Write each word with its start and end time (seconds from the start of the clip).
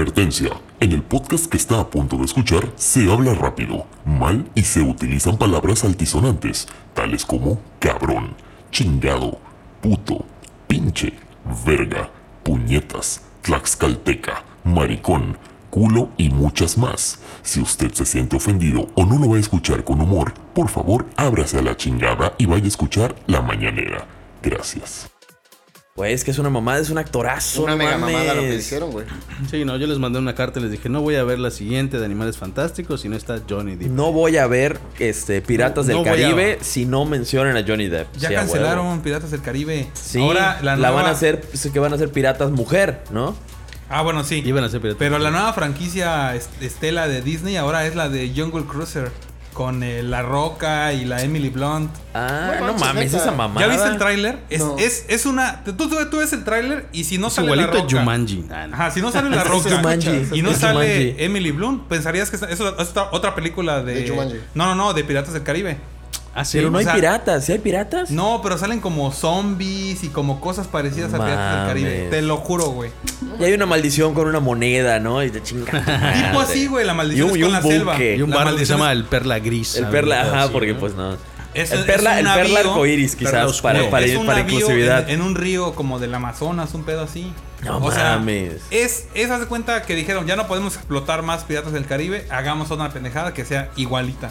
Advertencia. 0.00 0.48
En 0.80 0.92
el 0.92 1.02
podcast 1.02 1.44
que 1.44 1.58
está 1.58 1.78
a 1.78 1.90
punto 1.90 2.16
de 2.16 2.24
escuchar 2.24 2.72
se 2.74 3.12
habla 3.12 3.34
rápido, 3.34 3.84
mal 4.06 4.50
y 4.54 4.62
se 4.62 4.80
utilizan 4.80 5.36
palabras 5.36 5.84
altisonantes, 5.84 6.68
tales 6.94 7.26
como 7.26 7.60
cabrón, 7.78 8.34
chingado, 8.70 9.38
puto, 9.82 10.24
pinche, 10.66 11.12
verga, 11.66 12.08
puñetas, 12.42 13.24
tlaxcalteca, 13.42 14.42
maricón, 14.64 15.36
culo 15.68 16.08
y 16.16 16.30
muchas 16.30 16.78
más. 16.78 17.20
Si 17.42 17.60
usted 17.60 17.92
se 17.92 18.06
siente 18.06 18.36
ofendido 18.36 18.88
o 18.94 19.04
no 19.04 19.18
lo 19.18 19.28
va 19.28 19.36
a 19.36 19.40
escuchar 19.40 19.84
con 19.84 20.00
humor, 20.00 20.32
por 20.54 20.70
favor 20.70 21.04
ábrase 21.16 21.58
a 21.58 21.62
la 21.62 21.76
chingada 21.76 22.32
y 22.38 22.46
vaya 22.46 22.64
a 22.64 22.68
escuchar 22.68 23.16
La 23.26 23.42
Mañanera. 23.42 24.06
Gracias. 24.42 25.10
Güey, 25.96 26.14
es 26.14 26.22
que 26.24 26.30
es 26.30 26.38
una 26.38 26.50
mamada, 26.50 26.78
es 26.78 26.88
un 26.88 26.98
actorazo. 26.98 27.62
Una 27.64 27.72
no 27.72 27.78
mega 27.78 27.98
mames. 27.98 28.14
mamada 28.14 28.34
lo 28.34 28.42
que 28.42 28.54
hicieron, 28.54 28.90
güey. 28.92 29.04
Sí, 29.50 29.64
no, 29.64 29.76
yo 29.76 29.86
les 29.88 29.98
mandé 29.98 30.18
una 30.20 30.34
carta 30.36 30.60
y 30.60 30.62
les 30.62 30.70
dije, 30.70 30.88
no 30.88 31.02
voy 31.02 31.16
a 31.16 31.24
ver 31.24 31.38
la 31.40 31.50
siguiente 31.50 31.98
de 31.98 32.04
Animales 32.06 32.38
Fantásticos 32.38 33.00
si 33.00 33.08
no 33.08 33.16
está 33.16 33.40
Johnny 33.46 33.74
Depp. 33.74 33.90
No 33.90 34.12
voy 34.12 34.36
a 34.36 34.46
ver 34.46 34.78
este 35.00 35.42
Piratas 35.42 35.86
No- 35.86 35.88
del 35.88 35.96
no 35.96 36.02
voy 36.10 36.22
a- 36.22 36.28
Caribe 36.30 36.58
si 36.62 36.86
no 36.86 37.04
mencionan 37.04 37.56
a 37.56 37.64
Johnny 37.66 37.88
Depp. 37.88 38.06
Ya 38.16 38.28
Sí, 38.28 38.34
cancelaron. 38.34 39.00
Piratas 39.02 39.32
del 39.32 39.42
Caribe. 39.42 39.90
Sí, 39.94 40.20
Ahora 40.20 40.58
la, 40.62 40.76
la, 40.76 40.76
nueva... 40.76 40.92
van 40.92 41.06
a 41.06 41.10
hacer, 41.10 41.40
pues, 41.40 41.68
que 41.70 41.78
van 41.80 41.92
a 41.92 41.98
ser 41.98 42.10
piratas 42.12 42.50
mujer, 42.52 43.02
¿no? 43.10 43.34
Ah, 43.90 44.02
bueno, 44.02 44.22
sí. 44.22 44.40
Iban 44.46 44.62
a 44.62 44.68
ser 44.68 44.80
piratas. 44.80 44.98
Pero 45.00 45.18
la 45.18 45.30
nueva 45.32 45.52
franquicia 45.52 46.34
est- 46.36 46.62
estela 46.62 47.08
de 47.08 47.20
Disney 47.20 47.56
ahora 47.56 47.84
es 47.86 47.96
la 47.96 48.08
de 48.08 48.32
Jungle 48.34 48.64
Cruiser. 48.64 49.10
Con 49.60 49.82
eh, 49.82 50.02
La 50.02 50.22
Roca 50.22 50.94
y 50.94 51.04
la 51.04 51.22
Emily 51.22 51.50
Blunt. 51.50 51.90
Ah, 52.14 52.52
No 52.62 52.72
mames, 52.78 53.12
esa 53.12 53.30
mamada. 53.30 53.66
¿Ya 53.66 53.70
viste 53.70 53.88
el 53.90 53.98
tráiler? 53.98 54.38
Es, 54.48 54.60
No. 54.60 54.78
es, 54.78 55.04
es 55.08 55.26
una... 55.26 55.62
Tú, 55.64 55.74
tú, 55.74 55.90
tú 56.10 56.16
ves 56.16 56.32
el 56.32 56.44
tráiler 56.44 56.88
y 56.92 57.04
si 57.04 57.18
no 57.18 57.26
Es 57.26 57.34
sale 57.34 57.54
La 57.54 57.66
Roca... 57.66 57.84
Jumanji. 57.90 58.46
Ah, 58.50 58.66
no. 58.68 58.74
Ajá, 58.74 58.90
si 58.90 59.02
no 59.02 59.12
sale 59.12 59.28
La 59.28 59.42
Es 59.42 59.48
Roca 59.48 59.76
Jumanji, 59.76 60.28
y 60.32 60.40
no 60.40 60.52
es 60.52 60.56
sale 60.56 60.94
Jumanji. 61.12 61.14
Emily 61.24 61.50
Blunt, 61.50 61.88
pensarías 61.88 62.30
que 62.30 62.36
es, 62.36 62.42
es 62.42 62.58
otra, 62.62 63.08
otra 63.12 63.34
película 63.34 63.82
de... 63.82 63.96
De 63.96 64.08
Jumanji. 64.08 64.36
No, 64.54 64.64
no, 64.64 64.74
no, 64.74 64.94
de 64.94 65.04
Piratas 65.04 65.34
del 65.34 65.42
Caribe. 65.42 65.76
Ah, 66.34 66.44
sí. 66.44 66.58
Pero 66.58 66.70
no 66.70 66.76
o 66.76 66.78
hay 66.78 66.84
sea- 66.84 66.94
piratas, 66.94 67.44
¿sí 67.44 67.52
hay 67.52 67.58
piratas? 67.58 68.10
No, 68.10 68.40
pero 68.42 68.56
salen 68.56 68.80
como 68.80 69.10
zombies 69.12 70.04
y 70.04 70.08
como 70.08 70.40
cosas 70.40 70.68
parecidas 70.68 71.12
a 71.12 71.18
Piratas 71.18 71.56
del 71.58 71.66
Caribe. 71.66 71.96
Mames. 71.96 72.10
Te 72.10 72.22
lo 72.22 72.36
juro, 72.36 72.66
güey. 72.70 72.90
Y 73.40 73.44
hay 73.44 73.52
una 73.52 73.66
maldición 73.66 74.14
con 74.14 74.28
una 74.28 74.38
moneda, 74.40 75.00
¿no? 75.00 75.22
Y 75.24 75.30
te 75.30 75.42
chinga. 75.42 75.70
Tipo 76.28 76.40
así, 76.40 76.66
güey, 76.68 76.86
la 76.86 76.94
maldición 76.94 77.28
Y 77.28 77.30
un- 77.32 77.34
es 77.34 77.36
y 77.38 77.40
con 77.42 77.46
un 77.48 77.52
la 77.54 77.62
selva. 77.62 77.92
buque. 77.94 78.16
Y 78.16 78.22
un 78.22 78.30
barco 78.30 78.56
que 78.56 78.64
se 78.66 78.72
llama 78.72 78.92
es- 78.92 78.98
el 78.98 79.04
Perla 79.06 79.38
Gris. 79.40 79.74
El 79.76 79.86
perla, 79.86 80.20
ajá, 80.22 80.42
así, 80.44 80.52
porque 80.52 80.72
¿no? 80.74 80.78
pues 80.80 80.94
no. 80.94 81.16
Es- 81.52 81.72
el 81.72 81.80
es 81.80 81.84
perla, 81.84 82.12
un 82.12 82.18
el 82.18 82.24
perla 82.26 82.60
navío- 82.60 82.68
arcoiris, 82.70 83.16
perla 83.16 83.30
quizás, 83.30 83.46
oscura. 83.50 83.72
para, 83.74 83.90
para, 83.90 84.06
es 84.06 84.16
un 84.16 84.24
para 84.26 84.38
navío 84.38 84.54
inclusividad. 84.60 85.08
En, 85.10 85.16
en 85.16 85.22
un 85.22 85.34
río 85.34 85.74
como 85.74 85.98
del 85.98 86.14
Amazonas, 86.14 86.74
un 86.74 86.84
pedo 86.84 87.02
así. 87.02 87.32
No 87.64 87.78
o 87.78 87.90
sea, 87.90 88.16
mames. 88.18 88.62
es, 88.70 89.06
es 89.14 89.30
haz 89.30 89.40
de 89.40 89.46
cuenta 89.46 89.82
que 89.82 89.96
dijeron, 89.96 90.26
ya 90.28 90.36
no 90.36 90.46
podemos 90.46 90.76
explotar 90.76 91.22
más 91.22 91.42
piratas 91.44 91.72
del 91.72 91.86
Caribe, 91.86 92.24
hagamos 92.30 92.70
otra 92.70 92.88
pendejada 92.90 93.34
que 93.34 93.44
sea 93.44 93.70
igualita. 93.76 94.30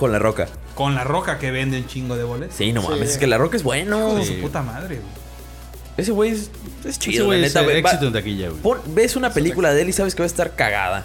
Con 0.00 0.12
la 0.12 0.18
roca. 0.18 0.48
Con 0.74 0.94
la 0.94 1.04
roca 1.04 1.38
que 1.38 1.50
vende 1.50 1.76
un 1.76 1.86
chingo 1.86 2.16
de 2.16 2.24
boletos. 2.24 2.56
Sí, 2.56 2.72
no 2.72 2.80
Sí. 2.80 2.88
mames, 2.88 3.10
es 3.10 3.18
que 3.18 3.26
la 3.26 3.36
roca 3.36 3.56
es 3.58 3.62
bueno. 3.62 3.98
Hijo 3.98 4.14
de 4.16 4.24
su 4.24 4.40
puta 4.40 4.62
madre, 4.62 4.96
güey. 4.96 5.20
Ese 5.98 6.10
güey 6.12 6.30
es, 6.30 6.50
es 6.86 6.98
chido, 6.98 7.26
güey 7.26 7.40
la 7.42 7.46
es 7.48 7.54
neta. 7.54 7.66
ve- 7.66 7.74
va- 7.82 7.90
éxito 7.90 8.06
en 8.06 8.12
taquilla, 8.14 8.48
güey. 8.48 8.62
pon- 8.62 8.80
ves 8.86 9.14
una 9.16 9.30
película 9.34 9.74
de 9.74 9.82
él 9.82 9.90
y 9.90 9.92
sabes 9.92 10.14
que 10.14 10.22
va 10.22 10.24
a 10.24 10.26
estar 10.26 10.56
cagada. 10.56 11.04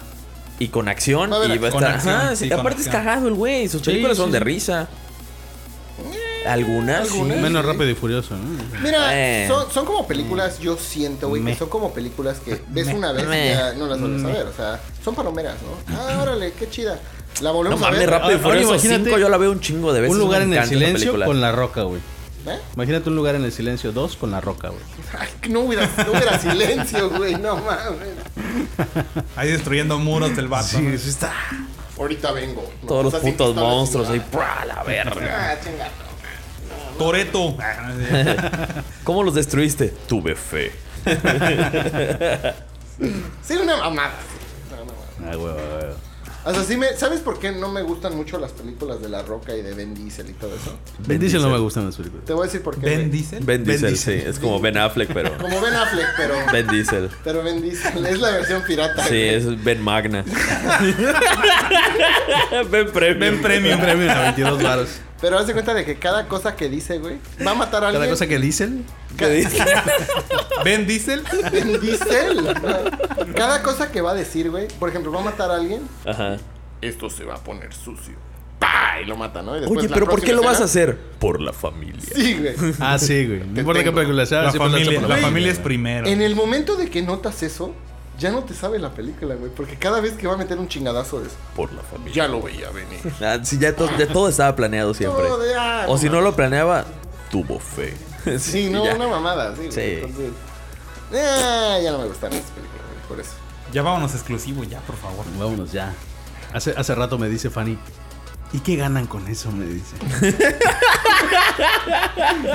Y 0.58 0.68
con 0.68 0.88
acción. 0.88 1.30
Va 1.30 1.34
a 1.34 1.38
haber 1.40 1.50
y 1.56 1.58
va 1.58 1.66
a 1.66 1.70
estar. 1.70 1.84
acción, 1.92 2.14
Ajá, 2.14 2.30
sí, 2.36 2.44
sí, 2.44 2.50
con 2.50 2.60
aparte 2.60 2.80
es 2.80 2.88
cagado 2.88 3.28
el 3.28 3.34
güey. 3.34 3.68
Sus 3.68 3.82
Sí, 3.82 3.90
películas 3.90 4.16
son 4.16 4.28
sí. 4.28 4.32
de 4.32 4.40
risa. 4.40 4.88
Algunas. 6.46 7.08
sí. 7.08 7.12
Algunas. 7.14 7.38
Menos 7.38 7.64
rápido 7.66 7.90
y 7.90 7.94
furioso, 7.94 8.36
¿no? 8.36 8.80
Mira, 8.80 9.08
Eh. 9.12 9.46
son, 9.48 9.70
son 9.70 9.84
como 9.84 10.06
películas, 10.06 10.60
yo 10.60 10.76
siento, 10.78 11.28
güey, 11.28 11.42
que 11.42 11.50
Me. 11.50 11.56
son 11.56 11.68
como 11.68 11.92
películas 11.92 12.38
que 12.38 12.62
ves 12.68 12.86
Me. 12.86 12.94
una 12.94 13.12
vez 13.12 13.26
Me. 13.26 13.46
y 13.46 13.50
ya 13.50 13.72
no 13.74 13.86
las 13.88 14.00
vuelves 14.00 14.24
a 14.24 14.28
ver. 14.28 14.46
O 14.46 14.52
sea, 14.54 14.80
son 15.04 15.14
palomeras, 15.16 15.56
¿no? 15.62 15.94
Ah, 15.96 16.20
órale, 16.22 16.52
qué 16.52 16.70
chida. 16.70 17.00
La 17.40 17.50
No 17.50 17.54
volvemos 17.56 17.80
a 17.80 17.84
mames, 17.84 18.00
ver. 18.00 18.10
rápido 18.10 18.30
y 18.30 18.34
Ahora 18.34 18.48
furioso. 18.48 18.74
imagínate 18.74 19.04
5 19.04 19.18
yo 19.18 19.28
la 19.28 19.36
veo 19.36 19.52
un 19.52 19.60
chingo 19.60 19.92
de 19.92 20.00
veces. 20.00 20.14
Un 20.14 20.20
lugar 20.20 20.42
en 20.42 20.54
el 20.54 20.64
silencio 20.66 21.24
con 21.24 21.40
la 21.40 21.52
roca, 21.52 21.82
güey. 21.82 22.00
¿Eh? 22.46 22.58
Imagínate 22.74 23.08
un 23.10 23.16
lugar 23.16 23.34
en 23.34 23.44
el 23.44 23.52
silencio 23.52 23.90
2 23.92 24.16
con 24.16 24.30
la 24.30 24.40
roca, 24.40 24.68
güey. 24.68 24.80
Ay, 25.18 25.28
que 25.40 25.48
no 25.48 25.60
hubiera, 25.60 25.86
no 25.86 26.12
hubiera 26.12 26.38
silencio, 26.40 27.10
güey, 27.10 27.34
no 27.34 27.56
mames. 27.56 28.08
Ahí 29.34 29.50
destruyendo 29.50 29.98
muros 29.98 30.34
del 30.36 30.46
vato. 30.48 30.80
¿no? 30.80 30.90
está. 30.90 31.32
Ahorita 31.98 32.30
vengo. 32.32 32.62
¿no? 32.82 32.88
Todos 32.88 33.04
los 33.12 33.14
sí, 33.14 33.30
putos 33.32 33.54
monstruos 33.56 34.08
ahí. 34.10 34.20
¡prua! 34.20 34.64
la 34.66 34.82
verga. 34.84 35.50
Ah, 35.52 35.56
chingada. 35.62 35.90
Toreto. 36.98 37.56
¿Cómo 39.04 39.22
los 39.24 39.34
destruiste? 39.34 39.92
Tuve 40.06 40.34
fe. 40.36 40.72
Sí, 43.42 43.54
una 43.60 43.76
mamada. 43.76 44.12
sí, 44.68 44.72
una 44.72 44.84
mamada. 44.84 45.32
Ah, 45.32 45.36
güey, 45.36 45.52
güey, 45.52 45.66
güey. 45.66 46.05
O 46.46 46.54
sea, 46.54 46.62
sí 46.62 46.76
me, 46.76 46.94
¿sabes 46.96 47.18
por 47.20 47.40
qué 47.40 47.50
no 47.50 47.72
me 47.72 47.82
gustan 47.82 48.16
mucho 48.16 48.38
las 48.38 48.52
películas 48.52 49.02
de 49.02 49.08
La 49.08 49.22
Roca 49.22 49.56
y 49.56 49.62
de 49.62 49.74
Ben 49.74 49.92
Diesel 49.94 50.30
y 50.30 50.32
todo 50.34 50.54
eso? 50.54 50.78
Ben 51.04 51.18
Diesel 51.18 51.42
no 51.42 51.50
me 51.50 51.58
gustan 51.58 51.86
las 51.86 51.96
películas. 51.96 52.24
Te 52.24 52.32
voy 52.34 52.42
a 52.42 52.44
decir 52.46 52.62
por 52.62 52.78
qué. 52.78 52.86
Ben. 52.86 53.10
Diesel. 53.10 53.42
Ben 53.42 53.64
Diesel, 53.64 53.88
Diesel. 53.90 54.20
sí. 54.20 54.28
Es 54.28 54.38
como 54.38 54.60
Ben 54.60 54.78
Affleck, 54.78 55.12
pero. 55.12 55.36
Como 55.42 55.60
Ben 55.60 55.74
Affleck, 55.74 56.06
pero. 56.16 56.34
Ben 56.52 56.68
Diesel. 56.68 57.10
Pero 57.24 57.42
Ben 57.42 57.60
Diesel 57.60 58.06
es 58.06 58.20
la 58.20 58.30
versión 58.30 58.62
pirata. 58.62 59.02
Sí, 59.02 59.08
güey. 59.08 59.34
es 59.34 59.64
Ben 59.64 59.82
Magna. 59.82 60.24
ben 62.70 62.92
Premium. 62.92 63.18
Ben 63.18 63.42
Premium. 63.42 63.80
Premio 63.80 64.12
a 64.12 64.20
22 64.20 64.62
varos. 64.62 64.88
Pero 65.20 65.38
haz 65.38 65.46
de 65.46 65.52
cuenta 65.54 65.72
de 65.72 65.84
que 65.84 65.98
cada 65.98 66.28
cosa 66.28 66.56
que 66.56 66.68
dice, 66.68 66.98
güey, 66.98 67.18
va 67.44 67.52
a 67.52 67.54
matar 67.54 67.82
a 67.84 67.88
alguien. 67.88 68.02
Cada 68.02 68.12
cosa 68.12 68.26
que 68.26 68.38
dicen. 68.38 68.84
¿Qué 69.16 69.28
dice? 69.30 69.64
Ben 70.64 70.86
Diesel. 70.86 71.22
Ben 71.50 71.80
Diesel. 71.80 72.54
Cada 73.34 73.62
cosa 73.62 73.90
que 73.90 74.00
va 74.02 74.10
a 74.10 74.14
decir, 74.14 74.50
güey. 74.50 74.68
Por 74.68 74.88
ejemplo, 74.90 75.10
va 75.12 75.20
a 75.20 75.24
matar 75.24 75.50
a 75.50 75.56
alguien. 75.56 75.82
Ajá. 76.04 76.36
Esto 76.82 77.08
se 77.08 77.24
va 77.24 77.34
a 77.36 77.38
poner 77.38 77.72
sucio. 77.72 78.14
¡Pah! 78.58 79.00
Y 79.02 79.06
lo 79.06 79.16
mata, 79.16 79.42
¿no? 79.42 79.56
Y 79.56 79.60
después 79.60 79.78
Oye, 79.80 79.88
pero 79.92 80.06
¿por 80.06 80.20
qué 80.22 80.32
lo 80.32 80.42
vas 80.42 80.60
a 80.60 80.64
escena- 80.64 80.92
hacer? 80.92 80.98
Por 81.18 81.40
la 81.40 81.52
familia. 81.52 82.00
Sí, 82.14 82.34
güey. 82.38 82.54
Ah, 82.80 82.98
sí, 82.98 83.26
güey. 83.26 83.40
No 83.46 83.60
importa 83.60 83.84
qué 83.84 83.92
película 83.92 84.26
sea. 84.26 84.42
La 84.42 84.52
familia, 84.52 85.00
la 85.00 85.16
familia 85.16 85.52
es 85.52 85.58
primero. 85.58 86.06
En 86.06 86.20
el 86.20 86.34
momento 86.34 86.76
de 86.76 86.90
que 86.90 87.02
notas 87.02 87.42
eso, 87.42 87.74
ya 88.18 88.30
no 88.30 88.42
te 88.44 88.54
sabe 88.54 88.78
la 88.78 88.90
película, 88.90 89.34
güey. 89.34 89.50
Porque 89.50 89.76
cada 89.76 90.00
vez 90.00 90.12
que 90.14 90.26
va 90.26 90.34
a 90.34 90.36
meter 90.36 90.58
un 90.58 90.68
chingadazo 90.68 91.22
es. 91.22 91.32
Por 91.54 91.72
la 91.72 91.82
familia. 91.82 92.14
Ya 92.14 92.28
lo 92.28 92.40
veía 92.42 92.70
venir. 92.70 93.00
Ah, 93.20 93.38
sí, 93.42 93.58
ya, 93.58 93.74
to- 93.74 93.90
ya 93.98 94.06
todo 94.08 94.28
estaba 94.28 94.54
planeado 94.56 94.94
siempre. 94.94 95.26
Todo 95.26 95.42
ah, 95.58 95.84
O 95.88 95.98
si 95.98 96.08
no 96.08 96.20
lo 96.20 96.34
planeaba, 96.34 96.84
tuvo 97.30 97.58
fe. 97.58 97.94
Sí, 98.38 98.70
no, 98.70 98.84
ya. 98.84 98.94
una 98.96 99.06
mamada, 99.08 99.52
sí. 99.54 99.58
güey. 99.62 99.72
Sí. 99.72 99.80
Entonces, 100.02 100.30
eh, 101.12 101.80
ya 101.84 101.92
no 101.92 101.98
me 101.98 102.06
gustan 102.08 102.32
esas 102.32 102.50
películas, 102.50 102.82
güey, 102.92 103.08
por 103.08 103.20
eso. 103.20 103.32
Ya 103.72 103.82
vámonos 103.82 104.12
exclusivo, 104.14 104.64
ya, 104.64 104.80
por 104.80 104.96
favor. 104.96 105.24
Vámonos 105.38 105.70
ya. 105.72 105.92
Hace, 106.52 106.74
hace 106.76 106.94
rato 106.94 107.18
me 107.18 107.28
dice 107.28 107.50
Fanny. 107.50 107.78
¿Y 108.56 108.60
qué 108.60 108.76
ganan 108.76 109.06
con 109.06 109.28
eso? 109.28 109.52
Me 109.52 109.66
dice. 109.66 109.96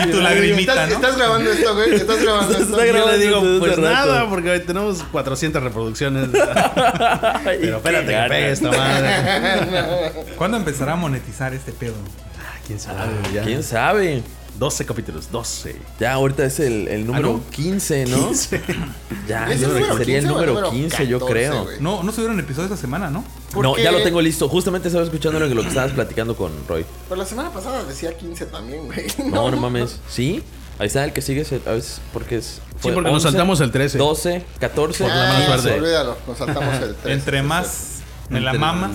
Y 0.04 0.12
tu 0.12 0.20
lagrimita, 0.20 0.74
¿Estás, 0.74 0.90
¿no? 0.90 0.96
estás 0.96 1.18
grabando 1.18 1.52
esto, 1.52 1.76
güey? 1.76 1.94
¿Estás 1.94 2.24
grabando 2.24 2.58
esto? 2.58 2.86
Yo 2.86 3.12
le 3.12 3.18
digo, 3.20 3.42
pues 3.60 3.78
nada, 3.78 4.28
porque 4.28 4.50
hoy 4.50 4.60
tenemos 4.62 5.04
400 5.12 5.62
reproducciones. 5.62 6.30
Pero 7.44 7.78
espérate 7.78 8.08
que 8.08 8.26
pegue 8.30 8.52
esta 8.52 8.72
madre. 8.72 10.12
¿Cuándo 10.38 10.58
empezará 10.58 10.94
a 10.94 10.96
monetizar 10.96 11.54
este 11.54 11.72
pedo? 11.72 11.94
Ah, 12.40 12.58
¿Quién 12.66 12.80
sabe? 12.80 13.12
Ya. 13.34 13.44
¿Quién 13.44 13.64
sabe? 13.64 14.24
12 14.60 14.86
capítulos, 14.86 15.32
12. 15.32 15.76
Ya, 16.00 16.14
ahorita 16.14 16.46
es 16.46 16.60
el, 16.60 16.88
el 16.88 17.08
número 17.08 17.30
Ah, 17.30 17.32
¿no? 17.34 17.50
15, 17.52 18.06
¿no? 18.06 18.28
15. 18.28 18.62
Ya, 19.28 19.46
¿Es 19.52 19.62
el 19.62 19.62
yo 19.62 19.68
creo 19.70 19.76
que 19.76 19.82
número 19.82 19.98
sería 19.98 20.18
el 20.20 20.24
15 20.26 20.34
o 20.34 20.40
el 20.40 20.46
número 20.46 20.54
número 20.54 20.72
15, 20.72 21.08
yo 21.08 21.20
14, 21.20 21.34
creo. 21.34 21.64
güey? 21.64 21.78
No, 21.80 22.04
no 22.04 22.12
subieron 22.12 22.40
episodio 22.40 22.66
esta 22.66 22.78
semana, 22.78 23.10
¿no? 23.10 23.24
¿Por 23.54 23.64
No, 23.64 23.78
ya 23.78 23.92
lo 23.92 24.02
tengo 24.04 24.22
listo. 24.22 24.48
Justamente 24.50 24.88
estaba 24.90 25.04
escuchando 25.06 25.40
lo 25.40 25.48
que 25.48 25.56
lo 25.56 25.62
que 25.62 25.70
estabas 25.70 25.92
platicando 25.94 26.36
con 26.36 26.52
Roy. 26.68 26.86
Pero 27.10 27.20
la 27.22 27.26
semana 27.26 27.52
pasada 27.52 27.84
decía 27.86 28.16
15 28.18 28.46
también, 28.48 28.86
güey. 28.88 29.08
No, 29.32 29.50
no, 29.50 29.58
mames. 29.58 30.00
¿Sí? 30.10 30.44
Ahí 30.80 30.88
está 30.88 31.04
el 31.06 31.14
que 31.14 31.22
sigue. 31.22 31.42
es 31.42 31.52
el- 31.52 31.62
A 31.66 31.72
veces, 31.72 32.02
porque 32.14 32.38
es. 32.38 32.46
Sí, 32.46 32.62
fue 32.80 32.94
porque 32.94 33.10
nos 33.12 33.24
11, 33.24 33.30
saltamos 33.32 33.62
el 33.62 33.72
13. 33.72 33.98
12, 33.98 34.44
14. 34.60 35.04
Por 35.04 35.14
la 35.14 35.16
mala 35.16 35.40
Ah, 35.54 35.58
suerte. 35.60 35.80
olvídalo, 35.80 36.18
nos 36.28 36.38
saltamos 36.38 36.76
el 36.82 36.96
3. 36.96 37.18
Entre 37.18 37.42
más 37.44 37.88
me 38.30 38.42
la 38.42 38.52
Entre- 38.52 38.60
mamas, 38.60 38.92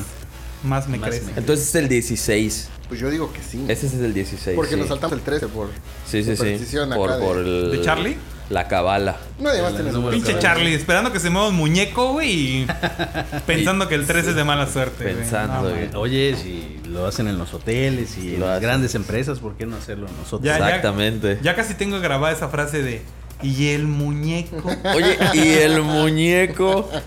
más 0.65 0.89
me 0.89 0.99
Más 0.99 1.11
crece. 1.11 1.27
me- 1.27 1.39
Entonces 1.39 1.69
es 1.69 1.75
el 1.77 1.89
16. 1.89 2.69
Pues 2.89 3.01
yo 3.01 3.11
digo 3.11 3.33
que 3.33 3.43
sí. 3.43 3.65
Ese 3.69 3.87
es 3.87 3.95
el 3.95 4.15
16. 4.15 4.55
porque 4.55 4.75
sí. 4.75 4.79
nos 4.81 4.89
saltamos 4.89 5.17
el 5.19 5.23
13 5.25 5.49
por 5.49 5.69
Sí, 6.07 6.23
sí, 6.23 6.37
sí. 6.37 6.77
Por, 6.95 7.11
acá 7.11 7.19
de- 7.19 7.25
por 7.27 7.39
el. 7.39 7.71
¿De 7.73 7.83
Charlie? 7.83 8.17
La 8.49 8.69
cabala. 8.69 9.17
Nadie 9.41 9.61
más 9.61 9.75
tiene 9.75 9.91
número 9.91 10.13
Pinche. 10.13 10.39
Charlie, 10.39 10.73
esperando 10.73 11.11
que 11.13 11.19
se 11.19 11.31
mueva 11.31 11.49
un 11.49 11.57
muñeco, 11.57 12.13
güey, 12.13 12.31
y 12.63 12.67
pensando 13.47 13.89
que 13.89 13.97
el 13.97 14.07
13 14.07 14.31
es 14.31 14.37
de 14.37 14.45
mala 14.45 14.69
suerte. 14.69 15.03
güey. 15.03 15.17
Pensando, 15.17 15.63
No, 15.69 15.71
güey. 15.71 15.89
Oye, 15.97 16.37
si 16.41 16.79
lo 16.89 17.07
hacen 17.07 17.27
en 17.27 17.39
los 17.39 17.53
hoteles 17.55 18.17
y 18.19 18.37
en 18.37 18.41
las 18.43 18.61
grandes 18.61 18.95
empresas, 18.95 19.41
¿por 19.41 19.57
qué 19.57 19.67
no 19.67 19.77
hacerlo 19.77 20.07
nosotros? 20.17 20.43
Ya, 20.43 20.61
ya. 20.61 20.67
Exactamente. 20.67 21.41
Ya 21.43 21.57
casi 21.57 21.75
tengo 21.75 21.99
grabada 21.99 22.33
esa 22.33 22.49
frase 22.49 22.83
de 22.83 23.03
y 23.43 23.71
el 23.71 23.89
muñeco. 23.89 24.63
Oye, 24.95 25.19
y 25.35 25.49
el 25.49 25.83
muñeco. 25.83 26.89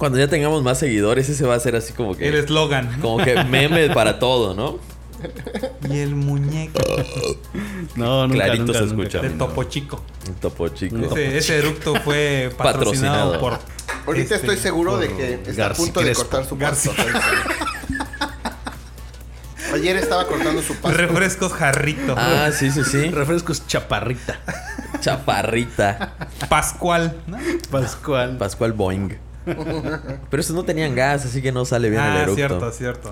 Cuando 0.00 0.18
ya 0.18 0.28
tengamos 0.28 0.62
más 0.62 0.78
seguidores, 0.78 1.28
ese 1.28 1.44
va 1.46 1.54
a 1.54 1.60
ser 1.60 1.76
así 1.76 1.92
como 1.92 2.12
El 2.12 2.16
que. 2.18 2.38
eslogan. 2.38 3.00
Como 3.02 3.22
que 3.22 3.44
meme 3.44 3.90
para 3.90 4.18
todo, 4.18 4.54
¿no? 4.54 4.78
Y 5.90 5.98
el 5.98 6.14
muñeco 6.14 6.80
No, 7.96 8.26
nunca, 8.26 8.44
Clarito 8.46 8.64
nunca, 8.64 8.78
se 8.78 8.86
nunca. 8.86 9.02
escucha. 9.02 9.20
de 9.20 9.28
Topo 9.30 9.64
Chico. 9.64 10.02
Un 10.26 10.34
topo 10.36 10.68
chico. 10.68 10.96
Ese, 10.96 11.36
ese 11.36 11.58
eructo 11.58 11.94
fue 11.96 12.50
patrocinado, 12.56 13.32
Patrocinado. 13.32 13.40
por 13.40 13.58
Ahorita 14.06 14.36
Este, 14.36 14.46
estoy 14.46 14.56
seguro 14.56 14.96
de 14.96 15.08
que 15.14 15.34
está 15.34 15.50
a 15.50 15.54
Garci 15.68 15.82
punto 15.82 16.00
de 16.00 16.14
cortar 16.14 16.46
su 16.46 16.56
pasto. 16.56 16.92
Ayer 19.74 19.96
estaba 19.96 20.26
cortando 20.26 20.62
su 20.62 20.74
pasto. 20.76 20.96
Refrescos 20.96 21.52
jarrito. 21.52 22.14
Ah, 22.16 22.48
sí, 22.52 22.70
sí, 22.70 22.84
sí. 22.84 23.10
Refrescos 23.10 23.66
chaparrita. 23.66 24.40
Chaparrita. 25.00 26.14
Pascual. 26.48 27.20
¿no? 27.26 27.36
Pascual. 27.70 28.38
Pascual 28.38 28.72
Boing. 28.72 29.18
Pero 29.44 30.40
estos 30.40 30.54
no 30.54 30.64
tenían 30.64 30.94
gas, 30.94 31.24
así 31.24 31.40
que 31.42 31.52
no 31.52 31.64
sale 31.64 31.90
bien 31.90 32.02
el 32.02 32.08
Ah, 32.08 32.22
eructo. 32.22 32.34
cierto, 32.36 32.70
cierto. 32.72 33.10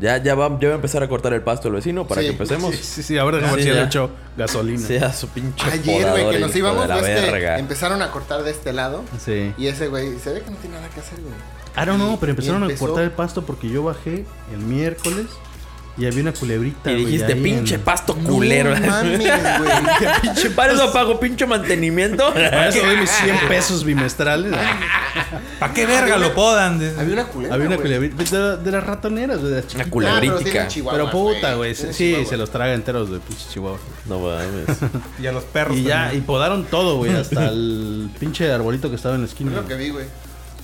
Ya, 0.00 0.16
ya, 0.18 0.34
va, 0.34 0.48
ya 0.60 0.68
va 0.68 0.74
a 0.74 0.76
empezar 0.76 1.02
a 1.04 1.08
cortar 1.08 1.32
el 1.34 1.42
pasto 1.42 1.68
el 1.68 1.74
vecino 1.74 2.06
para 2.06 2.20
Sí, 2.20 2.26
que 2.26 2.32
empecemos. 2.32 2.74
Sí, 2.74 2.82
sí, 2.82 3.02
sí, 3.04 3.16
ahora 3.18 3.36
dejamos 3.36 3.58
Sí, 3.58 3.62
si 3.64 3.68
le 3.70 3.76
ya. 3.76 3.84
echo 3.84 4.10
gasolina. 4.36 4.80
Sea 4.86 5.12
su 5.12 5.28
pinche 5.28 5.64
Ayer, 5.70 6.10
güey, 6.10 6.30
que 6.30 6.38
nos 6.40 6.56
íbamos, 6.56 6.88
verga. 6.88 7.58
empezaron 7.58 8.02
a 8.02 8.10
cortar 8.10 8.42
de 8.42 8.50
este 8.50 8.72
lado. 8.72 9.04
Sí. 9.24 9.54
Y 9.56 9.68
ese 9.68 9.86
güey 9.88 10.18
se 10.18 10.32
ve 10.32 10.42
que 10.42 10.50
no 10.50 10.56
tiene 10.56 10.76
nada 10.76 10.88
que 10.88 10.98
hacer, 11.00 11.20
güey. 11.20 11.32
Ah, 11.76 11.86
no, 11.86 11.96
no, 11.96 12.18
pero 12.20 12.30
empezaron 12.30 12.62
empezó- 12.64 12.84
a 12.84 12.88
cortar 12.88 13.04
el 13.04 13.10
pasto 13.12 13.46
porque 13.46 13.68
yo 13.68 13.82
bajé 13.84 14.24
el 14.52 14.58
miércoles 14.58 15.26
y 15.96 16.06
había 16.06 16.22
una 16.22 16.32
culebrita. 16.32 16.90
Y 16.90 17.04
dijiste, 17.04 17.36
pinche 17.36 17.76
en- 17.76 17.80
pasto 17.82 18.14
culero. 18.16 18.78
No 18.78 18.86
mames, 18.86 19.18
güey. 19.18 19.30
pinche 20.22 20.50
Para 20.50 20.72
eso 20.72 20.92
pago 20.92 21.20
pinche 21.20 21.46
mantenimiento. 21.46 22.32
Para 22.34 22.68
eso 22.68 22.82
doy 22.86 22.96
mis 22.96 23.10
100 23.10 23.36
pesos 23.48 23.84
bimestrales. 23.84 24.52
¿Para 25.58 25.72
qué 25.72 25.86
verga 25.86 26.16
lo 26.16 26.34
podan? 26.34 26.80
Había 26.98 27.12
una 27.14 27.24
culebra. 27.26 27.54
Había 27.54 27.66
una 27.68 27.76
culebrita 27.76 28.24
de, 28.24 28.56
de 28.62 28.70
las 28.72 28.84
ratoneras, 28.84 29.38
güey, 29.40 29.52
de 29.52 29.62
las 29.62 29.74
Una 29.74 29.84
chiquitas. 29.84 30.08
Ah, 30.16 30.90
pero 30.90 31.10
culebrítica. 31.10 31.10
puta, 31.12 31.54
güey. 31.54 31.74
Sí, 31.74 32.24
se 32.28 32.36
los 32.36 32.50
traga 32.50 32.74
enteros 32.74 33.10
de 33.10 33.18
pinche 33.20 33.44
chihuahua. 33.52 33.78
No 34.06 34.18
mames. 34.20 34.66
Y 35.22 35.26
a 35.26 35.32
los 35.32 35.44
perros. 35.44 35.76
Y 35.76 35.84
ya, 35.84 36.12
y 36.12 36.20
podaron 36.20 36.64
todo, 36.64 36.96
güey. 36.96 37.14
Hasta 37.14 37.48
el 37.48 38.10
pinche 38.18 38.50
arbolito 38.52 38.90
que 38.90 38.96
estaba 38.96 39.14
en 39.14 39.20
la 39.22 39.26
Es 39.26 39.32
esquina. 39.32 39.52
lo 39.52 39.66
que 39.66 39.74
vi, 39.76 39.90
güey. 39.90 40.06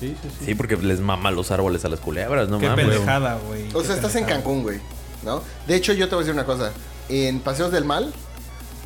Sí, 0.00 0.16
sí, 0.22 0.28
sí. 0.38 0.44
Sí, 0.46 0.54
porque 0.54 0.76
les 0.78 1.00
mama 1.00 1.30
los 1.30 1.50
árboles 1.50 1.84
a 1.84 1.88
las 1.88 2.00
culebras, 2.00 2.48
no 2.48 2.58
Qué 2.58 2.68
mames. 2.68 2.86
pendejada, 2.86 3.38
güey. 3.46 3.64
O 3.74 3.80
sea, 3.82 3.90
Qué 3.90 4.00
estás 4.00 4.16
en. 4.16 4.24
Cancún, 4.24 4.62
güey. 4.62 4.78
¿No? 5.22 5.42
De 5.66 5.74
hecho, 5.76 5.92
yo 5.92 6.08
te 6.08 6.14
voy 6.14 6.22
a 6.22 6.26
decir 6.26 6.34
una 6.34 6.46
cosa. 6.46 6.72
En 7.08 7.40
Paseos 7.40 7.72
del 7.72 7.84
Mal 7.84 8.12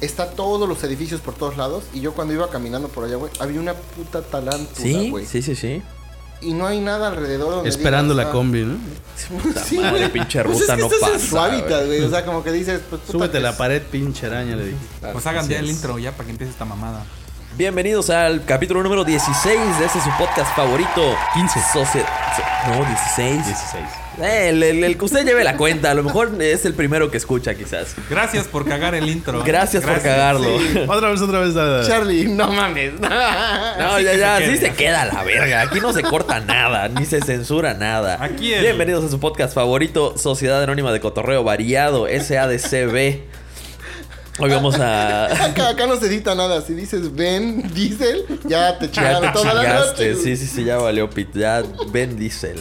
está 0.00 0.30
todos 0.30 0.68
los 0.68 0.82
edificios 0.84 1.20
por 1.20 1.34
todos 1.34 1.56
lados. 1.56 1.84
Y 1.92 2.00
yo 2.00 2.12
cuando 2.14 2.34
iba 2.34 2.48
caminando 2.50 2.88
por 2.88 3.04
allá, 3.04 3.16
güey, 3.16 3.32
había 3.40 3.60
una 3.60 3.74
puta 3.74 4.22
talántula, 4.22 4.76
Sí, 4.76 5.10
güey. 5.10 5.26
sí, 5.26 5.42
sí, 5.42 5.54
sí. 5.54 5.82
Y 6.40 6.52
no 6.52 6.66
hay 6.66 6.80
nada 6.80 7.08
alrededor 7.08 7.50
donde 7.54 7.70
Esperando 7.70 8.12
digas, 8.12 8.26
la 8.26 8.30
ah, 8.30 8.34
combi, 8.34 8.64
¿no? 8.64 8.76
Sí, 9.64 9.78
madre, 9.78 9.90
güey. 9.98 10.12
pinche 10.12 10.42
Pues 10.44 10.58
ruta 10.60 10.72
es 10.74 10.76
que 10.76 10.82
no 10.88 10.92
en 10.94 11.00
pasa, 11.00 11.18
su 11.26 11.38
hábitat, 11.38 11.86
güey. 11.86 11.98
güey. 11.98 12.02
O 12.02 12.10
sea, 12.10 12.24
como 12.26 12.42
que 12.44 12.52
dices, 12.52 12.80
pues 12.90 13.00
puta, 13.02 13.12
Súbete 13.12 13.32
que 13.38 13.40
la 13.40 13.50
es- 13.50 13.56
pared, 13.56 13.82
pinche 13.90 14.26
araña, 14.26 14.56
le 14.56 14.64
dije. 14.66 14.76
Pues 15.12 15.26
hagan 15.26 15.48
ya 15.48 15.58
el 15.60 15.70
intro 15.70 15.98
ya 15.98 16.12
para 16.12 16.24
que 16.24 16.32
empiece 16.32 16.50
esta 16.52 16.64
mamada. 16.64 17.04
Bienvenidos 17.56 18.10
al 18.10 18.44
capítulo 18.44 18.82
número 18.82 19.04
16 19.04 19.78
de 19.78 19.84
este 19.86 20.00
su 20.00 20.10
podcast 20.18 20.54
favorito. 20.56 21.14
15. 21.34 21.60
Socie- 21.60 22.04
so- 22.04 22.70
no, 22.70 22.84
16. 22.84 23.46
16. 23.46 23.84
Eh, 24.20 24.48
el, 24.48 24.62
el- 24.64 24.82
el 24.82 24.98
que 24.98 25.04
usted 25.04 25.24
lleve 25.24 25.44
la 25.44 25.56
cuenta. 25.56 25.92
A 25.92 25.94
lo 25.94 26.02
mejor 26.02 26.32
es 26.42 26.64
el 26.64 26.74
primero 26.74 27.12
que 27.12 27.16
escucha, 27.16 27.54
quizás. 27.54 27.94
Gracias 28.10 28.48
por 28.48 28.66
cagar 28.66 28.96
el 28.96 29.08
intro. 29.08 29.40
Gracias, 29.44 29.84
por 29.84 30.00
cagarlo. 30.02 30.58
Sí. 30.58 30.78
Otra 30.88 31.10
vez, 31.10 31.20
otra 31.20 31.38
vez. 31.38 31.54
da- 31.54 31.64
da- 31.82 31.86
Charlie, 31.86 32.24
no 32.26 32.48
mames. 32.50 32.94
No, 33.00 34.00
ya, 34.00 34.14
ya, 34.14 34.36
así 34.36 34.56
se 34.56 34.72
queda 34.72 35.04
la 35.04 35.22
verga. 35.22 35.60
Aquí 35.62 35.78
no 35.78 35.92
se 35.92 36.02
corta 36.02 36.40
nada, 36.40 36.88
ni 36.88 37.04
se 37.06 37.20
censura 37.20 37.74
nada. 37.74 38.18
Aquí 38.20 38.52
el- 38.52 38.62
Bienvenidos 38.62 39.04
a 39.04 39.08
su 39.08 39.20
podcast 39.20 39.54
favorito, 39.54 40.18
Sociedad 40.18 40.60
Anónima 40.62 40.90
de 40.92 40.98
Cotorreo 40.98 41.44
Variado, 41.44 42.06
SADCB. 42.08 43.20
Hoy 44.38 44.50
vamos 44.50 44.78
a. 44.80 45.26
Acá, 45.44 45.68
acá 45.70 45.86
no 45.86 45.96
se 45.96 46.06
edita 46.06 46.34
nada. 46.34 46.60
Si 46.62 46.74
dices 46.74 47.14
Ben 47.14 47.72
Diesel, 47.72 48.24
ya 48.44 48.78
te 48.78 48.90
chingaron 48.90 49.32
toda 49.32 49.54
la 49.54 49.86
noche. 49.86 50.16
Sí, 50.16 50.36
sí, 50.36 50.46
sí, 50.46 50.64
ya 50.64 50.76
valió 50.78 51.08
pit. 51.08 51.28
Ya 51.34 51.62
Ben 51.92 52.16
Diesel. 52.18 52.60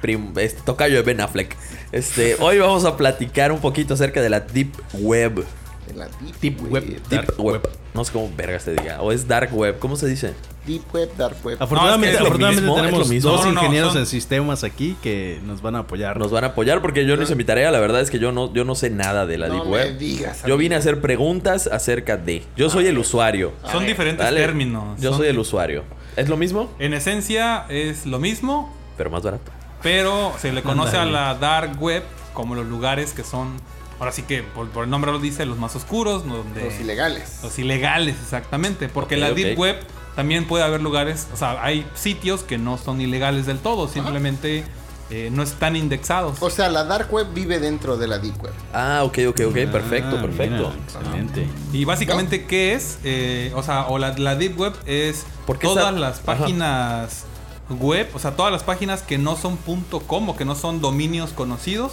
Prim- 0.00 0.36
este, 0.38 0.60
tocayo 0.62 0.96
de 0.96 1.02
Ben 1.02 1.20
Affleck. 1.20 1.56
Este, 1.92 2.36
hoy 2.40 2.58
vamos 2.58 2.84
a 2.84 2.96
platicar 2.96 3.52
un 3.52 3.60
poquito 3.60 3.94
acerca 3.94 4.20
de 4.20 4.30
la 4.30 4.40
Deep 4.40 4.72
Web. 4.94 5.44
En 5.90 5.98
la 5.98 6.06
deep, 6.20 6.36
Deep 6.40 6.60
web. 6.62 6.72
Web. 6.72 6.84
Deep 6.86 7.08
Dark 7.08 7.34
web. 7.38 7.68
No 7.92 8.04
sé 8.04 8.12
cómo 8.12 8.30
verga 8.36 8.58
se 8.58 8.72
diga. 8.72 9.00
O 9.02 9.12
es 9.12 9.28
Dark 9.28 9.54
Web. 9.54 9.78
¿Cómo 9.78 9.94
se 9.96 10.06
dice? 10.08 10.34
Deep 10.66 10.82
Web, 10.92 11.10
Dark 11.16 11.36
Web. 11.44 11.58
Afortunadamente, 11.60 12.06
No, 12.06 12.12
es 12.12 12.16
que 12.18 12.22
afortunadamente 12.26 12.80
tenemos 12.82 13.08
mismo. 13.08 13.30
dos 13.30 13.40
No, 13.40 13.46
no, 13.46 13.52
no, 13.52 13.60
ingenieros 13.60 13.92
son- 13.92 14.00
en 14.00 14.06
sistemas 14.06 14.64
aquí 14.64 14.96
que 15.02 15.38
nos 15.44 15.62
van 15.62 15.76
a 15.76 15.80
apoyar. 15.80 16.18
Nos 16.18 16.30
van 16.32 16.42
a 16.44 16.48
apoyar 16.48 16.80
porque 16.82 17.06
yo 17.06 17.16
no 17.16 17.22
hice 17.22 17.36
mi 17.36 17.44
tarea. 17.44 17.70
La 17.70 17.78
verdad 17.80 18.00
es 18.00 18.10
que 18.10 18.18
yo 18.18 18.32
no, 18.32 18.52
yo 18.52 18.64
no 18.64 18.74
sé 18.74 18.90
nada 18.90 19.26
de 19.26 19.38
la 19.38 19.46
no 19.48 19.54
Deep 19.54 19.64
me 19.66 19.70
Web. 19.70 19.98
digas. 19.98 20.42
Yo 20.44 20.56
vine 20.56 20.74
a 20.74 20.78
hacer 20.78 21.00
preguntas 21.00 21.68
acerca 21.68 22.16
de. 22.16 22.42
Yo 22.56 22.68
soy 22.70 22.86
el 22.86 22.98
usuario. 22.98 23.52
Son 23.70 23.80
ver, 23.80 23.88
diferentes 23.88 24.24
Dale. 24.24 24.40
términos. 24.40 25.00
Yo 25.00 25.10
Son- 25.10 25.18
soy 25.18 25.28
el 25.28 25.38
usuario. 25.38 25.84
¿Es 26.16 26.28
lo 26.28 26.36
mismo? 26.36 26.72
En 26.80 26.94
esencia 26.94 27.66
es 27.68 28.06
lo 28.06 28.18
mismo, 28.18 28.74
Pero 28.96 29.10
más 29.10 29.22
barato. 29.22 29.52
pero 29.82 30.32
se 30.40 30.52
le 30.52 30.62
conoce 30.62 30.96
a 30.96 31.04
la 31.04 31.34
dark 31.36 31.80
web 31.80 32.02
como 32.32 32.54
los 32.56 32.66
lugares 32.66 33.12
que 33.12 33.22
son, 33.22 33.56
ahora 33.98 34.12
sí 34.12 34.22
que 34.22 34.42
por, 34.42 34.68
por 34.70 34.84
el 34.84 34.90
nombre 34.90 35.12
lo 35.12 35.18
dice, 35.18 35.46
los 35.46 35.58
más 35.58 35.74
oscuros, 35.76 36.26
donde 36.26 36.64
Los 36.64 36.80
ilegales. 36.80 37.40
los 37.42 37.58
ilegales 37.58 38.16
exactamente, 38.22 38.88
porque 38.88 39.16
la 39.16 39.32
deep 39.32 39.58
web 39.58 39.76
también 40.16 40.46
puede 40.46 40.64
haber 40.64 40.80
lugares, 40.80 41.26
o 41.32 41.36
sea, 41.36 41.62
hay 41.64 41.86
sitios 41.94 42.42
que 42.44 42.56
no 42.58 42.78
son 42.78 43.00
ilegales 43.00 43.46
del 43.46 43.58
todo, 43.58 43.88
simplemente 43.88 44.64
eh, 45.10 45.28
no 45.32 45.42
están 45.42 45.76
indexados. 45.76 46.38
O 46.40 46.48
sea, 46.50 46.68
la 46.70 46.84
Dark 46.84 47.12
Web 47.12 47.28
vive 47.34 47.58
dentro 47.60 47.96
de 47.98 48.06
la 48.06 48.18
Deep 48.18 48.42
Web. 48.42 48.52
Ah, 48.72 49.02
ok, 49.04 49.18
ok, 49.28 49.40
ok. 49.48 49.54
Perfecto, 49.70 50.16
Ah, 50.18 50.22
perfecto. 50.22 50.70
mira, 50.70 50.74
excelente. 50.86 51.46
Y 51.74 51.84
básicamente, 51.84 52.46
¿qué 52.46 52.72
es? 52.72 52.98
Eh, 53.04 53.52
o 53.54 53.62
sea, 53.62 53.86
o 53.88 53.98
la, 53.98 54.16
la 54.16 54.34
Deep 54.34 54.58
Web 54.58 54.72
es 54.86 55.26
¿Por 55.46 55.58
qué 55.58 55.66
todas 55.66 55.84
esa- 55.90 55.92
las 56.00 56.16
Ajá. 56.20 56.24
páginas 56.24 57.24
web, 57.68 58.08
o 58.14 58.18
sea, 58.18 58.32
todas 58.36 58.50
las 58.52 58.62
páginas 58.62 59.02
que 59.02 59.18
no 59.18 59.36
son 59.36 59.58
.com 60.06 60.28
o 60.30 60.36
que 60.36 60.44
no 60.46 60.54
son 60.54 60.80
dominios 60.80 61.30
conocidos, 61.32 61.92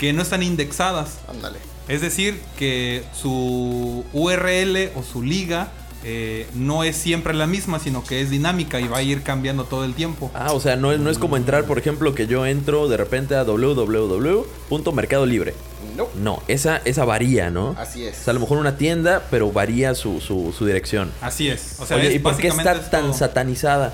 que 0.00 0.12
no 0.12 0.22
están 0.22 0.42
indexadas. 0.42 1.18
Ándale. 1.28 1.58
Es 1.86 2.00
decir, 2.00 2.40
que 2.58 3.04
su 3.12 4.04
URL 4.12 4.90
o 4.96 5.02
su 5.02 5.22
liga 5.22 5.68
eh, 6.04 6.46
no 6.54 6.82
es 6.84 6.96
siempre 6.96 7.34
la 7.34 7.46
misma, 7.46 7.78
sino 7.78 8.02
que 8.02 8.22
es 8.22 8.30
dinámica 8.30 8.80
y 8.80 8.88
va 8.88 8.98
a 8.98 9.02
ir 9.02 9.22
cambiando 9.22 9.64
todo 9.64 9.84
el 9.84 9.92
tiempo. 9.94 10.30
Ah, 10.32 10.52
o 10.52 10.60
sea, 10.60 10.76
no, 10.76 10.90
es- 10.92 10.98
no 11.00 11.10
es 11.10 11.18
como 11.18 11.36
entrar, 11.36 11.64
por 11.64 11.78
ejemplo, 11.78 12.14
que 12.14 12.26
yo 12.26 12.46
entro 12.46 12.88
de 12.88 12.96
repente 12.96 13.34
a 13.36 13.44
www.mercado 13.44 15.26
libre. 15.26 15.54
No. 15.96 16.06
No, 16.14 16.42
esa, 16.48 16.78
esa 16.86 17.04
varía, 17.04 17.50
¿no? 17.50 17.74
Así 17.78 18.06
es. 18.06 18.20
O 18.20 18.24
sea, 18.24 18.30
a 18.30 18.34
lo 18.34 18.40
mejor 18.40 18.56
una 18.58 18.78
tienda, 18.78 19.26
pero 19.30 19.52
varía 19.52 19.94
su, 19.94 20.20
su, 20.22 20.54
su 20.56 20.64
dirección. 20.64 21.10
Así 21.20 21.48
es. 21.48 21.76
O 21.80 21.84
sea, 21.86 21.98
Oye, 21.98 22.08
es 22.08 22.14
¿y 22.14 22.18
por 22.20 22.36
qué 22.38 22.48
está 22.48 22.72
es 22.72 22.90
tan 22.90 23.02
todo. 23.08 23.14
satanizada? 23.14 23.92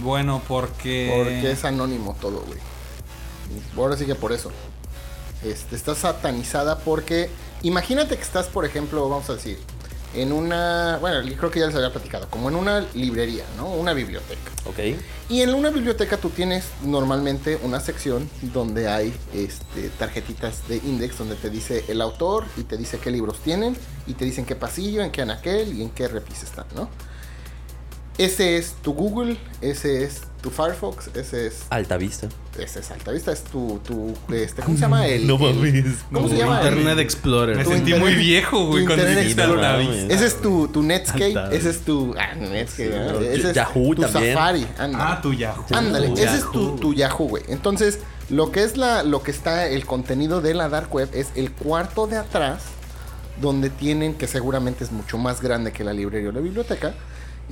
Bueno, 0.00 0.42
porque... 0.48 1.12
Porque 1.14 1.52
es 1.52 1.64
anónimo 1.64 2.16
todo, 2.20 2.42
güey. 2.46 2.58
Ahora 3.76 3.96
sí 3.96 4.06
que 4.06 4.14
por 4.14 4.32
eso. 4.32 4.50
Este, 5.44 5.76
está 5.76 5.94
satanizada 5.94 6.78
porque. 6.78 7.30
Imagínate 7.62 8.16
que 8.16 8.22
estás, 8.22 8.46
por 8.46 8.64
ejemplo, 8.64 9.08
vamos 9.08 9.30
a 9.30 9.34
decir, 9.34 9.56
en 10.14 10.32
una. 10.32 10.98
Bueno, 11.00 11.20
creo 11.36 11.50
que 11.50 11.60
ya 11.60 11.66
les 11.66 11.74
había 11.74 11.90
platicado. 11.90 12.28
Como 12.28 12.48
en 12.48 12.56
una 12.56 12.86
librería, 12.94 13.44
¿no? 13.56 13.68
Una 13.68 13.92
biblioteca. 13.92 14.50
Ok. 14.66 14.96
Y 15.28 15.40
en 15.40 15.54
una 15.54 15.70
biblioteca 15.70 16.16
tú 16.16 16.30
tienes 16.30 16.66
normalmente 16.82 17.58
una 17.62 17.80
sección 17.80 18.28
donde 18.52 18.88
hay 18.88 19.14
este, 19.32 19.88
tarjetitas 19.98 20.68
de 20.68 20.76
index 20.76 21.18
donde 21.18 21.36
te 21.36 21.50
dice 21.50 21.84
el 21.88 22.00
autor 22.00 22.44
y 22.56 22.64
te 22.64 22.76
dice 22.76 22.98
qué 22.98 23.10
libros 23.10 23.38
tienen 23.40 23.76
y 24.06 24.14
te 24.14 24.24
dicen 24.24 24.44
qué 24.44 24.56
pasillo, 24.56 25.02
en 25.02 25.10
qué 25.10 25.22
anaquel 25.22 25.72
y 25.72 25.82
en 25.82 25.90
qué 25.90 26.08
repis 26.08 26.42
están, 26.42 26.66
¿no? 26.74 26.88
Ese 28.18 28.56
es 28.58 28.74
tu 28.82 28.92
Google, 28.92 29.36
ese 29.62 30.04
es 30.04 30.20
tu 30.42 30.50
Firefox, 30.50 31.08
ese 31.14 31.46
es 31.46 31.62
Alta 31.70 31.96
vista. 31.96 32.28
ese 32.58 32.80
es 32.80 32.90
Altavista, 32.90 33.32
es 33.32 33.42
tu, 33.44 33.80
tu 33.86 34.12
este, 34.34 34.60
¿cómo 34.62 34.76
se 34.76 34.82
llama? 34.82 35.06
El, 35.08 35.26
No 35.26 35.36
el- 35.36 35.54
mames. 35.56 35.84
¿Cómo 36.12 36.28
se 36.28 36.36
llama? 36.36 36.56
Internet 36.62 36.92
El- 36.94 36.98
Explorer. 37.00 37.56
Me 37.56 37.64
sentí 37.64 37.94
muy 37.94 38.14
viejo, 38.14 38.66
güey, 38.66 38.84
cuando 38.84 39.02
internet 39.04 39.18
dijiste 39.24 39.42
Explorer. 39.42 39.64
Altavista. 39.64 40.14
Ese 40.14 40.26
es 40.26 40.40
tu, 40.42 40.68
tu 40.68 40.82
Netscape, 40.82 41.24
Altavista. 41.26 41.56
ese 41.56 41.70
es 41.70 41.80
tu 41.84 42.14
ah, 42.18 42.34
Netscape, 42.34 43.34
ese 43.34 43.48
es 43.50 43.54
Yahoo 43.54 43.94
tu 43.94 44.02
también. 44.02 44.34
Safari, 44.34 44.66
ándale. 44.78 45.04
Ah, 45.06 45.20
tu 45.22 45.32
Yahoo. 45.32 45.64
Ándale, 45.72 46.06
Yahoo. 46.08 46.18
ese 46.18 46.36
es 46.36 46.50
tu, 46.52 46.76
tu 46.76 46.92
Yahoo, 46.94 47.28
güey. 47.28 47.44
Entonces, 47.48 47.98
lo 48.28 48.52
que 48.52 48.62
es 48.64 48.76
la, 48.76 49.02
lo 49.04 49.22
que 49.22 49.30
está 49.30 49.66
el 49.68 49.86
contenido 49.86 50.40
de 50.42 50.52
la 50.54 50.68
dark 50.68 50.94
web 50.94 51.08
es 51.14 51.28
el 51.34 51.50
cuarto 51.52 52.06
de 52.06 52.18
atrás, 52.18 52.62
donde 53.40 53.70
tienen, 53.70 54.14
que 54.14 54.26
seguramente 54.26 54.84
es 54.84 54.92
mucho 54.92 55.16
más 55.18 55.40
grande 55.40 55.72
que 55.72 55.82
la 55.82 55.92
librería 55.94 56.28
o 56.28 56.32
la 56.32 56.40
biblioteca, 56.40 56.94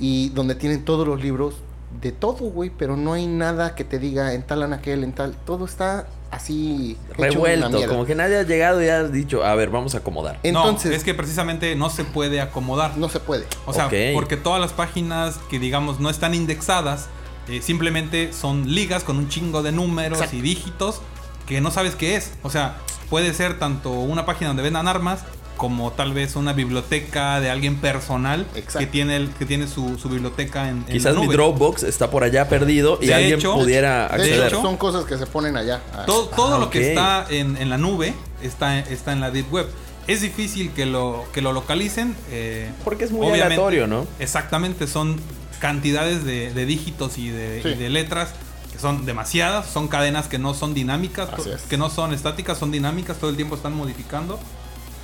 y 0.01 0.29
donde 0.29 0.55
tienen 0.55 0.83
todos 0.83 1.07
los 1.07 1.21
libros 1.21 1.53
de 2.01 2.11
todo, 2.11 2.49
güey, 2.49 2.71
pero 2.75 2.97
no 2.97 3.13
hay 3.13 3.27
nada 3.27 3.75
que 3.75 3.83
te 3.83 3.99
diga 3.99 4.33
en 4.33 4.43
tal 4.43 4.63
anaquel, 4.63 5.03
en 5.03 5.13
tal, 5.13 5.35
todo 5.45 5.65
está 5.65 6.07
así 6.31 6.97
Revuelto. 7.15 7.87
Como 7.87 8.05
que 8.05 8.15
nadie 8.15 8.37
ha 8.37 8.43
llegado 8.43 8.83
y 8.83 8.87
ha 8.87 9.03
dicho, 9.03 9.45
a 9.45 9.53
ver, 9.53 9.69
vamos 9.69 9.93
a 9.93 9.99
acomodar. 9.99 10.39
Entonces, 10.41 10.89
no, 10.91 10.97
es 10.97 11.03
que 11.03 11.13
precisamente 11.13 11.75
no 11.75 11.91
se 11.91 12.03
puede 12.03 12.41
acomodar. 12.41 12.97
no 12.97 13.09
se 13.09 13.19
puede. 13.19 13.45
O 13.67 13.73
sea, 13.73 13.89
porque 14.13 14.37
todas 14.37 14.59
las 14.59 14.73
páginas 14.73 15.37
que 15.49 15.59
digamos 15.59 15.99
no 15.99 16.09
están 16.09 16.33
indexadas, 16.33 17.07
eh, 17.47 17.61
simplemente 17.61 18.33
son 18.33 18.73
ligas 18.73 19.03
con 19.03 19.17
un 19.17 19.29
chingo 19.29 19.61
de 19.61 19.71
números 19.71 20.17
Exacto. 20.17 20.37
y 20.37 20.41
dígitos 20.41 21.01
que 21.45 21.61
no 21.61 21.69
sabes 21.69 21.95
qué 21.95 22.15
es. 22.15 22.33
O 22.41 22.49
sea, 22.49 22.77
puede 23.09 23.33
ser 23.35 23.59
tanto 23.59 23.91
una 23.91 24.25
página 24.25 24.47
donde 24.47 24.63
vendan 24.63 24.87
armas 24.87 25.25
como 25.61 25.91
tal 25.91 26.11
vez 26.11 26.35
una 26.35 26.53
biblioteca 26.53 27.39
de 27.39 27.51
alguien 27.51 27.75
personal 27.75 28.47
Exacto. 28.55 28.79
que 28.79 28.87
tiene 28.87 29.15
el, 29.15 29.29
que 29.29 29.45
tiene 29.45 29.67
su, 29.67 29.99
su 29.99 30.09
biblioteca 30.09 30.67
en, 30.69 30.77
en 30.77 30.83
Quizás 30.85 31.13
la 31.13 31.19
mi 31.19 31.27
nube. 31.27 31.35
Dropbox 31.35 31.83
está 31.83 32.09
por 32.09 32.23
allá 32.23 32.49
perdido 32.49 32.97
y 32.99 33.05
De 33.05 33.13
alguien 33.13 33.37
hecho- 33.37 33.53
pudiera 33.53 34.07
De 34.07 34.15
acceder. 34.15 34.47
hecho, 34.47 34.61
son 34.63 34.75
cosas 34.77 35.05
que 35.05 35.19
se 35.19 35.27
ponen 35.27 35.55
allá. 35.57 35.79
Todo, 36.07 36.29
todo 36.29 36.55
Ah, 36.55 36.57
lo 36.57 36.71
que 36.71 36.89
está 36.89 37.27
en, 37.29 37.57
en 37.57 37.69
la 37.69 37.77
nube 37.77 38.15
está, 38.41 38.79
está 38.79 39.13
en 39.13 39.19
la 39.21 39.29
Deep 39.29 39.53
Web. 39.53 39.67
Es 40.07 40.21
difícil 40.21 40.71
que 40.71 40.87
lo, 40.87 41.25
que 41.31 41.43
lo 41.43 41.53
localicen. 41.53 42.15
eh, 42.31 42.71
Porque 42.83 43.03
es 43.05 43.11
muy 43.11 43.27
aleatorio, 43.39 43.85
¿no? 43.85 44.07
Exactamente, 44.19 44.87
son 44.87 45.17
cantidades 45.59 46.25
de, 46.25 46.51
de 46.51 46.65
dígitos 46.65 47.19
y 47.19 47.29
de, 47.29 47.61
Sí. 47.61 47.69
y 47.69 47.75
de 47.75 47.89
letras 47.91 48.29
que 48.73 48.79
son 48.79 49.05
demasiadas. 49.05 49.67
Son 49.67 49.87
cadenas 49.87 50.27
que 50.27 50.39
no 50.39 50.55
son 50.55 50.73
dinámicas, 50.73 51.29
es. 51.45 51.61
que 51.69 51.77
no 51.77 51.91
son 51.91 52.13
estáticas, 52.13 52.57
son 52.57 52.71
dinámicas, 52.71 53.17
todo 53.17 53.29
el 53.29 53.35
tiempo 53.35 53.55
están 53.55 53.73
modificando. 53.75 54.39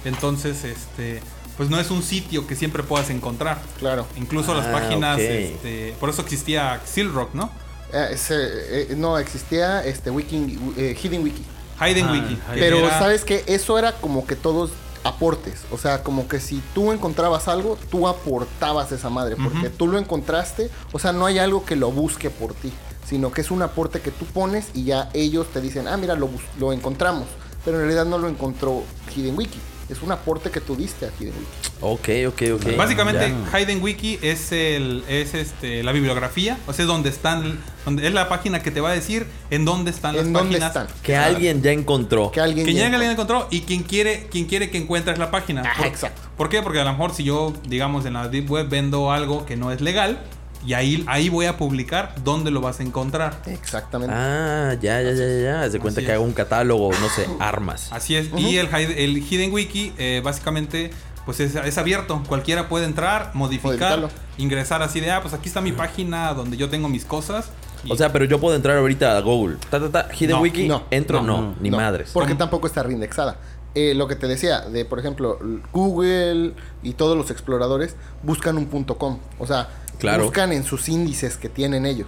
Entonces, 0.07 0.63
este, 0.63 1.21
pues 1.57 1.69
no 1.69 1.79
es 1.79 1.91
un 1.91 2.03
sitio 2.03 2.47
que 2.47 2.55
siempre 2.55 2.83
puedas 2.83 3.09
encontrar. 3.09 3.59
Claro. 3.79 4.05
Incluso 4.17 4.53
las 4.53 4.67
Ah, 4.67 4.71
páginas, 4.71 5.19
este, 5.19 5.95
por 5.99 6.09
eso 6.09 6.21
existía 6.21 6.81
Silrock, 6.85 7.33
¿no? 7.33 7.49
Eh, 7.93 8.15
eh, 8.29 8.93
no, 8.97 9.17
existía 9.17 9.83
este 9.85 10.09
Wiki, 10.11 10.59
eh, 10.77 10.97
Hidden 11.01 11.23
Wiki. 11.23 11.43
Hidden 11.79 12.05
Ah, 12.07 12.11
Wiki. 12.11 12.39
Pero 12.55 12.79
era- 12.79 12.99
sabes 12.99 13.23
que 13.23 13.43
eso 13.47 13.77
era 13.79 13.93
como 13.93 14.25
que 14.27 14.35
todos 14.35 14.71
aportes. 15.03 15.61
O 15.71 15.77
sea, 15.77 16.03
como 16.03 16.27
que 16.27 16.39
si 16.41 16.61
tú 16.73 16.91
encontrabas 16.91 17.47
algo, 17.47 17.77
tú 17.89 18.07
aportabas 18.07 18.91
esa 18.91 19.09
madre. 19.09 19.35
Porque 19.37 19.69
tú 19.69 19.87
lo 19.87 19.97
encontraste. 19.97 20.69
O 20.91 20.99
sea, 20.99 21.13
no 21.13 21.25
hay 21.25 21.39
algo 21.39 21.63
que 21.65 21.75
lo 21.77 21.91
busque 21.91 22.29
por 22.29 22.53
ti. 22.53 22.73
Sino 23.07 23.31
que 23.31 23.39
es 23.39 23.51
un 23.51 23.61
aporte 23.61 24.01
que 24.01 24.11
tú 24.11 24.25
pones 24.25 24.67
y 24.73 24.83
ya 24.83 25.09
ellos 25.13 25.47
te 25.53 25.61
dicen, 25.61 25.87
ah, 25.87 25.95
mira, 25.95 26.15
lo, 26.15 26.29
lo 26.59 26.73
encontramos. 26.73 27.25
Pero 27.63 27.77
en 27.77 27.83
realidad 27.83 28.05
no 28.05 28.17
lo 28.17 28.27
encontró 28.27 28.83
Hidden 29.15 29.37
Wiki. 29.37 29.59
Es 29.89 30.01
un 30.01 30.11
aporte 30.11 30.51
que 30.51 30.59
tú 30.59 30.75
diste 30.75 31.05
a 31.05 31.09
Hidden 31.17 31.33
Wiki. 31.33 31.69
Ok, 31.79 32.09
ok, 32.27 32.41
ok. 32.55 32.75
Básicamente, 32.75 33.33
Ya. 33.51 33.59
Hidden 33.59 33.81
Wiki 33.81 34.19
es 34.21 34.51
el 34.51 35.03
es 35.07 35.33
este 35.33 35.81
la 35.83 35.93
bibliografía, 35.93 36.57
o 36.67 36.73
sea, 36.73 36.83
es 36.83 36.87
donde 36.87 37.09
están 37.09 37.57
donde 37.85 38.05
es 38.05 38.13
la 38.13 38.27
página 38.27 38.61
que 38.61 38.69
te 38.69 38.81
va 38.81 38.89
a 38.89 38.93
decir 38.93 39.25
en 39.49 39.63
dónde 39.63 39.91
están 39.91 40.17
las 40.17 40.25
¿En 40.25 40.33
dónde 40.33 40.57
páginas. 40.59 40.75
están? 40.75 41.01
Que 41.03 41.15
alguien 41.15 41.61
ya 41.61 41.71
encontró. 41.71 42.31
Que 42.31 42.41
alguien 42.41 42.65
Que 42.65 42.73
ya 42.73 42.79
ya 42.81 42.85
alguien 42.87 43.11
encontró. 43.11 43.37
encontró 43.43 43.57
y 43.57 43.61
quien 43.61 43.83
quiere 43.83 44.27
quien 44.29 44.45
quiere 44.45 44.69
que 44.69 44.77
encuentres 44.77 45.17
la 45.19 45.31
página. 45.31 45.61
Ajá, 45.61 45.77
¿Por- 45.77 45.87
exacto. 45.87 46.21
¿Por 46.35 46.49
qué? 46.49 46.61
Porque 46.61 46.81
a 46.81 46.83
lo 46.83 46.91
mejor 46.91 47.13
si 47.13 47.23
yo, 47.23 47.53
digamos, 47.67 48.05
en 48.05 48.13
la 48.13 48.27
Deep 48.27 48.51
Web 48.51 48.67
vendo 48.69 49.11
algo 49.11 49.45
que 49.45 49.55
no 49.55 49.71
es 49.71 49.79
legal 49.79 50.19
y 50.65 50.73
ahí, 50.73 51.03
ahí 51.07 51.29
voy 51.29 51.45
a 51.45 51.57
publicar 51.57 52.13
dónde 52.23 52.51
lo 52.51 52.61
vas 52.61 52.79
a 52.79 52.83
encontrar. 52.83 53.41
Exactamente. 53.45 54.13
Ah, 54.15 54.75
ya, 54.81 55.01
ya, 55.01 55.11
ya, 55.11 55.25
ya, 55.27 55.41
ya. 55.63 55.69
Se 55.71 55.79
cuenta 55.79 55.99
Así 55.99 56.05
que 56.05 56.11
es. 56.11 56.15
hago 56.15 56.25
un 56.25 56.33
catálogo, 56.33 56.91
no 56.99 57.09
sé, 57.09 57.27
armas. 57.39 57.87
Así 57.91 58.15
es. 58.15 58.29
Y 58.37 58.57
el, 58.57 58.67
el 58.73 59.17
Hidden 59.17 59.53
Wiki, 59.53 59.93
eh, 59.97 60.21
básicamente, 60.23 60.91
pues 61.25 61.39
es, 61.39 61.55
es 61.55 61.77
abierto. 61.77 62.21
Cualquiera 62.27 62.67
puede 62.69 62.85
entrar, 62.85 63.31
modificar, 63.33 63.99
Modificarlo. 63.99 64.09
ingresar 64.37 64.81
así 64.83 64.99
de, 64.99 65.11
ah, 65.11 65.21
pues 65.21 65.33
aquí 65.33 65.47
está 65.47 65.61
mi 65.61 65.71
página 65.71 66.33
donde 66.33 66.57
yo 66.57 66.69
tengo 66.69 66.89
mis 66.89 67.05
cosas. 67.05 67.49
y- 67.83 67.91
O 67.91 67.95
sea, 67.95 68.11
pero 68.11 68.25
yo 68.25 68.39
puedo 68.39 68.55
entrar 68.55 68.77
ahorita 68.77 69.15
a 69.17 69.21
Google. 69.21 69.57
Ta, 69.69 69.79
ta, 69.79 69.89
ta, 69.91 70.09
Hidden 70.13 70.35
No, 70.37 70.41
Wiki. 70.41 70.67
no, 70.67 70.83
entro, 70.91 71.21
no, 71.21 71.41
no, 71.41 71.55
ni 71.61 71.69
No, 71.69 71.77
madres. 71.77 72.09
Porque 72.13 72.29
¿Cómo? 72.31 72.39
tampoco 72.39 72.67
está 72.67 72.83
reindexada. 72.83 73.37
Eh, 73.75 73.93
lo 73.93 74.07
que 74.07 74.15
te 74.15 74.25
decía, 74.27 74.61
de 74.61 74.85
por 74.85 74.97
ejemplo, 74.97 75.37
Google 75.71 76.53
y 76.81 76.93
todos 76.93 77.15
los 77.15 77.29
exploradores 77.29 77.95
buscan 78.23 78.57
un 78.57 78.65
punto 78.65 78.97
.com. 78.97 79.19
O 79.37 79.45
sea, 79.45 79.69
Claro. 79.99 80.23
buscan 80.23 80.51
en 80.51 80.63
sus 80.63 80.89
índices 80.89 81.37
que 81.37 81.49
tienen 81.49 81.85
ellos. 81.85 82.07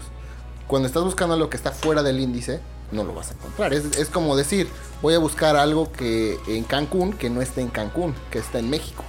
Cuando 0.67 0.87
estás 0.87 1.03
buscando 1.03 1.33
algo 1.33 1.49
que 1.49 1.57
está 1.57 1.71
fuera 1.71 2.03
del 2.03 2.19
índice, 2.19 2.59
no 2.91 3.03
lo 3.03 3.13
vas 3.13 3.31
a 3.31 3.33
encontrar. 3.33 3.73
Es, 3.73 3.85
es 3.97 4.09
como 4.09 4.35
decir, 4.35 4.67
voy 5.01 5.13
a 5.15 5.19
buscar 5.19 5.55
algo 5.55 5.91
que 5.91 6.37
en 6.47 6.63
Cancún 6.63 7.13
que 7.13 7.29
no 7.29 7.41
esté 7.41 7.61
en 7.61 7.69
Cancún, 7.69 8.13
que 8.31 8.39
está 8.39 8.59
en 8.59 8.69
México. 8.69 9.03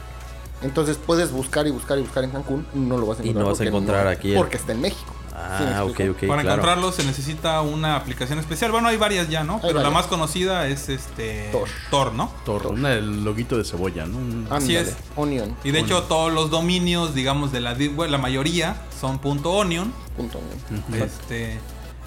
Entonces 0.62 0.98
puedes 0.98 1.32
buscar 1.32 1.66
y 1.66 1.70
buscar 1.70 1.98
y 1.98 2.02
buscar 2.02 2.24
en 2.24 2.30
Cancún, 2.30 2.66
no 2.74 2.98
lo 2.98 3.06
vas 3.06 3.18
a 3.20 3.22
Y 3.22 3.30
encontrar. 3.30 3.44
no 3.44 3.50
vas 3.50 3.60
a 3.60 3.64
encontrar 3.64 4.06
aquí 4.08 4.34
Porque 4.34 4.56
está 4.56 4.72
en 4.72 4.80
México. 4.82 5.14
¿Sí 5.58 5.64
me 5.64 5.74
Ah, 5.74 5.84
ok, 5.84 6.00
ok. 6.10 6.28
Para 6.28 6.42
claro. 6.42 6.42
encontrarlo 6.42 6.92
se 6.92 7.04
necesita 7.04 7.60
una 7.62 7.96
aplicación 7.96 8.38
especial. 8.38 8.70
Bueno, 8.72 8.88
hay 8.88 8.96
varias 8.96 9.28
ya, 9.28 9.44
¿no? 9.44 9.60
Pero 9.60 9.82
la 9.82 9.90
más 9.90 10.06
conocida 10.06 10.66
es 10.68 10.88
este 10.88 11.48
Tor. 11.52 11.68
Tor, 11.90 12.12
¿no? 12.14 12.30
Tor, 12.44 12.66
una- 12.68 12.92
el 12.92 13.24
loguito 13.24 13.56
de 13.56 13.64
cebolla, 13.64 14.06
¿no? 14.06 14.18
Un- 14.18 14.46
Así 14.50 14.76
es. 14.76 14.96
Onion. 15.16 15.56
Y 15.64 15.70
de 15.70 15.80
hecho 15.80 16.02
todos 16.04 16.32
los 16.32 16.50
dominios, 16.50 17.14
digamos, 17.14 17.52
de 17.52 17.60
la 17.60 17.74
Deep 17.74 17.98
Web, 17.98 18.10
la 18.10 18.18
mayoría 18.18 18.76
son 19.00 19.20
.onion. 19.22 19.92
punto 20.16 20.38
onion. 20.38 21.02
Este 21.02 21.58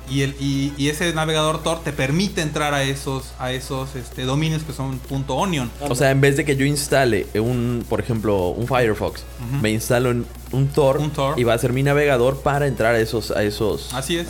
y 0.09 0.21
el 0.21 0.35
y, 0.39 0.73
y 0.77 0.89
ese 0.89 1.13
navegador 1.13 1.63
Tor 1.63 1.83
te 1.83 1.93
permite 1.93 2.41
entrar 2.41 2.73
a 2.73 2.83
esos 2.83 3.33
a 3.39 3.51
esos 3.51 3.95
este, 3.95 4.23
dominios 4.23 4.63
que 4.63 4.73
son 4.73 4.99
.onion. 5.27 5.71
O 5.81 5.95
sea, 5.95 6.11
en 6.11 6.21
vez 6.21 6.37
de 6.37 6.45
que 6.45 6.55
yo 6.55 6.65
instale 6.65 7.27
un, 7.35 7.85
por 7.87 7.99
ejemplo, 7.99 8.49
un 8.49 8.67
Firefox, 8.67 9.23
me 9.61 9.71
instalo 9.71 10.11
en 10.11 10.25
un 10.51 10.67
Tor, 10.67 10.97
Un 10.97 11.11
Tor. 11.11 11.39
y 11.39 11.43
va 11.43 11.53
a 11.53 11.57
ser 11.57 11.73
mi 11.73 11.83
navegador 11.83 12.41
para 12.41 12.67
entrar 12.67 12.95
a 12.95 12.99
esos, 12.99 13.31
a 13.31 13.43
esos. 13.43 13.93
Así 13.93 14.17
es. 14.17 14.27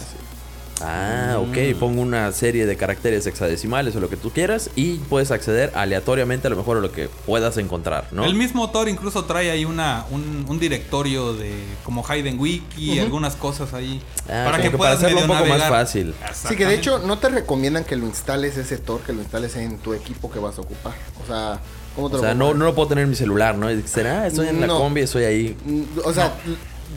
Ah, 0.82 1.38
Mm. 1.39 1.50
ok. 1.50 1.80
Pongo 1.80 2.01
una 2.01 2.32
serie 2.32 2.65
de 2.65 2.75
caracteres 2.75 3.25
hexadecimales 3.27 3.96
o 3.96 4.00
lo 4.00 4.10
que 4.10 4.18
tú 4.18 4.32
quieras 4.32 4.70
y 4.75 4.96
puedes 4.96 5.32
acceder 5.32 5.72
aleatoriamente 5.75 6.48
a 6.48 6.50
lo 6.50 6.56
mejor 6.58 6.77
a 6.77 6.82
lo 6.82 6.92
que 6.92 7.10
puedas 7.25 7.58
encontrar, 7.58 8.08
¿no? 8.12 8.25
El 8.25 8.36
mismo 8.36 8.70
Tor 8.72 8.89
incluso 8.89 9.25
trae 9.25 9.51
ahí 9.51 9.65
una, 9.65 10.06
un, 10.12 10.46
un 10.48 10.60
directorio 10.60 11.34
de 11.34 11.53
como 11.84 12.03
Hidden 12.03 12.39
Wiki 12.39 12.94
y 12.94 13.00
algunas 13.00 13.36
cosas 13.36 13.74
ahí. 13.74 14.01
Ah, 14.30 14.46
como 14.51 14.58
que 14.63 14.70
para 14.72 14.77
puedas 14.77 14.98
hacerlo 14.98 15.22
un 15.22 15.27
poco 15.27 15.46
más 15.46 15.63
fácil. 15.70 16.13
Sí, 16.34 16.56
que 16.56 16.65
de 16.65 16.75
hecho 16.75 17.00
no 17.00 17.18
te 17.20 17.30
recomiendan 17.30 17.84
que 17.86 17.96
lo 17.96 18.06
instales 18.06 18.58
ese 18.58 18.77
Tor, 18.77 19.01
que 19.01 19.13
lo 19.13 19.22
instales 19.22 19.56
en 19.56 19.77
tu 19.77 19.94
equipo 19.94 20.32
que 20.32 20.39
vas 20.39 20.58
a 20.58 20.62
ocupar. 20.62 20.94
O 21.24 21.27
sea, 21.27 21.60
¿cómo 21.96 22.10
te 22.10 22.15
O 22.15 22.18
lo 22.18 22.24
sea, 22.24 22.34
no, 22.34 22.53
no 22.53 22.65
lo 22.65 22.75
puedo 22.75 22.89
tener 22.89 23.03
en 23.03 23.12
mi 23.12 23.15
celular, 23.15 23.56
¿no? 23.56 23.68
¿Será? 23.86 24.27
Estoy 24.27 24.48
en 24.48 24.60
la 24.60 24.68
combi, 24.68 25.01
estoy 25.01 25.24
ahí. 25.25 25.58
Mm, 25.65 25.82
O 26.03 26.13
sea, 26.13 26.34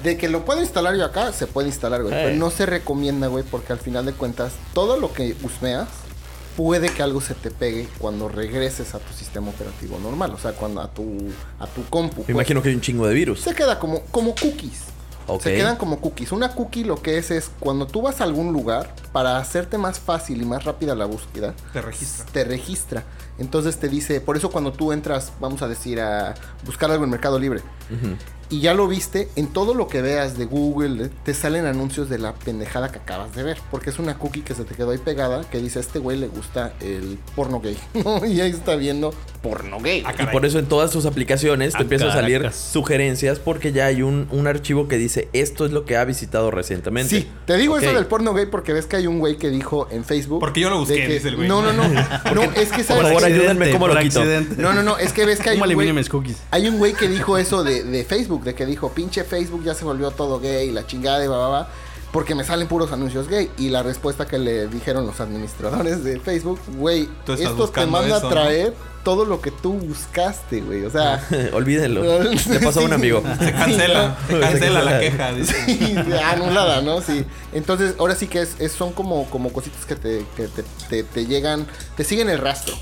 de 0.02 0.16
que 0.16 0.28
lo 0.28 0.44
puedo 0.44 0.60
instalar 0.60 0.96
yo 0.96 1.04
acá, 1.04 1.32
se 1.32 1.46
puede 1.46 1.68
instalar, 1.68 2.02
güey. 2.02 2.14
Pero 2.14 2.36
no 2.36 2.50
se 2.50 2.66
recomienda, 2.66 3.26
güey, 3.28 3.44
porque 3.44 3.72
al 3.72 3.78
final 3.78 4.06
de 4.06 4.12
cuentas, 4.12 4.52
todo 4.72 4.98
lo 4.98 5.12
que 5.12 5.36
husmeas, 5.42 5.88
puede 6.56 6.88
que 6.88 7.02
algo 7.02 7.20
se 7.20 7.34
te 7.34 7.50
pegue 7.50 7.88
cuando 7.98 8.28
regreses 8.28 8.94
a 8.94 8.98
tu 8.98 9.12
sistema 9.12 9.50
operativo 9.50 9.98
normal. 9.98 10.32
O 10.32 10.38
sea, 10.38 10.52
cuando 10.52 10.80
a 10.80 10.88
tu, 10.88 11.04
a 11.58 11.66
tu 11.66 11.84
compu. 11.84 12.18
Me 12.18 12.24
pues, 12.24 12.30
imagino 12.30 12.62
que 12.62 12.70
hay 12.70 12.74
un 12.74 12.80
chingo 12.80 13.06
de 13.06 13.14
virus. 13.14 13.40
Se 13.40 13.54
queda 13.54 13.78
como, 13.78 14.00
como 14.06 14.34
cookies. 14.34 14.84
Ok. 15.28 15.42
Se 15.42 15.54
quedan 15.56 15.76
como 15.76 16.00
cookies. 16.00 16.32
Una 16.32 16.54
cookie 16.54 16.84
lo 16.84 17.02
que 17.02 17.18
es 17.18 17.30
es 17.30 17.50
cuando 17.58 17.86
tú 17.86 18.00
vas 18.00 18.20
a 18.20 18.24
algún 18.24 18.52
lugar, 18.52 18.94
para 19.12 19.38
hacerte 19.38 19.76
más 19.76 19.98
fácil 19.98 20.40
y 20.40 20.44
más 20.44 20.64
rápida 20.64 20.94
la 20.94 21.04
búsqueda, 21.04 21.54
Te 21.72 21.82
registra. 21.82 22.26
te 22.32 22.44
registra. 22.44 23.04
Entonces 23.38 23.78
te 23.78 23.88
dice, 23.88 24.20
por 24.20 24.36
eso 24.36 24.50
cuando 24.50 24.72
tú 24.72 24.92
entras, 24.92 25.32
vamos 25.40 25.62
a 25.62 25.68
decir, 25.68 26.00
a 26.00 26.34
buscar 26.64 26.90
algo 26.90 27.04
en 27.04 27.10
Mercado 27.10 27.38
Libre. 27.38 27.60
Y 28.50 28.60
ya 28.60 28.74
lo 28.74 28.86
viste, 28.88 29.28
en 29.36 29.48
todo 29.48 29.74
lo 29.74 29.88
que 29.88 30.02
veas 30.02 30.38
de 30.38 30.44
Google, 30.44 31.10
te 31.24 31.34
salen 31.34 31.66
anuncios 31.66 32.08
de 32.08 32.18
la 32.18 32.32
pendejada 32.34 32.90
que 32.92 32.98
acabas 32.98 33.34
de 33.34 33.42
ver. 33.42 33.58
Porque 33.70 33.90
es 33.90 33.98
una 33.98 34.18
cookie 34.18 34.42
que 34.42 34.54
se 34.54 34.64
te 34.64 34.74
quedó 34.74 34.90
ahí 34.90 34.98
pegada, 34.98 35.42
que 35.50 35.58
dice, 35.58 35.78
a 35.78 35.82
este 35.82 35.98
güey 35.98 36.16
le 36.18 36.28
gusta 36.28 36.72
el 36.80 37.18
porno 37.34 37.60
gay. 37.60 37.76
¿no? 38.04 38.24
y 38.26 38.40
ahí 38.40 38.50
está 38.50 38.76
viendo 38.76 39.12
porno 39.42 39.80
gay. 39.80 40.02
Ah, 40.06 40.14
Y 40.22 40.26
por 40.26 40.44
eso 40.46 40.58
en 40.58 40.66
todas 40.66 40.90
tus 40.90 41.06
aplicaciones 41.06 41.72
te 41.72 41.78
Ah, 41.78 41.82
empiezan 41.82 42.08
a 42.08 42.12
salir 42.14 42.50
sugerencias 42.52 43.38
porque 43.38 43.72
ya 43.72 43.86
hay 43.86 44.02
un, 44.02 44.28
un 44.30 44.46
archivo 44.46 44.88
que 44.88 44.96
dice 44.96 45.28
esto 45.32 45.64
es 45.66 45.72
lo 45.72 45.84
que 45.84 45.96
ha 45.96 46.04
visitado 46.04 46.50
recientemente. 46.50 47.20
Sí, 47.20 47.28
te 47.46 47.56
digo 47.56 47.78
eso 47.78 47.92
del 47.92 48.06
porno 48.06 48.34
gay 48.34 48.46
porque 48.46 48.72
ves 48.72 48.86
que 48.86 48.96
hay 48.96 49.06
un 49.06 49.18
güey 49.18 49.36
que 49.36 49.50
dijo 49.50 49.88
en 49.90 50.04
Facebook. 50.04 50.40
Porque 50.40 50.60
yo 50.60 50.70
lo 50.70 50.78
busqué, 50.80 50.94
que- 51.06 51.14
dice 51.14 51.28
el 51.28 51.36
güey. 51.36 51.48
No, 51.48 51.62
no, 51.62 51.72
no. 51.72 51.84
no, 52.34 52.42
es 52.42 52.70
que 52.70 52.76
Por 52.78 52.84
sabes 52.84 53.02
favor, 53.04 53.18
que- 53.20 53.24
ayúdenme, 53.32 53.70
¿cómo 53.70 53.88
lo 53.88 53.94
por 53.94 54.02
quito? 54.02 54.20
accidente. 54.20 54.60
No, 54.60 54.72
no, 54.72 54.82
no, 54.82 54.98
es 54.98 55.12
que 55.12 55.24
ves 55.24 55.40
que 55.40 55.50
hay 55.50 55.58
¿Cómo 55.58 55.68
un 55.70 55.74
güey, 55.74 55.92
mis 55.92 56.08
cookies? 56.08 56.36
hay 56.50 56.68
un 56.68 56.78
güey 56.78 56.92
que 56.94 57.08
dijo 57.08 57.38
eso 57.38 57.64
de, 57.64 57.84
de 57.84 58.04
Facebook, 58.04 58.35
de 58.44 58.54
que 58.54 58.66
dijo, 58.66 58.90
pinche 58.92 59.24
Facebook 59.24 59.62
ya 59.64 59.74
se 59.74 59.84
volvió 59.84 60.10
todo 60.10 60.38
gay, 60.40 60.70
la 60.72 60.86
chingada 60.86 61.24
y 61.24 61.28
va, 61.28 61.36
va, 61.38 61.48
va, 61.48 61.68
porque 62.12 62.34
me 62.34 62.44
salen 62.44 62.66
puros 62.68 62.92
anuncios 62.92 63.28
gay. 63.28 63.50
Y 63.58 63.68
la 63.70 63.82
respuesta 63.82 64.26
que 64.26 64.38
le 64.38 64.68
dijeron 64.68 65.06
los 65.06 65.20
administradores 65.20 66.02
de 66.04 66.18
Facebook, 66.20 66.58
güey, 66.76 67.06
Tú 67.24 67.32
estás 67.32 67.40
esto 67.40 67.54
te 67.54 67.60
buscando 67.62 67.90
manda 67.92 68.16
eso, 68.16 68.26
a 68.26 68.28
¿no? 68.28 68.28
traer 68.28 68.74
todo 69.04 69.24
lo 69.24 69.40
que 69.40 69.50
tú 69.52 69.74
buscaste, 69.74 70.60
güey. 70.62 70.84
O 70.84 70.90
sea, 70.90 71.24
Olvídenlo. 71.52 72.02
Le 72.48 72.58
pasó 72.60 72.80
a 72.80 72.84
un 72.84 72.92
amigo. 72.92 73.22
Se 73.38 73.52
cancela, 73.52 74.16
se 74.28 74.40
cancela 74.40 74.82
la 74.82 74.98
queja. 74.98 75.32
dice. 75.32 75.54
Sí, 75.66 75.94
anulada, 76.24 76.80
¿no? 76.80 77.00
Sí. 77.00 77.24
Entonces, 77.52 77.94
ahora 77.98 78.14
sí 78.16 78.26
que 78.26 78.40
es, 78.42 78.56
es- 78.58 78.72
son 78.72 78.92
como, 78.92 79.28
como 79.30 79.52
cositas 79.52 79.84
que, 79.86 79.94
te, 79.96 80.24
que 80.36 80.48
te, 80.48 80.64
te- 80.88 81.02
te 81.04 81.26
llegan, 81.26 81.66
te 81.96 82.02
siguen 82.04 82.28
el 82.30 82.38
rastro, 82.38 82.74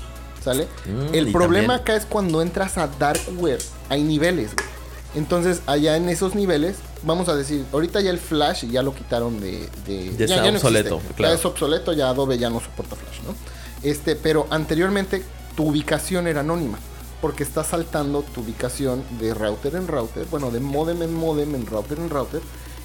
¿sale? 0.43 0.67
Mm, 0.87 1.13
el 1.13 1.31
problema 1.31 1.73
también- 1.75 1.81
acá 1.81 1.95
es 1.95 2.05
cuando 2.05 2.41
entras 2.41 2.77
a 2.79 2.87
Dark 2.87 3.21
Web, 3.37 3.59
hay 3.89 4.01
niveles, 4.03 4.55
güey. 4.55 4.67
Entonces, 5.15 5.61
allá 5.65 5.95
en 5.97 6.09
esos 6.09 6.35
niveles, 6.35 6.75
vamos 7.03 7.29
a 7.29 7.35
decir, 7.35 7.65
ahorita 7.71 8.01
ya 8.01 8.09
el 8.11 8.19
Flash 8.19 8.65
ya 8.65 8.83
lo 8.83 8.93
quitaron 8.93 9.39
de... 9.39 9.69
de- 9.87 10.13
Ya 10.17 10.25
está 10.25 10.49
obsoleto, 10.49 10.95
existe. 10.95 11.13
claro. 11.15 11.33
Ya 11.33 11.39
es 11.39 11.45
obsoleto, 11.45 11.93
ya 11.93 12.09
Adobe 12.09 12.37
ya 12.37 12.49
no 12.49 12.59
soporta 12.59 12.95
Flash, 12.95 13.21
¿no? 13.25 13.33
Este, 13.81 14.15
pero 14.15 14.47
anteriormente 14.49 15.23
tu 15.55 15.67
ubicación 15.69 16.27
era 16.27 16.41
anónima. 16.41 16.77
Porque 17.21 17.43
está 17.43 17.63
saltando 17.63 18.21
tu 18.23 18.41
ubicación 18.41 19.03
de 19.19 19.33
router 19.33 19.75
en 19.75 19.87
router, 19.87 20.25
bueno, 20.29 20.51
de 20.51 20.59
modem 20.59 21.01
en 21.01 21.13
modem, 21.13 21.55
en 21.55 21.65
router 21.65 21.97
en 21.97 22.09
router. 22.09 22.41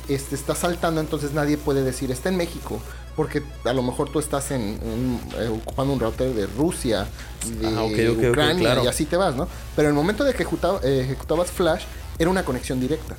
este, 0.09 0.35
está 0.35 0.55
saltando, 0.55 1.01
entonces 1.01 1.33
nadie 1.33 1.57
puede 1.59 1.83
decir 1.83 2.11
está 2.11 2.29
en 2.31 2.37
México. 2.37 2.81
Porque 3.17 3.43
a 3.65 3.73
lo 3.73 3.83
mejor 3.83 4.09
tú 4.11 4.19
estás 4.19 4.51
en, 4.53 4.61
en- 4.63 5.21
eh, 5.37 5.49
ocupando 5.49 5.93
un 5.93 6.01
router 6.01 6.33
de 6.33 6.47
Rusia, 6.47 7.07
de 7.61 7.67
Ah, 7.67 7.85
Ucrania, 7.85 8.61
claro. 8.71 8.85
y 8.85 8.87
así 8.87 9.05
te 9.05 9.17
vas, 9.17 9.35
¿no? 9.35 9.47
Pero 9.77 9.89
en 9.89 9.95
el 9.95 10.01
momento 10.01 10.25
de 10.25 10.33
que 10.33 10.45
ejecuta- 10.45 10.81
eh, 10.85 11.03
ejecutabas 11.05 11.51
Flash, 11.51 11.83
era 12.21 12.31
una 12.31 12.45
conexión 12.45 12.79
directa. 12.81 13.17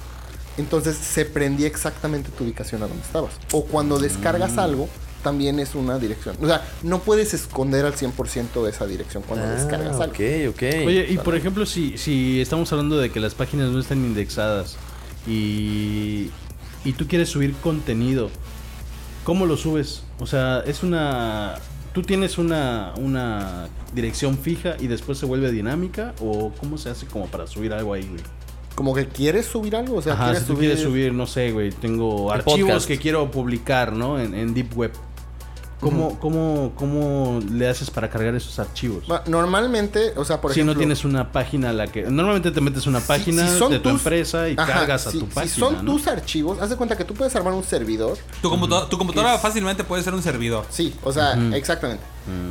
Entonces 0.58 0.96
se 0.96 1.25
prendía 1.25 1.67
exactamente 1.67 2.29
tu 2.29 2.43
ubicación 2.46 2.84
a 2.84 2.88
donde 2.88 3.03
estabas. 3.03 3.34
O 3.51 3.65
cuando 3.65 4.00
descargas 4.00 4.58
algo, 4.58 4.88
también 5.24 5.60
es 5.60 5.75
una 5.75 5.98
dirección. 6.00 6.36
O 6.41 6.48
sea, 6.48 6.65
no 6.84 7.00
puedes 7.00 7.34
esconder 7.34 7.86
al 7.86 7.96
100% 7.96 8.67
esa 8.67 8.86
dirección 8.86 9.24
cuando 9.27 9.48
descargas 9.48 10.00
Ah, 10.00 10.03
algo. 10.03 10.13
ok, 10.13 10.50
ok. 10.55 10.63
Oye, 10.88 11.08
y 11.10 11.17
por 11.17 11.36
ejemplo, 11.36 11.65
si, 11.65 11.98
si 11.98 12.41
estamos 12.41 12.72
hablando 12.72 12.98
de 12.98 13.12
que 13.12 13.20
las 13.20 13.34
páginas 13.36 13.70
no 13.72 13.79
están 13.79 14.00
indexadas 14.05 14.77
y, 15.27 16.29
y 16.84 16.93
tú 16.93 17.08
quieres 17.08 17.29
subir 17.29 17.53
contenido, 17.55 18.29
¿cómo 19.24 19.46
lo 19.46 19.58
subes? 19.58 20.03
O 20.20 20.25
sea, 20.27 20.63
es 20.65 20.84
una... 20.84 21.55
¿Tú 21.93 22.03
tienes 22.03 22.38
una, 22.38 22.93
una 22.98 23.67
dirección 23.93 24.38
fija 24.38 24.75
y 24.79 24.88
después 24.88 25.17
se 25.17 25.25
vuelve 25.25 25.51
dinámica? 25.51 26.13
¿O 26.22 26.51
cómo 26.60 26.77
se 26.77 26.89
hace 26.89 27.05
como 27.05 27.27
para 27.27 27.48
subir 27.48 27.74
algo 27.74 27.93
ahí, 27.93 28.08
güey? 28.08 28.22
Como 28.82 28.96
que 28.96 29.06
quieres 29.06 29.46
subir 29.46 29.76
algo, 29.76 29.98
o 29.98 30.02
sea, 30.02 30.14
Ajá, 30.14 30.24
quieres 30.24 30.42
si 30.42 30.48
tú 30.48 30.54
subir... 30.56 30.70
quieres 30.70 30.84
subir, 30.84 31.14
no 31.14 31.28
sé, 31.28 31.52
güey, 31.52 31.70
tengo 31.70 32.34
El 32.34 32.40
archivos 32.40 32.62
podcast. 32.72 32.88
que 32.88 32.98
quiero 32.98 33.30
publicar, 33.30 33.94
¿no? 33.94 34.20
En, 34.20 34.34
en 34.34 34.56
Deep 34.56 34.76
Web. 34.76 34.92
¿Cómo, 35.82 36.20
cómo, 36.20 36.72
¿Cómo 36.76 37.40
le 37.52 37.68
haces 37.68 37.90
para 37.90 38.10
cargar 38.10 38.36
esos 38.36 38.60
archivos? 38.60 39.04
Normalmente, 39.28 40.14
o 40.16 40.24
sea, 40.24 40.40
por 40.40 40.54
si 40.54 40.60
ejemplo... 40.60 40.76
no 40.76 40.78
tienes 40.78 41.04
una 41.04 41.32
página 41.32 41.72
a 41.72 41.74
la 41.74 41.88
que... 41.88 42.04
Normalmente 42.04 42.52
te 42.52 42.62
metes 42.62 42.86
a 42.86 42.90
una 42.92 43.00
si- 43.02 43.08
página 43.08 43.48
si 43.48 43.58
son 43.58 43.72
de 43.72 43.80
tu 43.80 43.90
tus- 43.90 43.98
empresa 44.00 44.48
y 44.48 44.54
Ajá, 44.58 44.72
cargas 44.74 45.08
a 45.08 45.12
si- 45.12 45.20
tu 45.20 45.26
página, 45.28 45.54
Si 45.54 45.60
son 45.60 45.84
¿no? 45.84 45.92
tus 45.94 46.08
archivos, 46.08 46.60
haz 46.62 46.70
de 46.70 46.76
cuenta 46.76 46.96
que 46.96 47.04
tú 47.04 47.16
puedes 47.16 47.36
armar 47.36 47.54
un 47.54 47.64
servidor. 47.64 48.18
Tu, 48.42 48.50
computa- 48.50 48.88
tu 48.90 48.98
computadora 48.98 49.36
Es- 49.36 49.42
fácilmente 49.42 49.84
puede 49.84 50.04
ser 50.04 50.14
un 50.14 50.22
servidor. 50.22 50.66
Sí, 50.70 50.94
o 51.04 51.12
sea, 51.12 51.34
exactamente. 51.56 52.04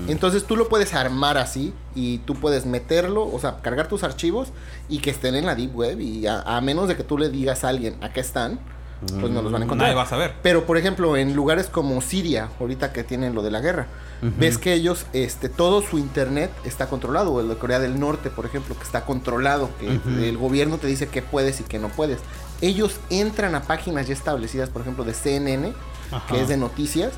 Entonces 0.09 0.45
tú 0.45 0.57
lo 0.57 0.69
puedes 0.69 0.93
armar 0.95 1.39
así 1.39 1.73
y 1.95 2.19
tú 2.19 2.35
puedes 2.35 2.67
meterlo, 2.67 3.31
o 3.33 3.39
sea, 3.39 3.61
cargar 3.63 3.87
tus 3.87 4.03
archivos 4.03 4.49
y 4.89 4.99
que 4.99 5.11
estén 5.11 5.37
en 5.37 5.47
la 5.47 5.55
Deep 5.55 5.75
Web 5.77 6.01
y 6.01 6.27
a, 6.27 6.41
a 6.41 6.61
menos 6.61 6.89
de 6.89 6.97
que 6.97 7.05
tú 7.05 7.17
le 7.17 7.29
digas 7.29 7.63
a 7.63 7.69
alguien, 7.69 7.97
acá 8.03 8.21
están, 8.21 8.59
pues 9.07 9.33
no 9.33 9.43
los 9.43 9.53
van 9.53 9.63
a 9.63 9.65
encontrar. 9.65 9.89
Nadie 9.89 9.97
va 9.97 10.03
a 10.03 10.07
saber. 10.07 10.35
Pero 10.43 10.65
por 10.67 10.77
ejemplo, 10.77 11.17
en 11.17 11.35
lugares 11.35 11.67
como 11.69 12.01
Siria, 12.01 12.49
ahorita 12.61 12.93
que 12.93 13.03
tienen 13.05 13.35
lo 13.35 13.43
de 13.43 13.51
la 13.51 13.61
guerra, 13.61 13.87
ves 14.21 14.59
que 14.59 14.75
ellos, 14.75 15.07
este, 15.13 15.49
todo 15.49 15.81
su 15.83 15.99
internet 15.99 16.51
está 16.65 16.89
controlado. 16.89 17.33
O 17.33 17.41
el 17.41 17.49
de 17.49 17.57
Corea 17.57 17.79
del 17.79 17.99
Norte, 17.99 18.31
por 18.31 18.45
ejemplo, 18.47 18.77
que 18.77 18.83
está 18.83 19.05
controlado, 19.07 19.71
que 19.79 20.29
el 20.29 20.37
gobierno 20.37 20.77
te 20.79 20.87
dice 20.87 21.09
qué 21.09 21.23
puedes 21.23 21.61
y 21.61 21.65
qué 21.65 21.79
no 21.79 21.89
puedes. 21.89 22.19
Ellos 22.61 23.01
entran 23.09 23.55
a 23.55 23.63
páginas 23.63 24.07
ya 24.07 24.13
establecidas, 24.13 24.69
por 24.69 24.83
ejemplo, 24.83 25.05
de 25.05 25.15
CNN, 25.15 25.73
Ajá. 26.11 26.27
que 26.35 26.43
es 26.43 26.49
de 26.49 26.59
noticias, 26.59 27.13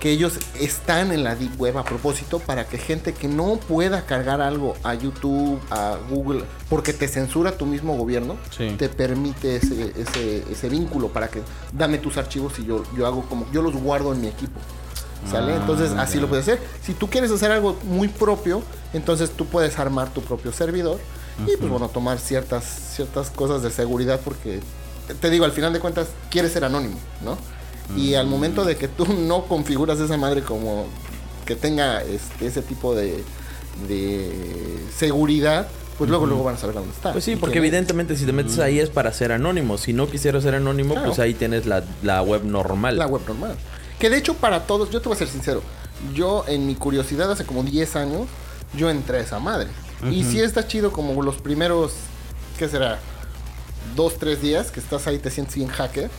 que 0.00 0.10
ellos 0.10 0.34
están 0.60 1.10
en 1.12 1.24
la 1.24 1.34
Deep 1.34 1.58
Web 1.60 1.78
a 1.78 1.84
propósito 1.84 2.38
para 2.38 2.66
que 2.66 2.76
gente 2.78 3.14
que 3.14 3.28
no 3.28 3.56
pueda 3.56 4.04
cargar 4.04 4.40
algo 4.42 4.74
a 4.84 4.94
YouTube, 4.94 5.58
a 5.70 5.96
Google, 6.10 6.44
porque 6.68 6.92
te 6.92 7.08
censura 7.08 7.52
tu 7.56 7.64
mismo 7.66 7.96
gobierno, 7.96 8.36
Sí. 8.56 8.74
te 8.78 8.88
permite 8.88 9.56
ese, 9.56 9.92
ese, 9.96 10.44
ese 10.50 10.68
vínculo 10.68 11.08
para 11.08 11.28
que 11.28 11.42
dame 11.72 11.98
tus 11.98 12.16
archivos 12.18 12.58
y 12.58 12.66
yo, 12.66 12.82
yo 12.96 13.06
hago 13.06 13.22
como, 13.28 13.50
yo 13.52 13.62
los 13.62 13.74
guardo 13.74 14.12
en 14.12 14.20
mi 14.20 14.26
equipo. 14.28 14.60
¿Sale? 15.30 15.54
Ah, 15.54 15.56
entonces 15.56 15.90
así 15.92 16.20
lo 16.20 16.28
puedes 16.28 16.44
hacer. 16.46 16.60
Si 16.82 16.92
tú 16.92 17.08
quieres 17.08 17.30
hacer 17.32 17.50
algo 17.50 17.76
muy 17.84 18.06
propio, 18.06 18.62
entonces 18.92 19.30
tú 19.30 19.46
puedes 19.46 19.78
armar 19.78 20.10
tu 20.12 20.20
propio 20.20 20.52
servidor 20.52 21.00
y 21.46 21.56
pues 21.56 21.68
bueno, 21.70 21.88
tomar 21.88 22.18
ciertas, 22.18 22.64
ciertas 22.64 23.30
cosas 23.30 23.62
de 23.62 23.70
seguridad 23.70 24.20
porque 24.24 24.60
te 25.20 25.30
digo, 25.30 25.44
al 25.44 25.52
final 25.52 25.72
de 25.72 25.80
cuentas 25.80 26.08
quieres 26.30 26.52
ser 26.52 26.64
anónimo, 26.64 26.96
¿no? 27.24 27.36
Y 27.96 28.14
al 28.14 28.26
momento 28.26 28.64
de 28.64 28.76
que 28.76 28.88
tú 28.88 29.06
no 29.12 29.44
configuras 29.44 30.00
esa 30.00 30.16
madre 30.16 30.42
como 30.42 30.86
que 31.44 31.54
tenga 31.54 32.02
este, 32.02 32.46
ese 32.46 32.62
tipo 32.62 32.94
de, 32.94 33.22
de 33.88 34.78
seguridad, 34.96 35.68
pues 35.98 36.10
luego 36.10 36.26
luego 36.26 36.44
van 36.44 36.56
a 36.56 36.58
saber 36.58 36.74
dónde 36.76 36.90
está. 36.92 37.12
Pues 37.12 37.24
sí, 37.24 37.36
porque 37.36 37.58
es. 37.58 37.62
evidentemente 37.64 38.16
si 38.16 38.24
te 38.26 38.32
metes 38.32 38.58
ahí 38.58 38.80
es 38.80 38.90
para 38.90 39.12
ser 39.12 39.32
anónimo. 39.32 39.78
Si 39.78 39.92
no 39.92 40.08
quisieras 40.08 40.42
ser 40.42 40.54
anónimo, 40.54 40.94
Claro. 40.94 41.08
pues 41.08 41.18
ahí 41.20 41.34
tienes 41.34 41.66
la, 41.66 41.84
la 42.02 42.22
web 42.22 42.44
normal. 42.44 42.96
La 42.98 43.06
web 43.06 43.22
normal. 43.26 43.56
Que 43.98 44.10
de 44.10 44.18
hecho 44.18 44.34
para 44.34 44.66
todos, 44.66 44.90
yo 44.90 45.00
te 45.00 45.08
voy 45.08 45.14
a 45.14 45.18
ser 45.18 45.28
sincero, 45.28 45.62
yo 46.14 46.44
en 46.48 46.66
mi 46.66 46.74
curiosidad 46.74 47.30
hace 47.32 47.46
como 47.46 47.62
10 47.62 47.96
años, 47.96 48.26
yo 48.76 48.90
entré 48.90 49.18
a 49.18 49.20
esa 49.22 49.38
madre. 49.38 49.68
Y 50.10 50.24
sí 50.24 50.40
está 50.40 50.66
chido 50.68 50.92
como 50.92 51.22
los 51.22 51.36
primeros, 51.36 51.92
¿qué 52.58 52.68
será? 52.68 52.98
Dos, 53.94 54.18
tres 54.18 54.42
días 54.42 54.70
que 54.70 54.80
estás 54.80 55.06
ahí, 55.06 55.18
te 55.18 55.30
sientes 55.30 55.54
bien 55.54 55.68
hacker. 55.70 56.10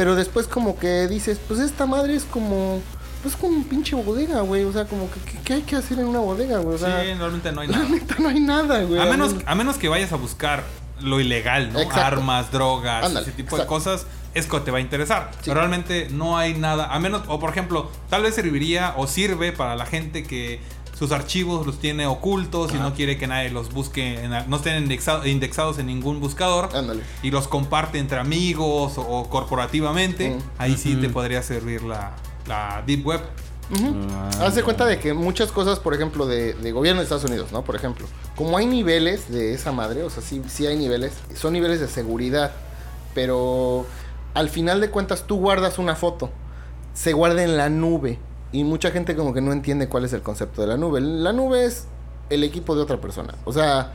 Pero 0.00 0.16
después 0.16 0.46
como 0.46 0.78
que 0.78 1.08
dices, 1.08 1.38
pues 1.46 1.60
esta 1.60 1.84
madre 1.84 2.14
es 2.14 2.24
como, 2.24 2.80
pues 3.22 3.36
como 3.36 3.54
un 3.54 3.64
pinche 3.64 3.94
bodega, 3.94 4.40
güey. 4.40 4.64
O 4.64 4.72
sea, 4.72 4.86
como 4.86 5.10
que, 5.10 5.20
¿qué 5.44 5.52
hay 5.52 5.60
que 5.60 5.76
hacer 5.76 5.98
en 5.98 6.06
una 6.06 6.20
bodega, 6.20 6.56
güey? 6.60 6.76
O 6.76 6.78
sea, 6.78 7.02
sí, 7.02 7.12
realmente 7.12 7.52
no 7.52 7.60
hay 7.60 7.68
nada. 7.68 7.84
neta 7.86 8.16
no 8.18 8.30
hay 8.30 8.40
nada, 8.40 8.82
güey. 8.84 8.98
A 8.98 9.04
menos, 9.04 9.34
a 9.44 9.54
menos 9.54 9.76
que 9.76 9.90
vayas 9.90 10.10
a 10.12 10.16
buscar 10.16 10.64
lo 11.02 11.20
ilegal, 11.20 11.70
¿no? 11.74 11.80
Exacto. 11.80 12.00
Armas, 12.00 12.50
drogas, 12.50 13.12
ese 13.12 13.32
tipo 13.32 13.56
exacto. 13.56 13.62
de 13.62 13.66
cosas, 13.66 14.06
es 14.32 14.46
que 14.46 14.60
te 14.60 14.70
va 14.70 14.78
a 14.78 14.80
interesar. 14.80 15.32
Sí. 15.32 15.40
Pero 15.50 15.56
realmente 15.56 16.08
no 16.10 16.38
hay 16.38 16.54
nada, 16.54 16.86
a 16.94 16.98
menos, 16.98 17.24
o 17.28 17.38
por 17.38 17.50
ejemplo, 17.50 17.90
tal 18.08 18.22
vez 18.22 18.34
serviría 18.34 18.94
o 18.96 19.06
sirve 19.06 19.52
para 19.52 19.76
la 19.76 19.84
gente 19.84 20.22
que 20.22 20.60
sus 21.00 21.12
archivos 21.12 21.66
los 21.66 21.78
tiene 21.80 22.06
ocultos 22.06 22.72
y 22.74 22.76
no 22.76 22.92
quiere 22.92 23.16
que 23.16 23.26
nadie 23.26 23.48
los 23.50 23.72
busque, 23.72 24.22
en 24.22 24.30
no 24.48 24.56
estén 24.56 24.84
indexado- 24.86 25.26
indexados 25.26 25.78
en 25.78 25.86
ningún 25.86 26.20
buscador 26.20 26.68
Ándale. 26.76 27.02
y 27.22 27.30
los 27.30 27.48
comparte 27.48 27.98
entre 27.98 28.18
amigos 28.18 28.98
o, 28.98 29.00
o 29.02 29.28
corporativamente, 29.30 30.30
Mm. 30.30 30.38
ahí 30.58 30.76
sí 30.76 30.94
te 30.96 31.08
podría 31.08 31.42
servir 31.42 31.82
la, 31.82 32.12
la 32.46 32.82
Deep 32.86 33.06
Web. 33.06 33.20
Ujú. 33.72 33.94
Haz 34.44 34.54
de 34.56 34.62
cuenta 34.62 34.84
de 34.84 34.98
que 34.98 35.14
muchas 35.14 35.50
cosas, 35.52 35.78
por 35.78 35.94
ejemplo, 35.94 36.26
de, 36.26 36.52
de 36.52 36.72
gobierno 36.72 37.00
de 37.00 37.04
Estados 37.04 37.24
Unidos, 37.24 37.50
¿no? 37.50 37.62
Por 37.62 37.76
ejemplo, 37.76 38.06
como 38.36 38.58
hay 38.58 38.66
niveles 38.66 39.30
de 39.30 39.54
esa 39.54 39.72
madre, 39.72 40.02
o 40.02 40.10
sea, 40.10 40.22
sí, 40.22 40.42
sí 40.48 40.66
hay 40.66 40.76
niveles, 40.76 41.12
son 41.34 41.52
niveles 41.54 41.80
de 41.80 41.88
seguridad, 41.88 42.52
pero 43.14 43.86
al 44.34 44.48
final 44.50 44.80
de 44.82 44.90
cuentas 44.90 45.24
tú 45.26 45.38
guardas 45.38 45.78
una 45.78 45.96
foto, 45.96 46.30
se 46.94 47.12
guarda 47.14 47.42
en 47.42 47.56
la 47.56 47.68
nube, 47.70 48.18
y 48.52 48.64
mucha 48.64 48.90
gente 48.90 49.16
como 49.16 49.32
que 49.32 49.40
no 49.40 49.52
entiende 49.52 49.88
cuál 49.88 50.04
es 50.04 50.12
el 50.12 50.22
concepto 50.22 50.62
de 50.62 50.68
la 50.68 50.76
nube. 50.76 51.00
La 51.00 51.32
nube 51.32 51.64
es 51.64 51.86
el 52.30 52.44
equipo 52.44 52.74
de 52.74 52.82
otra 52.82 53.00
persona, 53.00 53.34
o 53.44 53.52
sea, 53.52 53.92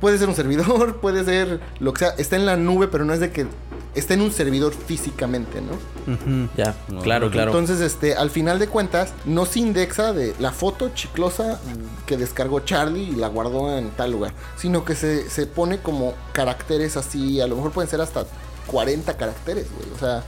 puede 0.00 0.18
ser 0.18 0.28
un 0.28 0.34
servidor, 0.34 0.96
puede 1.00 1.24
ser 1.24 1.60
lo 1.80 1.92
que 1.92 2.00
sea, 2.00 2.08
está 2.18 2.36
en 2.36 2.46
la 2.46 2.56
nube, 2.56 2.88
pero 2.88 3.04
no 3.04 3.12
es 3.12 3.20
de 3.20 3.30
que 3.30 3.46
está 3.94 4.14
en 4.14 4.20
un 4.20 4.30
servidor 4.30 4.72
físicamente, 4.74 5.60
¿no? 5.60 6.48
Ya, 6.56 6.74
No, 6.88 7.00
claro, 7.00 7.26
no, 7.26 7.32
claro. 7.32 7.50
Entonces, 7.50 7.80
este, 7.80 8.14
al 8.14 8.30
final 8.30 8.58
de 8.58 8.68
cuentas, 8.68 9.12
no 9.24 9.44
se 9.44 9.60
indexa 9.60 10.12
de 10.12 10.34
la 10.38 10.52
foto 10.52 10.90
chiclosa 10.94 11.58
que 12.06 12.16
descargó 12.16 12.60
Charlie 12.60 13.10
y 13.10 13.12
la 13.12 13.28
guardó 13.28 13.76
en 13.76 13.90
tal 13.90 14.12
lugar, 14.12 14.32
sino 14.56 14.84
que 14.84 14.94
se, 14.94 15.28
se 15.28 15.46
pone 15.46 15.78
como 15.78 16.14
caracteres 16.32 16.96
así, 16.96 17.40
a 17.40 17.46
lo 17.46 17.56
mejor 17.56 17.72
pueden 17.72 17.90
ser 17.90 18.00
hasta 18.00 18.24
40 18.66 19.16
caracteres, 19.16 19.66
güey, 19.76 19.90
o 19.94 19.98
sea, 19.98 20.22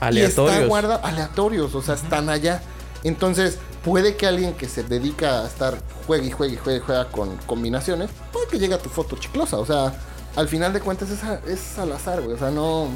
y 0.00 0.04
Aleatorios. 0.04 0.54
está 0.56 0.66
guarda 0.66 0.96
aleatorios, 0.96 1.74
o 1.74 1.82
sea, 1.82 1.94
están 1.94 2.28
allá. 2.28 2.62
Entonces, 3.04 3.58
puede 3.84 4.16
que 4.16 4.26
alguien 4.26 4.54
que 4.54 4.68
se 4.68 4.82
dedica 4.82 5.42
a 5.42 5.46
estar 5.46 5.78
juegue 6.06 6.26
y 6.28 6.30
juegue 6.30 6.54
y 6.54 6.58
juegue, 6.58 6.78
y 6.78 6.82
juega 6.82 7.08
con 7.08 7.36
combinaciones, 7.46 8.10
puede 8.32 8.48
que 8.48 8.58
llegue 8.58 8.74
a 8.74 8.78
tu 8.78 8.88
foto 8.88 9.16
chiclosa, 9.16 9.58
o 9.58 9.66
sea, 9.66 9.94
al 10.36 10.48
final 10.48 10.72
de 10.72 10.80
cuentas 10.80 11.10
es, 11.10 11.22
a- 11.24 11.40
es 11.46 11.78
al 11.78 11.92
azar, 11.92 12.20
güey, 12.22 12.34
o 12.34 12.38
sea, 12.38 12.50
no... 12.50 12.88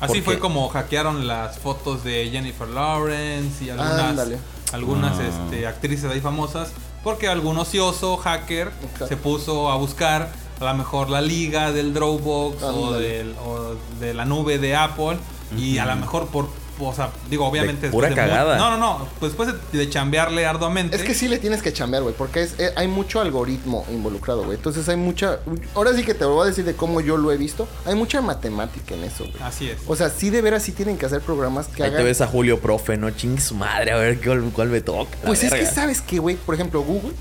Así 0.00 0.14
¿Por 0.22 0.32
fue 0.34 0.38
como 0.38 0.66
hackearon 0.70 1.26
las 1.26 1.58
fotos 1.58 2.02
de 2.04 2.30
Jennifer 2.30 2.66
Lawrence 2.68 3.62
y 3.64 3.68
algunas, 3.70 4.00
Ándale. 4.00 4.38
algunas 4.72 5.18
Ah. 5.18 5.22
este, 5.44 5.66
actrices 5.66 6.10
ahí 6.10 6.20
famosas. 6.22 6.70
Porque 7.04 7.28
algún 7.28 7.58
ocioso 7.58 8.16
hacker 8.16 8.68
Exacto. 8.82 9.06
se 9.08 9.16
puso 9.18 9.70
a 9.70 9.76
buscar 9.76 10.32
a 10.58 10.64
lo 10.64 10.74
mejor 10.74 11.10
la 11.10 11.20
liga 11.20 11.70
del 11.72 11.92
Dropbox 11.92 12.62
o, 12.62 12.92
del- 12.92 13.34
o 13.44 13.74
de 14.00 14.14
la 14.14 14.24
nube 14.24 14.58
de 14.58 14.74
Apple. 14.74 15.18
Y 15.56 15.76
a 15.78 15.84
lo 15.84 15.96
mejor 15.96 16.28
por, 16.28 16.48
o 16.88 16.94
sea, 16.94 17.10
digo, 17.28 17.46
obviamente... 17.46 17.86
De 17.86 17.92
pura 17.92 18.14
cagada. 18.14 18.56
no, 18.58 18.70
no, 18.70 18.76
no. 18.76 19.08
pues 19.18 19.32
Después 19.32 19.48
de, 19.72 19.78
de 19.78 19.88
chambearle 19.90 20.46
arduamente. 20.46 20.96
Es 20.96 21.02
que 21.02 21.14
sí 21.14 21.28
le 21.28 21.38
tienes 21.38 21.62
que 21.62 21.72
chambear, 21.72 22.02
güey, 22.02 22.14
porque 22.14 22.42
es, 22.42 22.54
eh, 22.58 22.72
hay 22.76 22.88
mucho 22.88 23.20
algoritmo 23.20 23.84
involucrado, 23.90 24.44
güey. 24.44 24.56
Entonces 24.56 24.88
hay 24.88 24.96
mucha... 24.96 25.38
Ahora 25.74 25.94
sí 25.94 26.02
que 26.04 26.14
te 26.14 26.24
voy 26.24 26.44
a 26.44 26.46
decir 26.48 26.64
de 26.64 26.74
cómo 26.74 27.00
yo 27.00 27.16
lo 27.16 27.30
he 27.32 27.36
visto. 27.36 27.68
Hay 27.86 27.94
mucha 27.94 28.20
matemática 28.20 28.94
en 28.94 29.04
eso, 29.04 29.24
güey. 29.24 29.42
Así 29.42 29.68
es. 29.70 29.78
O 29.86 29.94
sea, 29.96 30.10
sí 30.10 30.30
de 30.30 30.42
veras 30.42 30.62
sí 30.62 30.72
tienen 30.72 30.96
que 30.98 31.06
hacer 31.06 31.20
programas 31.20 31.66
que 31.68 31.82
Ahí 31.82 31.90
te 31.90 31.96
hagan... 31.96 32.04
ves 32.06 32.20
a 32.20 32.26
Julio 32.26 32.60
Profe, 32.60 32.96
¿no? 32.96 33.10
Chingue 33.10 33.40
su 33.40 33.54
madre, 33.54 33.92
a 33.92 33.96
ver 33.96 34.20
cuál, 34.20 34.42
cuál 34.54 34.68
me 34.68 34.80
toca. 34.80 35.16
Pues 35.24 35.42
es 35.44 35.52
que 35.52 35.66
sabes 35.66 36.00
que, 36.00 36.18
güey, 36.18 36.36
por 36.36 36.54
ejemplo, 36.54 36.82
Google 36.82 37.12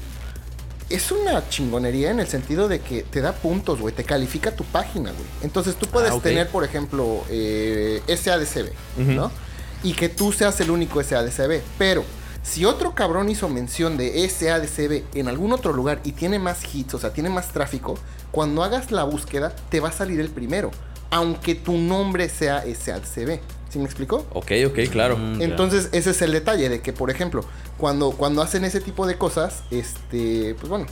es 0.89 1.11
una 1.11 1.47
chingonería 1.49 2.09
en 2.09 2.19
el 2.19 2.27
sentido 2.27 2.67
de 2.67 2.79
que 2.79 3.03
te 3.03 3.21
da 3.21 3.33
puntos, 3.33 3.79
güey, 3.79 3.93
te 3.93 4.03
califica 4.03 4.55
tu 4.55 4.63
página, 4.63 5.11
güey. 5.11 5.23
Entonces 5.43 5.75
tú 5.75 5.85
puedes 5.85 6.11
Ah, 6.11 6.19
tener, 6.21 6.47
por 6.49 6.63
ejemplo, 6.63 7.23
eh, 7.29 8.01
SADCB. 8.07 8.71
¿no? 9.15 9.31
Y 9.83 9.93
que 9.93 10.09
tú 10.09 10.31
seas 10.31 10.59
el 10.59 10.71
único 10.71 11.01
SADCB, 11.01 11.61
pero 11.77 12.03
si 12.43 12.65
otro 12.65 12.95
cabrón 12.95 13.29
hizo 13.29 13.47
mención 13.47 13.97
de 13.97 14.27
SADCB 14.27 15.03
en 15.17 15.27
algún 15.27 15.53
otro 15.53 15.73
lugar 15.73 16.01
y 16.03 16.13
tiene 16.13 16.39
más 16.39 16.63
hits, 16.73 16.95
o 16.95 16.99
sea, 16.99 17.13
tiene 17.13 17.29
más 17.29 17.49
tráfico, 17.49 17.97
cuando 18.31 18.63
hagas 18.63 18.91
la 18.91 19.03
búsqueda 19.03 19.55
te 19.69 19.79
va 19.79 19.89
a 19.89 19.91
salir 19.91 20.19
el 20.19 20.29
primero, 20.29 20.71
aunque 21.11 21.55
tu 21.55 21.77
nombre 21.77 22.29
sea 22.29 22.63
SADCB. 22.63 23.39
¿Sí 23.69 23.77
me 23.77 23.85
explicó? 23.85 24.25
Ok, 24.31 24.51
ok, 24.65 24.79
claro. 24.91 25.15
Mm, 25.15 25.39
ya. 25.39 25.45
Entonces, 25.45 25.89
ese 25.91 26.09
es 26.09 26.21
el 26.23 26.31
detalle 26.31 26.69
de 26.69 26.81
que, 26.81 26.91
por 26.91 27.11
ejemplo, 27.11 27.45
cuando, 27.77 28.11
cuando 28.11 28.41
hacen 28.41 28.65
ese 28.65 28.81
tipo 28.81 29.05
de 29.05 29.15
cosas, 29.17 29.63
este, 29.69 30.55
pues 30.55 30.69
bueno, 30.69 30.87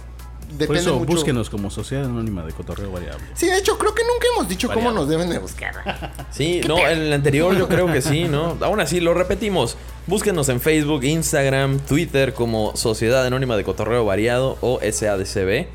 depende 0.50 0.68
Por 0.68 0.78
eso 0.78 0.96
mucho. 1.00 1.12
búsquenos 1.14 1.50
como 1.50 1.70
Sociedad 1.70 2.06
Anónima 2.06 2.46
de 2.46 2.54
Cotorreo 2.54 2.92
Variable. 2.92 3.24
Sí, 3.34 3.48
de 3.48 3.58
hecho, 3.58 3.78
creo 3.78 3.94
que 3.94 4.04
nunca 4.04 4.28
hemos 4.36 4.48
dicho 4.50 4.70
cómo 4.74 4.92
nos 4.92 5.08
deben 5.08 5.30
de 5.30 5.40
buscar. 5.40 5.76
Sí, 6.32 6.62
no, 6.68 6.78
en 6.88 7.00
el 7.00 7.14
anterior 7.14 7.58
yo 7.58 7.68
creo 7.68 7.92
que 7.92 8.02
sí, 8.02 8.26
¿no? 8.26 8.58
Aún 8.62 8.80
así, 8.80 9.00
lo 9.00 9.14
repetimos. 9.14 9.78
Búsquenos 10.06 10.50
en 10.50 10.62
Facebook, 10.62 11.04
Instagram, 11.04 11.80
Twitter 11.80 12.34
como 12.34 12.76
Sociedad 12.76 13.26
Anónima 13.26 13.58
de 13.58 13.64
Cotorreo 13.64 14.06
Variado 14.06 14.58
o 14.62 14.80
SADCB. 14.80 15.68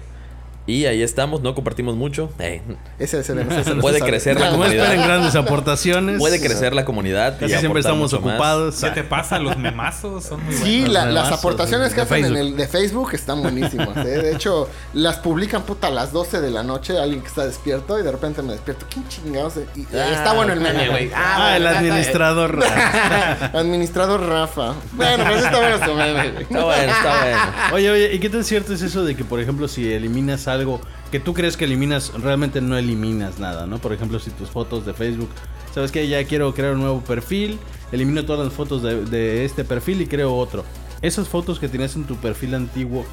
Y 0.64 0.84
ahí 0.86 1.02
estamos, 1.02 1.40
no 1.42 1.54
compartimos 1.56 1.96
mucho. 1.96 2.30
Eh, 2.38 2.62
Ese 2.98 3.18
es 3.18 3.28
el 3.30 3.40
ese 3.40 3.48
Puede 3.48 3.60
ese 3.60 3.70
es 3.96 4.02
el- 4.02 4.08
crecer 4.08 4.38
la 4.40 4.46
No 4.46 4.52
comunidad. 4.58 4.84
esperen 4.84 5.04
grandes 5.06 5.34
aportaciones. 5.34 6.18
puede 6.18 6.40
crecer 6.40 6.72
la 6.72 6.84
comunidad. 6.84 7.34
y 7.38 7.40
Casi 7.40 7.58
siempre 7.58 7.80
estamos 7.80 8.12
más. 8.12 8.20
ocupados. 8.20 8.76
¿Qué 8.80 8.90
te 8.90 9.02
pasa? 9.02 9.40
Los 9.40 9.56
memazos 9.58 10.24
son 10.24 10.44
muy 10.44 10.54
Sí, 10.54 10.86
la- 10.86 11.06
las 11.06 11.32
aportaciones 11.32 11.92
que 11.94 12.02
hacen 12.02 12.18
en 12.18 12.22
Facebook. 12.32 12.38
el 12.52 12.56
de 12.56 12.68
Facebook 12.68 13.10
están 13.14 13.42
buenísimas. 13.42 13.96
¿eh? 13.98 14.22
De 14.22 14.32
hecho, 14.32 14.68
las 14.94 15.16
publican 15.18 15.62
puta 15.62 15.88
a 15.88 15.90
las 15.90 16.12
12 16.12 16.40
de 16.40 16.50
la 16.52 16.62
noche, 16.62 16.96
alguien 16.96 17.22
que 17.22 17.28
está 17.28 17.44
despierto 17.44 17.98
y 17.98 18.04
de 18.04 18.12
repente 18.12 18.40
me 18.42 18.52
despierto. 18.52 18.86
¿Quién 18.88 19.08
chingados? 19.08 19.54
Y, 19.74 19.82
Ah, 19.96 20.10
está 20.12 20.32
bueno 20.32 20.52
el 20.52 20.60
meme, 20.60 20.88
güey. 20.90 21.10
Ah, 21.14 21.56
el 21.56 21.66
administrador. 21.66 22.60
Administrador 23.52 24.26
Rafa. 24.28 24.74
Bueno, 24.92 25.24
pues 25.26 25.44
está 25.44 25.58
bueno 25.58 25.84
su 25.84 25.94
meme, 25.94 26.30
güey. 26.30 26.42
Está 26.44 26.64
bueno, 26.64 26.92
está 26.92 27.20
bueno. 27.20 27.38
Oye, 27.74 27.90
oye, 27.90 28.14
¿y 28.14 28.18
qué 28.20 28.30
tan 28.30 28.44
cierto 28.44 28.72
es 28.74 28.82
eso 28.82 29.04
de 29.04 29.16
que, 29.16 29.24
por 29.24 29.40
ejemplo, 29.40 29.68
si 29.68 29.92
eliminas 29.92 30.48
algo 30.52 30.80
que 31.10 31.20
tú 31.20 31.34
crees 31.34 31.56
que 31.56 31.64
eliminas, 31.64 32.12
realmente 32.14 32.60
no 32.60 32.76
eliminas 32.76 33.38
nada, 33.38 33.66
¿no? 33.66 33.78
Por 33.78 33.92
ejemplo, 33.92 34.18
si 34.18 34.30
tus 34.30 34.48
fotos 34.48 34.86
de 34.86 34.94
Facebook, 34.94 35.28
¿sabes 35.74 35.92
qué? 35.92 36.08
Ya 36.08 36.24
quiero 36.24 36.54
crear 36.54 36.74
un 36.74 36.80
nuevo 36.80 37.00
perfil, 37.00 37.58
elimino 37.92 38.24
todas 38.24 38.46
las 38.46 38.54
fotos 38.54 38.82
de, 38.82 39.04
de 39.04 39.44
este 39.44 39.64
perfil 39.64 40.00
y 40.00 40.06
creo 40.06 40.34
otro. 40.34 40.64
Esas 41.02 41.28
fotos 41.28 41.58
que 41.58 41.68
tenías 41.68 41.96
en 41.96 42.04
tu 42.04 42.16
perfil 42.16 42.54
antiguo 42.54 43.04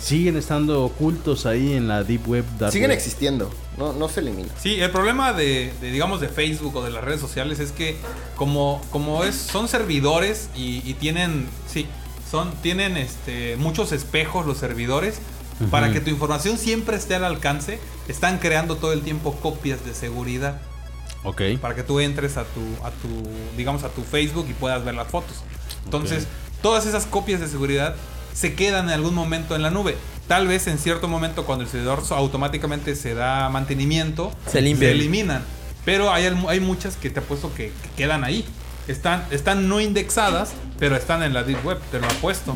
siguen 0.00 0.36
estando 0.36 0.84
ocultos 0.84 1.46
ahí 1.46 1.74
en 1.74 1.88
la 1.88 2.02
Deep 2.02 2.28
Web. 2.28 2.44
Dark 2.58 2.72
Siguen 2.72 2.90
Web? 2.90 2.98
existiendo, 2.98 3.50
no, 3.78 3.92
no 3.92 4.08
se 4.08 4.20
elimina. 4.20 4.48
Sí, 4.60 4.80
el 4.80 4.90
problema 4.90 5.32
de, 5.32 5.72
de, 5.80 5.90
digamos, 5.90 6.20
de 6.20 6.28
Facebook 6.28 6.76
o 6.76 6.82
de 6.82 6.90
las 6.90 7.04
redes 7.04 7.20
sociales 7.20 7.60
es 7.60 7.72
que 7.72 7.96
como, 8.36 8.82
como 8.90 9.24
es, 9.24 9.34
son 9.34 9.68
servidores 9.68 10.50
y, 10.56 10.82
y 10.84 10.94
tienen, 10.94 11.46
sí, 11.66 11.86
son, 12.30 12.52
tienen 12.62 12.96
este, 12.96 13.56
muchos 13.56 13.92
espejos 13.92 14.46
los 14.46 14.58
servidores. 14.58 15.20
Para 15.70 15.92
que 15.92 16.00
tu 16.00 16.10
información 16.10 16.58
siempre 16.58 16.96
esté 16.96 17.14
al 17.14 17.24
alcance, 17.24 17.78
están 18.08 18.38
creando 18.38 18.76
todo 18.76 18.92
el 18.92 19.02
tiempo 19.02 19.34
copias 19.36 19.84
de 19.84 19.94
seguridad. 19.94 20.60
Ok. 21.26 21.40
para 21.58 21.74
que 21.74 21.82
tú 21.82 22.00
entres 22.00 22.36
a 22.36 22.44
tu, 22.44 22.60
a 22.84 22.90
tu, 22.90 23.08
digamos, 23.56 23.82
a 23.82 23.88
tu 23.88 24.02
Facebook 24.02 24.46
y 24.50 24.52
puedas 24.52 24.84
ver 24.84 24.94
las 24.94 25.08
fotos. 25.08 25.38
Entonces, 25.86 26.26
todas 26.60 26.84
esas 26.84 27.06
copias 27.06 27.40
de 27.40 27.48
seguridad 27.48 27.96
se 28.34 28.54
quedan 28.54 28.86
en 28.88 28.90
algún 28.94 29.14
momento 29.14 29.56
en 29.56 29.62
la 29.62 29.70
nube. 29.70 29.96
Tal 30.28 30.46
vez 30.46 30.66
en 30.66 30.76
cierto 30.78 31.08
momento 31.08 31.46
cuando 31.46 31.64
el 31.64 31.70
servidor 31.70 32.02
automáticamente 32.10 32.94
se 32.94 33.14
da 33.14 33.48
mantenimiento, 33.48 34.32
Se 34.50 34.60
limpian. 34.60 34.90
eliminan. 34.92 35.44
Pero 35.86 36.12
hay, 36.12 36.26
hay 36.48 36.60
muchas 36.60 36.96
que 36.96 37.08
te 37.08 37.20
apuesto 37.20 37.54
que, 37.54 37.72
que 37.82 37.88
quedan 37.96 38.22
ahí. 38.24 38.44
Están, 38.86 39.24
están 39.30 39.66
no 39.68 39.80
indexadas, 39.80 40.52
pero 40.78 40.94
están 40.94 41.22
en 41.22 41.32
la 41.32 41.42
Deep 41.42 41.64
Web, 41.64 41.78
te 41.90 42.00
lo 42.00 42.06
apuesto. 42.06 42.54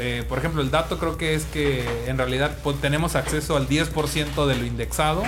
Eh, 0.00 0.24
por 0.28 0.38
ejemplo, 0.38 0.62
el 0.62 0.70
dato 0.70 0.98
creo 0.98 1.16
que 1.16 1.34
es 1.34 1.44
que 1.44 1.84
en 2.06 2.16
realidad 2.18 2.56
pues, 2.62 2.80
tenemos 2.80 3.14
acceso 3.16 3.56
al 3.56 3.68
10% 3.68 4.46
de 4.46 4.56
lo 4.56 4.64
indexado 4.64 5.22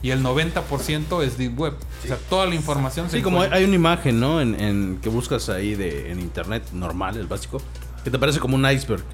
y 0.00 0.10
el 0.10 0.22
90% 0.22 1.22
es 1.22 1.36
Deep 1.38 1.58
Web. 1.58 1.74
O 2.04 2.06
sea, 2.06 2.16
toda 2.30 2.46
la 2.46 2.54
información 2.54 3.10
se 3.10 3.18
Sí, 3.18 3.22
como 3.22 3.38
hay, 3.38 3.46
encuentra- 3.46 3.58
hay 3.58 3.64
una 3.64 3.74
imagen, 3.74 4.20
¿no? 4.20 4.40
En, 4.40 4.58
en- 4.60 4.98
que 5.02 5.08
buscas 5.08 5.48
ahí 5.48 5.74
de, 5.74 6.10
en 6.10 6.20
internet 6.20 6.64
normal, 6.72 7.16
el 7.16 7.26
básico, 7.26 7.60
que 8.04 8.10
te 8.10 8.18
parece 8.18 8.38
como 8.40 8.56
un 8.56 8.68
iceberg. 8.68 9.04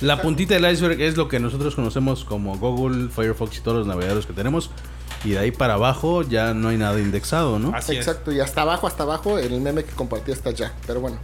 La 0.00 0.20
puntita 0.20 0.54
del 0.54 0.70
iceberg 0.72 1.00
es 1.00 1.16
lo 1.16 1.28
que 1.28 1.38
nosotros 1.40 1.74
conocemos 1.74 2.24
como 2.24 2.56
Google, 2.58 3.08
Firefox 3.08 3.58
y 3.58 3.60
todos 3.60 3.78
los 3.78 3.86
navegadores 3.86 4.26
que 4.26 4.32
tenemos. 4.32 4.70
Y 5.24 5.30
de 5.30 5.38
ahí 5.38 5.50
para 5.50 5.74
abajo 5.74 6.22
ya 6.22 6.54
no 6.54 6.68
hay 6.68 6.76
nada 6.76 6.98
indexado, 7.00 7.58
¿no? 7.58 7.74
Así 7.74 7.92
es. 7.92 8.06
Exacto, 8.06 8.32
y 8.32 8.40
hasta 8.40 8.62
abajo, 8.62 8.86
hasta 8.86 9.02
abajo, 9.04 9.38
el 9.38 9.60
meme 9.60 9.84
que 9.84 9.92
compartió 9.92 10.34
está 10.34 10.50
ya. 10.50 10.72
Pero 10.86 11.00
bueno. 11.00 11.16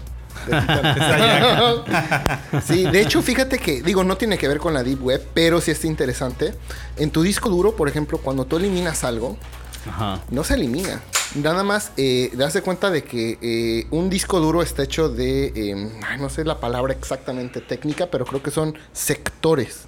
Sí, 2.65 2.85
de 2.85 3.01
hecho, 3.01 3.23
fíjate 3.23 3.59
que, 3.59 3.83
digo, 3.83 4.05
no 4.05 4.17
tiene 4.17 4.39
que 4.39 4.49
ver 4.49 4.59
con 4.59 4.75
la 4.75 4.83
Deep 4.83 5.03
Web, 5.03 5.27
pero 5.35 5.61
sí 5.61 5.71
está 5.71 5.87
interesante. 5.87 6.55
En 6.97 7.11
tu 7.11 7.23
disco 7.23 7.49
duro, 7.49 7.77
por 7.77 7.89
ejemplo, 7.89 8.19
cuando 8.19 8.45
tú 8.45 8.57
eliminas 8.57 9.05
algo, 9.05 9.37
Ajá. 9.89 10.21
no 10.31 10.45
se 10.45 10.55
elimina. 10.55 11.01
Nada 11.35 11.63
más, 11.63 11.93
eh, 11.97 12.31
das 12.35 12.53
de 12.53 12.63
cuenta 12.63 12.91
de 12.91 13.05
que 13.05 13.39
eh, 13.41 13.87
un 13.91 14.11
disco 14.11 14.39
duro 14.41 14.63
está 14.63 14.83
hecho 14.83 15.09
de, 15.09 15.47
eh, 15.47 15.91
ay, 16.07 16.19
no 16.21 16.29
sé 16.29 16.45
la 16.45 16.61
palabra 16.61 16.93
exactamente 16.93 17.61
técnica, 17.61 18.09
pero 18.11 18.27
creo 18.27 18.43
que 18.43 18.51
son 18.51 18.77
sectores. 18.93 19.87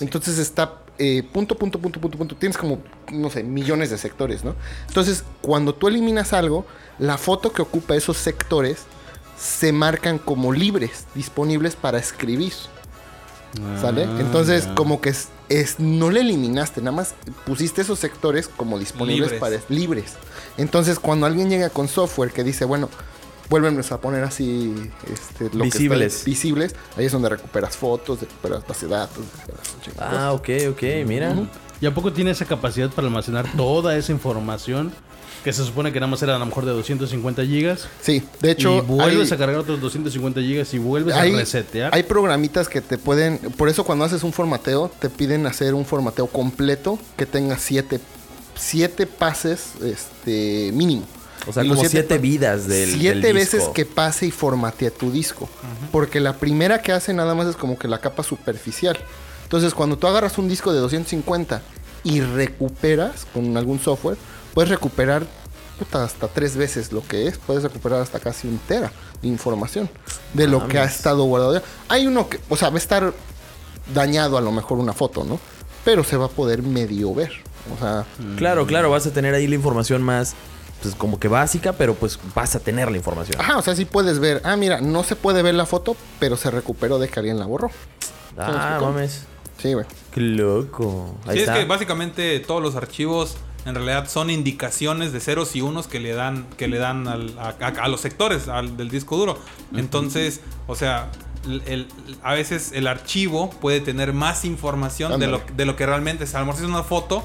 Entonces 0.00 0.38
está 0.38 0.78
eh, 0.98 1.22
punto, 1.30 1.56
punto, 1.56 1.78
punto, 1.78 2.00
punto, 2.00 2.18
punto. 2.18 2.36
Tienes 2.36 2.56
como, 2.56 2.78
no 3.12 3.30
sé, 3.30 3.42
millones 3.42 3.90
de 3.90 3.98
sectores, 3.98 4.44
¿no? 4.44 4.54
Entonces, 4.88 5.24
cuando 5.42 5.74
tú 5.74 5.88
eliminas 5.88 6.32
algo, 6.32 6.66
la 6.98 7.18
foto 7.18 7.52
que 7.52 7.62
ocupa 7.62 7.94
esos 7.96 8.16
sectores 8.16 8.84
se 9.38 9.72
marcan 9.72 10.18
como 10.18 10.52
libres, 10.52 11.06
disponibles 11.14 11.76
para 11.76 11.98
escribir. 11.98 12.52
¿Sale? 13.80 14.04
Ah, 14.04 14.16
Entonces, 14.20 14.66
ya. 14.66 14.74
como 14.74 15.00
que 15.00 15.08
es, 15.10 15.28
es- 15.48 15.78
no 15.80 16.10
le 16.10 16.20
eliminaste, 16.20 16.80
nada 16.82 16.94
más 16.96 17.14
pusiste 17.46 17.80
esos 17.82 17.98
sectores 17.98 18.48
como 18.48 18.78
disponibles 18.78 19.32
Libres. 19.32 19.40
para 19.40 19.60
libres. 19.74 20.12
Entonces, 20.58 20.98
cuando 20.98 21.24
alguien 21.26 21.48
llega 21.48 21.70
con 21.70 21.88
software 21.88 22.32
que 22.32 22.44
dice, 22.44 22.66
bueno, 22.66 22.90
vuélvenos 23.48 23.92
a 23.92 24.00
poner 24.00 24.24
así 24.24 24.74
este, 25.10 25.44
lo 25.44 25.62
que 25.62 25.68
está- 25.68 25.78
Visibles. 25.78 26.24
visibles, 26.24 26.74
ahí 26.98 27.06
es 27.06 27.12
donde 27.12 27.30
recuperas 27.30 27.76
fotos, 27.78 28.20
recuperas 28.20 28.66
base 28.66 28.86
de 28.86 28.92
datos. 28.94 29.24
recuperas 29.86 30.12
Ah, 30.12 30.32
ok, 30.32 30.48
ok, 30.72 30.82
mira. 31.06 31.34
¿Y 31.80 31.86
a 31.86 31.94
poco 31.94 32.12
tiene 32.12 32.32
esa 32.32 32.44
capacidad 32.44 32.90
para 32.90 33.06
almacenar 33.06 33.50
toda 33.56 33.96
esa 33.96 34.12
información? 34.12 34.92
Que 35.46 35.52
se 35.52 35.64
supone 35.64 35.92
que 35.92 36.00
nada 36.00 36.10
más 36.10 36.20
era 36.24 36.34
a 36.34 36.40
lo 36.40 36.46
mejor 36.46 36.64
de 36.64 36.72
250 36.72 37.44
gigas. 37.44 37.86
Sí, 38.02 38.20
de 38.40 38.50
hecho, 38.50 38.78
y 38.78 38.80
vuelves 38.80 39.30
hay- 39.30 39.36
a 39.36 39.38
cargar 39.38 39.60
otros 39.60 39.80
250 39.80 40.40
gigas 40.40 40.74
y 40.74 40.78
vuelves 40.78 41.14
hay, 41.14 41.32
a 41.34 41.38
resetear. 41.38 41.94
hay 41.94 42.02
programitas 42.02 42.68
que 42.68 42.80
te 42.80 42.98
pueden, 42.98 43.38
por 43.56 43.68
eso 43.68 43.84
cuando 43.84 44.04
haces 44.04 44.24
un 44.24 44.32
formateo, 44.32 44.90
te 44.98 45.08
piden 45.08 45.46
hacer 45.46 45.74
un 45.74 45.84
formateo 45.86 46.26
completo 46.26 46.98
que 47.16 47.26
tenga 47.26 47.58
siete, 47.58 48.00
siete 48.56 49.06
pases 49.06 49.74
este, 49.84 50.72
mínimo. 50.74 51.06
O 51.46 51.52
sea, 51.52 51.62
Y 51.62 51.68
como 51.68 51.84
siete 51.84 52.18
vidas 52.18 52.66
del 52.66 52.90
Siete 52.98 53.20
del 53.20 53.34
veces 53.34 53.60
disco. 53.60 53.72
que 53.72 53.84
pase 53.86 54.26
y 54.26 54.32
formatea 54.32 54.90
tu 54.90 55.12
disco. 55.12 55.48
Porque 55.92 56.18
la 56.18 56.32
primera 56.32 56.82
que 56.82 56.90
hace 56.90 57.14
nada 57.14 57.36
más 57.36 57.46
es 57.46 57.54
como 57.54 57.78
que 57.78 57.86
la 57.86 58.00
capa 58.00 58.24
superficial. 58.24 58.98
Entonces, 59.44 59.74
cuando 59.74 59.96
tú 59.96 60.08
agarras 60.08 60.38
un 60.38 60.48
disco 60.48 60.72
de 60.72 60.80
250 60.80 61.62
y 62.02 62.20
recuperas 62.20 63.26
con 63.32 63.56
algún 63.56 63.78
software, 63.78 64.16
puedes 64.56 64.70
recuperar 64.70 65.26
puta, 65.78 66.02
hasta 66.02 66.28
tres 66.28 66.56
veces 66.56 66.90
lo 66.92 67.06
que 67.06 67.26
es. 67.28 67.36
Puedes 67.36 67.62
recuperar 67.62 68.00
hasta 68.00 68.18
casi 68.18 68.48
un 68.48 68.56
tera 68.56 68.90
de 69.20 69.28
información 69.28 69.90
de 70.32 70.48
lo 70.48 70.66
que 70.66 70.78
ha 70.78 70.84
estado 70.84 71.24
guardado. 71.24 71.60
Hay 71.90 72.06
uno 72.06 72.30
que, 72.30 72.40
o 72.48 72.56
sea, 72.56 72.70
va 72.70 72.76
a 72.76 72.78
estar 72.78 73.12
dañado 73.92 74.38
a 74.38 74.40
lo 74.40 74.50
mejor 74.50 74.78
una 74.78 74.94
foto, 74.94 75.24
¿no? 75.24 75.38
Pero 75.84 76.02
se 76.04 76.16
va 76.16 76.24
a 76.24 76.28
poder 76.30 76.62
medio 76.62 77.14
ver. 77.14 77.32
O 77.74 77.78
sea, 77.78 78.06
Claro, 78.38 78.66
claro, 78.66 78.90
vas 78.90 79.06
a 79.06 79.10
tener 79.10 79.34
ahí 79.34 79.46
la 79.46 79.56
información 79.56 80.02
más, 80.02 80.34
pues 80.80 80.94
como 80.94 81.20
que 81.20 81.28
básica, 81.28 81.74
pero 81.74 81.94
pues 81.94 82.18
vas 82.34 82.56
a 82.56 82.60
tener 82.60 82.90
la 82.90 82.96
información. 82.96 83.38
ajá, 83.38 83.58
o 83.58 83.62
sea, 83.62 83.76
sí 83.76 83.84
puedes 83.84 84.18
ver. 84.18 84.40
Ah, 84.42 84.56
mira, 84.56 84.80
no 84.80 85.04
se 85.04 85.16
puede 85.16 85.42
ver 85.42 85.54
la 85.54 85.66
foto, 85.66 85.94
pero 86.18 86.38
se 86.38 86.50
recuperó 86.50 86.98
de 86.98 87.08
que 87.08 87.20
alguien 87.20 87.38
la 87.38 87.44
borró. 87.44 87.70
Ah, 88.38 88.78
mames. 88.80 89.24
Sí, 89.58 89.74
güey. 89.74 89.84
Qué 90.10 90.22
loco. 90.22 91.14
Ahí 91.26 91.36
Sí, 91.36 91.44
es 91.44 91.50
que 91.50 91.64
básicamente 91.66 92.40
todos 92.40 92.62
los 92.62 92.76
archivos 92.76 93.36
en 93.66 93.74
realidad 93.74 94.08
son 94.08 94.30
indicaciones 94.30 95.12
de 95.12 95.20
ceros 95.20 95.54
y 95.56 95.60
unos 95.60 95.88
que 95.88 96.00
le 96.00 96.12
dan, 96.14 96.46
que 96.56 96.68
le 96.68 96.78
dan 96.78 97.08
al- 97.08 97.36
a, 97.38 97.54
a- 97.60 97.84
a 97.84 97.88
los 97.88 98.00
sectores 98.00 98.48
al- 98.48 98.76
del 98.76 98.88
disco 98.88 99.16
duro. 99.16 99.38
Entonces, 99.74 100.40
o 100.66 100.74
sea, 100.76 101.10
el- 101.44 101.62
el- 101.66 101.88
a 102.22 102.32
veces 102.34 102.70
el 102.72 102.86
archivo 102.86 103.50
puede 103.50 103.80
tener 103.80 104.12
más 104.12 104.44
información 104.44 105.18
de 105.20 105.26
lo, 105.26 105.42
de 105.56 105.64
lo 105.66 105.76
que 105.76 105.84
realmente 105.84 106.24
es. 106.24 106.34
A 106.34 106.40
lo 106.40 106.46
mejor 106.46 106.62
es 106.62 106.68
una 106.68 106.82
foto, 106.84 107.22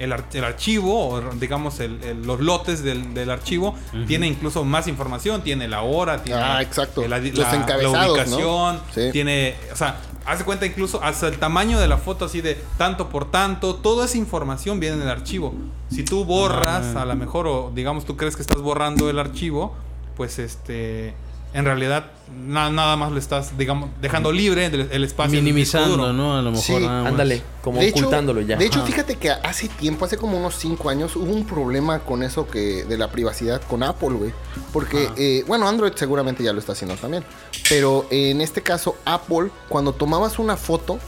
el, 0.00 0.12
ar- 0.12 0.24
el 0.32 0.42
archivo, 0.44 1.08
o 1.08 1.20
digamos 1.34 1.78
el- 1.78 2.02
el- 2.02 2.22
los 2.26 2.40
lotes 2.40 2.82
del, 2.82 3.14
del 3.14 3.30
archivo, 3.30 3.76
tiene 4.08 4.26
incluso 4.26 4.64
más 4.64 4.88
información. 4.88 5.42
Tiene 5.42 5.68
la 5.68 5.82
hora, 5.82 6.22
tiene 6.24 6.40
Ah, 6.42 6.60
exacto. 6.62 7.06
la, 7.06 7.18
Los 7.20 7.38
la- 7.38 7.54
encabezados, 7.54 7.94
la 7.94 8.24
¿no? 8.26 8.36
ubicación, 8.36 8.80
Sí. 8.92 9.12
tiene, 9.12 9.54
o 9.72 9.76
sea, 9.76 10.00
hace 10.26 10.44
cuenta 10.44 10.66
incluso 10.66 11.02
hasta 11.02 11.28
el 11.28 11.38
tamaño 11.38 11.78
de 11.78 11.88
la 11.88 11.98
foto 11.98 12.24
así 12.24 12.40
de 12.40 12.58
tanto 12.76 13.08
por 13.08 13.30
tanto, 13.30 13.76
toda 13.76 14.06
esa 14.06 14.18
información 14.18 14.80
viene 14.80 14.96
en 14.96 15.02
el 15.02 15.08
archivo. 15.08 15.54
Si 15.90 16.04
tú 16.04 16.24
borras, 16.24 16.96
a 16.96 17.04
lo 17.04 17.14
mejor 17.14 17.46
o 17.46 17.72
digamos 17.74 18.04
tú 18.04 18.16
crees 18.16 18.36
que 18.36 18.42
estás 18.42 18.60
borrando 18.60 19.10
el 19.10 19.18
archivo, 19.18 19.74
pues 20.16 20.38
este 20.38 21.14
en 21.52 21.64
realidad 21.64 22.10
na- 22.46 22.70
nada 22.70 22.96
más 22.96 23.12
lo 23.12 23.18
estás, 23.18 23.56
digamos, 23.58 23.90
dejando 24.00 24.32
libre 24.32 24.66
el, 24.66 24.88
el 24.90 25.04
espacio. 25.04 25.38
Minimizando. 25.38 26.12
¿no? 26.12 26.36
A 26.36 26.42
lo 26.42 26.50
mejor. 26.50 26.64
Sí, 26.64 26.72
nada 26.74 27.02
más. 27.02 27.12
Ándale, 27.12 27.42
como 27.62 27.80
De 27.80 27.88
hecho- 27.88 28.00
ocultándolo 28.00 28.40
ya. 28.40 28.56
De 28.56 28.66
hecho, 28.66 28.78
Ajá. 28.80 28.86
fíjate 28.86 29.16
que 29.16 29.30
hace 29.30 29.68
tiempo, 29.68 30.04
hace 30.04 30.16
como 30.16 30.38
unos 30.38 30.56
5 30.56 30.88
años, 30.90 31.16
hubo 31.16 31.32
un 31.32 31.46
problema 31.46 32.00
con 32.00 32.22
eso 32.22 32.46
que 32.46 32.84
de 32.84 32.98
la 32.98 33.08
privacidad 33.10 33.60
con 33.62 33.82
Apple, 33.82 34.10
güey. 34.10 34.32
Porque, 34.72 35.08
eh, 35.16 35.44
bueno, 35.46 35.68
Android 35.68 35.92
seguramente 35.94 36.42
ya 36.42 36.52
lo 36.52 36.58
está 36.60 36.72
haciendo 36.72 36.96
también. 36.96 37.24
Pero 37.68 38.06
en 38.10 38.40
este 38.40 38.62
caso, 38.62 38.96
Apple, 39.04 39.50
cuando 39.68 39.92
tomabas 39.92 40.38
una 40.38 40.56
foto, 40.56 40.98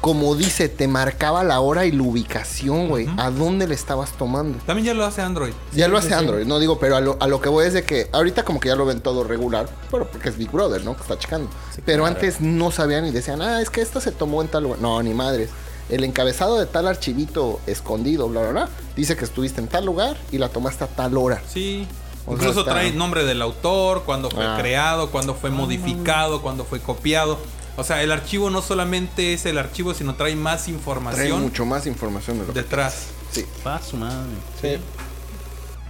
como 0.00 0.34
dice, 0.34 0.68
te 0.68 0.88
marcaba 0.88 1.44
la 1.44 1.60
hora 1.60 1.84
y 1.86 1.92
la 1.92 2.02
ubicación, 2.02 2.88
güey. 2.88 3.08
A 3.18 3.30
dónde 3.30 3.66
le 3.66 3.74
estabas 3.74 4.12
tomando. 4.12 4.58
También 4.66 4.86
ya 4.86 4.94
lo 4.94 5.04
hace 5.04 5.20
Android. 5.22 5.52
Ya 5.72 5.88
lo 5.88 5.98
hace 5.98 6.14
Android, 6.14 6.46
no 6.46 6.58
digo, 6.58 6.78
pero 6.78 6.96
a 6.96 7.00
lo, 7.00 7.16
a 7.20 7.26
lo 7.26 7.40
que 7.40 7.48
voy 7.48 7.66
es 7.66 7.72
de 7.74 7.82
que 7.84 8.08
ahorita 8.12 8.44
como 8.44 8.60
que 8.60 8.68
ya 8.68 8.76
lo 8.76 8.86
ven 8.86 9.00
todo 9.00 9.24
regular, 9.24 9.68
pero 9.90 10.10
porque 10.10 10.28
es 10.30 10.36
Big 10.38 10.50
Brother, 10.50 10.84
¿no? 10.84 10.94
Que 10.96 11.02
está 11.02 11.18
checando. 11.18 11.50
pero 11.84 12.04
claro. 12.04 12.06
antes 12.16 12.40
no 12.40 12.70
sabían 12.70 13.04
y 13.06 13.10
decían, 13.10 13.42
ah, 13.42 13.60
es 13.60 13.68
que 13.70 13.80
esta 13.82 14.00
se 14.00 14.12
tomó 14.12 14.40
en 14.42 14.48
tal 14.48 14.62
lugar. 14.64 14.80
No, 14.80 15.02
ni 15.02 15.12
madres. 15.14 15.50
El 15.88 16.04
encabezado 16.04 16.58
de 16.58 16.66
tal 16.66 16.86
archivito 16.86 17.58
escondido, 17.66 18.28
bla, 18.28 18.42
bla, 18.42 18.50
bla, 18.50 18.68
dice 18.96 19.16
que 19.16 19.24
estuviste 19.24 19.60
en 19.60 19.66
tal 19.68 19.84
lugar 19.86 20.16
y 20.30 20.38
la 20.38 20.48
tomaste 20.48 20.84
a 20.84 20.86
tal 20.86 21.16
hora. 21.16 21.42
Sí. 21.48 21.86
O 22.26 22.32
sea, 22.32 22.34
Incluso 22.34 22.60
está- 22.60 22.72
trae 22.72 22.92
nombre 22.92 23.24
del 23.24 23.42
autor, 23.42 24.04
cuándo 24.04 24.30
fue 24.30 24.44
Ah. 24.46 24.56
creado, 24.58 25.10
cuándo 25.10 25.34
fue 25.34 25.50
modificado, 25.50 26.42
cuándo 26.42 26.64
fue 26.64 26.78
copiado. 26.80 27.38
O 27.76 27.84
sea, 27.84 28.02
el 28.02 28.12
archivo 28.12 28.50
no 28.50 28.62
solamente 28.62 29.32
es 29.32 29.46
el 29.46 29.56
archivo, 29.58 29.94
sino 29.94 30.14
trae 30.14 30.36
más 30.36 30.64
Trae 30.64 30.74
información 30.74 31.42
mucho 31.42 31.64
más 31.64 31.86
información 31.86 32.38
de 32.40 32.46
lo 32.46 32.52
que... 32.52 32.60
detrás. 32.62 33.06
Sí. 33.32 33.44
Pa' 33.62 33.80
su 33.80 33.96
madre. 33.96 34.26
Sí. 34.60 34.76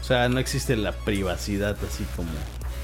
O 0.00 0.04
sea, 0.04 0.28
no 0.28 0.38
existe 0.38 0.76
la 0.76 0.92
privacidad 0.92 1.76
así 1.88 2.04
como. 2.16 2.28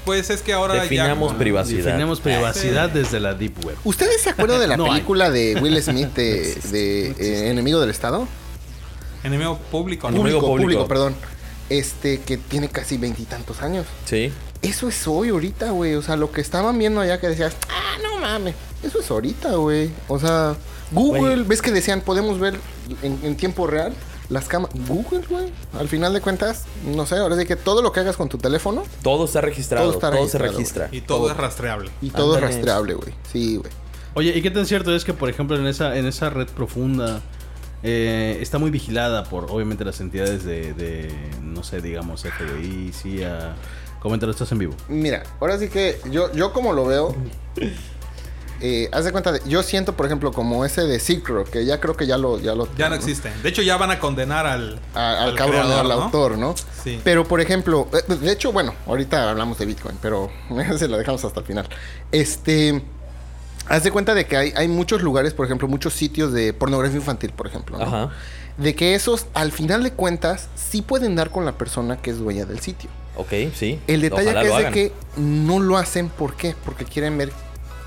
Pues 0.05 0.29
es 0.29 0.41
que 0.41 0.53
ahora 0.53 0.75
Definamos 0.75 1.33
ya... 1.33 1.37
privacidad. 1.37 1.83
Definimos 1.85 2.19
privacidad 2.21 2.89
desde 2.89 3.19
la 3.19 3.33
Deep 3.33 3.65
Web. 3.65 3.75
¿Ustedes 3.83 4.21
se 4.21 4.29
acuerdan 4.29 4.59
de 4.61 4.67
la 4.67 4.77
No 4.77 4.85
hay. 4.85 4.91
película 4.91 5.29
de 5.29 5.55
Will 5.61 5.81
Smith 5.81 6.13
de, 6.13 6.55
de, 6.71 7.11
eh, 7.19 7.49
Enemigo 7.51 7.79
del 7.81 7.89
Estado? 7.89 8.27
Enemigo 9.23 9.57
público, 9.71 10.09
¿no? 10.09 10.15
Enemigo 10.17 10.39
Público, 10.39 10.51
público. 10.57 10.79
público, 10.83 10.87
perdón. 10.87 11.15
Este, 11.69 12.21
que 12.21 12.37
tiene 12.37 12.69
casi 12.69 12.97
veintitantos 12.97 13.61
años. 13.61 13.85
Sí. 14.05 14.31
Eso 14.61 14.87
es 14.87 15.07
hoy, 15.07 15.29
ahorita, 15.29 15.71
güey. 15.71 15.95
O 15.95 16.01
sea, 16.01 16.15
lo 16.15 16.31
que 16.31 16.41
estaban 16.41 16.77
viendo 16.77 16.99
allá 16.99 17.19
que 17.19 17.27
decías, 17.27 17.55
ah, 17.69 17.97
no 18.03 18.19
mames. 18.19 18.55
Eso 18.83 18.99
es 18.99 19.09
ahorita, 19.09 19.55
güey. 19.55 19.91
O 20.07 20.19
sea, 20.19 20.55
Google, 20.91 21.43
ves 21.43 21.61
que 21.61 21.71
decían, 21.71 22.01
podemos 22.01 22.39
ver 22.39 22.59
en, 23.01 23.19
en 23.23 23.35
tiempo 23.35 23.67
real 23.67 23.93
las 24.29 24.47
cámaras. 24.47 24.75
Google, 24.87 25.23
güey. 25.29 25.51
Al 25.77 25.87
final 25.87 26.13
de 26.13 26.21
cuentas, 26.21 26.65
no 26.85 27.05
sé, 27.05 27.15
ahora 27.15 27.37
sí 27.37 27.45
que 27.45 27.55
todo 27.55 27.81
lo 27.81 27.91
que 27.91 28.01
hagas 28.01 28.17
con 28.17 28.29
tu 28.29 28.37
teléfono 28.37 28.83
Todo 29.01 29.25
está 29.25 29.41
registrado. 29.41 29.91
Todo 29.91 29.99
Todo, 29.99 30.25
está 30.25 30.37
se 30.37 30.37
registrado, 30.37 30.57
registra. 30.57 30.89
Y 30.91 31.01
todo, 31.01 31.17
Todo. 31.19 31.31
es 31.31 31.37
rastreable. 31.37 31.91
y 32.01 32.09
todo 32.09 32.35
es 32.35 32.41
rastreable, 32.41 32.93
güey. 32.95 33.13
Sí, 33.31 33.57
güey. 33.57 33.71
Oye, 34.13 34.35
¿y 34.35 34.41
qué 34.41 34.51
tan 34.51 34.65
cierto 34.65 34.95
es 34.95 35.05
que, 35.05 35.13
por 35.13 35.29
ejemplo, 35.29 35.57
en 35.57 35.67
esa, 35.67 35.95
en 35.95 36.07
esa 36.07 36.29
red 36.29 36.47
profunda 36.47 37.21
eh, 37.83 38.39
está 38.41 38.57
muy 38.57 38.71
vigilada 38.71 39.23
por, 39.25 39.51
obviamente, 39.51 39.85
las 39.85 40.01
entidades 40.01 40.43
de, 40.43 40.73
de, 40.73 41.13
no 41.43 41.63
sé, 41.63 41.81
digamos, 41.81 42.23
FBI, 42.23 42.91
CIA? 42.93 43.55
Coméntalo, 44.01 44.31
estás 44.31 44.51
en 44.51 44.59
vivo. 44.59 44.73
Mira, 44.89 45.23
ahora 45.39 45.57
sí 45.57 45.69
que 45.69 45.99
yo, 46.11 46.31
yo 46.33 46.53
como 46.53 46.71
lo 46.73 46.85
veo, 46.85 47.15
eh, 48.61 48.89
haz 48.91 49.05
de 49.05 49.11
cuenta, 49.11 49.31
de- 49.31 49.41
yo 49.47 49.61
siento, 49.63 49.95
por 49.95 50.05
ejemplo, 50.05 50.31
como 50.31 50.65
ese 50.65 50.81
de 50.81 50.99
Cicro, 50.99 51.43
que 51.45 51.65
ya 51.65 51.79
creo 51.79 51.95
que 51.95 52.07
ya 52.07 52.17
lo... 52.17 52.39
Ya, 52.39 52.55
lo 52.55 52.67
Ya 52.75 52.89
no 52.89 52.95
existe. 52.95 53.31
De 53.43 53.49
hecho, 53.49 53.61
ya 53.61 53.77
van 53.77 53.91
a 53.91 53.99
condenar 53.99 54.45
al, 54.47 54.79
a- 54.95 55.23
al, 55.25 55.35
cabrón, 55.35 55.61
creador, 55.63 55.79
al 55.79 55.87
¿no? 55.99 56.03
autor, 56.05 56.37
¿no? 56.37 56.55
Sí. 56.83 56.99
Pero, 57.03 57.27
por 57.27 57.41
ejemplo, 57.41 57.87
eh, 57.93 58.13
de 58.15 58.31
hecho, 58.31 58.51
bueno, 58.51 58.73
ahorita 58.87 59.29
hablamos 59.29 59.57
de 59.59 59.65
Bitcoin, 59.65 59.97
pero 60.01 60.29
se 60.77 60.87
lo 60.87 60.97
dejamos 60.97 61.23
hasta 61.25 61.39
el 61.41 61.45
final. 61.45 61.67
Este, 62.11 62.81
haz 63.67 63.83
de 63.83 63.91
cuenta 63.91 64.13
de 64.15 64.25
que 64.25 64.37
hay, 64.37 64.53
hay 64.55 64.67
muchos 64.67 65.01
lugares, 65.01 65.33
por 65.33 65.45
ejemplo, 65.45 65.67
muchos 65.67 65.93
sitios 65.93 66.33
de 66.33 66.53
pornografía 66.53 66.97
infantil, 66.97 67.31
por 67.31 67.47
ejemplo, 67.47 67.77
¿no? 67.77 67.83
Ajá. 67.83 68.09
De 68.57 68.73
que 68.75 68.95
esos, 68.95 69.27
al 69.35 69.51
final 69.51 69.83
de 69.83 69.91
cuentas, 69.91 70.47
sí 70.55 70.81
pueden 70.81 71.15
dar 71.15 71.29
con 71.29 71.45
la 71.45 71.51
persona 71.59 71.97
que 71.97 72.09
es 72.09 72.17
dueña 72.17 72.45
del 72.45 72.59
sitio. 72.59 72.89
Ok, 73.17 73.33
sí. 73.55 73.79
El 73.87 74.01
detalle 74.01 74.33
que 74.33 74.47
es 74.47 74.57
de 74.57 74.71
que 74.71 74.91
no 75.17 75.59
lo 75.59 75.77
hacen, 75.77 76.09
¿por 76.09 76.35
qué? 76.35 76.55
Porque 76.63 76.85
quieren 76.85 77.17
ver 77.17 77.31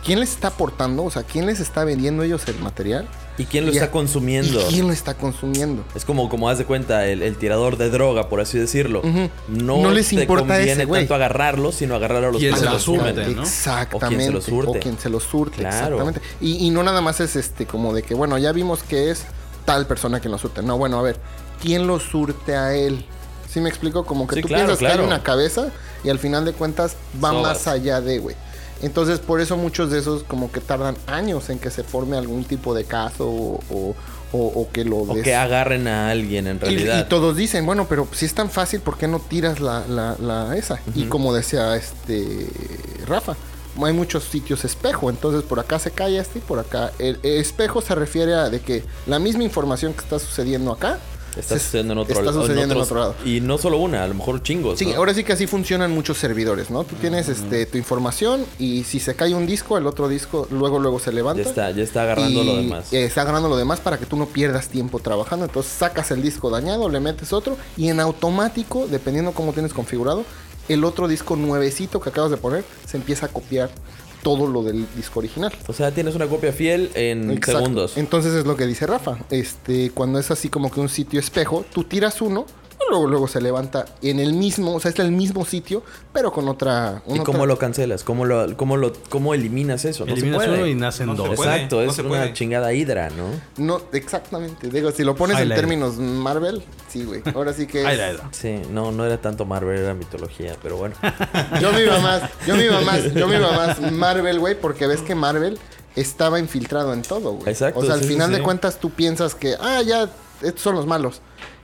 quién 0.04 0.20
les 0.20 0.30
está 0.30 0.48
aportando, 0.48 1.04
o 1.04 1.10
sea, 1.10 1.22
quién 1.22 1.46
les 1.46 1.60
está 1.60 1.84
vendiendo 1.84 2.22
ellos 2.22 2.42
el 2.48 2.58
material. 2.58 3.08
¿Y 3.38 3.44
quién 3.46 3.64
lo 3.64 3.72
y 3.72 3.78
a- 3.78 3.82
está 3.84 3.90
consumiendo? 3.92 4.60
¿Y 4.60 4.64
quién 4.74 4.86
lo 4.86 4.92
está 4.92 5.14
consumiendo? 5.14 5.82
Es 5.94 6.04
como, 6.04 6.28
como 6.28 6.48
haz 6.50 6.58
de 6.58 6.66
cuenta, 6.66 7.06
el, 7.06 7.22
el 7.22 7.36
tirador 7.36 7.78
de 7.78 7.88
droga, 7.88 8.28
por 8.28 8.40
así 8.40 8.58
decirlo. 8.58 9.00
No, 9.48 9.78
No 9.80 9.90
les 9.92 10.08
te 10.08 10.16
importa 10.16 10.46
conviene 10.56 10.72
ese, 10.82 10.86
tanto 10.86 11.14
agarrarlo, 11.14 11.72
sino 11.72 11.94
agarrar 11.94 12.24
a 12.24 12.30
los 12.32 12.38
¿Quién 12.38 12.52
que 12.52 12.58
se 12.58 12.64
lo 12.66 12.72
lo 12.72 12.76
consumen. 12.76 13.14
surte, 13.14 13.34
¿no? 13.34 13.42
Exactamente. 13.42 13.96
O 14.06 14.08
quien 14.08 14.20
se 14.20 14.30
lo 14.32 14.40
surte. 14.42 14.78
O 14.78 14.80
quien 14.80 14.98
se 14.98 15.20
surte, 15.20 15.56
Claro. 15.58 15.96
exactamente. 15.96 16.20
Y, 16.40 16.66
y 16.66 16.70
no 16.70 16.82
nada 16.82 17.00
más 17.00 17.20
es 17.20 17.36
este 17.36 17.64
como 17.66 17.94
de 17.94 18.02
que, 18.02 18.14
bueno, 18.14 18.36
ya 18.36 18.52
vimos 18.52 18.82
que 18.82 19.10
es 19.10 19.24
tal 19.64 19.86
persona 19.86 20.20
quien 20.20 20.32
lo 20.32 20.38
surte. 20.38 20.62
No, 20.62 20.76
bueno, 20.76 20.98
a 20.98 21.02
ver, 21.02 21.16
¿quién 21.62 21.86
lo 21.86 21.98
surte 22.00 22.56
a 22.56 22.74
él? 22.74 23.04
¿Sí 23.52 23.60
me 23.60 23.68
explico? 23.68 24.04
Como 24.04 24.26
que 24.26 24.36
Sí, 24.36 24.42
tú 24.42 24.48
claro, 24.48 24.66
piensas 24.66 24.78
que 24.78 24.86
hay 24.86 25.04
una 25.04 25.22
cabeza 25.22 25.68
y 26.04 26.08
al 26.10 26.18
final 26.18 26.44
de 26.44 26.52
cuentas 26.52 26.96
va 27.22 27.32
más 27.32 27.66
allá 27.66 28.00
de, 28.00 28.18
güey. 28.18 28.36
Entonces, 28.82 29.18
por 29.18 29.40
eso 29.40 29.56
muchos 29.58 29.90
de 29.90 29.98
esos 29.98 30.22
como 30.22 30.50
que 30.50 30.60
tardan 30.60 30.96
años 31.06 31.50
en 31.50 31.58
que 31.58 31.70
se 31.70 31.82
forme 31.84 32.16
algún 32.16 32.44
tipo 32.44 32.74
de 32.74 32.84
caso 32.84 33.26
o, 33.28 33.60
o- 33.70 33.94
o- 34.32 34.46
o 34.62 34.68
que 34.72 34.84
lo 34.84 34.98
O 34.98 35.14
des- 35.14 35.24
que 35.24 35.34
agarren 35.34 35.86
a 35.88 36.10
alguien 36.10 36.46
en 36.46 36.60
realidad. 36.60 36.98
y 37.04 37.08
todos 37.08 37.36
dicen, 37.36 37.66
bueno, 37.66 37.86
pero 37.88 38.06
si 38.12 38.24
es 38.24 38.32
tan 38.32 38.48
fácil, 38.48 38.80
¿por 38.80 38.96
qué 38.96 39.06
no 39.08 39.18
tiras 39.18 39.60
la, 39.60 39.84
la- 39.88 40.16
la 40.18 40.56
esa? 40.56 40.78
Y 40.94 41.04
como 41.06 41.34
decía 41.34 41.76
este 41.76 42.46
Rafa, 43.06 43.34
hay 43.84 43.92
muchos 43.92 44.24
sitios 44.24 44.64
espejo, 44.64 45.10
entonces 45.10 45.42
por 45.42 45.58
acá 45.60 45.78
se 45.78 45.90
cae 45.90 46.16
este 46.18 46.38
y 46.38 46.42
por 46.42 46.58
acá. 46.58 46.92
El, 46.98 47.18
el 47.22 47.38
espejo 47.38 47.82
se 47.82 47.94
refiere 47.94 48.34
a 48.34 48.48
de 48.48 48.60
que 48.60 48.84
la 49.06 49.18
misma 49.18 49.42
información 49.44 49.92
que 49.92 50.00
está 50.00 50.18
sucediendo 50.18 50.72
acá 50.72 50.98
Está 51.36 51.58
se- 51.58 51.64
sucediendo 51.64 51.92
en 51.92 51.98
otro, 52.00 52.12
está 52.12 52.24
lado- 52.24 52.40
sucediendo 52.42 52.74
en 52.74 52.80
otros- 52.80 52.86
otro 52.90 52.98
lado. 53.00 53.14
Y 53.24 53.40
no 53.40 53.56
solo 53.58 53.78
una, 53.78 54.02
a 54.04 54.08
lo 54.08 54.14
mejor 54.14 54.42
chingos. 54.42 54.78
Sí, 54.78 54.86
¿no? 54.86 54.96
ahora 54.96 55.14
sí 55.14 55.22
que 55.24 55.32
así 55.32 55.46
funcionan 55.46 55.92
muchos 55.92 56.18
servidores, 56.18 56.70
¿no? 56.70 56.84
Tú 56.84 56.96
tienes 56.96 57.28
este 57.28 57.66
tu 57.66 57.78
información 57.78 58.44
y 58.58 58.84
si 58.84 58.98
se 59.00 59.14
cae 59.14 59.34
un 59.34 59.46
disco, 59.46 59.78
el 59.78 59.86
otro 59.86 60.08
disco 60.08 60.48
luego 60.50 60.78
luego 60.78 60.98
se 60.98 61.12
levanta. 61.12 61.42
Ya 61.42 61.48
está, 61.48 61.70
ya 61.70 61.82
está 61.82 62.02
agarrando 62.02 62.42
lo 62.44 62.56
demás. 62.56 62.92
eh, 62.92 63.04
está 63.04 63.22
agarrando 63.22 63.48
lo 63.48 63.56
demás 63.56 63.80
para 63.80 63.98
que 63.98 64.06
tú 64.06 64.16
no 64.16 64.26
pierdas 64.26 64.68
tiempo 64.68 64.98
trabajando. 64.98 65.44
Entonces 65.46 65.72
sacas 65.72 66.10
el 66.10 66.22
disco 66.22 66.50
dañado, 66.50 66.88
le 66.88 67.00
metes 67.00 67.32
otro 67.32 67.56
y 67.76 67.88
en 67.88 68.00
automático, 68.00 68.86
dependiendo 68.90 69.32
cómo 69.32 69.52
tienes 69.52 69.72
configurado, 69.72 70.24
el 70.68 70.84
otro 70.84 71.08
disco 71.08 71.36
nuevecito 71.36 72.00
que 72.00 72.10
acabas 72.10 72.30
de 72.30 72.36
poner 72.36 72.64
se 72.86 72.96
empieza 72.96 73.26
a 73.26 73.28
copiar 73.28 73.70
todo 74.22 74.46
lo 74.46 74.62
del 74.62 74.86
disco 74.96 75.20
original. 75.20 75.52
O 75.66 75.72
sea, 75.72 75.90
tienes 75.92 76.14
una 76.14 76.26
copia 76.26 76.52
fiel 76.52 76.90
en 76.94 77.30
Exacto. 77.30 77.60
segundos. 77.60 77.96
Entonces 77.96 78.34
es 78.34 78.46
lo 78.46 78.56
que 78.56 78.66
dice 78.66 78.86
Rafa. 78.86 79.18
Este, 79.30 79.90
cuando 79.90 80.18
es 80.18 80.30
así 80.30 80.48
como 80.48 80.70
que 80.70 80.80
un 80.80 80.88
sitio 80.88 81.20
espejo, 81.20 81.64
tú 81.72 81.84
tiras 81.84 82.20
uno, 82.20 82.46
luego, 82.88 83.06
luego 83.06 83.28
se 83.28 83.40
levanta 83.40 83.84
en 84.02 84.20
el 84.20 84.32
mismo, 84.32 84.74
o 84.74 84.80
sea, 84.80 84.90
es 84.90 84.98
el 84.98 85.12
mismo 85.12 85.44
sitio, 85.44 85.82
pero 86.12 86.32
con 86.32 86.48
otra. 86.48 87.02
¿Y 87.06 87.18
cómo 87.18 87.38
otra- 87.40 87.46
lo 87.46 87.58
cancelas? 87.58 88.04
¿Cómo 88.04 88.24
lo, 88.24 88.56
cómo 88.56 88.76
lo, 88.76 88.92
cómo 89.10 89.34
eliminas 89.34 89.84
eso? 89.84 90.06
No 90.06 90.12
Eliminas 90.12 90.40
se 90.42 90.46
puede. 90.48 90.58
uno 90.62 90.66
y 90.66 90.74
nacen 90.74 91.06
No 91.08 91.16
se 91.16 91.18
dos. 91.28 91.36
puede. 91.36 91.50
Exacto, 91.54 91.76
no 91.76 91.90
es 91.90 91.94
se 91.94 92.00
una 92.02 92.08
puede. 92.10 92.32
chingada 92.32 92.72
hidra, 92.72 93.10
¿no? 93.10 93.26
No, 93.58 93.82
exactamente. 93.92 94.68
Digo, 94.70 94.90
si 94.92 95.04
lo 95.04 95.14
pones 95.14 95.36
Ay, 95.36 95.42
en 95.44 95.48
la- 95.50 95.56
términos 95.56 95.96
Marvel, 95.98 96.62
sí, 96.88 97.04
güey. 97.04 97.22
Ahora 97.34 97.52
sí 97.52 97.66
que. 97.66 97.86
Ahí 97.86 97.92
es- 97.94 97.98
la 97.98 98.08
era. 98.10 98.28
Sí, 98.32 98.60
no, 98.70 98.92
no 98.92 99.04
era 99.04 99.18
tanto 99.20 99.44
Marvel, 99.44 99.78
era 99.78 99.94
mitología, 99.94 100.56
pero 100.62 100.76
bueno. 100.76 100.94
Yo 101.60 101.72
me 101.72 101.82
iba 101.82 101.98
más, 101.98 102.22
yo 102.46 102.56
me 102.56 102.64
iba 102.64 102.80
más, 102.80 103.12
yo 103.14 103.28
me 103.28 103.36
iba 103.36 103.52
más 103.52 103.92
Marvel, 103.92 104.38
güey, 104.38 104.58
porque 104.60 104.86
ves 104.86 105.00
que 105.02 105.14
Marvel 105.14 105.58
estaba 105.96 106.38
infiltrado 106.38 106.92
en 106.94 107.02
todo, 107.02 107.32
güey. 107.32 107.48
Exacto, 107.50 107.80
O 107.80 107.84
sea, 107.84 107.94
al 107.94 108.00
sí, 108.00 108.06
sí, 108.06 108.12
final 108.14 108.32
de 108.32 108.42
cuentas 108.42 108.78
tú 108.80 108.90
piensas 108.90 109.34
que, 109.34 109.54
ah, 109.60 109.82
ya, 109.82 110.08
estos 110.42 110.62
son 110.62 110.74
los 110.76 110.86
malos. 110.86 111.20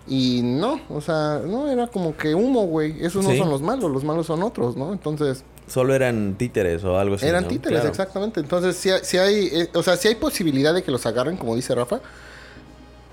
Y 0.08 0.40
no, 0.42 0.80
o 0.88 1.00
sea, 1.00 1.40
no, 1.44 1.68
era 1.68 1.88
como 1.88 2.16
que 2.16 2.34
humo, 2.34 2.66
güey. 2.66 3.04
Esos 3.04 3.24
no 3.24 3.32
Sí. 3.32 3.38
son 3.38 3.50
los 3.50 3.60
malos, 3.62 3.90
los 3.90 4.04
malos 4.04 4.26
son 4.26 4.42
otros, 4.42 4.76
¿no? 4.76 4.92
Entonces, 4.92 5.42
Solo 5.66 5.94
eran 5.94 6.36
títeres 6.38 6.84
o 6.84 6.96
algo 6.96 7.16
así. 7.16 7.26
eran 7.26 7.42
¿no? 7.42 7.48
títeres, 7.48 7.78
Claro. 7.80 7.88
exactamente. 7.90 8.38
Entonces, 8.38 8.76
si, 8.76 8.90
si 9.02 9.18
hay, 9.18 9.46
eh, 9.52 9.68
o 9.74 9.82
sea, 9.82 9.96
si 9.96 10.06
hay 10.06 10.14
posibilidad 10.14 10.72
de 10.72 10.84
que 10.84 10.92
los 10.92 11.04
agarren, 11.06 11.36
como 11.36 11.56
dice 11.56 11.74
Rafa. 11.74 12.00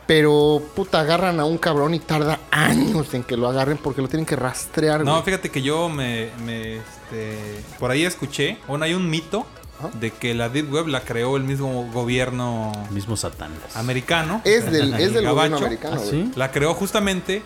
Pero, 0.06 0.62
puta, 0.76 1.00
agarran 1.00 1.40
a 1.40 1.46
un 1.46 1.58
cabrón 1.58 1.94
y 1.94 2.00
tarda 2.00 2.38
años 2.52 3.14
en 3.14 3.24
que 3.24 3.38
lo 3.38 3.48
agarren 3.48 3.78
porque 3.78 4.02
lo 4.02 4.10
tienen 4.10 4.26
que 4.26 4.36
rastrear, 4.36 5.04
No, 5.04 5.14
güey. 5.14 5.24
fíjate 5.24 5.50
que 5.50 5.62
yo 5.62 5.88
me, 5.88 6.30
me, 6.46 6.76
este, 6.76 7.38
por 7.80 7.90
ahí 7.90 8.04
escuché, 8.04 8.58
bueno, 8.68 8.84
hay 8.84 8.94
un 8.94 9.10
mito 9.10 9.46
Ajá. 9.88 9.98
de 10.00 10.12
que 10.12 10.34
la 10.34 10.50
Deep 10.50 10.72
Web 10.74 10.88
la 10.88 11.02
creó 11.02 11.38
el 11.38 11.44
mismo 11.44 11.90
gobierno 11.92 12.72
Mismo 12.92 13.18
Satanás. 13.18 13.76
americano. 13.76 14.42
Es 14.44 14.72
del, 14.72 14.94
es 15.00 15.14
del 15.14 15.28
gobierno 15.28 15.58
americano, 15.58 15.98
¿Ah, 16.00 16.04
sí? 16.10 16.32
La 16.36 16.52
creó 16.52 16.74
justamente 16.74 17.42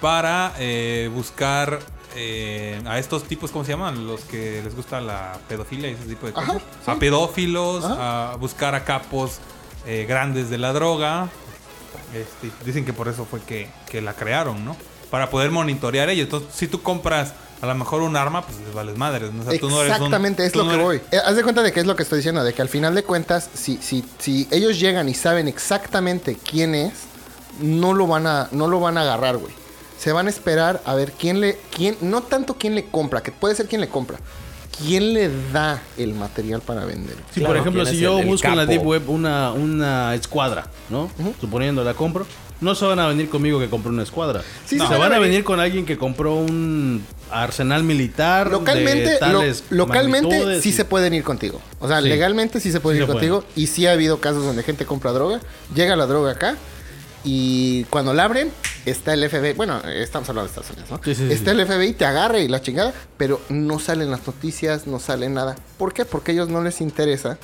para 0.00 0.52
eh, 0.58 1.10
buscar 1.14 1.78
eh, 2.16 2.80
a 2.86 2.98
estos 2.98 3.24
tipos, 3.24 3.50
¿cómo 3.50 3.64
se 3.64 3.72
llaman? 3.72 4.06
Los 4.06 4.22
que 4.22 4.60
les 4.62 4.74
gusta 4.74 5.00
la 5.00 5.38
pedofilia 5.48 5.88
y 5.88 5.94
ese 5.94 6.04
tipo 6.04 6.26
de 6.26 6.32
cosas. 6.32 6.56
Ajá, 6.82 6.92
A 6.92 6.98
pedófilos, 6.98 7.84
Ajá. 7.84 8.32
a 8.32 8.36
buscar 8.36 8.74
a 8.74 8.84
capos 8.84 9.38
eh, 9.86 10.04
grandes 10.08 10.50
de 10.50 10.58
la 10.58 10.72
droga. 10.72 11.28
Este, 12.14 12.50
dicen 12.64 12.84
que 12.84 12.92
por 12.92 13.08
eso 13.08 13.24
fue 13.24 13.40
que, 13.40 13.68
que 13.90 14.00
la 14.02 14.12
crearon, 14.14 14.64
¿no? 14.64 14.76
Para 15.10 15.30
poder 15.30 15.50
monitorear 15.50 16.08
ellos. 16.10 16.24
Entonces, 16.24 16.50
si 16.54 16.66
tú 16.66 16.82
compras 16.82 17.32
a 17.62 17.66
lo 17.66 17.74
mejor 17.76 18.02
un 18.02 18.16
arma, 18.16 18.42
pues 18.44 18.58
les 18.60 18.74
vales 18.74 18.98
madres. 18.98 19.32
¿no? 19.32 19.42
O 19.42 19.50
sea, 19.50 19.58
tú 19.58 19.70
no 19.70 19.80
eres 19.80 19.90
un- 19.92 19.96
Exactamente, 19.96 20.44
es 20.44 20.52
tú 20.52 20.58
lo 20.58 20.64
no 20.64 20.70
que 20.70 20.74
eres- 20.74 20.86
voy. 20.86 21.00
Eh, 21.12 21.20
haz 21.24 21.36
de 21.36 21.42
cuenta 21.42 21.62
de 21.62 21.72
qué 21.72 21.80
es 21.80 21.86
lo 21.86 21.96
que 21.96 22.02
estoy 22.02 22.18
diciendo, 22.18 22.42
de 22.44 22.52
que 22.52 22.60
al 22.60 22.68
final 22.68 22.94
de 22.94 23.04
cuentas, 23.04 23.48
si, 23.54 23.78
si, 23.78 24.04
si 24.18 24.48
ellos 24.50 24.78
llegan 24.80 25.08
y 25.08 25.14
saben 25.14 25.48
exactamente 25.48 26.36
quién 26.36 26.74
es, 26.74 26.92
no 27.60 27.94
lo 27.94 28.06
van 28.06 28.26
a, 28.26 28.48
no 28.52 28.66
lo 28.68 28.80
van 28.80 28.98
a 28.98 29.02
agarrar, 29.02 29.36
güey. 29.38 29.52
Se 29.98 30.10
van 30.12 30.26
a 30.26 30.30
esperar 30.30 30.82
a 30.84 30.94
ver 30.94 31.12
quién 31.12 31.40
le, 31.40 31.58
quién, 31.74 31.96
no 32.00 32.22
tanto 32.22 32.54
quién 32.58 32.74
le 32.74 32.86
compra, 32.86 33.22
que 33.22 33.30
puede 33.30 33.54
ser 33.54 33.68
quién 33.68 33.80
le 33.80 33.88
compra, 33.88 34.18
quién 34.76 35.12
le 35.14 35.30
da 35.52 35.80
el 35.96 36.14
material 36.14 36.60
para 36.62 36.84
vender. 36.84 37.14
Sí, 37.32 37.38
Claro, 37.40 37.48
por 37.54 37.56
ejemplo, 37.58 37.82
¿quién 37.84 37.94
si 37.94 38.00
yo 38.00 38.14
el- 38.18 38.24
el 38.24 38.26
busco 38.28 38.48
en 38.48 38.56
la? 38.56 38.66
Deep 38.66 38.84
Web 38.84 39.08
una, 39.08 39.52
una 39.52 40.14
escuadra, 40.16 40.66
¿no? 40.90 41.08
Suponiendo 41.40 41.84
la 41.84 41.94
compro, 41.94 42.26
no 42.62 42.74
se 42.74 42.84
van 42.86 42.98
a 42.98 43.06
venir 43.08 43.28
conmigo 43.28 43.58
que 43.58 43.68
compré 43.68 43.90
una 43.90 44.02
escuadra. 44.02 44.42
Sí, 44.66 44.78
se 44.78 44.96
van 44.96 45.12
a 45.12 45.18
venir 45.18 45.44
con 45.44 45.60
alguien 45.60 45.84
que 45.84 45.98
compró 45.98 46.34
un 46.36 47.04
arsenal 47.30 47.82
militar. 47.84 48.50
Localmente, 48.50 49.10
de 49.10 49.12
lo- 49.14 49.18
tales 49.40 49.64
localmente 49.70 50.60
sí 50.62 50.70
y- 50.70 50.72
se 50.72 50.84
pueden 50.86 51.12
ir 51.14 51.22
contigo. 51.24 51.60
O 51.80 51.88
sea, 51.88 52.00
Sí. 52.00 52.08
legalmente 52.08 52.60
sí 52.60 52.72
se 52.72 52.80
pueden 52.80 52.98
Sí 52.98 53.02
ir 53.02 53.06
se 53.08 53.12
pueden. 53.12 53.30
contigo. 53.30 53.52
Y 53.56 53.66
sí 53.66 53.86
ha 53.86 53.92
habido 53.92 54.18
casos 54.20 54.44
donde 54.44 54.62
gente 54.62 54.86
compra 54.86 55.12
droga, 55.12 55.40
llega 55.74 55.94
la 55.96 56.06
droga 56.06 56.32
acá 56.32 56.56
y 57.24 57.84
cuando 57.84 58.14
la 58.14 58.24
abren 58.24 58.50
está 58.84 59.14
el 59.14 59.22
FBI. 59.28 59.52
Bueno, 59.54 59.80
estamos 59.86 60.28
hablando 60.28 60.50
de 60.52 60.58
Estados 60.60 60.70
Unidos, 60.76 60.90
¿no? 60.90 61.00
Sí, 61.04 61.14
sí, 61.14 61.32
está 61.32 61.52
sí. 61.52 61.60
el 61.60 61.66
FBI, 61.66 61.92
te 61.92 62.04
agarra 62.04 62.38
y 62.40 62.48
la 62.48 62.60
chingada, 62.60 62.92
pero 63.16 63.40
no 63.48 63.78
salen 63.78 64.10
las 64.10 64.26
noticias, 64.26 64.86
no 64.86 64.98
sale 64.98 65.28
nada. 65.28 65.56
¿Por 65.78 65.92
qué? 65.94 66.04
Porque 66.04 66.32
a 66.32 66.34
ellos 66.34 66.48
no 66.48 66.62
les 66.62 66.80
interesa 66.80 67.38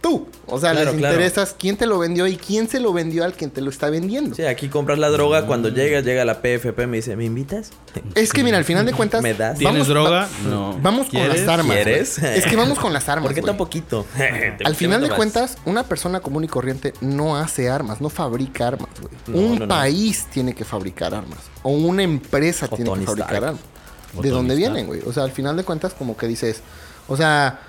tú. 0.00 0.26
O 0.46 0.58
sea, 0.58 0.72
Claro, 0.72 0.92
les 0.92 0.98
claro. 1.00 1.14
interesas 1.14 1.54
quién 1.58 1.76
te 1.76 1.86
lo 1.86 1.98
vendió 1.98 2.26
y 2.26 2.36
quién 2.36 2.68
se 2.68 2.80
lo 2.80 2.92
vendió 2.92 3.24
al 3.24 3.34
quien 3.34 3.50
te 3.50 3.60
lo 3.60 3.68
está 3.70 3.90
vendiendo. 3.90 4.34
Sí, 4.34 4.42
aquí 4.44 4.68
compras 4.68 4.98
la 4.98 5.08
droga, 5.10 5.46
cuando 5.46 5.68
llegas, 5.68 6.04
llega 6.04 6.24
la 6.24 6.40
PFP, 6.40 6.86
me 6.86 6.96
dice, 6.98 7.16
¿me 7.16 7.24
invitas? 7.24 7.70
Es 8.14 8.32
que 8.32 8.42
mira, 8.44 8.56
al 8.58 8.64
final 8.64 8.86
de 8.86 8.92
cuentas, 8.92 9.22
¿Me 9.22 9.34
das? 9.34 9.58
¿Tienes 9.58 9.74
vamos- 9.74 9.88
droga? 9.88 10.10
va- 10.10 10.28
No. 10.48 10.78
Vamos 10.80 11.08
con 11.10 11.28
las 11.28 11.46
armas. 11.48 11.76
¿Quieres? 11.76 12.18
Es 12.18 12.46
que 12.46 12.56
vamos 12.56 12.78
con 12.78 12.92
las 12.92 13.08
armas. 13.08 13.26
¿Por 13.26 13.34
qué 13.34 13.42
tan 13.42 13.56
poquito? 13.56 14.06
Al 14.64 14.74
final 14.74 15.00
de 15.02 15.10
cuentas, 15.10 15.58
una 15.64 15.82
persona 15.84 16.20
común 16.20 16.44
y 16.44 16.48
corriente 16.48 16.94
no 17.00 17.36
hace 17.36 17.68
armas, 17.68 18.00
no 18.00 18.08
fabrica 18.08 18.68
armas, 18.68 18.88
güey. 19.00 19.12
No, 19.26 19.38
un 19.52 19.58
no, 19.58 19.66
no. 19.66 19.68
país 19.68 20.26
tiene 20.32 20.54
que 20.54 20.64
fabricar 20.64 21.14
armas. 21.14 21.38
O 21.62 21.70
una 21.70 22.02
empresa 22.02 22.66
O 22.70 22.76
tiene 22.76 22.90
que 22.92 23.04
fabricar 23.04 23.34
Stark. 23.34 23.44
armas. 23.48 23.62
O 24.16 24.22
¿De 24.22 24.30
Tony 24.30 24.30
dónde 24.30 24.54
Stark. 24.54 24.72
vienen, 24.74 24.86
güey? 24.86 25.02
O 25.06 25.12
sea, 25.12 25.24
al 25.24 25.32
final 25.32 25.56
de 25.56 25.64
cuentas, 25.64 25.92
como 25.92 26.16
que 26.16 26.26
dices, 26.26 26.62
o 27.08 27.16
sea, 27.16 27.60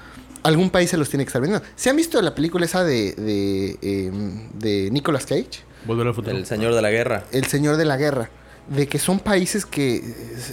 algún 0.44 0.70
país 0.70 0.90
se 0.90 0.98
los 0.98 1.10
tiene 1.10 1.24
que 1.26 1.30
estar 1.30 1.42
vendiendo. 1.42 1.66
¿Se 1.76 1.90
han 1.90 1.96
visto 1.96 2.22
la 2.22 2.34
película 2.36 2.66
esa 2.66 2.84
de, 2.84 3.14
de, 3.14 3.78
em, 3.82 4.50
de 4.54 4.90
Nicolas 4.92 5.26
Cage? 5.26 5.64
Volver 5.86 6.08
al 6.08 6.14
futuro. 6.14 6.36
El 6.36 6.46
señor 6.46 6.74
de 6.76 6.82
la 6.82 6.92
guerra. 6.92 7.24
El 7.32 7.46
Señor 7.46 7.78
de 7.78 7.86
la 7.86 7.98
Guerra. 7.98 8.30
De 8.68 8.88
que 8.88 9.00
son 9.00 9.20
países 9.20 9.66
que 9.66 9.96
eh, 9.98 10.04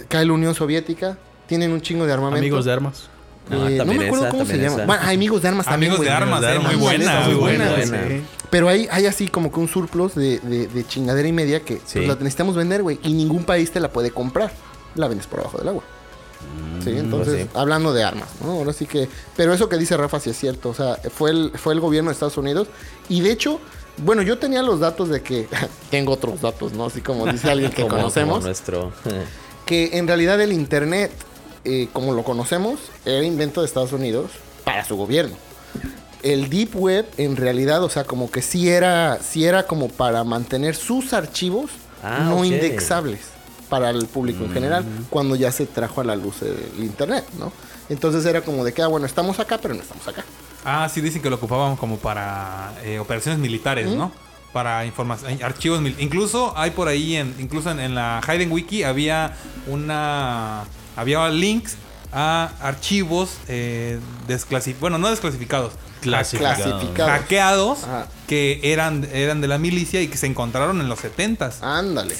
cae 0.07 0.25
la 0.25 0.33
Unión 0.33 0.55
Soviética, 0.55 1.17
tienen 1.47 1.71
un 1.71 1.81
chingo 1.81 2.05
de 2.05 2.13
armamento. 2.13 2.39
Amigos 2.39 2.65
de 2.65 2.71
armas. 2.71 3.09
Ah, 3.51 3.67
Eh, 3.69 3.77
no 3.77 3.85
me 3.93 4.05
acuerdo 4.05 4.25
esa, 4.25 4.29
cómo 4.31 4.45
se 4.45 4.57
llama. 4.57 4.75
esa. 4.77 4.85
Bueno, 4.85 5.01
hay 5.05 5.15
amigos 5.15 5.41
de 5.41 5.47
armas 5.47 5.65
también. 5.65 5.91
Amigos 5.91 6.05
de 6.07 6.11
armas, 6.11 6.41
de 6.41 6.47
eh, 6.47 6.51
armas. 6.51 6.73
muy 6.73 6.81
buena, 6.81 7.19
muy 7.21 7.31
muy 7.33 7.39
buena. 7.41 7.69
buena, 7.71 8.07
sí. 8.07 8.21
Pero 8.49 8.69
hay, 8.69 8.87
hay 8.91 9.05
así 9.05 9.27
como 9.27 9.51
que 9.51 9.59
un 9.59 9.67
surplus 9.67 10.15
de, 10.15 10.39
de- 10.39 10.67
de 10.67 10.87
chingadera 10.87 11.27
y 11.27 11.31
media 11.33 11.59
que 11.61 11.75
Sí. 11.85 11.99
pues, 11.99 12.07
la 12.07 12.15
necesitamos 12.15 12.55
vender, 12.55 12.81
güey. 12.81 12.99
Y 13.03 13.13
ningún 13.13 13.43
país 13.43 13.71
te 13.71 13.79
la 13.79 13.89
puede 13.91 14.11
comprar. 14.11 14.51
La 14.95 15.07
vendes 15.07 15.27
por 15.27 15.41
abajo 15.41 15.57
del 15.59 15.67
agua. 15.67 15.83
Sí, 16.83 16.91
entonces, 16.91 17.33
pues 17.33 17.43
sí. 17.45 17.49
hablando 17.53 17.93
de 17.93 18.03
armas, 18.03 18.29
¿no? 18.41 18.51
Ahora 18.51 18.71
sí 18.73 18.85
que... 18.85 19.09
Pero 19.35 19.53
eso 19.53 19.67
que 19.67 19.77
dice 19.77 19.97
Rafa 19.97 20.19
sí 20.19 20.29
es 20.29 20.37
cierto. 20.37 20.69
O 20.69 20.73
sea, 20.73 20.95
fue 21.13 21.31
el, 21.31 21.51
fue 21.55 21.73
el 21.73 21.79
gobierno 21.79 22.09
de 22.09 22.13
Estados 22.13 22.37
Unidos. 22.37 22.67
Y 23.09 23.21
de 23.21 23.31
hecho, 23.31 23.59
bueno, 23.97 24.21
yo 24.21 24.37
tenía 24.37 24.61
los 24.61 24.79
datos 24.79 25.09
de 25.09 25.21
que... 25.21 25.47
tengo 25.89 26.13
otros 26.13 26.41
datos, 26.41 26.73
¿no? 26.73 26.85
Así 26.85 27.01
como 27.01 27.25
dice 27.25 27.49
alguien 27.51 27.71
que 27.71 27.81
Como- 27.87 27.95
conocemos. 27.97 28.35
como 28.35 28.45
nuestro... 28.47 28.91
Que 29.65 29.97
en 29.97 30.07
realidad 30.07 30.39
el 30.39 30.53
Internet, 30.53 31.11
eh, 31.65 31.89
como 31.91 32.13
lo 32.13 32.23
conocemos, 32.23 32.79
era 33.03 33.21
invento 33.25 33.59
de 33.59 33.67
Estados 33.67 33.91
Unidos 33.91 34.31
para 34.63 34.85
su 34.85 34.95
gobierno. 34.95 35.35
El 36.23 36.49
Deep 36.49 36.69
Web, 36.73 37.05
en 37.17 37.35
realidad, 37.35 37.83
o 37.83 37.89
sea, 37.89 38.05
como 38.05 38.31
que 38.31 38.41
sí 38.41 38.69
era, 38.69 39.19
sí 39.21 39.43
era 39.45 39.63
como 39.67 39.89
para 39.89 40.23
mantener 40.23 40.75
sus 40.75 41.11
archivos 41.11 41.69
Ah, 42.01 42.27
no 42.29 42.45
indexables 42.45 43.19
para 43.69 43.89
el 43.89 44.05
público 44.07 44.43
en 44.45 44.51
general, 44.53 44.85
cuando 45.09 45.35
ya 45.35 45.51
se 45.51 45.65
trajo 45.65 46.01
a 46.01 46.03
la 46.03 46.15
luz 46.15 46.41
el 46.41 46.83
Internet, 46.83 47.25
¿no? 47.37 47.51
Entonces 47.89 48.25
era 48.25 48.41
como 48.41 48.63
de 48.65 48.73
que, 48.73 48.81
ah, 48.81 48.87
bueno, 48.87 49.05
estamos 49.05 49.39
acá, 49.39 49.57
pero 49.61 49.73
no 49.73 49.81
estamos 49.81 50.07
acá. 50.07 50.23
Ah, 50.65 50.89
sí, 50.93 50.99
dicen 51.01 51.21
que 51.21 51.29
lo 51.29 51.37
ocupaban 51.37 51.75
como 51.77 51.97
para 51.97 52.73
eh, 52.83 52.99
operaciones 52.99 53.39
militares, 53.39 53.87
¿no? 53.89 54.11
Para 54.53 54.85
información, 54.85 55.37
archivos 55.43 55.81
mil- 55.81 55.95
Incluso 55.99 56.53
hay 56.57 56.71
por 56.71 56.87
ahí, 56.87 57.15
en, 57.15 57.35
incluso 57.39 57.69
en, 57.71 57.79
en 57.79 57.95
la 57.95 58.19
Hayden 58.25 58.51
Wiki 58.51 58.83
había 58.83 59.35
una. 59.67 60.63
Había 60.95 61.29
links 61.29 61.75
a 62.11 62.51
archivos 62.61 63.31
eh, 63.47 63.99
desclasificados. 64.27 64.81
Bueno, 64.81 64.97
no 64.97 65.09
desclasificados. 65.09 65.73
Clasificados. 66.01 66.57
Clasificados. 66.65 67.11
Hackeados 67.11 67.83
Ajá. 67.83 68.07
que 68.27 68.59
eran, 68.63 69.07
eran 69.13 69.41
de 69.41 69.47
la 69.47 69.57
milicia 69.57 70.01
y 70.01 70.07
que 70.07 70.17
se 70.17 70.25
encontraron 70.27 70.79
en 70.81 70.89
los 70.89 70.99
70s. 71.03 71.61
Ándale. 71.61 72.15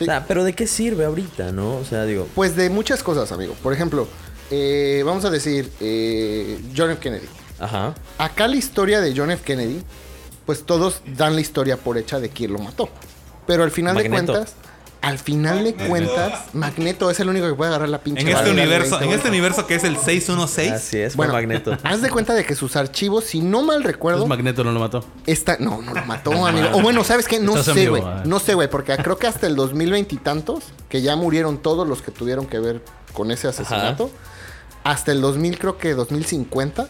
Sí. 0.00 0.04
O 0.04 0.06
sea, 0.06 0.26
pero 0.26 0.44
¿de 0.44 0.54
qué 0.54 0.66
sirve 0.66 1.04
ahorita, 1.04 1.52
no? 1.52 1.76
O 1.76 1.84
sea, 1.84 2.06
digo... 2.06 2.26
Pues 2.34 2.56
de 2.56 2.70
muchas 2.70 3.02
cosas, 3.02 3.30
amigo. 3.32 3.54
Por 3.62 3.74
ejemplo, 3.74 4.08
eh, 4.50 5.02
vamos 5.04 5.26
a 5.26 5.30
decir, 5.30 5.70
eh, 5.78 6.58
John 6.74 6.90
F. 6.90 7.00
Kennedy. 7.00 7.26
Ajá. 7.58 7.94
Acá 8.16 8.48
la 8.48 8.56
historia 8.56 9.02
de 9.02 9.12
John 9.14 9.30
F. 9.30 9.44
Kennedy, 9.44 9.82
pues 10.46 10.64
todos 10.64 11.02
dan 11.18 11.34
la 11.34 11.42
historia 11.42 11.76
por 11.76 11.98
hecha 11.98 12.18
de 12.18 12.30
quién 12.30 12.54
lo 12.54 12.58
mató. 12.58 12.88
Pero 13.46 13.62
al 13.62 13.70
final 13.70 13.94
de 13.94 14.08
cuentas, 14.08 14.54
al 15.02 15.18
final 15.18 15.64
de 15.64 15.74
cuentas, 15.74 16.44
Magneto 16.52 17.10
es 17.10 17.18
el 17.20 17.28
único 17.30 17.48
que 17.48 17.54
puede 17.54 17.70
agarrar 17.70 17.88
la 17.88 18.00
pinche 18.00 18.20
En 18.20 18.28
este 18.28 18.34
bala 18.42 18.48
del 18.48 18.58
universo, 18.58 18.94
en 18.96 19.00
20. 19.00 19.16
este 19.16 19.28
universo 19.28 19.66
que 19.66 19.74
es 19.76 19.84
el 19.84 19.96
616. 19.96 20.72
Así 20.72 20.98
es, 20.98 21.16
Bueno, 21.16 21.32
Magneto. 21.32 21.76
haz 21.82 22.02
de 22.02 22.10
cuenta 22.10 22.34
de 22.34 22.44
que 22.44 22.54
sus 22.54 22.76
archivos, 22.76 23.24
si 23.24 23.40
no 23.40 23.62
mal 23.62 23.82
recuerdo, 23.82 24.18
Entonces 24.24 24.36
Magneto 24.38 24.62
no 24.64 24.72
lo 24.72 24.80
mató. 24.80 25.04
está... 25.26 25.56
No, 25.58 25.80
no 25.80 25.94
lo 25.94 26.04
mató, 26.04 26.32
amigo. 26.46 26.68
O 26.74 26.82
bueno, 26.82 27.02
¿sabes 27.04 27.26
qué? 27.28 27.38
No 27.40 27.56
Estás 27.56 27.74
sé, 27.74 27.88
güey. 27.88 28.02
ah. 28.04 28.22
No 28.26 28.38
sé, 28.40 28.54
güey, 28.54 28.68
porque 28.68 28.94
creo 28.98 29.16
que 29.16 29.26
hasta 29.26 29.46
el 29.46 29.56
2020 29.56 30.14
y 30.14 30.18
tantos, 30.18 30.64
que 30.88 31.00
ya 31.02 31.16
murieron 31.16 31.58
todos 31.58 31.88
los 31.88 32.02
que 32.02 32.10
tuvieron 32.10 32.46
que 32.46 32.58
ver 32.58 32.82
con 33.14 33.30
ese 33.30 33.48
asesinato, 33.48 34.10
hasta 34.84 35.12
el 35.12 35.20
2000, 35.20 35.58
creo 35.58 35.78
que 35.78 35.94
2050, 35.94 36.88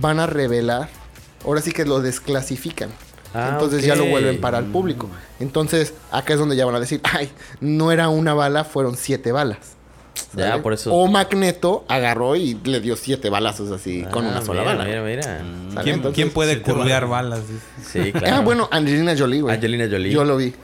van 0.00 0.18
a 0.18 0.26
revelar, 0.26 0.88
ahora 1.44 1.60
sí 1.60 1.70
que 1.72 1.84
lo 1.84 2.00
desclasifican. 2.00 2.90
Ah, 3.34 3.50
Entonces 3.52 3.84
ya 3.84 3.96
lo 3.96 4.04
vuelven 4.06 4.40
para 4.40 4.58
el 4.58 4.64
público. 4.66 5.08
Entonces, 5.40 5.92
acá 6.12 6.34
es 6.34 6.38
donde 6.38 6.56
ya 6.56 6.64
van 6.66 6.74
a 6.76 6.80
decir, 6.80 7.00
ay, 7.02 7.30
no 7.60 7.90
era 7.92 8.08
una 8.08 8.32
bala, 8.34 8.64
fueron 8.64 8.96
siete 8.96 9.32
balas. 9.32 9.58
Ya, 10.34 10.62
por 10.62 10.72
eso... 10.72 10.92
O 10.94 11.06
Magneto 11.08 11.84
agarró 11.88 12.36
y 12.36 12.54
le 12.64 12.80
dio 12.80 12.96
siete 12.96 13.30
balazos 13.30 13.70
así 13.72 14.02
con 14.12 14.24
Ah, 14.26 14.30
una 14.30 14.42
sola 14.42 14.62
mira, 14.62 14.74
bala. 14.76 14.84
Mira, 14.84 15.02
mira. 15.02 15.82
¿Quién, 15.82 15.96
Entonces, 15.96 16.14
quién 16.14 16.30
puede 16.30 16.62
curvear 16.62 17.06
balas. 17.08 17.40
Sí, 17.92 18.12
claro. 18.12 18.36
Ah, 18.36 18.40
bueno, 18.40 18.68
Angelina 18.70 19.14
Jolie, 19.18 19.40
güey. 19.42 19.54
Angelina 19.54 19.86
Jolie. 19.90 20.12
Yo 20.12 20.24
lo 20.24 20.36
vi. 20.36 20.54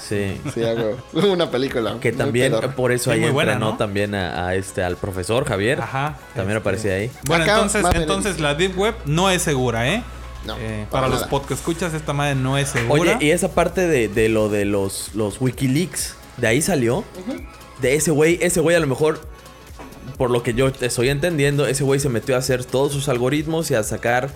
Sí. 0.00 0.40
Sí, 0.52 0.64
hago 0.64 0.96
una 1.32 1.50
película. 1.50 1.98
Que 2.00 2.12
también, 2.12 2.52
por 2.74 2.90
eso 2.92 3.12
Sí, 3.12 3.18
ahí 3.20 3.24
entrenó 3.24 3.58
¿no? 3.72 3.76
también 3.76 4.14
a, 4.14 4.48
a 4.48 4.54
este, 4.54 4.82
al 4.82 4.96
profesor 4.96 5.44
Javier. 5.44 5.80
Ajá. 5.80 6.16
También 6.34 6.56
Este, 6.56 6.60
aparecía 6.68 6.94
ahí. 6.94 7.10
Bueno, 7.26 7.44
Acá, 7.44 7.54
entonces, 7.54 7.84
entonces 7.94 8.40
la 8.40 8.54
Deep 8.54 8.76
Web 8.78 8.94
no 9.04 9.30
es 9.30 9.42
segura, 9.42 9.88
¿eh? 9.92 10.02
No, 10.46 10.56
Eh, 10.58 10.86
para 10.90 11.02
para 11.02 11.08
los 11.08 11.20
nada. 11.20 11.30
podcast 11.30 11.60
escuchas, 11.60 11.94
esta 11.94 12.12
madre 12.12 12.34
no 12.34 12.56
es 12.58 12.68
segura. 12.70 13.16
Oye, 13.16 13.16
y 13.26 13.30
esa 13.30 13.48
parte 13.52 13.86
de, 13.86 14.08
de 14.08 14.28
lo 14.28 14.48
de 14.48 14.64
los, 14.64 15.10
los 15.14 15.40
Wikileaks, 15.40 16.14
¿de 16.36 16.46
ahí 16.46 16.62
salió? 16.62 17.04
De 17.80 17.94
ese 17.94 18.10
güey, 18.10 18.38
ese 18.40 18.60
güey 18.60 18.76
a 18.76 18.80
lo 18.80 18.86
mejor, 18.86 19.20
por 20.16 20.30
lo 20.30 20.42
que 20.42 20.54
yo 20.54 20.72
te 20.72 20.86
estoy 20.86 21.08
entendiendo, 21.10 21.66
ese 21.66 21.84
güey 21.84 22.00
se 22.00 22.08
metió 22.08 22.36
a 22.36 22.38
hacer 22.38 22.64
todos 22.64 22.92
sus 22.92 23.08
algoritmos 23.08 23.70
y 23.70 23.74
a 23.74 23.82
sacar 23.82 24.30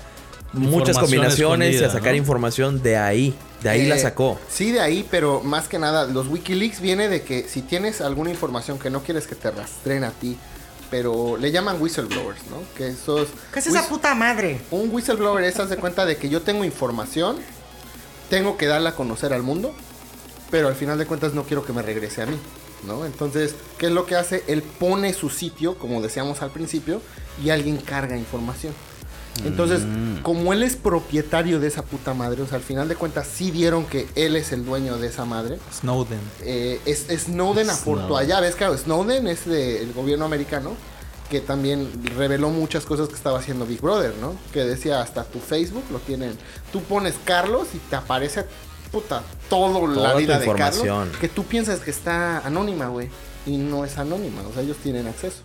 muchas 0.53 0.99
combinaciones 0.99 1.81
y 1.81 1.85
a 1.85 1.90
sacar 1.90 2.12
¿no? 2.12 2.16
información 2.18 2.83
de 2.83 2.96
ahí. 2.96 3.35
De 3.62 3.68
ahí 3.70 3.87
la 3.87 3.96
Eh, 3.96 4.01
sacó. 4.01 4.38
Sí, 4.49 4.73
de 4.73 4.81
ahí, 4.81 5.07
pero 5.11 5.42
más 5.42 5.68
que 5.68 5.79
nada, 5.79 6.07
los 6.07 6.29
Wikileaks 6.29 6.81
viene 6.81 7.09
de 7.09 7.23
que 7.23 7.46
si 7.49 7.61
tienes 7.62 8.01
alguna 8.01 8.31
información 8.31 8.79
que 8.79 8.88
no 8.90 9.03
quieres 9.03 9.27
que 9.27 9.35
te 9.35 9.51
rastreen 9.51 10.03
a 10.05 10.11
ti, 10.11 10.37
pero 10.90 11.37
le 11.37 11.53
llaman 11.53 11.81
whistleblowers, 11.81 12.46
¿no? 12.50 12.62
Que 12.76 12.88
esos... 12.88 13.29
¿Qué 13.53 13.61
es 13.61 13.66
esa 13.66 13.87
puta 13.88 14.14
madre? 14.14 14.61
Un 14.70 14.92
whistleblower 14.92 15.44
es, 15.44 15.59
haz 15.59 15.70
de 15.70 15.76
cuenta 15.76 16.05
de 16.05 16.16
que 16.16 16.29
yo 16.29 16.42
tengo 16.42 16.64
información, 16.64 17.37
tengo 18.29 18.57
que 18.57 18.66
darla 18.66 18.90
a 18.90 18.94
conocer 18.96 19.33
al 19.33 19.42
mundo, 19.42 19.72
pero 20.50 20.68
al 20.68 20.74
final 20.74 20.98
de 20.98 21.07
cuentas 21.07 21.33
no 21.33 21.44
quiero 21.44 21.64
que 21.64 21.72
me 21.72 21.83
regrese 21.83 22.22
a 22.22 22.26
mí, 22.26 22.37
¿no? 22.87 23.07
Entonces, 23.07 23.55
¿qué 23.79 23.87
es 23.87 23.92
lo 23.92 24.05
que 24.07 24.16
hace? 24.16 24.42
Él 24.48 24.62
pone 24.62 25.12
su 25.12 25.31
sitio, 25.31 25.79
como 25.79 26.03
decíamos 26.03 26.42
al 26.42 26.50
principio, 26.50 27.00
y 27.42 27.50
alguien 27.50 27.76
carga 27.76 28.16
información. 28.16 28.74
Entonces, 29.45 29.83
como 30.23 30.53
él 30.53 30.62
es 30.62 30.77
propietario 30.77 31.61
de 31.61 31.69
esa 31.69 31.83
puta 31.83 32.12
madre, 32.14 32.43
o 32.43 32.47
sea, 32.47 32.57
al 32.57 32.62
final 32.62 32.88
de 32.88 32.97
cuentas 32.97 33.27
sí 33.27 33.51
dieron 33.51 33.87
que 33.87 34.07
él 34.14 34.37
es 34.37 34.53
el 34.53 34.64
dueño 34.64 34.99
de 34.99 35.07
esa 35.07 35.25
madre. 35.25 35.59
Snowden. 35.72 36.20
Eh, 36.43 36.81
es, 36.85 37.07
Snowden 37.09 37.70
aportó 37.70 38.07
Snowden. 38.07 38.24
allá, 38.26 38.41
ves, 38.41 38.55
claro, 38.55 38.76
Snowden 38.76 39.28
es 39.28 39.47
del 39.47 39.93
gobierno 39.93 40.24
americano 40.24 40.72
que 41.31 41.41
también 41.41 41.89
reveló 42.16 42.51
muchas 42.51 42.85
cosas 42.85 43.09
que 43.09 43.14
estaba 43.14 43.39
haciendo 43.39 43.64
Big 43.64 43.81
Brother, 43.81 44.12
¿no? 44.20 44.35
Que 44.53 44.64
decía 44.64 45.01
hasta 45.01 45.22
tu 45.24 45.39
Facebook 45.39 45.85
lo 45.93 46.01
tienen. 46.01 46.37
Tú 46.72 46.83
pones 46.83 47.14
Carlos 47.24 47.68
y 47.72 47.78
te 47.78 47.97
aparece 47.97 48.45
puta 48.91 49.22
todo 49.49 49.87
la 49.87 49.95
Toda 49.95 50.12
tu 50.12 50.18
vida 50.18 50.39
de 50.39 50.47
información. 50.47 50.99
Carlos 50.99 51.18
que 51.18 51.28
tú 51.28 51.45
piensas 51.45 51.81
que 51.81 51.93
está 51.93 52.39
anónima, 52.41 52.89
güey. 52.89 53.09
y 53.47 53.57
no 53.57 53.85
es 53.85 53.97
anónima, 53.97 54.43
o 54.43 54.53
sea, 54.53 54.62
ellos 54.62 54.76
tienen 54.83 55.07
acceso. 55.07 55.43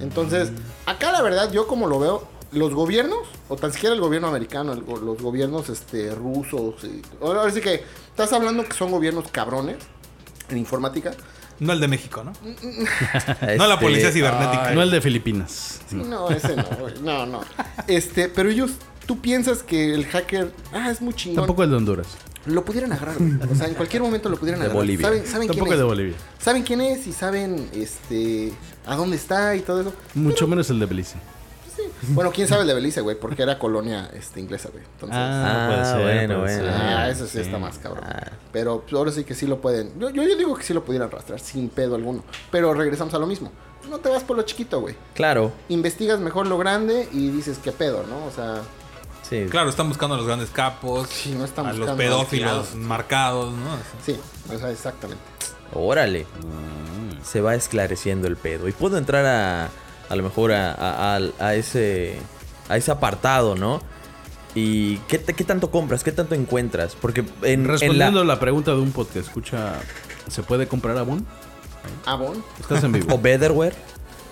Entonces, 0.00 0.50
acá 0.84 1.12
la 1.12 1.22
verdad, 1.22 1.50
yo 1.50 1.66
como 1.66 1.86
lo 1.86 1.98
veo, 1.98 2.28
los 2.52 2.72
gobiernos, 2.74 3.20
o 3.48 3.56
tan 3.56 3.72
siquiera 3.72 3.94
el 3.94 4.00
gobierno 4.00 4.28
americano, 4.28 4.72
el 4.72 4.80
los 4.80 5.20
gobiernos 5.20 5.68
este, 5.68 6.14
rusos, 6.14 6.82
y, 6.84 7.02
ahora 7.22 7.50
sí 7.50 7.60
que 7.60 7.82
estás 8.08 8.32
hablando 8.32 8.64
que 8.64 8.74
son 8.74 8.90
gobiernos 8.90 9.28
cabrones 9.30 9.76
en 10.48 10.58
informática. 10.58 11.12
No 11.58 11.72
el 11.72 11.80
de 11.80 11.88
México, 11.88 12.22
¿no? 12.22 12.32
No 13.56 13.66
la 13.66 13.74
Este, 13.74 13.84
policía 13.84 14.12
cibernética. 14.12 14.72
No 14.74 14.82
el 14.82 14.90
de 14.90 15.00
Filipinas. 15.00 15.80
Sí, 15.88 15.96
no, 15.96 16.28
ese 16.30 16.54
no, 16.54 16.64
güey, 16.80 16.94
no, 17.02 17.26
no. 17.26 17.40
Este, 17.86 18.28
pero 18.28 18.50
ellos, 18.50 18.72
tú 19.06 19.20
piensas 19.20 19.62
que 19.62 19.94
el 19.94 20.04
hacker, 20.06 20.52
ah, 20.72 20.90
es 20.90 21.00
muy 21.00 21.14
chingón. 21.14 21.36
Tampoco 21.36 21.62
el 21.62 21.70
de 21.70 21.76
Honduras. 21.76 22.08
Lo 22.44 22.64
pudieran 22.64 22.92
agarrar, 22.92 23.16
güey. 23.18 23.32
O 23.50 23.54
sea, 23.56 23.66
en 23.66 23.74
cualquier 23.74 24.02
momento 24.02 24.28
lo 24.28 24.36
pudieran 24.36 24.60
De 24.60 24.66
agarrar. 24.66 24.82
Bolivia. 24.82 25.06
¿Saben, 25.06 25.26
saben 25.26 25.48
quién 25.48 25.58
Tampoco 25.58 25.66
es? 25.66 25.72
el 25.72 25.78
de 25.78 25.84
Bolivia. 25.84 26.16
Saben 26.38 26.62
quién 26.62 26.80
es 26.82 27.06
y 27.06 27.12
saben 27.12 27.68
este 27.72 28.52
a 28.86 28.94
dónde 28.94 29.16
está 29.16 29.56
y 29.56 29.60
todo 29.60 29.80
eso. 29.80 29.92
Mucho 30.14 30.46
menos 30.46 30.70
el 30.70 30.78
de 30.78 30.86
Belice. 30.86 31.16
Bueno, 32.08 32.30
quién 32.32 32.46
sabe 32.46 32.62
el 32.62 32.68
de 32.68 32.74
Belice, 32.74 33.00
güey, 33.00 33.18
porque 33.18 33.42
era 33.42 33.58
colonia 33.58 34.10
este, 34.14 34.40
inglesa, 34.40 34.68
güey. 34.72 34.84
Entonces, 34.84 35.16
Ah, 35.20 35.66
puede 35.68 35.84
ser, 35.84 36.02
bueno, 36.26 36.40
puede 36.42 36.58
bueno. 36.60 36.72
ser. 36.72 36.82
ah, 36.88 37.08
eso 37.10 37.26
sí, 37.26 37.40
está 37.40 37.58
más 37.58 37.78
cabrón. 37.78 38.04
Pero 38.52 38.80
pues, 38.82 38.92
ahora 38.94 39.10
sí 39.12 39.24
que 39.24 39.34
sí 39.34 39.46
lo 39.46 39.60
pueden. 39.60 39.98
Yo, 39.98 40.10
yo, 40.10 40.22
yo 40.22 40.36
digo 40.36 40.54
que 40.56 40.62
sí 40.62 40.74
lo 40.74 40.84
pudieran 40.84 41.08
arrastrar 41.08 41.40
sin 41.40 41.68
pedo 41.68 41.94
alguno. 41.94 42.22
Pero 42.50 42.72
regresamos 42.74 43.12
a 43.14 43.18
lo 43.18 43.26
mismo. 43.26 43.50
No 43.90 43.98
te 43.98 44.08
vas 44.08 44.22
por 44.24 44.36
lo 44.36 44.42
chiquito, 44.42 44.80
güey. 44.80 44.94
Claro, 45.14 45.52
Investigas 45.68 46.18
mejor 46.20 46.46
lo 46.46 46.58
grande 46.58 47.08
y 47.12 47.28
dices 47.30 47.58
qué 47.62 47.72
pedo, 47.72 48.04
¿no? 48.08 48.26
O 48.26 48.30
sea, 48.30 48.60
sí. 49.22 49.46
Claro, 49.48 49.68
están 49.70 49.88
buscando 49.88 50.14
a 50.16 50.18
los 50.18 50.26
grandes 50.26 50.50
capos, 50.50 51.08
Sí, 51.08 51.34
no 51.38 51.44
están 51.44 51.66
a 51.66 51.72
los 51.72 51.90
pedófilos 51.92 52.74
marcados, 52.74 53.52
¿no? 53.52 53.76
sí, 54.04 54.18
o 54.52 54.58
sea, 54.58 54.70
exactamente. 54.70 55.22
Órale. 55.72 56.24
Mm. 56.24 57.24
Se 57.24 57.40
va 57.40 57.54
esclareciendo 57.54 58.28
el 58.28 58.36
pedo. 58.36 58.68
Y 58.68 58.72
puedo 58.72 58.98
entrar 58.98 59.24
a. 59.26 59.68
A 60.08 60.16
lo 60.16 60.22
mejor 60.22 60.52
a, 60.52 60.72
a- 60.72 61.16
a- 61.16 61.20
a 61.46 61.54
ese. 61.54 62.16
A 62.68 62.76
ese 62.76 62.90
apartado, 62.90 63.54
¿no? 63.54 63.80
¿Y 64.54 64.96
qué, 65.08 65.18
te- 65.18 65.34
qué 65.34 65.44
tanto 65.44 65.70
compras? 65.70 66.02
¿Qué 66.02 66.12
tanto 66.12 66.34
encuentras? 66.34 66.96
Porque 67.00 67.20
en, 67.42 67.62
en 67.62 67.68
Respondiendo 67.68 68.24
la. 68.24 68.32
a 68.32 68.36
la 68.36 68.40
pregunta 68.40 68.72
de 68.72 68.78
un 68.80 68.90
podcast, 68.92 69.28
escucha, 69.28 69.74
¿se 70.28 70.42
puede 70.42 70.66
comprar 70.66 70.96
Avon? 70.98 71.24
Avon, 72.06 72.42
Estás 72.60 72.82
en 72.84 72.92
vivo. 72.92 73.06
O 73.14 73.18
Betterware. 73.18 73.74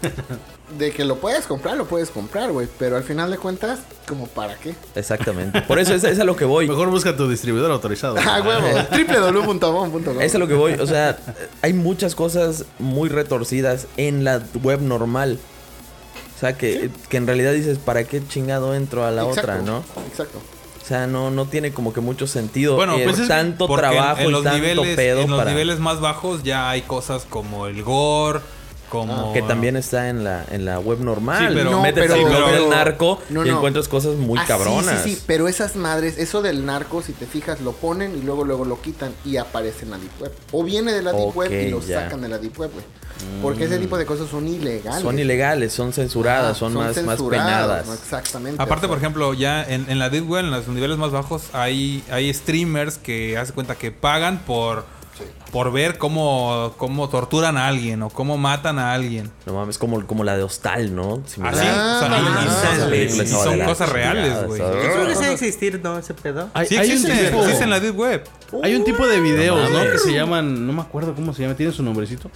de 0.78 0.90
que 0.92 1.04
lo 1.04 1.16
puedes 1.16 1.46
comprar, 1.46 1.76
lo 1.76 1.84
puedes 1.86 2.10
comprar, 2.10 2.50
güey. 2.50 2.66
Pero 2.78 2.96
al 2.96 3.04
final 3.04 3.30
de 3.30 3.38
cuentas, 3.38 3.80
¿como 4.08 4.26
para 4.26 4.56
qué? 4.56 4.74
Exactamente. 4.96 5.62
Por 5.62 5.78
eso 5.78 5.94
es, 5.94 6.02
es 6.04 6.18
a 6.18 6.24
lo 6.24 6.34
que 6.36 6.44
voy. 6.44 6.66
Mejor 6.68 6.90
busca 6.90 7.16
tu 7.16 7.28
distribuidor 7.28 7.70
autorizado. 7.70 8.16
Ah, 8.18 8.42
huevo. 8.44 8.66
www.avon.com. 9.42 10.20
Es 10.20 10.34
a 10.34 10.38
lo 10.38 10.48
que 10.48 10.54
voy. 10.54 10.72
O 10.74 10.86
sea, 10.86 11.18
hay 11.62 11.72
muchas 11.72 12.14
cosas 12.14 12.64
muy 12.78 13.08
retorcidas 13.08 13.86
en 13.96 14.24
la 14.24 14.42
web 14.62 14.80
normal. 14.80 15.38
O 16.44 16.46
sea, 16.46 16.58
que, 16.58 16.90
que 17.08 17.16
en 17.16 17.26
realidad 17.26 17.52
dices, 17.52 17.78
¿para 17.78 18.04
qué 18.04 18.20
chingado 18.28 18.74
entro 18.74 19.06
a 19.06 19.10
la 19.10 19.22
Exacto, 19.22 19.40
otra, 19.52 19.62
no? 19.62 19.82
Exacto. 20.10 20.38
O 20.82 20.86
sea, 20.86 21.06
no, 21.06 21.30
no 21.30 21.46
tiene 21.46 21.72
como 21.72 21.94
que 21.94 22.02
mucho 22.02 22.26
sentido. 22.26 22.76
Bueno, 22.76 22.96
pues 23.02 23.18
es 23.18 23.28
tanto 23.28 23.66
en- 23.66 23.76
trabajo 23.76 24.20
en, 24.20 24.28
y 24.28 24.30
los 24.30 24.42
tanto 24.44 24.58
niveles, 24.58 24.94
pedo 24.96 25.22
en 25.22 25.30
los 25.30 25.38
para... 25.38 25.50
niveles 25.52 25.78
más 25.78 26.00
bajos 26.00 26.42
ya 26.42 26.68
hay 26.68 26.82
cosas 26.82 27.24
como 27.26 27.66
el 27.66 27.82
gore, 27.82 28.40
como 29.00 29.32
Que 29.32 29.42
también 29.42 29.76
está 29.76 30.08
en 30.08 30.24
la, 30.24 30.44
en 30.50 30.64
la 30.64 30.78
web 30.78 31.00
normal. 31.00 31.48
Sí, 31.48 31.54
pero- 31.54 31.70
no, 31.70 31.82
pero- 31.94 32.14
al 32.14 32.20
blog 32.24 32.32
pero- 32.44 32.52
del 32.52 32.70
narco 32.70 33.18
no, 33.30 33.44
y 33.44 33.48
no. 33.50 33.56
encuentras 33.56 33.88
cosas 33.88 34.14
muy 34.16 34.38
Ah, 34.38 34.44
cabronas. 34.46 35.02
Sí, 35.02 35.14
sí, 35.16 35.22
pero 35.26 35.48
esas 35.48 35.76
madres, 35.76 36.18
eso 36.18 36.42
del 36.42 36.64
narco, 36.64 37.02
si 37.02 37.12
te 37.12 37.26
fijas, 37.26 37.60
lo 37.60 37.72
ponen 37.72 38.16
y 38.16 38.22
luego 38.22 38.44
luego 38.44 38.64
lo 38.64 38.80
quitan 38.80 39.12
y 39.24 39.36
aparece 39.36 39.84
en 39.84 39.90
la 39.92 39.98
Deep 39.98 40.20
Web. 40.22 40.32
O 40.52 40.62
viene 40.64 40.92
de 40.92 41.02
la 41.02 41.12
Deep 41.12 41.36
Web 41.36 41.52
y 41.52 41.70
lo 41.70 41.80
ya. 41.80 42.02
sacan 42.04 42.20
de 42.22 42.28
la 42.28 42.38
Deep 42.38 42.58
Web, 42.58 42.70
güey. 42.72 42.84
Porque 43.40 43.64
ese 43.64 43.78
tipo 43.78 43.96
de 43.96 44.04
cosas 44.04 44.28
son 44.28 44.46
ilegales. 44.48 45.00
Son 45.00 45.18
ilegales, 45.18 45.72
son 45.72 45.92
censuradas, 45.92 46.56
Ah, 46.56 46.58
son, 46.58 46.74
más, 46.74 46.86
más 46.86 46.94
censuradas, 47.16 47.46
penadas. 47.46 47.86
¿no? 47.86 47.94
Exactamente. 47.94 48.60
Aparte, 48.62 48.86
o 48.86 48.88
por 48.88 48.98
ejemplo, 48.98 49.32
ya 49.34 49.62
en, 49.64 49.88
en 49.88 49.98
la 49.98 50.10
Deep 50.10 50.28
Web, 50.28 50.44
en 50.44 50.50
los 50.50 50.66
niveles 50.68 50.98
más 50.98 51.10
bajos, 51.12 51.44
hay, 51.52 52.02
hay 52.10 52.34
streamers 52.34 52.98
que 52.98 53.38
hace 53.38 53.52
cuenta 53.52 53.76
que 53.76 53.92
pagan 53.92 54.40
por, 54.44 54.84
por 55.52 55.70
ver 55.72 55.98
cómo, 55.98 56.74
cómo 56.76 57.08
torturan 57.08 57.56
a 57.56 57.68
alguien 57.68 58.02
o 58.02 58.10
cómo 58.10 58.36
matan 58.36 58.78
a 58.78 58.92
alguien. 58.92 59.30
No 59.46 59.54
mames, 59.54 59.78
como, 59.78 60.04
como 60.06 60.24
la 60.24 60.36
de 60.36 60.42
Hostal, 60.42 60.94
¿no? 60.94 61.22
Así, 61.24 61.40
Ah, 61.42 61.50
y- 61.52 61.56
y 61.56 61.60
ah, 61.60 62.76
son- 62.78 62.94
y- 62.94 63.26
son 63.28 63.60
cosas 63.60 63.88
reales, 63.90 64.46
güey. 64.46 64.60
Yo 64.60 64.70
creo 64.72 65.06
que 65.06 65.14
sí 65.14 65.24
existir, 65.24 65.80
¿no? 65.82 65.98
Ese 65.98 66.14
pedo. 66.14 66.50
Hay, 66.54 66.66
Sí 66.66 66.76
hay 66.76 66.88
un 66.88 66.92
existe, 66.96 67.26
tipo, 67.26 67.42
existe 67.42 67.64
en 67.64 67.70
la 67.70 67.80
Deep 67.80 67.96
Web. 67.98 68.24
hay 68.62 68.74
un 68.74 68.84
tipo 68.84 69.06
de 69.06 69.20
videos, 69.20 69.70
No. 69.70 69.82
Que 69.90 69.98
se 69.98 70.12
llaman, 70.12 70.66
no 70.66 70.72
me 70.72 70.80
acuerdo 70.82 71.14
cómo 71.14 71.32
se 71.32 71.42
llama, 71.42 71.54
tiene 71.54 71.72
su 71.72 71.82
nombrecito. 71.82 72.30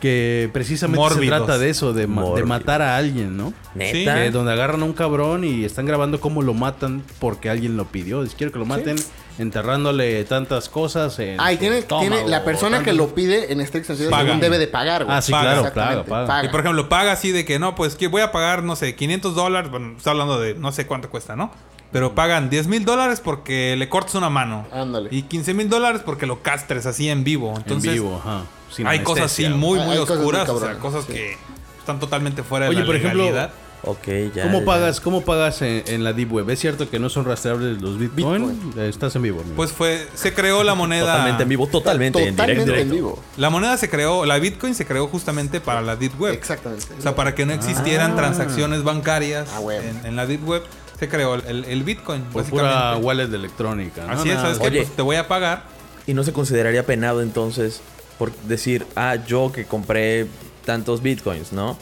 Que 0.00 0.50
precisamente 0.52 0.98
Mórbidos. 1.00 1.38
se 1.38 1.44
trata 1.44 1.58
de 1.58 1.70
eso, 1.70 1.92
de, 1.92 2.08
ma- 2.08 2.22
de 2.22 2.28
Mórbidos. 2.28 2.48
matar 2.48 2.82
a 2.82 2.96
alguien, 2.96 3.36
¿no? 3.36 3.52
Neta. 3.76 4.14
Que 4.16 4.30
donde 4.32 4.52
agarran 4.52 4.82
a 4.82 4.84
un 4.84 4.94
cabrón 4.94 5.44
y 5.44 5.64
están 5.64 5.86
grabando 5.86 6.20
cómo 6.20 6.42
lo 6.42 6.54
matan 6.54 7.04
porque 7.20 7.48
alguien 7.48 7.76
lo 7.76 7.84
pidió. 7.86 8.22
Dice, 8.24 8.34
quiero 8.36 8.52
que 8.52 8.58
lo 8.58 8.64
maten 8.64 8.96
enterrándole 9.38 10.24
tantas 10.24 10.68
cosas 10.68 11.18
en 11.18 11.40
Ah, 11.40 11.52
y 11.52 11.56
tiene, 11.56 11.84
la 12.26 12.44
persona 12.44 12.82
que 12.82 12.92
lo 12.92 13.14
pide 13.14 13.52
en 13.52 13.60
estricto 13.60 13.88
sentido 13.88 14.10
Paga. 14.10 14.24
según 14.24 14.40
debe 14.40 14.58
de 14.58 14.66
pagar, 14.66 15.04
güey. 15.04 15.16
Ah, 15.16 15.22
sí, 15.22 15.32
Paga. 15.32 15.52
claro, 15.72 15.72
claro, 15.72 16.04
paga. 16.04 16.44
Y 16.44 16.48
por 16.48 16.60
ejemplo, 16.60 16.88
paga 16.88 17.12
así 17.12 17.32
de 17.32 17.44
que 17.44 17.58
no, 17.58 17.74
pues 17.74 17.94
que 17.94 18.08
voy 18.08 18.22
a 18.22 18.32
pagar, 18.32 18.62
no 18.62 18.76
sé, 18.76 18.94
500 18.94 19.34
dólares. 19.34 19.70
Bueno, 19.70 19.94
está 19.96 20.10
hablando 20.10 20.40
de 20.40 20.54
no 20.54 20.72
sé 20.72 20.86
cuánto 20.86 21.10
cuesta, 21.10 21.36
¿no? 21.36 21.50
Pero 21.92 22.14
pagan 22.14 22.48
10 22.48 22.68
mil 22.68 22.84
dólares 22.86 23.20
porque 23.20 23.76
le 23.76 23.88
cortes 23.88 24.14
una 24.14 24.30
mano. 24.30 24.66
Ándale. 24.72 25.08
Y 25.12 25.22
15 25.22 25.52
mil 25.52 25.68
dólares 25.68 26.00
porque 26.04 26.26
lo 26.26 26.42
castres 26.42 26.86
así 26.86 27.10
en 27.10 27.22
vivo. 27.22 27.52
Entonces, 27.54 27.90
en 27.90 27.94
vivo, 27.94 28.16
ajá. 28.16 28.44
sin 28.70 28.86
hay 28.86 29.00
cosas 29.00 29.26
así 29.26 29.46
muy, 29.48 29.78
muy 29.80 29.98
cosas 29.98 30.16
oscuras. 30.16 30.48
o 30.48 30.58
sea, 30.58 30.78
cosas 30.78 31.04
sí. 31.04 31.12
que 31.12 31.36
están 31.78 32.00
totalmente 32.00 32.42
fuera 32.42 32.64
de 32.64 32.70
Oye, 32.70 32.80
la 32.80 32.86
por 32.86 32.96
ejemplo, 32.96 33.24
legalidad. 33.24 33.50
Ok, 33.84 34.06
ya. 34.34 34.44
¿Cómo 34.44 34.60
ya. 34.60 34.64
pagas, 34.64 35.00
cómo 35.00 35.22
pagas 35.24 35.60
en, 35.62 35.82
en 35.86 36.04
la 36.04 36.12
Deep 36.12 36.32
Web? 36.32 36.48
¿Es 36.50 36.60
cierto 36.60 36.88
que 36.88 36.98
no 37.00 37.08
son 37.08 37.24
rastreables 37.24 37.82
los 37.82 37.98
Bitcoin? 37.98 38.60
Bitcoin. 38.60 38.84
Estás 38.88 39.16
en 39.16 39.22
vivo. 39.22 39.40
amigo. 39.40 39.56
Pues 39.56 39.72
fue, 39.72 40.06
se 40.14 40.32
creó 40.32 40.62
la 40.62 40.74
moneda. 40.74 41.06
Totalmente 41.12 41.42
en 41.42 41.48
vivo, 41.48 41.66
totalmente, 41.66 42.18
Totalmente 42.30 42.52
en 42.52 42.58
en 42.60 42.66
directo. 42.66 42.94
vivo. 42.94 43.18
La 43.36 43.50
moneda 43.50 43.76
se 43.76 43.90
creó, 43.90 44.24
la 44.24 44.38
Bitcoin 44.38 44.74
se 44.74 44.86
creó 44.86 45.08
justamente 45.08 45.60
para 45.60 45.80
la 45.82 45.96
Deep 45.96 46.20
Web. 46.20 46.34
Exactamente. 46.34 46.86
O 46.98 47.02
sea, 47.02 47.16
para 47.16 47.34
que 47.34 47.44
no 47.44 47.52
existieran 47.52 48.14
transacciones 48.14 48.84
bancarias 48.84 49.48
Ah, 49.54 49.60
en, 49.72 50.06
en 50.06 50.16
la 50.16 50.26
Deep 50.26 50.46
Web, 50.48 50.62
se 51.00 51.08
creó 51.08 51.34
el, 51.34 51.64
el 51.64 51.82
Bitcoin. 51.82 52.22
Por 52.22 52.42
básicamente. 52.42 52.76
pura 52.76 52.96
wallet 52.98 53.26
de 53.26 53.36
electrónica. 53.36 54.06
¿no? 54.06 54.12
Así 54.12 54.30
es, 54.30 54.36
¿sabes? 54.40 54.58
Oye. 54.60 54.82
Pues 54.82 54.94
te 54.94 55.02
voy 55.02 55.16
a 55.16 55.26
pagar. 55.26 55.64
Y 56.06 56.14
no 56.14 56.22
se 56.24 56.32
consideraría 56.32 56.84
penado 56.86 57.20
entonces 57.22 57.80
por 58.18 58.32
decir, 58.42 58.86
ah, 58.94 59.16
yo 59.26 59.50
que 59.52 59.64
compré 59.64 60.26
tantos 60.64 61.02
bitcoins, 61.02 61.52
¿no? 61.52 61.76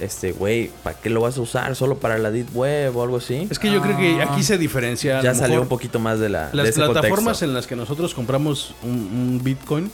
Este, 0.00 0.32
güey, 0.32 0.70
¿para 0.82 0.96
qué 0.98 1.10
lo 1.10 1.20
vas 1.20 1.36
a 1.36 1.40
usar? 1.42 1.76
¿Solo 1.76 1.98
para 1.98 2.16
la 2.18 2.30
Deep 2.30 2.48
Web 2.56 2.96
o 2.96 3.02
algo 3.02 3.18
así? 3.18 3.46
Es 3.50 3.58
que 3.58 3.70
yo 3.70 3.82
creo 3.82 3.96
que 3.98 4.22
aquí 4.22 4.42
se 4.42 4.56
diferencia. 4.58 5.20
ya 5.22 5.34
salió 5.34 5.48
mejor 5.48 5.62
un 5.64 5.68
poquito 5.68 5.98
más 5.98 6.18
de 6.18 6.28
la 6.30 6.48
de 6.48 6.56
Las 6.56 6.68
ese 6.68 6.80
plataformas 6.80 7.18
contexto. 7.18 7.44
en 7.44 7.54
las 7.54 7.66
que 7.66 7.76
nosotros 7.76 8.14
compramos 8.14 8.74
un, 8.82 8.90
un 8.90 9.40
Bitcoin 9.44 9.90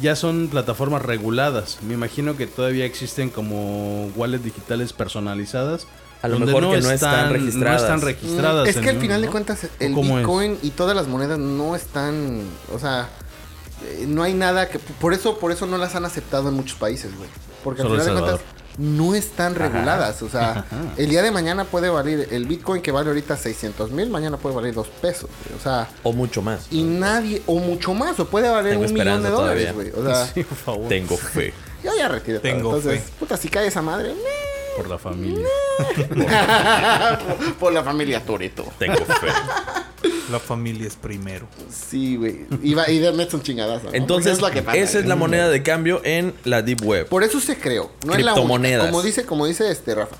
ya 0.00 0.14
son 0.14 0.48
plataformas 0.48 1.02
reguladas. 1.02 1.78
Me 1.82 1.94
imagino 1.94 2.36
que 2.36 2.46
todavía 2.46 2.84
existen 2.84 3.28
como 3.28 4.06
wallets 4.16 4.44
digitales 4.44 4.92
personalizadas. 4.92 5.86
A 6.22 6.28
lo 6.28 6.38
mejor 6.38 6.62
que 6.70 6.80
no 6.80 6.90
están 6.90 7.32
registradas. 7.32 7.80
No 7.80 7.86
están 7.86 7.98
Mm, 7.98 8.02
registradas. 8.04 8.68
Es 8.68 8.76
que 8.76 8.90
al 8.90 8.98
final 9.00 9.20
de 9.22 9.28
cuentas 9.28 9.64
¿O 9.64 9.68
el 9.80 9.98
es? 9.98 10.16
Bitcoin 10.16 10.58
y 10.62 10.70
todas 10.70 10.94
las 10.94 11.08
monedas 11.08 11.38
no 11.38 11.74
están, 11.74 12.42
o 12.72 12.78
sea, 12.78 13.08
eh, 13.84 14.04
no 14.06 14.22
hay 14.22 14.34
nada 14.34 14.68
que 14.68 14.78
por 14.78 15.12
eso 15.14 15.38
por 15.38 15.50
eso 15.50 15.66
no 15.66 15.76
las 15.78 15.94
han 15.96 16.04
aceptado 16.04 16.50
en 16.50 16.54
muchos 16.54 16.78
países, 16.78 17.16
güey. 17.16 17.28
Porque 17.64 17.82
al 17.82 17.88
Solo 17.88 18.00
final 18.00 18.14
de 18.16 18.20
cuentas. 18.22 18.46
No 18.80 19.14
están 19.14 19.54
reguladas, 19.54 20.22
o 20.22 20.28
sea, 20.30 20.64
el 20.96 21.10
día 21.10 21.22
de 21.22 21.30
mañana 21.30 21.64
puede 21.64 21.90
valer 21.90 22.28
el 22.30 22.46
Bitcoin 22.46 22.80
que 22.80 22.90
vale 22.92 23.08
ahorita 23.10 23.36
600 23.36 23.90
mil, 23.90 24.08
mañana 24.08 24.38
puede 24.38 24.54
valer 24.56 24.72
dos 24.74 24.88
pesos, 24.88 25.28
güey, 25.44 25.58
o 25.58 25.62
sea, 25.62 25.86
O 26.02 26.12
mucho 26.12 26.40
más. 26.40 26.66
y 26.70 26.82
nadie 26.82 27.42
o 27.46 27.58
mucho 27.58 27.92
más 27.92 28.18
o 28.18 28.24
puede 28.26 28.48
valer 28.48 28.72
Tengo 28.72 28.86
un 28.86 28.92
millón 28.94 29.22
de 29.22 29.28
dólares, 29.28 29.70
todavía. 29.72 29.92
güey, 29.92 30.06
o 30.06 30.08
sea, 30.10 30.26
Sí, 30.34 30.44
por 30.44 30.56
favor. 30.58 30.88
Tengo 30.88 31.16
fe. 31.16 31.52
yo 31.84 31.94
ya 31.98 32.08
retiré 32.08 32.38
todo. 32.38 32.42
Tengo 32.50 32.74
Entonces, 32.76 33.02
fe. 33.02 33.12
puta, 33.18 33.36
si 33.36 33.48
cae 33.48 33.66
esa 33.66 33.82
madre, 33.82 34.14
Por 34.76 34.88
la 34.88 34.98
familia. 34.98 35.46
por 37.58 37.72
la 37.72 37.82
familia 37.82 38.24
Toreto. 38.24 38.64
Tengo 38.78 38.96
fe. 39.04 39.28
La 40.30 40.38
familia 40.38 40.86
es 40.86 40.94
primero. 40.96 41.46
Sí, 41.70 42.16
güey. 42.16 42.46
Y, 42.62 42.74
va- 42.74 42.88
y 42.90 42.98
de- 42.98 43.12
metes 43.12 43.34
un 43.34 43.42
chingadazo. 43.42 43.86
¿no? 43.88 43.94
Entonces, 43.94 44.38
Porque 44.38 44.46
es 44.46 44.54
lo 44.54 44.60
que 44.60 44.62
pasa. 44.66 44.78
esa 44.78 44.98
es 45.00 45.06
la 45.06 45.16
moneda 45.16 45.48
de 45.48 45.62
cambio 45.62 46.00
en 46.04 46.34
la 46.44 46.62
Deep 46.62 46.82
Web. 46.84 47.08
Por 47.08 47.24
eso 47.24 47.40
se 47.40 47.56
creó. 47.58 47.90
No 48.06 48.12
es 48.14 48.22
la. 48.24 48.32
Criptomonedas. 48.32 48.86
Como 48.86 49.02
dice, 49.02 49.24
como 49.24 49.46
dice 49.46 49.70
este 49.70 49.94
Rafa. 49.94 50.16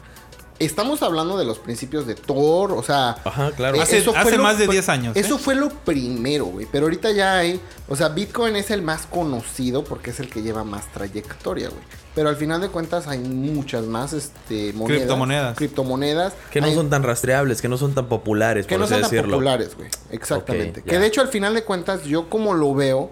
Estamos 0.61 1.03
hablando 1.03 1.37
de 1.39 1.45
los 1.45 1.59
principios 1.59 2.07
de 2.07 2.15
Thor, 2.15 2.73
o 2.73 2.83
sea. 2.83 3.17
Ajá, 3.25 3.51
claro. 3.53 3.77
eh, 3.79 3.81
Hace- 3.83 3.99
eso 3.99 4.13
fue 4.13 4.21
hace 4.21 4.37
lo- 4.37 4.43
más 4.43 4.59
de 4.59 4.67
fue- 4.67 4.75
10 4.75 4.89
años, 4.91 5.17
Eso 5.17 5.37
¿eh? 5.37 5.39
fue 5.39 5.55
lo 5.55 5.71
primero, 5.71 6.45
güey. 6.45 6.67
Pero 6.71 6.85
ahorita 6.87 7.11
ya 7.13 7.39
hay. 7.39 7.61
O 7.89 7.97
sea, 7.97 8.11
Bitcoin 8.11 8.55
es 8.57 8.71
el 8.71 8.83
más 8.83 9.07
conocido 9.07 9.83
porque 9.83 10.11
es 10.11 10.21
el 10.21 10.29
que 10.29 10.43
lleva 10.43 10.63
más 10.63 10.87
trayectoria, 10.93 11.69
güey. 11.71 11.81
Pero 12.15 12.29
al 12.29 12.37
final 12.37 12.61
de 12.61 12.69
cuentas 12.69 13.07
hay 13.09 13.19
muchas 13.19 13.85
más 13.87 14.13
este, 14.13 14.73
monedas. 14.75 14.99
Criptomonedas. 15.01 15.57
Criptomonedas. 15.57 16.33
que 16.51 16.61
no 16.61 16.67
Hay- 16.67 16.75
son 16.75 16.91
tan 16.91 17.03
rastreables, 17.03 17.63
que 17.63 17.69
no 17.69 17.79
son 17.79 17.95
tan 17.95 18.07
populares, 18.09 18.67
que 18.67 18.75
por 18.75 18.81
no 18.81 18.85
así 18.85 18.95
son 19.03 19.11
tan 19.11 19.31
populares, 19.31 19.75
güey. 19.77 19.89
Exactamente. 20.11 20.83
Que 20.83 20.93
ya. 20.93 21.01
de 21.01 21.07
hecho, 21.07 21.21
al 21.23 21.29
final 21.29 21.55
de 21.55 21.65
cuentas, 21.65 22.05
yo 22.05 22.29
como 22.29 22.53
lo 22.55 22.75
veo, 22.75 23.11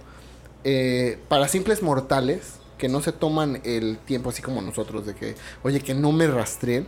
eh, 0.64 1.18
para 1.28 1.48
simples 1.48 1.82
mortales, 1.82 2.40
que 2.76 2.88
no 2.88 3.00
se 3.00 3.12
toman 3.12 3.60
el 3.64 3.98
tiempo 3.98 4.30
así 4.30 4.42
como 4.42 4.60
nosotros 4.62 5.06
de 5.06 5.14
que, 5.14 5.34
oye, 5.62 5.80
que 5.80 5.94
no 5.94 6.12
me 6.12 6.26
rastreen. 6.26 6.86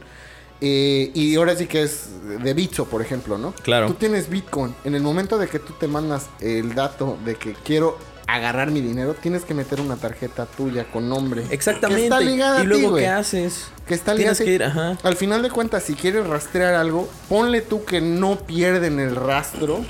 Eh, 0.60 1.10
y 1.14 1.36
ahora 1.36 1.56
sí 1.56 1.66
que 1.66 1.82
es 1.82 2.08
de 2.42 2.54
Bitso, 2.54 2.84
por 2.86 3.00
ejemplo, 3.02 3.38
¿no? 3.38 3.52
Claro. 3.62 3.86
Tú 3.88 3.94
tienes 3.94 4.28
Bitcoin. 4.28 4.74
En 4.84 4.94
el 4.94 5.02
momento 5.02 5.38
de 5.38 5.48
que 5.48 5.58
tú 5.58 5.72
te 5.74 5.86
mandas 5.88 6.26
el 6.40 6.74
dato 6.74 7.16
de 7.24 7.34
que 7.36 7.54
quiero 7.64 7.96
agarrar 8.26 8.70
mi 8.70 8.80
dinero, 8.80 9.14
tienes 9.14 9.44
que 9.44 9.54
meter 9.54 9.80
una 9.80 9.96
tarjeta 9.96 10.46
tuya 10.46 10.84
con 10.92 11.08
nombre. 11.08 11.44
Exactamente. 11.50 12.02
Que 12.02 12.04
está 12.06 12.20
ligada 12.20 12.56
y 12.56 12.58
a 12.58 12.62
ti, 12.62 12.66
luego, 12.68 12.90
güey. 12.90 13.02
¿qué 13.04 13.08
haces? 13.08 13.64
Que 13.86 13.94
está 13.94 14.14
ligada 14.14 14.34
Tienes 14.36 14.40
a 14.40 14.44
ti. 14.44 14.48
que 14.48 14.54
ir, 14.54 14.62
ajá. 14.64 14.98
Al 15.02 15.16
final 15.16 15.42
de 15.42 15.50
cuentas, 15.50 15.82
si 15.82 15.94
quieres 15.94 16.26
rastrear 16.26 16.74
algo, 16.74 17.08
ponle 17.28 17.60
tú 17.62 17.84
que 17.84 18.00
no 18.00 18.38
pierden 18.38 19.00
el 19.00 19.16
rastro. 19.16 19.80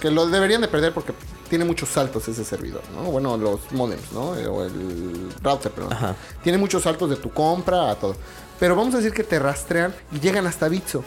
Que 0.00 0.10
lo 0.10 0.26
deberían 0.28 0.60
de 0.62 0.68
perder 0.68 0.94
porque 0.94 1.12
tiene 1.50 1.64
muchos 1.64 1.88
saltos 1.88 2.26
ese 2.28 2.44
servidor, 2.44 2.80
¿no? 2.94 3.02
Bueno, 3.10 3.36
los 3.36 3.70
modems, 3.72 4.12
¿no? 4.12 4.34
Eh, 4.38 4.46
O 4.46 4.64
el 4.64 5.28
router, 5.42 5.72
perdón. 5.72 5.92
Ajá. 5.92 6.14
Tiene 6.42 6.56
muchos 6.58 6.84
saltos 6.84 7.10
de 7.10 7.16
tu 7.16 7.30
compra 7.32 7.90
a 7.90 7.96
todo. 7.96 8.14
Pero 8.60 8.76
vamos 8.76 8.94
a 8.94 8.98
decir 8.98 9.12
que 9.12 9.24
te 9.24 9.38
rastrean 9.40 9.92
y 10.12 10.20
llegan 10.20 10.46
hasta 10.46 10.68
Bitso. 10.68 11.02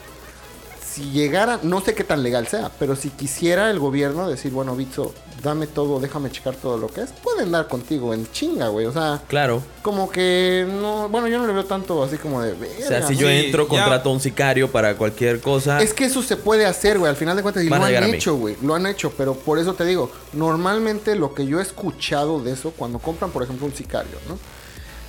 Si 0.86 1.10
llegara, 1.10 1.60
no 1.64 1.82
sé 1.82 1.96
qué 1.96 2.04
tan 2.04 2.22
legal 2.22 2.46
sea, 2.48 2.70
pero 2.78 2.96
si 2.96 3.10
quisiera 3.10 3.72
el 3.72 3.80
gobierno 3.80 4.30
decir, 4.30 4.52
bueno, 4.52 4.76
Bitso, 4.76 5.12
dame 5.42 5.66
todo, 5.66 6.00
déjame 6.00 6.30
checar 6.30 6.56
todo 6.56 6.78
lo 6.78 6.88
que 6.88 7.02
es, 7.02 7.10
pueden 7.24 7.52
dar 7.52 7.68
contigo 7.68 8.14
en 8.14 8.32
chinga, 8.32 8.68
güey. 8.68 8.86
O 8.86 8.94
sea, 8.94 9.20
Claro. 9.28 9.64
como 9.82 10.12
que 10.12 10.68
no, 10.70 11.10
bueno, 11.10 11.28
yo 11.28 11.40
no 11.40 11.48
le 11.48 11.54
veo 11.54 11.66
tanto 11.66 12.04
así 12.04 12.18
como 12.18 12.44
de. 12.44 12.52
O 12.52 12.56
sea, 12.88 13.02
si 13.08 13.16
"Verga, 13.16 13.22
yo 13.22 13.28
Sí, 13.28 13.46
entro, 13.46 13.68
contrato 13.68 14.10
a 14.10 14.14
un 14.14 14.20
sicario 14.20 14.72
para 14.72 14.96
cualquier 14.96 15.40
cosa. 15.42 15.82
Es 15.82 15.96
que 15.96 16.06
eso 16.06 16.22
se 16.22 16.38
puede 16.38 16.68
hacer, 16.68 17.00
güey. 17.00 17.10
Al 17.10 17.16
final 17.18 17.36
de 17.38 17.42
cuentas, 17.42 17.64
y 17.64 17.70
lo 17.70 17.76
han 17.84 18.04
hecho, 18.04 18.36
güey. 18.36 18.56
Lo 18.62 18.76
han 18.76 18.86
hecho, 18.86 19.12
pero 19.18 19.34
por 19.34 19.58
eso 19.58 19.74
te 19.74 19.86
digo, 19.86 20.12
normalmente 20.34 21.16
lo 21.16 21.34
que 21.34 21.48
yo 21.48 21.60
he 21.60 21.64
escuchado 21.64 22.40
de 22.40 22.52
eso, 22.52 22.72
cuando 22.72 23.00
compran, 23.00 23.32
por 23.32 23.42
ejemplo, 23.42 23.66
un 23.66 23.74
sicario, 23.74 24.18
¿no? 24.30 24.38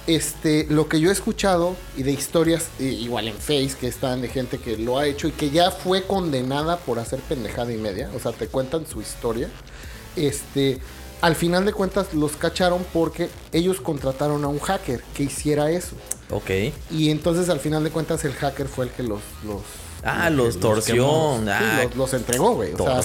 Este, 0.07 0.67
lo 0.69 0.87
que 0.89 1.01
yo 1.01 1.09
he 1.09 1.13
escuchado 1.13 1.77
y 1.97 2.03
de 2.03 2.13
historias, 2.13 2.67
igual 2.79 3.29
en 3.29 3.37
Face, 3.37 3.71
que 3.81 3.87
están 3.89 4.21
de 4.21 4.29
gente 4.29 4.59
que 4.59 4.77
lo 4.77 4.99
ha 4.99 5.07
hecho 5.07 5.29
y 5.29 5.33
que 5.33 5.49
ya 5.51 5.71
fue 5.71 6.03
condenada 6.03 6.77
por 6.77 6.99
hacer 6.99 7.21
pendejada 7.21 7.73
y 7.73 7.79
media, 7.79 8.11
o 8.15 8.21
sea, 8.21 8.33
te 8.33 8.47
cuentan 8.49 8.87
su 8.87 9.01
historia. 9.01 9.49
Este, 10.15 10.79
al 11.23 11.35
final 11.35 11.65
de 11.65 11.73
cuentas 11.73 12.13
los 12.13 12.33
cacharon 12.37 12.85
porque 12.93 13.31
ellos 13.53 13.81
contrataron 13.81 14.45
a 14.45 14.49
un 14.49 14.59
hacker 14.59 15.03
que 15.15 15.23
hiciera 15.23 15.71
eso. 15.71 15.97
Ok. 16.31 16.51
Y 16.91 17.11
entonces 17.11 17.49
al 17.49 17.61
final 17.61 17.83
de 17.83 17.91
cuentas 17.91 18.25
el 18.27 18.35
hacker 18.35 18.69
fue 18.69 18.87
el 18.87 18.91
que 18.91 19.03
los, 19.03 19.21
los, 19.47 19.63
Ah, 20.05 20.29
los 20.29 20.61
torció. 20.61 21.39
sí, 21.39 21.49
Ah, 21.49 21.85
los, 21.85 21.97
los 21.97 22.13
entregó, 22.15 22.53
güey. 22.57 22.75
O 22.75 22.77
sea, 22.77 23.03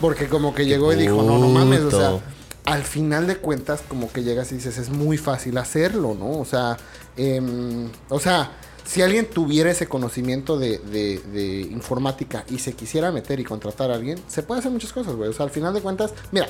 porque 0.00 0.26
como 0.28 0.54
que 0.54 0.64
llegó 0.64 0.90
y 0.92 0.96
dijo, 0.96 1.22
no, 1.22 1.36
no 1.38 1.48
mames, 1.48 1.82
o 1.82 1.90
sea. 1.90 2.20
Al 2.64 2.82
final 2.82 3.26
de 3.26 3.36
cuentas 3.36 3.82
como 3.86 4.10
que 4.12 4.22
llegas 4.22 4.50
y 4.52 4.56
dices, 4.56 4.78
es 4.78 4.88
muy 4.90 5.18
fácil 5.18 5.58
hacerlo, 5.58 6.14
¿no? 6.18 6.30
O 6.38 6.44
sea, 6.44 6.76
em, 7.16 7.88
o 8.08 8.18
sea, 8.18 8.52
si 8.84 9.02
alguien 9.02 9.26
tuviera 9.28 9.70
ese 9.70 9.86
conocimiento 9.86 10.58
de, 10.58 10.78
de- 10.78 11.18
de 11.32 11.60
informática 11.62 12.44
y 12.50 12.58
se 12.58 12.72
quisiera 12.74 13.12
meter 13.12 13.40
y 13.40 13.44
contratar 13.44 13.90
a 13.90 13.94
alguien, 13.94 14.18
se 14.28 14.42
puede 14.42 14.60
hacer 14.60 14.72
muchas 14.72 14.92
cosas, 14.92 15.14
güey. 15.14 15.28
O 15.30 15.32
sea, 15.32 15.44
al 15.44 15.50
final 15.50 15.72
de 15.74 15.80
cuentas, 15.80 16.12
mira, 16.32 16.46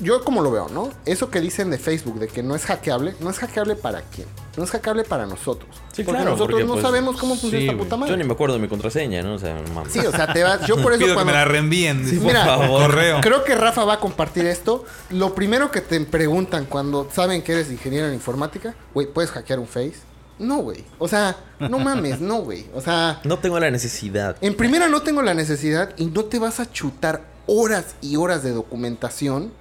yo 0.00 0.24
como 0.24 0.42
lo 0.42 0.50
veo, 0.50 0.68
¿no? 0.68 0.90
Eso 1.04 1.30
que 1.30 1.40
dicen 1.40 1.70
de 1.70 1.78
Facebook, 1.78 2.18
de 2.18 2.28
que 2.28 2.42
no 2.42 2.54
es 2.54 2.64
hackeable, 2.64 3.14
no 3.20 3.30
es 3.30 3.38
hackeable 3.38 3.74
para 3.76 4.02
quién. 4.02 4.26
No 4.56 4.64
es 4.64 4.70
hackeable 4.70 5.04
para 5.04 5.26
nosotros. 5.26 5.68
Sí, 5.92 6.02
porque 6.02 6.18
claro. 6.18 6.30
nosotros 6.30 6.52
porque, 6.52 6.64
no 6.64 6.72
pues, 6.74 6.82
sabemos 6.82 7.16
cómo 7.16 7.34
funciona 7.36 7.58
sí, 7.58 7.66
esta 7.68 7.78
puta 7.78 7.96
madre. 7.96 8.12
Yo 8.12 8.16
ni 8.16 8.24
me 8.24 8.32
acuerdo 8.32 8.54
de 8.54 8.60
mi 8.60 8.68
contraseña, 8.68 9.22
¿no? 9.22 9.34
O 9.34 9.38
sea, 9.38 9.54
no 9.60 9.74
mames. 9.74 9.92
Sí, 9.92 9.98
o 10.00 10.10
sea, 10.12 10.32
te 10.32 10.42
vas. 10.42 10.66
Yo 10.66 10.80
por 10.82 10.92
eso 10.92 11.00
Pido 11.00 11.08
que 11.10 11.14
cuando- 11.14 11.32
me 11.32 11.38
la 11.38 11.44
reenvíen. 11.44 12.08
Sí, 12.08 12.16
por 12.16 12.26
Mira, 12.28 12.44
favor. 12.44 12.82
correo. 12.82 13.20
Creo 13.20 13.44
que 13.44 13.54
Rafa 13.54 13.84
va 13.84 13.94
a 13.94 14.00
compartir 14.00 14.46
esto. 14.46 14.84
Lo 15.10 15.34
primero 15.34 15.70
que 15.70 15.80
te 15.82 16.00
preguntan 16.00 16.64
cuando 16.64 17.08
saben 17.12 17.42
que 17.42 17.52
eres 17.52 17.70
ingeniero 17.70 18.06
en 18.08 18.14
informática, 18.14 18.74
güey, 18.94 19.06
¿puedes 19.06 19.30
hackear 19.30 19.58
un 19.58 19.66
Face? 19.66 19.96
No, 20.38 20.58
güey. 20.58 20.84
O 20.98 21.08
sea, 21.08 21.36
no 21.60 21.78
mames, 21.78 22.20
no, 22.20 22.36
güey. 22.38 22.66
O 22.74 22.80
sea, 22.80 23.20
No 23.24 23.38
tengo 23.38 23.58
la 23.60 23.70
necesidad. 23.70 24.36
en 24.40 24.54
primera 24.54 24.88
no 24.88 25.00
tengo 25.02 25.22
la 25.22 25.32
necesidad 25.34 25.94
y 25.96 26.06
no 26.06 26.24
te 26.26 26.38
vas 26.38 26.60
a 26.60 26.70
chutar 26.70 27.24
horas 27.46 27.94
y 28.02 28.16
horas 28.16 28.42
de 28.42 28.50
documentación 28.52 29.52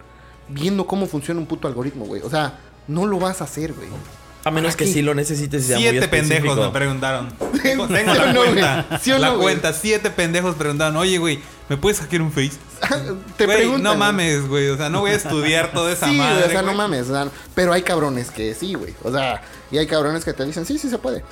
viendo 0.49 0.85
cómo 0.87 1.07
funciona 1.07 1.39
un 1.39 1.45
puto 1.47 1.67
algoritmo, 1.67 2.05
güey. 2.05 2.21
O 2.21 2.29
sea, 2.29 2.59
no 2.87 3.05
lo 3.05 3.19
vas 3.19 3.41
a 3.41 3.45
hacer, 3.45 3.73
güey. 3.73 3.87
A 4.43 4.51
menos 4.51 4.73
¿Para 4.75 4.85
que 4.85 4.93
sí 4.93 5.01
lo 5.01 5.15
necesites 5.15 5.63
y 5.63 5.67
sea 5.67 5.77
muy 5.79 5.89
Siete 5.89 6.07
pendejos 6.07 6.55
me 6.57 6.69
preguntaron. 6.69 7.33
Tengo, 7.63 7.87
tengo 7.87 8.13
¿Sí 8.13 8.19
o 8.19 8.25
la 8.25 8.33
no, 8.33 8.41
cuenta. 8.41 8.85
la 9.17 9.33
cuenta. 9.35 9.73
Siete 9.73 10.11
pendejos 10.11 10.53
preguntaron, 10.55 10.95
oye, 10.97 11.17
güey, 11.17 11.39
¿me 11.67 11.77
puedes 11.77 11.99
hackear 11.99 12.21
un 12.21 12.31
Face? 12.31 12.51
te 13.37 13.45
Güey, 13.45 13.57
preguntan. 13.57 13.83
no 13.83 13.95
mames, 13.95 14.47
güey. 14.47 14.69
O 14.69 14.77
sea, 14.77 14.89
no 14.91 14.99
voy 14.99 15.11
a 15.11 15.15
estudiar 15.15 15.71
toda 15.71 15.91
esa 15.93 16.05
Sí, 16.09 16.15
güey, 16.15 16.27
madre. 16.29 16.45
o 16.45 16.49
sea, 16.51 16.61
no 16.61 16.75
mames. 16.75 17.09
o 17.09 17.13
sea, 17.13 17.27
pero 17.55 17.73
hay 17.73 17.81
cabrones 17.81 18.29
que 18.29 18.53
sí, 18.53 18.75
güey. 18.75 18.93
O 19.03 19.11
sea, 19.11 19.41
y 19.71 19.79
hay 19.79 19.87
cabrones 19.87 20.23
que 20.23 20.33
te 20.33 20.45
dicen, 20.45 20.63
sí, 20.67 20.77
sí 20.77 20.89
se 20.91 20.99
puede. 20.99 21.23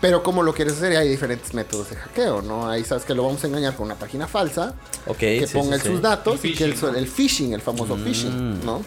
Pero 0.00 0.22
como 0.22 0.42
lo 0.42 0.52
quieres 0.52 0.74
hacer, 0.74 0.96
hay 0.96 1.08
diferentes 1.08 1.54
métodos 1.54 1.90
de 1.90 1.96
hackeo, 1.96 2.42
¿no? 2.42 2.68
Ahí 2.68 2.84
sabes 2.84 3.04
que 3.04 3.14
lo 3.14 3.24
vamos 3.24 3.42
a 3.44 3.46
engañar 3.46 3.74
con 3.74 3.86
una 3.86 3.94
página 3.94 4.28
falsa, 4.28 4.74
Ok, 5.06 5.16
que 5.18 5.46
sí, 5.46 5.54
ponga 5.54 5.76
sí, 5.78 5.84
sí. 5.84 5.88
sus 5.88 6.02
datos 6.02 6.44
El 6.44 6.50
y 6.50 6.54
que 6.54 6.64
el, 6.64 6.74
phishing, 6.74 6.92
¿no? 6.92 6.98
el 6.98 7.06
phishing, 7.08 7.52
el 7.54 7.60
famoso 7.62 7.96
phishing, 7.96 8.64
¿no? 8.64 8.82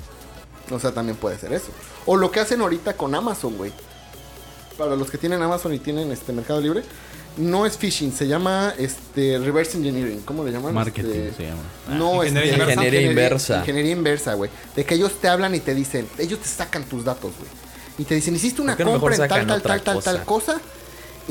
O 0.71 0.79
sea, 0.79 0.91
también 0.91 1.17
puede 1.17 1.37
ser 1.39 1.51
eso. 1.53 1.69
O 2.05 2.15
lo 2.15 2.29
que 2.29 2.39
hacen 2.39 2.61
ahorita 2.61 2.93
con 2.93 3.15
Amazon, 3.15 3.57
güey. 3.57 3.71
Para 4.77 4.95
los 4.95 5.09
que 5.09 5.17
tienen 5.17 5.41
Amazon 5.41 5.73
y 5.73 5.79
tienen 5.79 6.11
este 6.11 6.31
Mercado 6.31 6.61
Libre, 6.61 6.83
no 7.37 7.65
es 7.65 7.75
phishing, 7.77 8.13
se 8.13 8.27
llama 8.27 8.73
este 8.77 9.39
reverse 9.39 9.77
engineering, 9.77 10.21
¿cómo 10.21 10.43
le 10.43 10.51
llaman? 10.51 10.73
Marketing 10.73 11.09
Este, 11.09 11.33
se 11.33 11.43
llama. 11.47 11.61
no, 11.97 12.23
Ingeniería 12.23 12.51
este, 12.53 12.61
inversa. 12.61 12.73
Ingeniería 12.75 13.01
inversa. 13.09 13.57
Ingeniería 13.59 13.91
inversa, 13.91 14.33
güey. 14.35 14.51
De 14.75 14.85
que 14.85 14.93
ellos 14.95 15.13
te 15.19 15.27
hablan 15.27 15.55
y 15.55 15.59
te 15.59 15.73
dicen, 15.73 16.07
ellos 16.19 16.39
te 16.39 16.47
sacan 16.47 16.83
tus 16.83 17.03
datos, 17.03 17.31
güey. 17.37 17.49
Y 17.97 18.05
te 18.05 18.15
dicen, 18.15 18.35
hiciste 18.35 18.61
una 18.61 18.73
¿Por 18.73 18.77
qué 18.77 18.83
no 18.85 18.99
compra 18.99 19.15
en 19.15 19.27
tal, 19.27 19.47
tal, 19.47 19.61
tal, 19.61 19.81
tal, 19.81 19.95
cosa? 19.95 20.11
tal 20.13 20.23
cosa. 20.25 20.61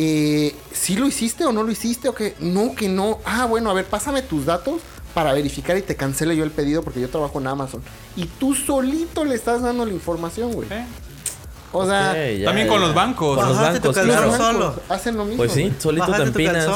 Eh, 0.01 0.55
¿Sí 0.73 0.97
lo 0.97 1.07
hiciste 1.09 1.45
o 1.45 1.53
no 1.53 1.63
lo 1.65 1.73
hiciste? 1.73 2.09
¿O 2.09 2.15
que 2.15 2.35
no, 2.39 2.75
que 2.75 2.89
no? 2.89 3.19
Ah, 3.25 3.47
bueno, 3.47 3.71
a 3.71 3.75
ver, 3.75 3.85
pásame 3.85 4.23
tus 4.23 4.47
datos 4.47 4.81
para 5.13 5.33
verificar 5.33 5.77
y 5.77 5.83
te 5.83 5.97
cancele 5.97 6.37
yo 6.37 6.45
el 6.45 6.53
pedido 6.53 6.83
porque 6.83 7.01
yo 7.01 7.09
trabajo 7.11 7.41
en 7.41 7.49
Amazon. 7.49 7.83
Y 8.15 8.27
tú 8.27 8.55
solito 8.55 9.25
le 9.25 9.35
estás 9.35 9.63
dando 9.63 9.85
la 9.85 9.93
información, 9.93 10.53
güey. 10.53 10.69
¿Eh? 10.71 10.87
O 11.73 11.85
sea, 11.85 12.15
ya, 12.33 12.45
También 12.47 12.67
ya. 12.69 12.73
con 12.73 12.81
los 12.81 12.95
bancos. 12.95 13.37
Con 13.37 13.49
los 13.49 13.57
tu 13.59 13.63
bancos, 13.63 13.95
calzón 13.95 14.07
claro. 14.07 14.37
solo. 14.37 14.75
hacen 14.89 15.17
lo 15.17 15.25
mismo. 15.25 15.39
Pues 15.39 15.53
sí, 15.53 15.73
solito 15.79 16.07
te 16.07 16.11
Bajaste 16.13 16.31
tu 16.33 16.39
empinas. 16.39 16.67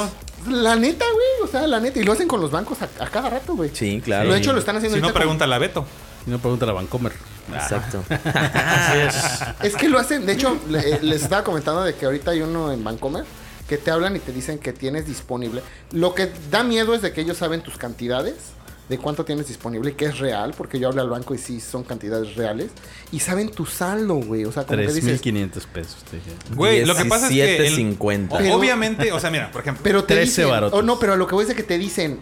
La 0.49 0.75
neta, 0.75 1.05
güey. 1.12 1.49
O 1.49 1.51
sea, 1.51 1.66
la 1.68 1.79
neta. 1.79 2.01
Y 2.01 2.03
lo 2.03 2.12
hacen 2.12 2.27
con 2.27 2.41
los 2.41 2.51
bancos 2.51 2.79
a, 2.83 2.89
a 3.05 3.09
cada 3.09 3.31
rato, 3.31 3.55
güey. 3.55 3.70
Sí, 3.73 4.03
claro. 4.05 4.33
De 4.33 4.39
hecho, 4.39 4.53
lo 4.53 4.59
están 4.59 4.77
haciendo 4.77 4.97
Si 4.97 5.01
no, 5.01 5.07
ahorita 5.07 5.12
con- 5.14 5.20
pregúntale 5.23 5.55
a 5.55 5.59
Beto. 5.59 5.87
Si 6.25 6.31
no, 6.31 6.39
pregunta 6.41 6.66
a 6.66 6.73
Vancomer. 6.73 7.12
Exacto. 7.53 8.05
Es 9.62 9.76
que 9.76 9.88
lo 9.88 9.99
hacen, 9.99 10.26
de 10.26 10.32
hecho, 10.32 10.59
le- 10.68 11.01
les 11.03 11.22
estaba 11.22 11.45
comentando 11.45 11.82
de 11.82 11.95
que 11.95 12.07
ahorita 12.07 12.30
hay 12.32 12.43
uno 12.43 12.72
en 12.72 12.82
Bancomer 12.84 13.24
que 13.68 13.78
te 13.78 13.90
hablan 13.90 14.16
y 14.16 14.18
te 14.18 14.32
dicen 14.32 14.59
que 14.59 14.72
tienes 14.72 15.07
disponible. 15.07 15.62
Lo 15.93 16.14
que 16.14 16.30
da 16.51 16.62
miedo 16.62 16.95
es 16.95 17.03
de 17.03 17.12
que 17.12 17.20
ellos 17.22 17.38
saben 17.38 17.62
tus 17.62 17.78
cantidades, 17.78 18.34
de 18.88 18.99
cuánto 18.99 19.24
tienes 19.24 19.49
disponible 19.49 19.93
y 19.93 19.95
que 19.95 20.07
es 20.07 20.18
real, 20.18 20.53
porque 20.57 20.78
yo 20.78 20.88
hablé 20.88 21.01
al 21.01 21.09
banco 21.09 21.34
y 21.34 21.38
sí 21.38 21.61
son 21.61 21.82
cantidades 21.84 22.34
reales. 22.36 22.70
Y 23.12 23.20
saben 23.20 23.51
tu 23.51 23.64
saldo, 23.64 24.14
güey. 24.16 24.45
O 24.45 24.53
sea, 24.53 24.64
como 24.64 24.78
que 24.78 24.93
dices. 24.93 25.22
3.500 25.24 25.66
pesos. 25.72 25.97
te 26.11 26.16
dije. 26.16 26.30
Güey, 26.55 26.84
lo 26.84 26.95
que 26.95 27.05
pasa 27.07 27.26
es 27.28 27.32
que. 27.32 27.66
el- 27.66 27.76
17.50. 27.99 28.28
o- 28.34 28.38
Pero- 28.38 28.55
obviamente, 28.55 29.12
o 29.12 29.20
sea, 29.20 29.30
mira, 29.30 29.51
por 29.51 29.62
ejemplo. 29.62 29.82
Pero 29.84 30.03
te 30.05 30.14
13 30.14 30.24
dicen. 30.43 30.51
barotes. 30.51 30.78
Oh, 30.78 30.82
no, 30.82 30.99
pero 30.99 31.14
a 31.14 31.16
lo 31.16 31.26
que 31.26 31.34
voy 31.34 31.43
es 31.43 31.49
de 31.49 31.55
que 31.55 31.62
te 31.62 31.78
dicen. 31.78 32.18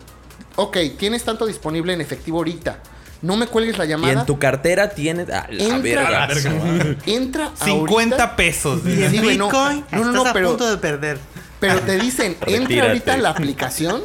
Ok, 0.57 0.77
tienes 0.99 1.25
tanto 1.25 1.47
disponible 1.47 1.93
en 1.95 2.01
efectivo 2.01 2.39
ahorita. 2.39 2.79
No 3.23 3.37
me 3.37 3.47
cuelgues 3.47 3.77
la 3.77 3.85
Y 3.85 3.89
llamada. 3.89 4.21
en 4.21 4.27
tu 4.27 4.39
cartera 4.39 4.91
tienes. 4.91 5.29
La 5.29 5.47
Entra- 5.49 5.83
verga. 5.83 6.07
A 6.07 6.11
la 6.11 6.27
verga. 6.27 6.97
Entra 7.07 7.53
50 7.63 8.17
ahorita- 8.17 8.37
pesos. 8.37 8.81
Y 8.87 9.03
en 9.03 9.11
Sí. 9.11 9.19
Bitcoin 9.21 9.85
No, 9.93 9.99
no, 9.99 10.05
no, 10.05 10.11
estás 10.19 10.27
a 10.31 10.33
pero- 10.33 10.49
punto 10.49 10.71
de 10.71 10.77
perder. 10.79 11.19
Pero 11.61 11.81
te 11.81 11.99
dicen, 11.99 12.37
entra 12.47 12.87
ahorita 12.87 13.15
a 13.15 13.17
la 13.19 13.31
aplicación, 13.31 14.03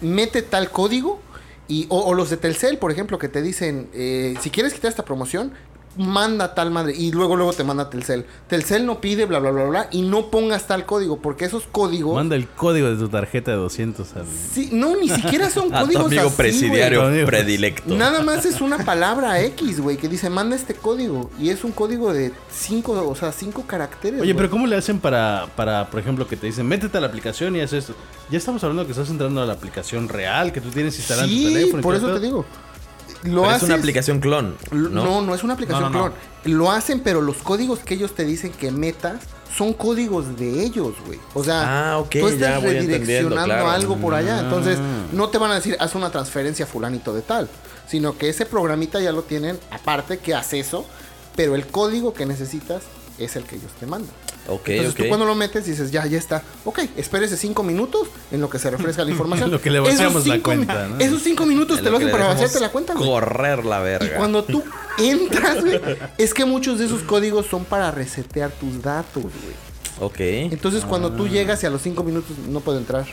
mete 0.00 0.42
tal 0.42 0.70
código, 0.70 1.20
y, 1.68 1.86
o, 1.90 2.00
o 2.00 2.14
los 2.14 2.30
de 2.30 2.36
Telcel, 2.38 2.78
por 2.78 2.90
ejemplo, 2.90 3.18
que 3.18 3.28
te 3.28 3.42
dicen, 3.42 3.88
eh, 3.92 4.34
si 4.40 4.50
quieres 4.50 4.72
quitar 4.74 4.88
esta 4.90 5.04
promoción, 5.04 5.52
manda 5.98 6.54
tal 6.54 6.70
madre, 6.70 6.94
y 6.96 7.10
luego 7.12 7.36
luego 7.36 7.52
te 7.52 7.64
manda 7.64 7.90
Telcel. 7.90 8.24
Telcel 8.46 8.86
no 8.86 9.00
pide, 9.00 9.26
bla, 9.26 9.38
bla, 9.40 9.50
bla, 9.50 9.64
bla, 9.64 9.88
y 9.90 10.02
no 10.02 10.30
pongas 10.30 10.66
tal 10.66 10.86
código, 10.86 11.18
porque 11.18 11.44
esos 11.44 11.64
códigos... 11.70 12.14
Manda 12.14 12.36
el 12.36 12.48
código 12.48 12.88
de 12.88 12.96
tu 12.96 13.08
tarjeta 13.08 13.50
de 13.50 13.56
200 13.58 14.16
al... 14.16 14.24
Sí, 14.52 14.70
no, 14.72 14.96
ni 14.96 15.08
siquiera 15.08 15.50
son 15.50 15.68
A 15.74 15.80
tu 15.80 15.86
códigos 15.86 16.06
amigo 16.06 16.28
así, 16.28 16.36
presidiario 16.36 17.26
predilecto. 17.26 17.94
Nada 17.94 18.22
más 18.22 18.46
es 18.46 18.60
una 18.60 18.78
palabra 18.78 19.40
X, 19.42 19.80
güey, 19.80 19.96
que 19.96 20.08
dice, 20.08 20.30
manda 20.30 20.56
este 20.56 20.74
código, 20.74 21.30
y 21.38 21.50
es 21.50 21.64
un 21.64 21.72
código 21.72 22.12
de 22.12 22.32
cinco, 22.50 22.92
o 22.92 23.14
sea, 23.14 23.32
cinco 23.32 23.64
caracteres. 23.66 24.20
Oye, 24.22 24.34
pero 24.34 24.48
¿cómo 24.50 24.66
le 24.66 24.76
hacen 24.76 25.00
para, 25.00 25.46
para, 25.56 25.90
por 25.90 26.00
ejemplo, 26.00 26.26
que 26.26 26.36
te 26.36 26.46
dicen, 26.46 26.66
métete 26.66 26.96
a 26.98 27.00
la 27.00 27.08
aplicación 27.08 27.56
y 27.56 27.60
haces 27.60 27.84
esto? 27.90 27.94
Ya 28.30 28.38
estamos 28.38 28.62
hablando 28.62 28.84
que 28.84 28.92
estás 28.92 29.08
entrando 29.10 29.42
a 29.42 29.46
la 29.46 29.54
aplicación 29.54 30.08
real, 30.08 30.52
que 30.52 30.60
tú 30.60 30.68
tienes 30.70 30.96
instalada 30.98 31.26
en 31.26 31.30
tu 31.30 31.36
Sí, 31.36 31.44
teléfono. 31.54 31.80
y 31.80 31.82
por 31.82 31.94
todo 31.96 32.08
eso 32.08 32.20
te 32.20 32.26
digo. 32.26 32.44
Lo 33.24 33.42
Pero 33.42 33.54
es 33.56 33.62
una 33.64 33.74
aplicación 33.74 34.20
clon. 34.20 34.56
¿no? 34.70 34.88
No, 34.88 35.20
no, 35.22 35.34
es 35.34 35.42
una 35.42 35.54
aplicación 35.54 35.84
No, 35.84 35.90
no, 35.90 35.98
no. 36.08 36.14
clon. 36.44 36.56
Lo 36.58 36.70
hacen, 36.70 37.00
pero 37.00 37.20
los 37.20 37.38
códigos 37.38 37.80
que 37.80 37.94
ellos 37.94 38.14
te 38.14 38.24
dicen 38.24 38.52
que 38.52 38.70
metas 38.70 39.20
son 39.56 39.72
códigos 39.72 40.36
de 40.38 40.62
ellos, 40.64 40.94
güey. 41.06 41.18
O 41.34 41.42
sea, 41.42 41.96
Ah, 41.96 42.04
tú 42.08 42.28
estás 42.28 42.38
ya 42.38 42.58
voy 42.58 42.68
entendiendo, 42.76 42.98
redireccionando 42.98 43.44
claro. 43.46 43.70
algo 43.70 43.96
por 43.96 44.14
allá. 44.14 44.40
Entonces, 44.40 44.78
Mm. 44.78 45.16
no 45.16 45.28
te 45.30 45.38
van 45.38 45.50
a 45.50 45.54
decir, 45.56 45.76
haz 45.80 45.94
una 45.94 46.10
transferencia 46.10 46.64
fulanito 46.66 47.12
de 47.12 47.22
tal. 47.22 47.48
Sino 47.88 48.16
que 48.18 48.28
ese 48.28 48.44
programita 48.46 49.00
ya 49.00 49.10
lo 49.12 49.22
tienen 49.22 49.58
aparte 49.70 50.18
que 50.18 50.34
hace 50.34 50.60
eso. 50.60 50.84
pero 51.34 51.54
el 51.54 51.68
código 51.68 52.14
que 52.14 52.26
necesitas 52.26 52.82
es 53.18 53.36
el 53.36 53.44
que 53.44 53.56
ellos 53.56 53.70
te 53.78 53.86
mandan. 53.86 54.10
Ok, 54.48 54.68
Entonces 54.70 54.92
ok. 54.94 54.98
tú 55.02 55.08
cuando 55.08 55.26
lo 55.26 55.34
metes 55.34 55.66
dices, 55.66 55.90
ya, 55.90 56.06
ya 56.06 56.16
está. 56.18 56.42
Ok, 56.64 56.80
espérese 56.96 57.36
cinco 57.36 57.62
minutos 57.62 58.08
en 58.30 58.40
lo 58.40 58.48
que 58.48 58.58
se 58.58 58.70
refresca 58.70 59.04
la 59.04 59.10
información. 59.12 59.50
Lo 59.50 59.60
que 59.60 59.70
le 59.70 59.80
vaciamos 59.80 60.26
la 60.26 60.40
cuenta, 60.42 60.86
¿no? 60.88 60.98
Esos 60.98 61.22
cinco 61.22 61.44
minutos 61.46 61.78
En 61.78 61.84
te 61.84 61.90
lo 61.90 61.96
hacen 61.98 62.10
para 62.10 62.28
vaciarte 62.28 62.60
la 62.60 62.70
cuenta. 62.70 62.94
Correr 62.94 63.64
la 63.64 63.80
Y 63.80 63.82
verga. 63.82 64.16
cuando 64.16 64.44
tú 64.44 64.62
entras, 64.98 65.60
güey, 65.62 65.80
es 66.16 66.32
que 66.32 66.44
muchos 66.44 66.78
de 66.78 66.86
esos 66.86 67.02
códigos 67.02 67.46
son 67.46 67.64
para 67.64 67.90
resetear 67.90 68.50
tus 68.52 68.82
datos, 68.82 69.22
güey. 69.24 69.68
Ok. 70.00 70.20
Entonces 70.52 70.84
cuando 70.84 71.12
tú 71.12 71.26
llegas 71.28 71.62
y 71.62 71.66
a 71.66 71.70
los 71.70 71.82
cinco 71.82 72.02
minutos 72.04 72.36
no 72.48 72.60
puedo 72.60 72.78
entrar 72.78 73.04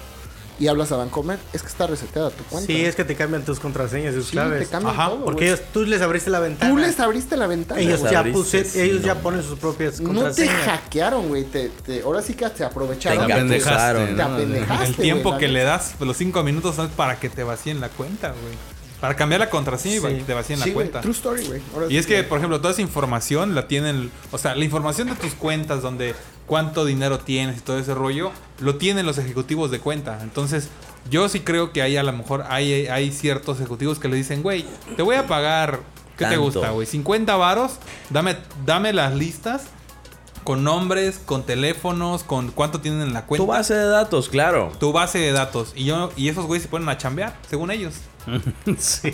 y 0.60 0.68
hablas 0.68 0.92
a 0.92 0.96
Bancomer, 0.98 1.38
es 1.54 1.62
que 1.62 1.68
está 1.68 1.86
reseteada 1.88 2.30
tu 2.30 2.44
cuenta. 2.46 2.68
Sí, 2.68 2.86
es 2.86 2.96
que 2.96 3.04
te 3.04 3.16
cambian 3.16 3.44
tus 3.44 3.60
contraseñas 3.60 4.14
y 4.14 4.18
tus 4.18 4.26
Sí, 4.28 4.32
claves. 4.32 4.60
te 4.66 4.68
cambian 4.72 4.94
Ajá, 4.94 5.10
todo, 5.10 5.26
Porque 5.26 5.48
ellos, 5.48 5.62
tú 5.74 5.84
les 5.84 6.02
abriste 6.02 6.30
la 6.30 6.40
ventana. 6.40 6.72
Tú 6.72 6.78
les 6.78 7.00
abriste 7.00 7.36
la 7.38 7.48
ventana. 7.48 7.82
ellos 7.82 8.02
ya, 8.10 8.24
puse- 8.24 8.64
sí, 8.64 8.80
ellos 8.82 9.02
no 9.02 9.08
ya 9.08 9.16
ponen 9.16 9.44
sus 9.44 9.60
propias 9.60 10.00
No 10.00 10.10
te 10.10 10.16
contraseñas. 10.16 10.66
hackearon, 10.66 11.28
güey. 11.28 11.44
Te, 11.44 11.70
te- 11.70 12.02
ahora 12.02 12.22
sí 12.22 12.34
que 12.34 12.50
te 12.50 12.64
aprovecharon. 12.64 13.28
Te 13.28 13.34
Te 13.34 13.40
engañaron, 13.58 14.06
te 14.08 14.14
¿no? 14.14 14.24
apendejaste, 14.24 14.86
El 14.86 14.96
tiempo 14.96 15.38
que 15.38 15.48
le 15.48 15.64
das, 15.64 15.96
los 16.00 16.16
cinco 16.18 16.44
minutos, 16.44 16.76
para 16.96 17.20
que 17.20 17.30
te 17.30 17.44
vacíen 17.44 17.82
la 17.82 17.90
cuenta, 17.90 18.30
güey. 18.30 18.75
Para 19.06 19.16
cambiar 19.16 19.40
la 19.40 19.52
contraseña 19.52 19.96
y 19.98 20.00
Sí. 20.00 20.08
que 20.18 20.24
te 20.24 20.34
vacíen 20.34 20.58
Sí, 20.60 20.70
la 20.70 20.74
cuenta. 20.74 21.02
True 21.02 21.14
story, 21.14 21.46
güey. 21.46 21.62
Y 21.90 21.92
sí 21.92 21.98
es 21.98 22.08
que, 22.08 22.24
por 22.24 22.40
ejemplo, 22.40 22.60
toda 22.60 22.74
esa 22.74 22.82
información 22.82 23.54
la 23.54 23.68
tienen, 23.68 24.10
o 24.32 24.40
sea, 24.40 24.56
la 24.56 24.66
información 24.66 25.10
de 25.10 25.14
tus 25.16 25.34
cuentas, 25.34 25.84
donde 25.84 26.16
cuánto 26.48 26.86
dinero 26.86 27.20
tienes 27.20 27.58
y 27.58 27.62
todo 27.62 27.78
ese 27.78 27.94
rollo, 27.94 28.32
lo 28.60 28.78
tienen 28.78 29.06
los 29.06 29.20
ejecutivos 29.20 29.70
de 29.70 29.80
cuenta. 29.80 30.18
Entonces, 30.24 30.70
yo 31.12 31.30
sí 31.30 31.42
creo 31.42 31.72
que 31.72 31.84
hay 31.84 31.98
a 31.98 32.04
lo 32.04 32.14
mejor 32.14 32.46
hay, 32.50 32.88
hay 32.88 33.12
ciertos 33.12 33.60
ejecutivos 33.60 34.00
que 34.00 34.08
le 34.08 34.16
dicen, 34.16 34.42
güey, 34.42 34.66
te 34.96 35.04
voy 35.04 35.18
a 35.18 35.28
pagar, 35.28 35.82
¿qué 36.18 36.26
te 36.26 36.38
gusta, 36.38 36.72
güey? 36.72 36.88
50 36.88 37.36
varos, 37.36 37.74
dame, 38.10 38.38
dame 38.66 38.92
las 38.92 39.14
listas 39.14 39.66
con 40.46 40.64
nombres, 40.64 41.20
con 41.26 41.44
teléfonos, 41.44 42.24
con 42.24 42.52
cuánto 42.52 42.80
tienen 42.80 43.02
en 43.02 43.14
la 43.14 43.26
cuenta. 43.26 43.44
Tu 43.44 43.48
base 43.52 43.74
de 43.74 43.86
datos, 43.88 44.30
claro. 44.30 44.72
tu 44.80 44.94
base 44.94 45.20
de 45.20 45.34
datos. 45.34 45.74
Y 45.76 45.84
yo, 45.86 46.12
y 46.16 46.30
esos 46.30 46.46
güeyes 46.46 46.64
se 46.64 46.70
ponen 46.70 46.88
a 46.88 46.98
chambear, 46.98 47.36
según 47.50 47.72
ellos. 47.72 47.96
sí. 48.78 49.14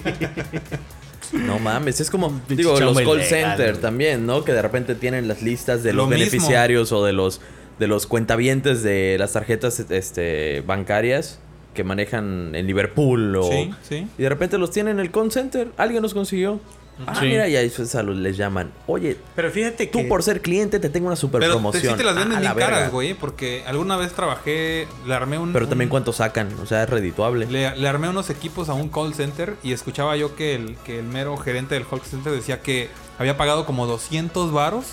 No 1.34 1.59
mames, 1.59 1.99
es 2.01 2.11
como, 2.11 2.41
digo, 2.49 2.77
los 2.79 2.97
call 3.01 3.23
center 3.23 3.71
güey. 3.71 3.82
también, 3.82 4.25
¿no? 4.25 4.43
Que 4.43 4.51
de 4.53 4.61
repente 4.61 4.95
tienen 4.95 5.27
las 5.27 5.41
listas 5.41 5.82
de 5.84 5.93
Lo 5.93 6.03
los 6.03 6.09
mismo. 6.09 6.19
beneficiarios 6.19 6.91
o 6.91 7.03
de 7.05 7.13
los 7.13 7.41
de 7.79 7.88
los 7.88 8.05
cuentavientes 8.05 8.84
de 8.84 9.15
las 9.17 9.34
tarjetas 9.34 9.79
este 9.79 10.61
bancarias 10.67 11.39
que 11.73 11.84
manejan 11.84 12.53
en 12.53 12.67
Liverpool 12.67 13.36
o 13.38 13.43
Sí, 13.49 13.73
sí. 13.88 14.07
y 14.17 14.21
de 14.21 14.29
repente 14.29 14.57
los 14.57 14.71
tienen 14.71 14.99
en 14.99 15.05
el 15.05 15.09
call 15.11 15.32
center, 15.32 15.69
alguien 15.77 16.03
los 16.03 16.13
consiguió. 16.13 16.59
Ah, 17.08 17.16
Sí. 17.20 17.26
mira, 17.28 17.47
y 17.47 17.56
ahí 17.56 17.70
pues, 17.70 17.95
a 17.95 18.04
los 18.04 18.16
les 18.18 18.38
llaman. 18.38 18.72
Oye, 18.88 19.18
Pero 19.36 19.49
fíjate 19.52 19.89
que. 19.89 20.02
tú 20.04 20.08
por 20.08 20.24
ser 20.24 20.41
cliente 20.41 20.80
te 20.80 20.89
tengo 20.89 21.08
una 21.08 21.16
super 21.16 21.39
Pero 21.39 21.54
te, 21.54 21.56
promoción. 21.58 21.93
sí 21.93 21.97
te 21.97 22.04
las 22.04 22.16
venden 22.16 22.38
Ah, 22.38 22.41
la 22.41 22.54
bien 22.54 22.66
caras, 22.66 22.80
verga. 22.82 22.91
güey. 22.93 23.14
Porque 23.14 23.64
alguna 23.68 23.97
vez 23.97 24.14
trabajé, 24.14 24.88
le 25.08 25.14
armé 25.14 25.38
un... 25.38 25.54
Pero 25.54 25.68
también 25.68 25.88
un- 25.88 25.91
cuánto 25.91 26.14
sacan, 26.14 26.49
o 26.62 26.66
sea, 26.66 26.84
es 26.84 26.89
redituable. 26.89 27.45
Le, 27.47 27.76
le 27.76 27.88
armé 27.88 28.10
unos 28.10 28.30
equipos 28.30 28.70
a 28.70 28.74
un 28.74 28.89
call 28.89 29.14
center 29.14 29.56
y 29.64 29.74
escuchaba 29.74 30.16
yo 30.18 30.36
que 30.36 30.56
el, 30.56 30.76
que 30.86 30.99
el 30.99 31.06
mero 31.06 31.38
gerente 31.38 31.76
del 31.76 31.86
call 31.88 32.02
center 32.02 32.32
decía 32.34 32.62
que 32.62 32.89
había 33.20 33.38
pagado 33.38 33.66
como 33.66 33.86
200 33.88 34.52
varos, 34.52 34.86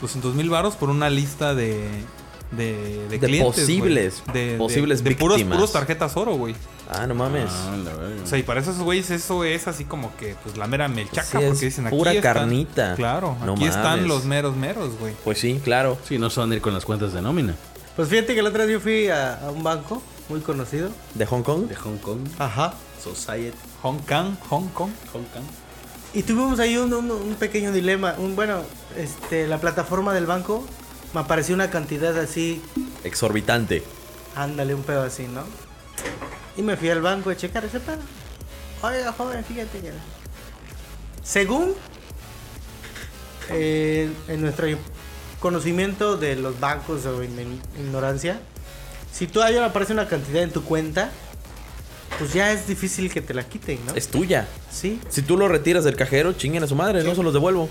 200 0.00 0.34
mil 0.34 0.50
varos 0.50 0.76
por 0.76 0.90
una 0.90 1.08
lista 1.10 1.54
de, 1.54 1.88
de, 2.52 3.06
de 3.08 3.18
De 3.18 3.18
clientes. 3.20 3.64
posibles- 3.64 4.22
de, 4.32 4.52
de- 4.52 4.58
posibles 4.58 5.02
de, 5.04 5.14
puros, 5.16 5.36
víctimas. 5.38 5.56
puros 5.58 5.72
tarjetas 5.72 6.16
oro, 6.16 6.34
güey. 6.36 6.54
Ah, 6.88 7.06
no 7.06 7.14
mames. 7.14 7.50
Ah, 7.50 7.76
la. 7.84 8.22
O 8.22 8.26
sea, 8.26 8.38
y 8.38 8.42
para 8.44 8.60
esos 8.60 8.78
güeyes 8.78 9.10
eso 9.10 9.42
es 9.44 9.66
así 9.66 9.84
como 9.84 10.14
que 10.16 10.36
pues 10.44 10.56
la 10.56 10.66
mera 10.68 10.86
melchaca 10.88 11.24
Sí, 11.24 11.36
porque 11.46 11.64
dicen 11.66 11.86
aquí 11.88 11.96
pura 11.96 12.12
están- 12.12 12.34
carnita. 12.34 12.94
Claro, 12.94 13.36
No 13.44 13.54
aquí 13.54 13.64
están 13.64 14.06
los 14.06 14.24
meros 14.24 14.54
meros, 14.56 14.96
güey. 15.00 15.14
Pues 15.24 15.38
sí, 15.40 15.60
claro. 15.64 15.98
Sí, 16.06 16.18
no 16.18 16.30
se 16.30 16.38
van 16.40 16.52
a 16.52 16.54
ir 16.54 16.60
con 16.60 16.72
las 16.74 16.84
cuentas 16.84 17.12
de 17.12 17.22
nómina. 17.22 17.54
Pues 17.96 18.08
fíjate 18.08 18.34
que 18.34 18.42
la 18.42 18.50
otra 18.50 18.64
vez 18.64 18.74
yo 18.74 18.80
fui 18.80 19.08
a, 19.08 19.40
a 19.46 19.50
un 19.50 19.62
banco 19.64 20.02
muy 20.28 20.40
conocido. 20.40 20.90
¿De 21.14 21.26
Hong 21.26 21.42
Kong? 21.42 21.66
De 21.66 21.74
Hong 21.76 21.96
Kong. 21.98 22.20
Ajá. 22.38 22.74
Society. 23.02 23.56
Hong 23.82 23.98
Kong, 23.98 24.34
Hong 24.48 24.68
Kong. 24.68 24.90
Hong 25.12 25.24
Kong. 25.24 25.44
Y 26.14 26.22
tuvimos 26.22 26.58
ahí 26.60 26.76
un, 26.76 26.92
un- 26.94 27.10
un 27.10 27.34
pequeño 27.34 27.72
dilema. 27.72 28.14
Un, 28.18 28.36
bueno, 28.36 28.60
este, 28.96 29.46
la 29.48 29.58
plataforma 29.60 30.14
del 30.14 30.26
banco 30.26 30.64
me 31.16 31.22
apareció 31.22 31.54
una 31.54 31.70
cantidad 31.70 32.14
así. 32.18 32.60
Exorbitante. 33.02 33.82
Ándale, 34.34 34.74
un 34.74 34.82
pedo 34.82 35.02
así, 35.02 35.26
¿no? 35.26 35.44
Y 36.58 36.62
me 36.62 36.76
fui 36.76 36.90
al 36.90 37.00
banco 37.00 37.30
a 37.30 37.36
checar 37.36 37.64
ese 37.64 37.80
pedo. 37.80 38.00
Oiga, 38.82 39.12
joven, 39.12 39.42
fíjate 39.42 39.80
que. 39.80 39.92
Según 41.24 41.72
eh, 43.48 44.10
en 44.28 44.42
nuestro 44.42 44.66
conocimiento 45.40 46.18
de 46.18 46.36
los 46.36 46.60
bancos 46.60 47.06
o 47.06 47.22
en, 47.22 47.62
ignorancia, 47.80 48.38
si 49.10 49.26
ahí 49.42 49.56
aparece 49.56 49.94
una 49.94 50.08
cantidad 50.08 50.42
en 50.42 50.50
tu 50.50 50.64
cuenta, 50.64 51.10
pues 52.18 52.34
ya 52.34 52.52
es 52.52 52.68
difícil 52.68 53.10
que 53.10 53.22
te 53.22 53.32
la 53.32 53.48
quiten, 53.48 53.78
¿no? 53.86 53.94
Es 53.94 54.08
tuya. 54.08 54.46
Sí. 54.70 55.00
Si 55.08 55.22
tú 55.22 55.38
lo 55.38 55.48
retiras 55.48 55.82
del 55.84 55.96
cajero, 55.96 56.34
chinguen 56.34 56.62
a 56.62 56.66
su 56.66 56.74
madre, 56.74 57.02
no 57.04 57.14
se 57.14 57.22
los 57.22 57.32
devuelvo. 57.32 57.70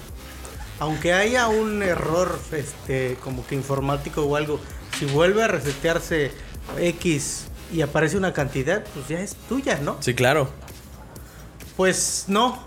Aunque 0.80 1.13
haya 1.13 1.47
un 1.47 1.82
error, 1.84 2.38
este, 2.51 3.17
como 3.23 3.45
que 3.47 3.55
informático 3.55 4.23
o 4.23 4.36
algo, 4.36 4.59
si 4.99 5.05
vuelve 5.05 5.43
a 5.43 5.47
resetearse 5.47 6.32
X 6.78 7.45
y 7.73 7.82
aparece 7.82 8.17
una 8.17 8.34
cantidad, 8.34 8.84
pues 8.93 9.07
ya 9.07 9.19
es 9.19 9.36
tuya, 9.47 9.80
¿no? 9.82 9.97
Sí, 10.01 10.13
claro. 10.13 10.49
Pues 11.78 12.26
no. 12.28 12.63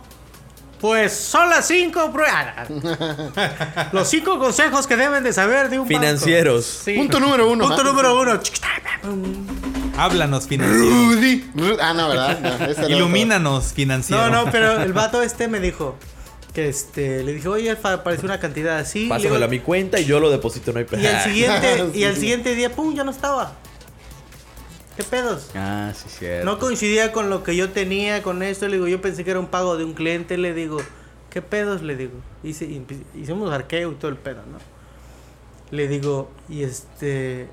Pues 0.80 1.12
son 1.12 1.48
las 1.50 1.66
cinco 1.66 2.12
pruebas. 2.12 2.70
Los 3.92 4.08
cinco 4.08 4.38
consejos 4.38 4.86
que 4.86 4.96
deben 4.96 5.24
de 5.24 5.32
saber 5.32 5.70
de 5.70 5.78
un 5.80 5.88
banco. 5.88 6.00
Financieros. 6.00 6.64
Sí. 6.64 6.94
Punto 6.94 7.18
número 7.18 7.50
uno. 7.50 7.66
Punto 7.66 7.80
¿ah? 7.82 7.84
número 7.84 8.20
uno. 8.20 8.40
Háblanos 9.96 10.46
financiero. 10.46 10.84
Rudy. 10.88 11.50
Ru- 11.56 11.78
Ah, 11.80 11.92
no, 11.94 12.08
¿verdad? 12.08 12.78
No, 12.78 12.88
Ilumínanos 12.88 13.72
financiero. 13.72 14.30
No, 14.30 14.44
no, 14.44 14.52
pero 14.52 14.80
el 14.80 14.92
vato 14.92 15.20
este 15.22 15.48
me 15.48 15.58
dijo 15.58 15.96
que 16.58 16.68
este, 16.68 17.22
le 17.22 17.34
dije, 17.34 17.46
oye, 17.46 17.70
apareció 17.70 18.24
una 18.24 18.40
cantidad 18.40 18.78
así. 18.78 19.06
Pásamelo 19.06 19.44
a 19.44 19.48
mi 19.48 19.60
cuenta 19.60 20.00
y 20.00 20.04
yo 20.04 20.18
lo 20.18 20.28
deposito, 20.28 20.72
no 20.72 20.80
hay 20.80 20.86
Y 20.90 21.06
al 21.06 21.22
siguiente, 21.22 21.90
y 21.94 22.02
al 22.02 22.16
siguiente 22.16 22.54
día, 22.56 22.74
pum, 22.74 22.96
ya 22.96 23.04
no 23.04 23.12
estaba. 23.12 23.52
¿Qué 24.96 25.04
pedos? 25.04 25.50
Ah, 25.54 25.92
sí, 25.94 26.08
cierto. 26.08 26.44
No 26.44 26.58
coincidía 26.58 27.12
con 27.12 27.30
lo 27.30 27.44
que 27.44 27.54
yo 27.54 27.70
tenía 27.70 28.24
con 28.24 28.42
esto. 28.42 28.66
Le 28.66 28.74
digo, 28.74 28.88
yo 28.88 29.00
pensé 29.00 29.22
que 29.22 29.30
era 29.30 29.38
un 29.38 29.46
pago 29.46 29.76
de 29.76 29.84
un 29.84 29.94
cliente. 29.94 30.36
Le 30.36 30.52
digo, 30.52 30.78
¿qué 31.30 31.42
pedos? 31.42 31.82
Le 31.82 31.94
digo, 31.94 32.14
hice, 32.42 32.68
hicimos 33.14 33.52
arqueo 33.52 33.92
y 33.92 33.94
todo 33.94 34.10
el 34.10 34.16
pedo, 34.16 34.42
¿no? 34.50 34.58
Le 35.70 35.86
digo, 35.86 36.28
y 36.48 36.64
este. 36.64 37.46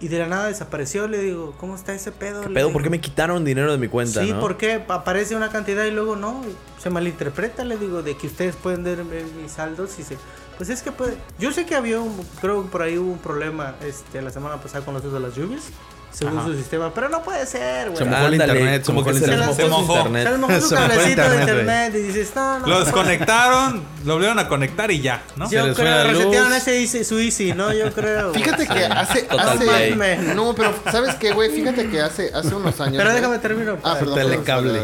Y 0.00 0.08
de 0.08 0.18
la 0.18 0.26
nada 0.26 0.46
desapareció. 0.46 1.08
Le 1.08 1.18
digo, 1.22 1.54
¿cómo 1.58 1.74
está 1.74 1.92
ese 1.94 2.12
pedo? 2.12 2.40
¿Qué 2.42 2.48
pedo? 2.48 2.66
digo, 2.66 2.72
¿Por 2.72 2.82
qué 2.82 2.90
me 2.90 3.00
quitaron 3.00 3.44
dinero 3.44 3.72
de 3.72 3.78
mi 3.78 3.88
cuenta, 3.88 4.22
Sí, 4.22 4.32
no? 4.32 4.40
porque 4.40 4.84
aparece 4.88 5.34
una 5.34 5.50
cantidad 5.50 5.84
y 5.84 5.90
luego 5.90 6.14
no. 6.16 6.42
Se 6.78 6.90
malinterpreta, 6.90 7.64
le 7.64 7.76
digo, 7.76 8.02
de 8.02 8.16
que 8.16 8.28
ustedes 8.28 8.54
pueden 8.56 8.84
ver 8.84 9.02
mis 9.04 9.52
saldos 9.52 9.98
y 9.98 10.02
se. 10.04 10.16
Pues 10.56 10.70
es 10.70 10.82
que 10.82 10.92
puede. 10.92 11.16
Yo 11.38 11.52
sé 11.52 11.66
que 11.66 11.74
había 11.74 12.00
un. 12.00 12.16
Creo 12.40 12.62
que 12.64 12.68
por 12.70 12.82
ahí 12.82 12.98
hubo 12.98 13.10
un 13.12 13.18
problema 13.18 13.74
este, 13.84 14.22
la 14.22 14.30
semana 14.30 14.60
pasada 14.60 14.84
con 14.84 14.94
los 14.94 15.02
de 15.02 15.20
las 15.20 15.34
lluvias. 15.34 15.64
Según 16.10 16.38
Ajá. 16.38 16.48
su 16.48 16.54
sistema. 16.56 16.92
Pero 16.94 17.08
no 17.08 17.22
puede 17.22 17.46
ser, 17.46 17.90
güey. 17.90 17.98
Se 17.98 18.04
mojó 18.04 18.26
el 18.26 18.34
internet, 18.34 18.82
se 18.82 18.86
como 18.86 19.00
mojó 19.00 19.12
que 19.12 19.18
se 19.20 19.26
les 19.26 19.36
internet. 19.38 19.46
mojó 19.46 19.56
Se 19.56 19.62
su 19.62 19.68
mojó. 19.70 19.96
internet. 19.96 20.24
Se 20.24 20.30
les 20.30 20.40
mojó 20.40 20.52
su 20.60 20.68
Se 20.68 20.74
mojó 20.74 20.84
el 20.84 20.90
cablecito 20.90 21.22
de 21.30 21.40
internet, 21.40 21.94
y 21.94 21.98
dices, 21.98 22.32
no, 22.34 22.58
no. 22.60 22.66
Los 22.66 22.88
conectaron, 22.88 23.82
lo 24.04 24.12
volvieron 24.14 24.38
a 24.38 24.48
conectar 24.48 24.90
y 24.90 25.00
ya, 25.00 25.22
¿no? 25.36 25.48
Se 25.48 25.54
Yo 25.56 25.64
fue 25.66 25.74
creo 25.74 25.94
la 25.96 26.02
que 26.04 26.08
luz. 26.12 26.18
resetearon 26.18 26.52
ese 26.54 27.04
su 27.04 27.18
easy, 27.18 27.52
¿no? 27.52 27.72
Yo 27.72 27.92
creo. 27.92 28.32
Fíjate 28.32 28.66
que 28.66 28.84
hace. 28.86 29.28
Hace 29.30 29.96
no, 30.34 30.54
pero 30.54 30.74
¿sabes 30.90 31.14
qué, 31.16 31.32
güey? 31.32 31.50
Fíjate 31.50 31.88
que 31.88 32.00
hace, 32.00 32.32
hace 32.34 32.54
unos 32.54 32.80
años. 32.80 32.96
Pero 32.96 33.12
déjame 33.12 33.38
terminar. 33.38 33.76
Ah, 33.78 33.94
padre. 33.94 34.00
perdón. 34.06 34.30
Telecable. 34.30 34.82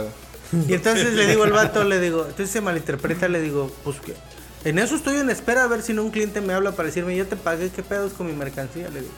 Y 0.69 0.75
entonces 0.75 1.15
le 1.15 1.27
digo 1.27 1.43
al 1.45 1.53
vato, 1.53 1.83
le 1.85 1.99
digo, 2.01 2.21
entonces 2.29 2.51
se 2.51 2.61
malinterpreta, 2.61 3.27
le 3.29 3.41
digo, 3.41 3.75
pues 3.83 3.97
que 4.01 4.15
en 4.65 4.79
eso 4.79 4.95
estoy 4.95 5.17
en 5.17 5.29
espera 5.31 5.65
a 5.65 5.67
ver 5.67 5.83
si 5.83 5.93
no 5.95 6.03
un 6.03 6.11
cliente 6.11 6.41
me 6.41 6.53
habla 6.55 6.73
para 6.73 6.87
decirme, 6.87 7.17
yo 7.17 7.27
te 7.27 7.35
pagué, 7.35 7.71
¿qué 7.71 7.83
pedos 7.83 8.13
con 8.13 8.27
mi 8.29 8.35
mercancía? 8.35 8.89
Le 8.89 9.01
digo, 9.01 9.13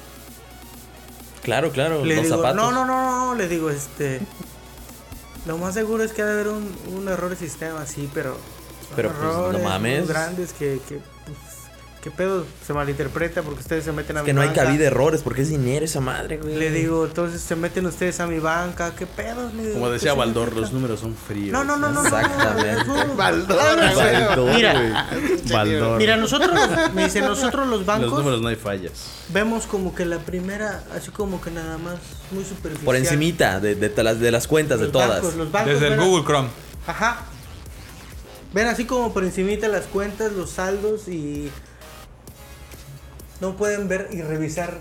Claro, 1.47 1.71
claro. 1.71 2.05
le 2.05 2.17
los 2.17 2.25
digo 2.25 2.37
zapatos. 2.37 2.57
no, 2.57 2.71
no, 2.73 2.85
no, 2.85 3.27
no, 3.29 3.35
le 3.37 3.49
digo, 3.49 3.71
este, 3.71 4.21
lo 5.47 5.57
más 5.59 5.75
seguro 5.75 6.03
es 6.03 6.13
que 6.13 6.21
ha 6.23 6.27
de 6.27 6.33
haber 6.33 6.49
un, 6.49 6.77
un 6.95 7.09
error 7.09 7.31
de 7.31 7.37
sistema, 7.37 7.87
sí, 7.87 8.11
pero... 8.13 8.37
Pero, 8.95 9.11
pues, 9.11 9.21
no 9.23 9.31
errores 9.31 9.61
muy 9.61 9.71
mames. 9.71 10.09
grandes 10.09 10.53
que, 10.53 10.81
que 10.89 11.01
¿qué 12.07 12.13
pedo? 12.13 12.47
Se 12.65 12.73
malinterpreta 12.73 13.43
porque 13.43 13.63
ustedes 13.63 13.83
se 13.83 13.91
meten 13.91 14.17
a 14.17 14.21
Es 14.21 14.25
mi 14.25 14.27
que 14.29 14.33
no 14.33 14.41
hay 14.41 14.47
banca. 14.49 14.63
cabida 14.63 14.79
de 14.83 14.87
errores 14.87 15.23
porque 15.23 15.43
es 15.43 15.49
dinero 15.49 15.85
esa 15.85 15.99
madre, 16.01 16.37
güey. 16.37 16.55
Le 16.57 16.71
digo, 16.71 17.05
entonces 17.05 17.41
se 17.41 17.57
meten 17.57 17.85
ustedes 17.85 18.21
a 18.21 18.29
mi 18.29 18.39
banca, 18.39 18.93
¿qué 18.97 19.07
pedos? 19.07 19.53
Le 19.55 19.63
digo, 19.63 19.75
Como 19.75 19.87
¿qué 19.87 19.93
decía 19.95 20.15
Baldor, 20.15 20.55
los 20.55 20.73
números 20.73 21.01
son 21.01 21.17
fríos. 21.17 21.51
No, 21.51 21.65
no, 21.65 21.77
no, 21.77 21.91
no. 21.91 22.05
Exactamente. 22.05 22.85
no. 22.87 23.17
Baldor, 23.17 23.57
Baldor, 23.97 24.55
Mira. 24.55 25.09
Baldor. 25.51 25.99
Mira, 25.99 26.17
nosotros, 26.17 26.53
me 26.95 27.07
dice, 27.07 27.23
nosotros 27.23 27.67
los 27.67 27.79
los 27.79 27.87
bancos 27.87 28.13
números 28.13 28.41
no 28.41 28.47
hay 28.47 28.57
fallas. 28.57 28.93
vemos 29.31 29.67
como 29.67 29.93
que 29.93 30.05
la 30.05 30.19
primera, 30.19 30.85
así 30.95 31.11
como 31.11 31.41
que 31.41 31.51
nada 31.51 31.77
más, 31.77 31.97
muy 32.31 32.45
superficial. 32.45 32.85
Por 32.85 32.95
encimita 32.95 33.59
de, 33.59 33.75
de, 33.75 34.03
las, 34.05 34.21
de 34.21 34.31
las 34.31 34.47
cuentas, 34.47 34.79
de 34.79 34.85
Los 34.85 34.93
todas. 34.93 35.09
bancos, 35.23 35.35
los 35.35 35.51
bancos, 35.51 35.73
Desde 35.73 35.87
el 35.89 35.91
¿verdad? 35.95 36.07
Google 36.07 36.25
Chrome. 36.25 36.49
Ajá. 36.87 37.25
Ven 38.55 38.69
así 38.69 38.85
como 38.85 39.13
por 39.13 39.25
encimita 39.25 39.67
las 39.67 39.87
cuentas, 39.87 40.33
los 40.33 40.51
saldos 40.51 41.09
y 41.09 41.51
no 43.41 43.57
pueden 43.57 43.89
ver 43.89 44.09
y 44.13 44.23
revisar 44.23 44.79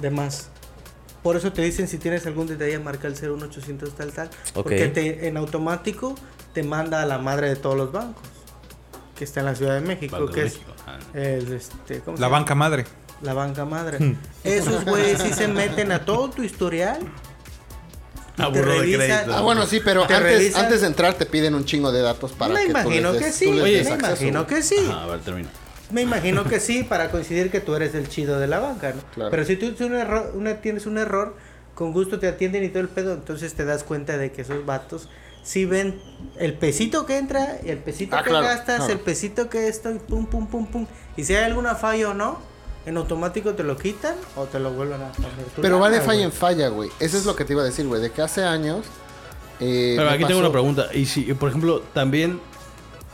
de 0.00 0.10
más. 0.10 0.48
Por 1.22 1.36
eso 1.36 1.52
te 1.52 1.62
dicen 1.62 1.88
si 1.88 1.96
tienes 1.98 2.26
algún 2.26 2.46
detalle 2.46 2.78
marca 2.78 3.08
el 3.08 3.14
01800 3.14 3.94
tal 3.96 4.12
tal, 4.12 4.30
porque 4.52 4.88
te, 4.88 5.26
en 5.26 5.36
automático 5.38 6.14
te 6.52 6.62
manda 6.62 7.00
a 7.02 7.06
la 7.06 7.18
madre 7.18 7.48
de 7.48 7.56
todos 7.56 7.76
los 7.76 7.92
bancos 7.92 8.22
que 9.16 9.24
está 9.24 9.40
en 9.40 9.46
la 9.46 9.54
Ciudad 9.54 9.74
de 9.74 9.80
México, 9.80 10.16
Banco 10.16 10.28
de 10.28 10.34
que 10.34 10.44
México, 10.44 10.72
ah. 10.86 10.98
es 11.14 11.48
este, 11.48 12.00
¿cómo 12.00 12.16
se 12.16 12.20
La 12.20 12.26
llama? 12.26 12.38
banca 12.40 12.54
madre. 12.54 12.84
La 13.22 13.32
banca 13.32 13.64
madre. 13.64 14.16
Esos 14.42 14.84
güeyes 14.84 15.22
sí 15.22 15.32
se 15.32 15.48
meten 15.48 15.92
a 15.92 16.04
todo 16.04 16.28
tu 16.30 16.42
historial. 16.42 16.98
Ah, 18.36 18.48
revisan- 18.50 18.96
crédito. 19.20 19.34
Ah, 19.36 19.40
bueno, 19.42 19.64
sí, 19.64 19.80
pero 19.82 20.06
Te 20.08 20.14
antes, 20.14 20.32
revisan- 20.52 20.64
antes 20.64 20.80
de 20.80 20.86
entrar 20.88 21.14
te 21.14 21.24
piden 21.24 21.54
un 21.54 21.64
chingo 21.64 21.92
de 21.92 22.02
datos 22.02 22.32
para 22.32 22.52
me 22.52 22.64
que 22.64 22.70
imagino 22.70 23.12
tú 23.12 23.14
les 23.14 23.18
que 23.20 23.26
des, 23.26 23.34
sí. 23.36 23.44
tú 23.46 23.52
les 23.52 23.62
Oye, 23.62 23.76
des 23.78 23.86
me 23.86 23.92
acceso, 23.94 24.10
imagino 24.24 24.46
que 24.48 24.62
sí. 24.62 24.76
Ajá, 24.90 25.04
a 25.04 25.06
ver, 25.06 25.20
termina. 25.20 25.48
Me 25.94 26.02
imagino 26.02 26.44
que 26.44 26.60
sí, 26.60 26.82
para 26.82 27.10
coincidir 27.10 27.50
que 27.50 27.60
tú 27.60 27.74
eres 27.74 27.94
el 27.94 28.08
chido 28.08 28.38
de 28.38 28.46
la 28.48 28.58
banca, 28.58 28.92
¿no? 28.94 29.02
Claro. 29.14 29.30
Pero 29.30 29.44
si 29.44 29.56
tú 29.56 29.72
tienes 29.72 29.80
un, 29.92 29.96
error, 29.96 30.32
una- 30.34 30.60
tienes 30.60 30.86
un 30.86 30.98
error, 30.98 31.36
con 31.74 31.92
gusto 31.92 32.18
te 32.18 32.28
atienden 32.28 32.64
y 32.64 32.68
todo 32.68 32.80
el 32.80 32.88
pedo, 32.88 33.12
entonces 33.14 33.54
te 33.54 33.64
das 33.64 33.84
cuenta 33.84 34.16
de 34.18 34.32
que 34.32 34.42
esos 34.42 34.66
vatos 34.66 35.08
sí 35.42 35.64
ven 35.64 36.00
el 36.38 36.54
pesito 36.54 37.06
que 37.06 37.16
entra, 37.18 37.58
el 37.64 37.78
pesito 37.78 38.16
Ah, 38.16 38.22
que 38.22 38.30
claro, 38.30 38.46
gastas, 38.46 38.78
claro. 38.78 38.92
el 38.92 39.00
pesito 39.00 39.48
que 39.48 39.68
esto, 39.68 39.90
y 39.90 39.98
pum, 39.98 40.26
pum, 40.26 40.46
pum, 40.46 40.66
pum. 40.66 40.86
Y 41.16 41.24
si 41.24 41.34
hay 41.34 41.44
alguna 41.44 41.74
falla 41.74 42.10
o 42.10 42.14
no, 42.14 42.38
en 42.86 42.96
automático 42.96 43.54
te 43.54 43.62
lo 43.62 43.76
quitan 43.76 44.14
o 44.36 44.44
te 44.44 44.58
lo 44.58 44.72
vuelven 44.72 45.00
a 45.02 45.12
poner. 45.12 45.30
Pero 45.60 45.78
va 45.80 45.90
de 45.90 46.00
falla 46.00 46.22
en 46.24 46.32
falla, 46.32 46.68
güey. 46.68 46.90
Eso 47.00 47.16
es 47.16 47.24
lo 47.24 47.34
que 47.36 47.44
te 47.44 47.52
iba 47.54 47.62
a 47.62 47.64
decir, 47.64 47.86
güey. 47.86 48.00
De 48.02 48.10
que 48.10 48.20
hace 48.22 48.42
años. 48.44 48.84
eh, 49.60 49.94
Pero 49.96 50.10
aquí 50.10 50.24
tengo 50.24 50.40
una 50.40 50.52
pregunta. 50.52 50.88
Y 50.92 51.06
si, 51.06 51.22
por 51.34 51.48
ejemplo, 51.50 51.80
también 51.94 52.40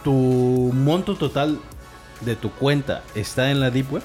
tu 0.03 0.12
monto 0.74 1.14
total 1.16 1.61
de 2.22 2.36
tu 2.36 2.50
cuenta 2.50 3.02
está 3.14 3.50
en 3.50 3.60
la 3.60 3.70
Deep 3.70 3.92
Web. 3.92 4.02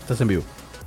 Estás 0.00 0.20
en 0.20 0.28
vivo. 0.28 0.42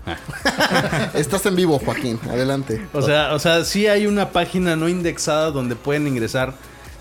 Estás 1.14 1.46
en 1.46 1.56
vivo, 1.56 1.80
Joaquín. 1.80 2.20
Adelante. 2.30 2.86
O 2.94 3.02
sea, 3.02 3.34
o 3.34 3.40
sea, 3.40 3.64
sí 3.64 3.88
hay 3.88 4.08
una 4.08 4.30
página 4.32 4.76
no 4.76 4.90
indexada 4.90 5.52
donde 5.52 5.76
pueden 5.76 6.08
ingresar 6.08 6.54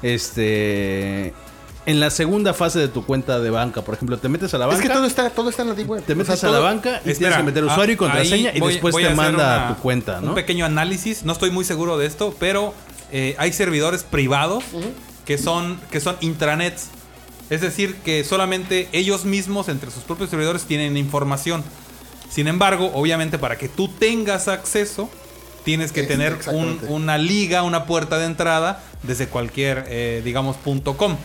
este 0.02 1.32
en 1.86 1.98
la 1.98 2.10
segunda 2.10 2.52
fase 2.52 2.78
de 2.78 2.88
tu 2.88 3.04
cuenta 3.06 3.40
de 3.40 3.48
banca. 3.50 3.82
Por 3.82 3.94
ejemplo, 3.94 4.18
te 4.18 4.28
metes 4.28 4.52
a 4.52 4.58
la 4.58 4.66
Es 4.66 4.72
banca, 4.74 4.82
que 4.82 4.94
todo 4.94 5.06
está, 5.06 5.30
todo 5.30 5.48
está 5.50 5.62
en 5.62 5.68
la 5.70 5.74
deep 5.74 5.88
web. 5.88 6.02
te 6.04 6.12
O 6.12 6.16
metes 6.16 6.38
sea, 6.38 6.50
a 6.50 6.52
la 6.52 6.58
banca 6.60 6.90
y 7.00 7.02
tienes 7.04 7.12
Espera, 7.20 7.36
que 7.38 7.42
meter 7.42 7.64
ah, 7.64 7.72
usuario 7.72 7.94
y 7.94 7.96
contraseña 7.96 8.50
y 8.54 8.60
después 8.60 8.94
te 8.94 9.14
manda 9.14 9.34
una- 9.56 9.68
a 9.70 9.74
tu 9.74 9.82
cuenta, 9.82 10.20
¿no? 10.20 10.28
Un 10.28 10.34
pequeño 10.34 10.66
análisis, 10.66 11.24
no 11.24 11.32
estoy 11.32 11.50
muy 11.50 11.64
seguro 11.64 11.96
de 11.96 12.06
esto, 12.06 12.34
pero 12.38 12.74
eh, 13.12 13.34
hay 13.38 13.52
servidores 13.52 14.02
privados 14.04 14.62
que 15.24 15.38
son 15.38 15.80
que 15.90 16.00
son 16.00 16.16
intranets. 16.20 16.90
Es 17.50 17.60
decir, 17.60 17.96
que 18.04 18.24
solamente 18.24 18.88
ellos 18.92 19.24
mismos 19.24 19.68
entre 19.68 19.90
sus 19.90 20.04
propios 20.04 20.30
servidores 20.30 20.64
tienen 20.64 20.96
información. 20.96 21.62
Sin 22.30 22.46
embargo, 22.48 22.90
obviamente 22.94 23.38
para 23.38 23.58
que 23.58 23.68
tú 23.68 23.88
tengas 23.88 24.46
acceso, 24.48 25.10
tienes 25.64 25.90
que 25.92 26.02
Es- 26.02 26.08
tener 26.08 26.38
un- 26.52 26.80
una 26.88 27.18
liga, 27.18 27.62
una 27.64 27.86
puerta 27.86 28.18
de 28.18 28.26
entrada 28.26 28.82
desde 29.02 29.26
cualquier, 29.26 29.84
eh, 29.88 30.22
digamos, 30.24 30.56
punto 30.56 30.96
.com. 30.96 31.16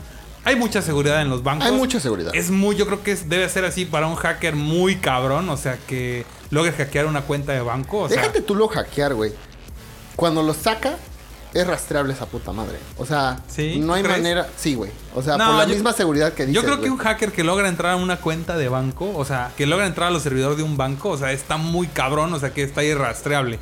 Hay 0.44 0.56
mucha 0.56 0.82
seguridad 0.82 1.22
en 1.22 1.30
los 1.30 1.44
bancos. 1.44 1.68
Hay 1.68 1.74
mucha 1.74 2.00
seguridad. 2.00 2.32
Es 2.36 2.52
muy, 2.52 2.76
yo 2.76 2.86
creo 2.86 3.02
que 3.04 3.12
es- 3.12 3.30
debe 3.30 3.48
ser 3.50 3.66
así 3.66 3.86
para 3.86 4.08
un 4.08 4.16
hacker 4.16 4.56
muy 4.56 4.96
cabrón, 4.98 5.50
o 5.50 5.58
sea, 5.58 5.78
que 5.88 6.26
logre 6.52 6.72
hackear 6.72 7.06
una 7.06 7.22
cuenta 7.22 7.52
de 7.54 7.62
banco. 7.62 8.00
O 8.02 8.08
sea, 8.10 8.18
Déjate 8.22 8.42
tú 8.42 8.56
lo 8.56 8.68
hackear, 8.68 9.14
güey. 9.16 9.32
Cuando 10.16 10.44
lo 10.44 10.54
saca, 10.54 10.98
es 11.56 11.66
rastreable 11.66 12.14
esa 12.14 12.26
puta 12.28 12.52
madre. 12.52 12.78
O 12.98 13.06
sea, 13.06 13.42
¿Sí? 13.48 13.80
no 13.80 13.94
hay 13.94 14.04
¿Crees? 14.04 14.18
manera. 14.20 14.48
Sí, 14.58 14.76
güey. 14.76 14.92
O 15.16 15.22
sea, 15.24 15.38
No, 15.38 15.46
por 15.48 15.56
la 15.56 15.64
yo- 15.66 15.74
misma 15.74 15.94
seguridad 15.94 16.34
que 16.34 16.46
dices. 16.46 16.62
Yo 16.62 16.68
creo 16.68 16.82
que 16.82 16.90
un 16.92 16.98
hacker 16.98 17.32
que 17.32 17.44
logra 17.44 17.68
entrar 17.70 17.94
a 17.94 17.96
una 17.96 18.18
cuenta 18.18 18.58
de 18.58 18.68
banco, 18.70 19.12
o 19.16 19.26
sea, 19.26 19.52
que 19.58 19.66
logra 19.66 19.88
entrar 19.88 20.10
a 20.10 20.12
los 20.12 20.22
servidores 20.22 20.58
de 20.58 20.64
un 20.64 20.76
banco, 20.78 21.10
o 21.10 21.18
sea, 21.18 21.32
está 21.32 21.58
muy 21.58 21.88
cabrón, 21.88 22.34
o 22.34 22.40
sea, 22.40 22.54
que 22.54 22.62
está 22.64 22.84
irrastreable. 22.84 23.58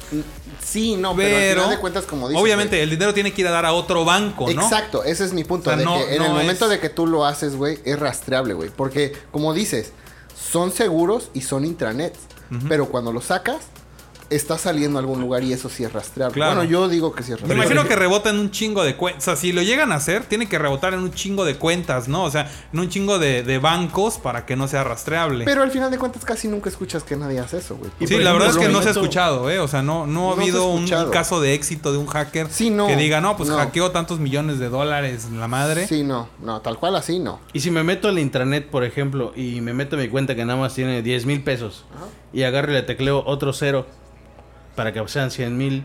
Sí, 0.63 0.95
no, 0.95 1.15
pero, 1.15 1.29
Pero, 1.35 1.49
al 1.49 1.65
final 1.65 1.69
de 1.77 1.81
cuentas, 1.81 2.05
como 2.05 2.27
dices. 2.29 2.41
obviamente, 2.43 2.81
el 2.81 2.89
dinero 2.89 3.13
tiene 3.13 3.31
que 3.33 3.41
ir 3.41 3.47
a 3.47 3.51
dar 3.51 3.65
a 3.65 3.73
otro 3.73 4.03
banco, 4.05 4.49
¿no? 4.51 4.63
Exacto, 4.63 5.03
ese 5.03 5.23
es 5.25 5.33
mi 5.33 5.43
punto. 5.43 5.69
O 5.69 5.73
sea, 5.73 5.77
de 5.77 5.85
no- 5.85 5.97
que 5.97 6.13
en 6.13 6.19
no 6.19 6.25
el 6.25 6.31
momento 6.31 6.65
es- 6.65 6.71
de 6.71 6.79
que 6.79 6.89
tú 6.89 7.05
lo 7.07 7.25
haces, 7.25 7.55
güey, 7.55 7.79
es 7.85 7.99
rastreable, 7.99 8.53
güey. 8.53 8.69
Porque, 8.75 9.13
como 9.31 9.53
dices, 9.53 9.91
son 10.35 10.71
seguros 10.71 11.29
y 11.33 11.41
son 11.41 11.65
intranets. 11.65 12.19
Pero 12.69 12.87
cuando 12.89 13.11
lo 13.11 13.19
sacas, 13.21 13.57
está 14.35 14.57
saliendo 14.57 14.97
a 14.99 15.01
algún 15.01 15.21
lugar 15.21 15.43
y 15.43 15.53
eso 15.53 15.69
sí 15.69 15.83
es 15.83 15.91
rastreable. 15.93 16.33
Claro. 16.35 16.55
Bueno, 16.55 16.69
yo 16.69 16.87
digo 16.89 17.13
que 17.13 17.23
sí 17.23 17.31
es 17.31 17.41
Me 17.41 17.47
rastreable. 17.47 17.65
imagino 17.65 17.87
que 17.87 17.95
rebota 17.95 18.29
en 18.29 18.39
un 18.39 18.51
chingo 18.51 18.83
de 18.83 18.95
cuentas. 18.95 19.23
O 19.23 19.25
sea, 19.25 19.35
si 19.35 19.51
lo 19.51 19.61
llegan 19.61 19.91
a 19.91 19.95
hacer, 19.95 20.25
tiene 20.25 20.47
que 20.47 20.57
rebotar 20.59 20.93
en 20.93 20.99
un 21.01 21.11
chingo 21.13 21.45
de 21.45 21.55
cuentas, 21.55 22.07
¿no? 22.07 22.23
O 22.23 22.31
sea, 22.31 22.51
en 22.73 22.79
un 22.79 22.89
chingo 22.89 23.19
de, 23.19 23.43
de 23.43 23.59
bancos 23.59 24.17
para 24.17 24.45
que 24.45 24.55
no 24.55 24.67
sea 24.67 24.83
rastreable. 24.83 25.45
Pero 25.45 25.61
al 25.63 25.71
final 25.71 25.91
de 25.91 25.97
cuentas 25.97 26.25
casi 26.25 26.47
nunca 26.47 26.69
escuchas 26.69 27.03
que 27.03 27.15
nadie 27.15 27.39
hace 27.39 27.57
eso, 27.57 27.75
güey. 27.77 27.91
Sí, 28.07 28.17
la 28.17 28.33
verdad 28.33 28.49
es 28.49 28.57
que 28.57 28.69
no 28.69 28.81
se 28.81 28.89
ha 28.89 28.91
escuchado, 28.91 29.49
¿eh? 29.49 29.59
O 29.59 29.67
sea, 29.67 29.81
no, 29.81 30.07
no 30.07 30.31
ha 30.33 30.35
No 30.35 30.41
habido 30.41 30.67
un, 30.67 30.87
caso 31.11 31.41
de 31.41 31.53
éxito 31.53 31.91
de 31.91 31.97
un 31.97 32.07
hacker 32.07 32.47
Sí, 32.49 32.69
no. 32.69 32.87
que 32.87 32.95
diga, 32.95 33.21
no, 33.21 33.37
pues 33.37 33.49
No. 33.49 33.57
hackeó 33.57 33.91
tantos 33.91 34.19
millones 34.19 34.59
de 34.59 34.69
dólares 34.69 35.27
la 35.31 35.47
madre. 35.47 35.87
Sí, 35.87 36.03
no, 36.03 36.27
no, 36.41 36.61
tal 36.61 36.77
cual 36.77 36.95
así 36.95 37.19
no. 37.19 37.39
Y 37.53 37.59
si 37.59 37.71
me 37.71 37.83
meto 37.83 38.07
al 38.07 38.19
intranet, 38.19 38.69
por 38.69 38.83
ejemplo, 38.83 39.33
y 39.35 39.61
me 39.61 39.73
meto 39.73 39.95
a 39.95 39.99
mi 39.99 40.07
cuenta 40.09 40.35
que 40.35 40.45
nada 40.45 40.59
más 40.59 40.73
tiene 40.73 41.01
10 41.01 41.25
mil 41.25 41.43
pesos, 41.43 41.85
y 42.33 42.43
agarro 42.43 42.71
y 42.71 42.75
le 42.75 42.81
tecleo 42.83 43.23
otro 43.25 43.53
cero 43.53 43.85
para 44.75 44.91
que 44.93 45.07
sean 45.07 45.31
100 45.31 45.57
mil, 45.57 45.83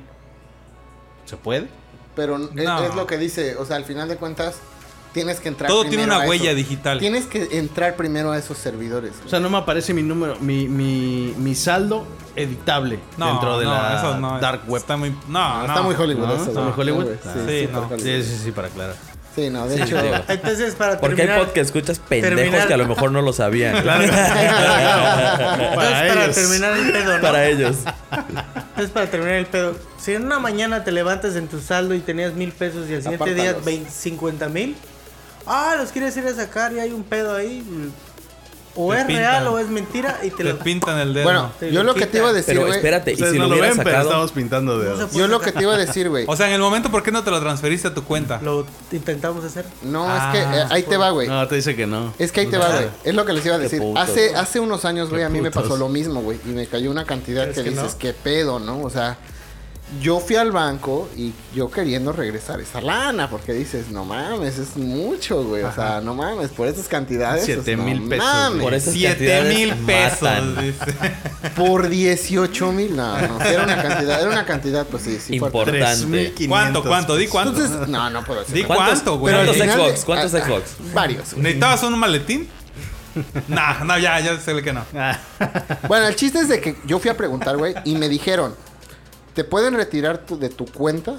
¿se 1.25 1.37
puede? 1.37 1.69
Pero 2.17 2.37
es, 2.37 2.53
No. 2.53 2.83
es 2.85 2.95
lo 2.95 3.07
que 3.07 3.17
dice, 3.19 3.57
o 3.57 3.65
sea, 3.65 3.77
al 3.77 3.85
final 3.85 4.09
de 4.09 4.17
cuentas 4.17 4.57
tienes 5.13 5.41
que 5.41 5.49
entrar 5.49 5.69
Todo 5.71 5.85
tiene 5.85 6.05
una 6.05 6.23
a 6.23 6.29
huella 6.29 6.51
eso. 6.51 6.57
digital. 6.57 6.99
Tienes 6.99 7.27
que 7.27 7.49
entrar 7.59 7.97
primero 7.97 8.31
a 8.33 8.39
esos 8.39 8.59
servidores. 8.59 9.13
O 9.25 9.29
sea, 9.29 9.41
no 9.41 9.49
me 9.51 9.59
aparece 9.59 9.95
mi 9.95 10.03
número, 10.03 10.37
mi, 10.41 10.69
mi, 10.69 11.35
mi 11.39 11.55
saldo 11.55 12.05
editable 12.37 12.99
No, 13.17 13.27
dentro 13.27 13.59
de 13.59 13.65
no, 13.65 13.71
la 13.73 13.99
eso 13.99 14.17
no, 14.19 14.39
dark 14.41 14.63
web. 14.69 14.81
Está 14.81 14.97
muy, 14.97 15.11
no, 15.11 15.17
No, 15.29 15.59
no. 15.61 15.67
está 15.67 15.83
muy 15.83 15.95
Hollywood 15.95 16.27
¿No? 16.27 16.35
eso, 16.35 16.45
¿Está 16.49 16.61
muy 16.61 16.73
Hollywood? 16.77 17.07
Sí, 17.07 17.19
Sí, 17.23 17.61
súper 17.67 17.71
no. 17.73 17.81
Hollywood. 17.89 18.01
Sí, 18.03 18.23
sí, 18.23 18.37
sí, 18.45 18.53
para 18.53 18.69
aclarar. 18.69 18.97
Sí, 19.39 19.51
no, 19.51 19.69
de 19.69 19.77
Sí, 19.77 19.83
hecho. 19.83 20.03
digo. 20.03 20.17
Entonces, 20.27 20.75
para 20.75 20.99
Porque 20.99 21.23
hay 21.23 21.29
podcast 21.39 21.57
escuchas 21.59 22.01
pendejos 22.01 22.37
terminar- 22.37 22.67
que 22.67 22.75
a 22.75 22.77
lo 22.77 22.87
mejor 22.89 23.13
no 23.13 23.23
lo 23.23 23.33
sabían. 23.33 23.77
Entonces, 23.79 24.11
para 25.77 26.07
ellos. 26.25 26.35
terminar 26.35 26.77
el 26.77 26.91
pedo, 26.93 27.17
¿no? 27.17 27.23
Para 27.23 27.47
ellos. 27.47 27.77
Entonces, 28.11 28.91
para 28.93 29.07
terminar 29.11 29.35
el 29.37 29.47
pedo. 29.47 29.77
Si 30.01 30.13
en 30.15 30.25
una 30.25 30.39
mañana 30.41 30.83
te 30.85 30.91
levantas 30.93 31.37
en 31.37 31.47
tu 31.49 31.61
saldo 31.61 31.95
y 31.95 32.01
tenías 32.01 32.33
mil 32.35 32.53
pesos 32.53 32.89
y 32.91 32.95
al 32.95 33.03
siguiente 33.03 33.35
día 33.35 33.51
Apártalos. 33.51 33.65
20, 33.65 33.91
50 33.91 34.49
mil. 34.49 34.77
Ah, 35.47 35.77
los 35.79 35.93
quieres 35.93 36.17
ir 36.17 36.27
a 36.27 36.35
sacar 36.35 36.73
y 36.73 36.81
hay 36.81 36.91
un 36.93 37.05
pedo 37.05 37.35
ahí. 37.37 37.63
O 38.81 38.93
Te 38.93 38.99
es 39.01 39.05
pintan. 39.07 39.23
real 39.25 39.47
o 39.49 39.59
es 39.59 39.67
mentira 39.69 40.21
y 40.23 40.31
te 40.31 40.37
Te 40.37 40.45
lo. 40.45 40.59
pintan 40.61 40.99
el 41.01 41.13
dedo. 41.13 41.25
Bueno, 41.25 41.51
Te 41.59 41.73
yo 41.73 41.83
lo 41.83 41.93
lo 41.93 41.95
que 41.95 42.07
te 42.07 42.19
iba 42.19 42.29
a 42.29 42.33
decir, 42.33 42.55
Pero 42.55 42.67
güey. 42.67 42.77
espérate, 42.77 43.13
y 43.13 43.17
si 43.17 43.23
no 43.39 43.49
lo 43.49 43.59
ven, 43.59 43.73
pero 43.77 43.91
sacado. 43.91 44.03
estamos 44.05 44.31
pintando 44.33 44.77
No 44.77 44.79
dedos. 44.79 45.11
se 45.11 45.19
Yo 45.19 45.27
lo 45.27 45.41
que 45.41 45.51
te 45.51 45.63
iba 45.63 45.75
a 45.75 45.77
decir, 45.77 46.09
güey. 46.09 46.25
o 46.29 46.37
sea, 46.37 46.47
en 46.47 46.53
el 46.53 46.61
momento, 46.61 46.89
¿por 46.91 47.03
qué 47.03 47.11
no 47.11 47.25
te 47.25 47.31
lo 47.33 47.41
transferiste 47.41 47.89
a 47.89 47.95
tu 47.95 48.05
cuenta? 48.05 48.41
Lo 48.41 48.65
intentamos 48.93 49.45
hacer. 49.45 49.65
No, 49.83 50.07
Ah, 50.09 50.33
es 50.33 50.39
que 50.47 50.59
eh, 50.59 50.65
ahí 50.71 50.83
te 50.85 50.97
va, 50.97 51.11
güey. 51.11 51.27
No, 51.27 51.47
te 51.49 51.57
dice 51.57 51.75
que 51.75 51.87
no. 51.89 52.15
Es 52.21 52.31
que 52.31 52.41
ahí 52.41 52.47
te 52.47 52.57
va, 52.57 52.69
güey. 52.69 52.87
Es 53.03 53.15
lo 53.15 53.25
que 53.25 53.33
les 53.33 53.45
iba 53.45 53.57
a 53.57 53.59
decir. 53.59 53.81
putos, 53.81 54.01
hace, 54.03 54.33
¿no? 54.33 54.39
hace 54.39 54.61
unos 54.61 54.85
años, 54.85 55.11
güey, 55.11 55.25
a 55.25 55.29
mí 55.29 55.41
me 55.41 55.51
pasó 55.51 55.77
lo 55.77 55.89
mismo, 55.89 56.21
güey. 56.23 56.39
Y 56.45 56.51
me 56.51 56.67
cayó 56.69 56.91
una 56.91 57.05
cantidad 57.05 57.43
¿Crees 57.51 57.57
que, 57.59 57.71
dices, 57.71 57.93
no? 57.95 57.99
qué 57.99 58.13
pedo, 58.13 58.59
¿no? 58.61 58.81
O 58.83 58.91
sea, 58.91 59.19
yo 60.03 60.21
fui 60.21 60.37
al 60.37 60.53
banco 60.53 61.09
y 61.17 61.33
yo 61.55 61.71
queriendo 61.71 62.13
regresar 62.13 62.61
esa 62.61 62.81
lana, 62.81 63.31
porque 63.31 63.53
dices, 63.53 63.89
no 63.91 64.05
mames, 64.05 64.59
es 64.59 64.77
mucho, 64.77 65.45
güey. 65.45 65.63
O 65.63 65.73
sea, 65.73 66.01
no 66.01 66.15
mames, 66.15 66.51
por 66.51 66.69
esas 66.69 66.89
cantidades. 66.89 67.45
Siete 67.45 67.63
pues, 67.63 67.79
no 67.79 67.85
mil 67.85 68.09
pesos, 68.09 68.25
mames. 68.25 68.63
Por 68.63 68.75
esas 68.75 68.95
7 68.95 69.15
cantidades 69.15 69.57
mil 69.57 69.75
pesos. 69.87 70.23
matan. 70.23 70.57
dice. 70.63 71.51
Por 71.57 71.89
18 71.89 72.73
mil, 72.73 72.97
no, 72.97 73.19
no. 73.19 73.41
Era 73.41 73.65
una 73.65 73.83
cantidad, 73.83 74.21
era 74.21 74.31
una 74.31 74.45
cantidad, 74.45 74.87
pues 74.87 75.03
sí, 75.05 75.19
sí. 75.19 75.37
Importante. 75.37 75.79
3,500 75.79 76.49
¿Cuánto, 76.49 76.83
cuánto? 76.83 77.17
Di 77.17 77.27
cuánto. 77.27 77.61
Entonces, 77.61 77.89
no, 77.89 78.11
no 78.11 78.25
puedo 78.25 78.41
decir. 78.41 78.55
Di 78.55 78.65
¿Cuántos- 78.65 78.87
cuánto, 78.87 79.19
güey. 79.19 79.35
¿Cuántos 79.35 79.57
Xbox? 79.57 80.05
¿Cuántos 80.05 80.35
ah, 80.35 80.39
ah, 80.43 80.47
Xbox? 80.47 80.93
Varios. 80.93 81.33
güey. 81.33 81.43
¿Necesitabas 81.43 81.83
un 81.83 81.99
maletín? 81.99 82.49
nah, 83.49 83.85
no, 83.85 83.99
ya, 83.99 84.21
ya 84.21 84.39
sé 84.39 84.63
que 84.63 84.73
no. 84.73 84.85
Bueno, 85.89 86.07
el 86.07 86.17
chiste 86.17 86.41
es 86.41 86.49
de 86.49 86.61
que 86.61 86.77
yo 86.85 86.99
fui 86.99 87.11
a 87.11 87.17
preguntar, 87.17 87.57
güey, 87.57 87.75
y 87.85 87.97
me 87.97 88.09
dijeron, 88.09 88.55
te 89.35 89.45
pueden 89.45 89.75
retirar 89.75 90.25
tu- 90.27 90.39
de 90.39 90.49
tu 90.49 90.65
cuenta 90.67 91.17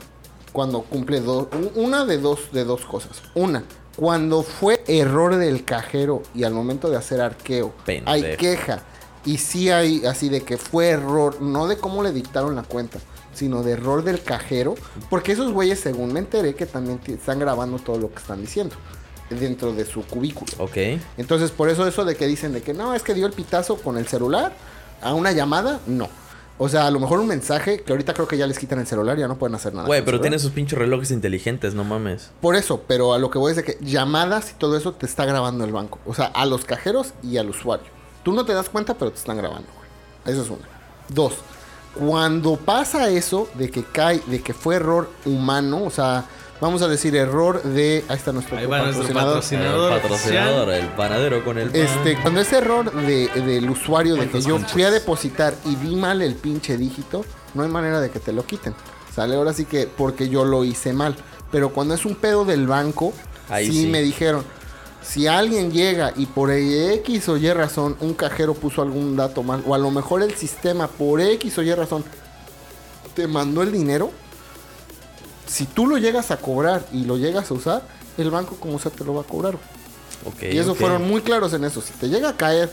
cuando 0.52 0.82
cumple 0.82 1.20
dos, 1.22 1.48
una 1.76 2.06
de 2.06 2.18
dos, 2.18 2.52
de 2.52 2.64
dos 2.66 2.86
cosas. 2.86 3.22
Una, 3.36 3.64
cuando 3.96 4.44
fue 4.44 4.84
error 4.88 5.36
del 5.36 5.64
cajero 5.66 6.24
y 6.34 6.44
al 6.44 6.54
momento 6.54 6.90
de 6.90 6.98
hacer 6.98 7.22
arqueo 7.22 7.74
Pendejo. 7.86 8.12
hay 8.12 8.36
queja 8.38 8.84
y 9.26 9.38
sí 9.38 9.70
hay 9.70 10.06
así 10.06 10.30
de 10.30 10.42
que 10.42 10.58
fue 10.58 10.88
error, 10.90 11.42
no 11.42 11.68
de 11.68 11.78
cómo 11.78 12.02
le 12.04 12.12
dictaron 12.12 12.56
la 12.56 12.64
cuenta, 12.64 12.98
sino 13.34 13.62
de 13.64 13.74
error 13.74 14.04
del 14.04 14.24
cajero, 14.24 14.76
porque 15.10 15.34
esos 15.34 15.52
güeyes, 15.52 15.80
según 15.80 16.14
me 16.14 16.20
enteré, 16.20 16.56
que 16.56 16.66
también 16.66 17.00
están 17.06 17.40
grabando 17.40 17.78
todo 17.78 17.98
lo 17.98 18.10
que 18.10 18.18
están 18.18 18.42
diciendo 18.42 18.76
dentro 19.30 19.72
de 19.74 19.86
su 19.86 20.02
cubículo. 20.04 20.52
Ok. 20.58 20.78
Entonces, 21.18 21.52
por 21.52 21.70
eso 21.70 21.86
eso 21.86 22.04
de 22.06 22.16
que 22.16 22.26
dicen 22.26 22.52
de 22.54 22.62
que 22.64 22.74
no, 22.74 22.96
es 22.96 23.04
que 23.04 23.14
dio 23.14 23.28
el 23.28 23.34
pitazo 23.34 23.76
con 23.78 23.98
el 23.98 24.08
celular 24.08 24.54
a 25.02 25.14
una 25.14 25.32
llamada, 25.32 25.80
no. 25.86 26.08
O 26.62 26.68
sea, 26.68 26.86
a 26.88 26.92
lo 26.92 27.00
mejor 27.00 27.20
un 27.22 27.28
mensaje 27.28 27.82
que 27.82 27.94
ahorita 27.94 28.14
creo 28.14 28.28
que 28.28 28.38
ya 28.38 28.46
les 28.46 28.60
quitan 28.60 28.80
el 28.80 28.86
celular, 28.86 29.18
ya 29.18 29.30
no 29.30 29.38
pueden 29.38 29.56
hacer 29.56 29.74
nada. 29.74 29.88
Güey, 29.88 30.02
pero 30.02 30.18
celular. 30.18 30.22
tiene 30.24 30.40
sus 30.40 30.52
pinches 30.52 30.78
relojes 30.78 31.10
inteligentes, 31.10 31.74
no 31.74 31.86
mames. 31.86 32.32
Por 32.42 32.56
eso, 32.56 32.84
pero 32.86 33.14
a 33.14 33.18
lo 33.18 33.32
que 33.32 33.40
voy 33.40 33.52
es 33.52 33.56
de 33.56 33.64
que 33.64 33.78
llamadas 33.82 34.52
y 34.52 34.54
todo 34.56 34.76
eso 34.76 34.92
te 34.92 35.06
está 35.06 35.26
grabando 35.26 35.64
el 35.64 35.72
banco. 35.72 36.00
O 36.06 36.14
sea, 36.14 36.26
a 36.26 36.46
los 36.46 36.66
cajeros 36.66 37.14
y 37.24 37.38
al 37.38 37.50
usuario. 37.50 37.88
Tú 38.24 38.34
no 38.34 38.46
te 38.46 38.54
das 38.54 38.68
cuenta, 38.68 38.94
pero 38.94 39.10
te 39.10 39.18
están 39.18 39.38
grabando, 39.38 39.70
güey. 39.74 40.36
Eso 40.36 40.44
es 40.44 40.50
una. 40.50 40.68
Dos, 41.08 41.36
cuando 41.96 42.58
pasa 42.58 43.10
eso 43.10 43.48
de 43.56 43.70
que 43.72 43.84
cae, 43.84 44.22
de 44.28 44.42
que 44.42 44.54
fue 44.54 44.76
error 44.76 45.10
humano, 45.26 45.84
o 45.84 45.90
sea, 45.90 46.26
vamos 46.62 46.82
a 46.82 46.88
decir 46.88 47.16
error 47.16 47.62
de. 47.64 48.04
Ahí 48.08 48.18
está 48.18 48.32
nuestro 48.32 48.58
Ahí 48.58 48.66
va 48.66 48.80
nuestro 48.84 49.04
patrocinador. 49.14 49.92
patrocinador. 49.92 49.94
el 49.94 50.02
patrocinador, 50.02 50.70
el 50.74 50.88
panadero 50.90 51.44
con 51.46 51.58
el 51.58 51.70
pan. 51.70 51.82
Este, 51.82 52.18
cuando 52.22 52.42
es 52.42 52.52
error 52.54 52.92
de- 52.94 53.28
del 53.30 53.70
usuario 53.70 54.16
de 54.16 54.22
que 54.22 54.28
¿Cuántas 54.28 54.46
yo 54.46 54.54
conchas? 54.56 54.72
fui 54.72 54.84
a 54.84 54.92
depositar 54.92 55.54
y 55.66 55.76
di 55.76 55.96
mal 55.96 56.22
el 56.22 56.36
pinche 56.36 56.78
dígito, 56.78 57.26
no 57.54 57.64
hay 57.64 57.70
manera 57.70 58.00
de 58.02 58.10
que 58.10 58.20
te 58.20 58.34
lo 58.34 58.46
quiten. 58.46 58.74
Sale 59.14 59.36
ahora 59.36 59.54
sí 59.54 59.66
que 59.66 59.88
porque 59.88 60.30
yo 60.30 60.46
lo 60.46 60.64
hice 60.64 60.94
mal. 60.94 61.16
Pero 61.52 61.70
cuando 61.74 61.94
es 61.96 62.06
un 62.06 62.16
pedo 62.16 62.46
del 62.46 62.68
banco, 62.68 63.12
Ahí 63.50 63.66
sí, 63.68 63.82
sí. 63.84 63.88
me 63.88 64.02
dijeron, 64.02 64.44
si 65.02 65.26
alguien 65.26 65.72
llega 65.72 66.14
y 66.16 66.28
por 66.28 66.52
X 66.52 67.28
o 67.30 67.38
Y 67.38 67.52
razón 67.52 67.96
un 68.02 68.14
cajero 68.14 68.54
puso 68.54 68.84
algún 68.84 69.16
dato 69.16 69.42
mal, 69.42 69.64
o 69.66 69.74
a 69.74 69.78
lo 69.80 69.90
mejor 69.90 70.22
el 70.22 70.36
sistema 70.36 70.88
por 70.88 71.20
X 71.22 71.58
o 71.58 71.64
Y 71.64 71.74
razón 71.74 72.04
te 73.16 73.28
mandó 73.28 73.64
el 73.64 73.72
dinero, 73.72 74.12
si 75.50 75.66
tú 75.66 75.88
lo 75.88 75.98
llegas 75.98 76.32
a 76.32 76.38
cobrar 76.38 76.86
y 76.94 77.04
lo 77.06 77.18
llegas 77.18 77.50
a 77.52 77.54
usar, 77.54 77.82
el 78.18 78.30
banco 78.32 78.56
como 78.58 78.78
sea 78.80 78.92
te 78.92 79.04
lo 79.04 79.14
va 79.16 79.22
a 79.22 79.26
cobrar. 79.26 79.56
Ok, 80.26 80.44
Y 80.52 80.58
eso 80.58 80.74
ok. 80.74 80.78
fueron 80.80 81.08
muy 81.08 81.22
claros 81.22 81.54
en 81.54 81.64
eso. 81.64 81.82
Si 81.82 81.94
te 81.94 82.08
llega 82.10 82.30
a 82.30 82.36
caer 82.38 82.72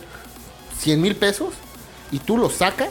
100 0.78 1.00
mil 1.00 1.16
pesos 1.16 1.54
y 2.10 2.18
tú 2.18 2.36
los 2.38 2.54
sacas 2.54 2.90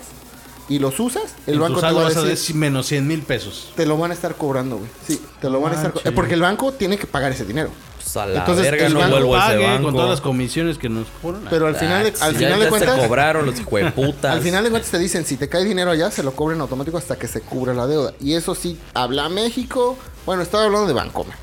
y 0.67 0.79
los 0.79 0.99
usas, 0.99 1.35
el 1.45 1.59
banco 1.59 1.79
te 1.79 1.91
va 1.91 2.01
a 2.03 2.05
a 2.05 2.09
decir, 2.09 2.23
decir 2.23 2.55
menos 2.55 2.87
100 2.87 3.07
mil 3.07 3.21
pesos. 3.21 3.71
te 3.75 3.85
lo 3.85 3.97
van 3.97 4.11
a 4.11 4.13
estar 4.13 4.35
cobrando, 4.35 4.77
güey. 4.77 4.89
Sí, 5.05 5.21
te 5.39 5.49
lo 5.49 5.61
van 5.61 5.73
a 5.73 5.75
estar 5.75 5.91
co- 5.91 5.97
Manches. 5.99 6.11
eh, 6.11 6.15
Porque 6.15 6.33
el 6.33 6.41
banco 6.41 6.71
tiene 6.73 6.97
que 6.97 7.05
pagar 7.05 7.31
ese 7.31 7.45
dinero. 7.45 7.69
Pues 8.05 8.17
a 8.17 8.25
la 8.27 8.39
Entonces, 8.39 8.69
verga, 8.69 8.85
el 8.85 8.93
no 8.93 8.99
banco 8.99 9.11
vuelvo 9.15 9.35
a 9.35 9.53
ese 9.53 9.63
banco. 9.63 9.83
con 9.85 9.93
todas 9.95 10.09
las 10.11 10.21
comisiones 10.21 10.77
que 10.77 10.89
nos 10.89 11.07
cobran. 11.21 11.41
Pero 11.49 11.65
al 11.67 11.75
final 11.75 12.03
de, 12.03 12.13
Ah, 12.21 12.25
al 12.25 12.31
si 12.33 12.37
final 12.37 12.59
ya, 12.59 12.63
de 12.65 12.69
cuentas, 12.69 12.95
se 13.01 13.07
cobraron 13.07 13.45
los 13.47 13.59
hijueputas. 13.59 14.31
al 14.35 14.41
final 14.41 14.63
de 14.63 14.69
cuentas 14.69 14.91
te 14.91 14.99
dicen, 14.99 15.25
si 15.25 15.37
te 15.37 15.49
cae 15.49 15.63
dinero 15.63 15.89
allá, 15.89 16.11
se 16.11 16.21
lo 16.21 16.31
cobren 16.33 16.61
automático 16.61 16.97
hasta 16.97 17.15
que 17.17 17.27
se 17.27 17.41
cubra 17.41 17.73
la 17.73 17.87
deuda. 17.87 18.13
Y 18.21 18.33
eso 18.33 18.53
sí, 18.53 18.79
habla 18.93 19.25
a 19.25 19.29
México. 19.29 19.97
Bueno, 20.25 20.43
estaba 20.43 20.65
hablando 20.65 20.87
de 20.87 20.93
Bancomer. 20.93 21.35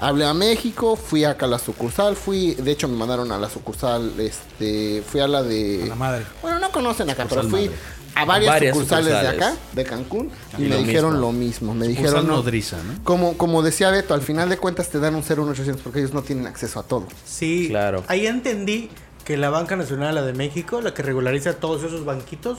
Hablé 0.00 0.26
a 0.26 0.34
México, 0.34 0.94
fui 0.96 1.24
acá 1.24 1.46
a 1.46 1.48
la 1.48 1.58
sucursal, 1.58 2.14
fui, 2.14 2.54
de 2.54 2.70
hecho 2.70 2.86
me 2.86 2.96
mandaron 2.96 3.32
a 3.32 3.38
la 3.38 3.50
sucursal, 3.50 4.12
este, 4.20 5.02
fui 5.04 5.20
a 5.20 5.26
la 5.26 5.42
de... 5.42 5.82
A 5.84 5.86
la 5.88 5.94
madre. 5.96 6.24
Bueno, 6.40 6.60
no 6.60 6.70
conocen 6.70 7.10
acá, 7.10 7.26
pero 7.28 7.42
Sucursal 7.42 7.50
fui 7.50 7.68
madre. 7.68 7.82
A 8.20 8.24
varias, 8.24 8.52
Varias 8.54 8.74
sucursales, 8.76 9.08
de 9.10 9.28
acá, 9.28 9.54
de 9.72 9.84
Cancún, 9.84 10.30
y, 10.58 10.62
Y 10.62 10.64
me 10.64 10.68
lo 10.70 10.78
dijeron 10.78 11.10
mismo. 11.12 11.26
lo 11.26 11.32
mismo. 11.32 11.74
Me 11.74 11.86
Sucursal 11.86 12.04
dijeron, 12.06 12.26
no, 12.26 12.36
nodriza, 12.36 12.76
¿no? 12.82 13.04
como, 13.04 13.36
como 13.38 13.62
decía 13.62 13.90
Beto, 13.90 14.14
al 14.14 14.22
final 14.22 14.48
de 14.48 14.56
cuentas 14.58 14.88
te 14.88 14.98
dan 14.98 15.14
un 15.14 15.22
01800 15.22 15.82
porque 15.82 16.00
ellos 16.00 16.12
no 16.14 16.22
tienen 16.22 16.46
acceso 16.46 16.80
a 16.80 16.82
todo. 16.82 17.06
Sí, 17.24 17.66
Claro. 17.68 18.04
Ahí 18.08 18.26
entendí 18.26 18.90
que 19.24 19.36
la 19.36 19.50
Banca 19.50 19.76
Nacional, 19.76 20.14
la 20.14 20.22
de 20.22 20.32
México, 20.32 20.80
la 20.80 20.94
que 20.94 21.02
regulariza 21.02 21.54
todos 21.54 21.82
esos 21.84 22.04
banquitos, 22.04 22.58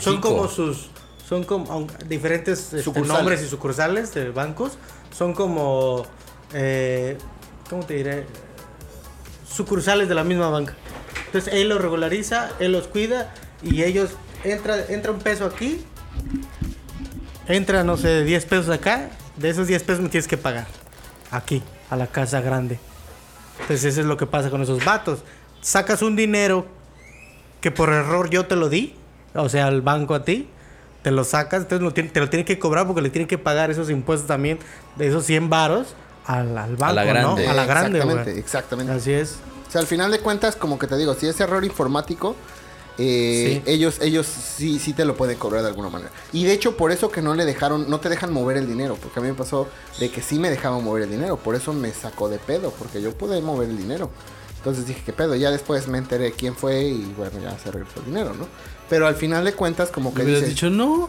son 0.00 0.20
como 0.20 0.48
sus, 0.48 0.90
son 1.28 1.44
como 1.44 1.86
diferentes 2.08 2.58
este, 2.60 2.82
Sucursales. 2.82 3.12
nombres 3.18 3.42
y 3.42 3.48
sucursales 3.48 4.12
de 4.14 4.30
bancos, 4.30 4.72
son 5.16 5.32
como, 5.32 6.04
eh, 6.52 7.16
¿cómo 7.70 7.84
te 7.86 7.94
diré? 7.94 8.26
Sucursales 9.50 10.08
de 10.08 10.14
la 10.14 10.24
misma 10.24 10.48
banca. 10.50 10.74
Entonces 11.26 11.52
él 11.54 11.68
los 11.68 11.80
regulariza, 11.80 12.50
él 12.60 12.72
los 12.72 12.86
cuida 12.86 13.32
y 13.62 13.82
ellos 13.82 14.10
entra, 14.44 14.76
entra 14.88 15.12
un 15.12 15.18
peso 15.18 15.44
aquí, 15.44 15.84
entra 17.48 17.84
no 17.84 17.96
sé 17.96 18.24
10 18.24 18.44
pesos 18.46 18.68
acá, 18.68 19.10
de 19.36 19.50
esos 19.50 19.66
10 19.66 19.82
pesos 19.82 20.02
me 20.02 20.08
tienes 20.08 20.28
que 20.28 20.36
pagar 20.36 20.66
aquí 21.30 21.62
a 21.90 21.96
la 21.96 22.06
casa 22.06 22.40
grande. 22.40 22.78
Entonces 23.60 23.84
eso 23.84 24.00
es 24.00 24.06
lo 24.06 24.16
que 24.16 24.26
pasa 24.26 24.50
con 24.50 24.62
esos 24.62 24.84
vatos. 24.84 25.20
Sacas 25.60 26.02
un 26.02 26.16
dinero 26.16 26.66
que 27.60 27.70
por 27.70 27.90
error 27.90 28.30
yo 28.30 28.46
te 28.46 28.56
lo 28.56 28.68
di, 28.68 28.94
o 29.34 29.48
sea, 29.48 29.66
al 29.66 29.82
banco 29.82 30.14
a 30.14 30.24
ti, 30.24 30.48
te 31.02 31.10
lo 31.10 31.24
sacas, 31.24 31.62
entonces 31.62 31.82
lo 31.82 31.92
tiene- 31.92 32.10
te 32.10 32.20
lo 32.20 32.28
tienen 32.30 32.46
que 32.46 32.58
cobrar 32.58 32.86
porque 32.86 33.02
le 33.02 33.10
tienen 33.10 33.28
que 33.28 33.38
pagar 33.38 33.70
esos 33.70 33.90
impuestos 33.90 34.26
también 34.26 34.58
de 34.96 35.08
esos 35.08 35.24
100 35.26 35.50
varos 35.50 35.94
al, 36.26 36.56
al 36.56 36.76
banco, 36.76 36.94
la 36.94 37.04
grande. 37.04 37.44
¿no? 37.44 37.50
A 37.50 37.54
la 37.54 37.64
grande, 37.66 37.98
Exactamente, 37.98 38.30
güey. 38.30 38.38
exactamente. 38.40 38.92
Así 38.92 39.12
es. 39.12 39.38
O 39.68 39.70
sea, 39.70 39.80
al 39.80 39.86
final 39.86 40.10
de 40.10 40.20
cuentas, 40.20 40.56
como 40.56 40.78
que 40.78 40.86
te 40.86 40.96
digo, 40.96 41.14
si 41.14 41.26
es 41.26 41.38
error 41.40 41.64
informático, 41.64 42.34
eh, 42.98 43.62
Sí. 43.64 43.70
ellos, 43.70 43.98
ellos 44.00 44.26
sí, 44.26 44.78
sí 44.78 44.92
te 44.92 45.04
lo 45.04 45.16
pueden 45.16 45.38
cobrar 45.38 45.62
de 45.62 45.68
alguna 45.68 45.88
manera. 45.88 46.10
Y 46.32 46.44
de 46.44 46.52
hecho, 46.52 46.76
por 46.76 46.92
eso 46.92 47.10
que 47.10 47.22
no 47.22 47.34
le 47.34 47.44
dejaron, 47.44 47.88
no 47.88 48.00
te 48.00 48.08
dejan 48.08 48.32
mover 48.32 48.56
el 48.56 48.66
dinero, 48.66 48.96
porque 49.02 49.18
a 49.20 49.22
mí 49.22 49.28
me 49.28 49.34
pasó 49.34 49.68
de 49.98 50.10
que 50.10 50.22
sí 50.22 50.38
me 50.38 50.50
dejaban 50.50 50.82
mover 50.84 51.04
el 51.04 51.10
dinero, 51.10 51.36
por 51.36 51.54
eso 51.54 51.72
me 51.72 51.92
sacó 51.92 52.28
de 52.28 52.38
pedo, 52.38 52.72
porque 52.78 53.00
yo 53.02 53.12
pude 53.16 53.40
mover 53.40 53.68
el 53.70 53.76
dinero. 53.78 54.10
Entonces 54.58 54.86
dije, 54.86 55.00
¿qué 55.06 55.12
pedo? 55.14 55.34
Ya 55.36 55.50
después 55.50 55.88
me 55.88 55.96
enteré 55.96 56.32
quién 56.32 56.54
fue 56.54 56.82
y 56.84 57.14
bueno, 57.16 57.32
ya 57.42 57.58
se 57.58 57.70
regresó 57.70 58.00
el 58.00 58.06
dinero, 58.06 58.34
¿no? 58.38 58.46
Pero 58.90 59.06
al 59.06 59.14
final 59.14 59.44
de 59.44 59.54
cuentas, 59.54 59.88
como 59.90 60.12
que 60.12 60.22
dices, 60.22 60.48
dicho, 60.50 60.68
no, 60.68 61.08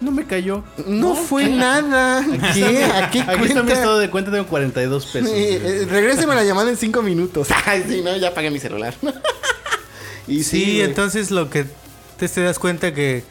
no 0.00 0.10
me 0.10 0.26
cayó. 0.26 0.64
no 0.86 1.14
fue 1.14 1.46
nada. 1.50 2.24
¿Qué? 2.54 2.84
¿A 2.84 3.10
qué 3.10 3.20
Aquí 3.20 3.44
está 3.44 3.62
mi 3.62 3.72
estado 3.72 3.98
de 3.98 4.08
cuenta, 4.08 4.30
tengo 4.30 4.46
42 4.46 5.04
pesos. 5.06 5.30
Eh, 5.30 5.86
regréseme 5.90 6.34
la 6.34 6.42
llamada 6.44 6.70
en 6.70 6.78
cinco 6.78 7.02
minutos. 7.02 7.48
Ay, 7.66 7.84
sí, 7.86 8.00
no, 8.02 8.16
ya 8.16 8.32
pagué 8.32 8.50
mi 8.50 8.58
celular. 8.58 8.94
y 10.30 10.42
Sí, 10.44 10.80
entonces 10.80 11.30
lo 11.30 11.50
que 11.50 11.66
te, 12.18 12.28
te 12.28 12.42
das 12.42 12.58
cuenta 12.58 12.94
que 12.94 13.24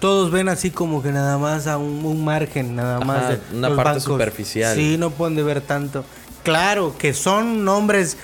todos 0.00 0.30
ven 0.30 0.48
así 0.48 0.70
como 0.70 1.02
que 1.02 1.10
nada 1.12 1.38
más 1.38 1.66
a 1.66 1.78
un, 1.78 2.04
un 2.04 2.24
margen, 2.24 2.76
nada 2.76 2.96
Ajá, 2.96 3.04
más 3.04 3.28
de 3.30 3.38
una 3.56 3.68
los 3.68 3.76
parte 3.76 3.88
bancos. 3.90 4.04
superficial. 4.04 4.76
Sí, 4.76 4.96
no 4.98 5.10
pueden 5.10 5.34
de 5.36 5.42
ver 5.42 5.60
tanto. 5.60 6.04
Claro 6.44 6.94
que 6.98 7.12
son 7.14 7.64
nombres 7.64 8.16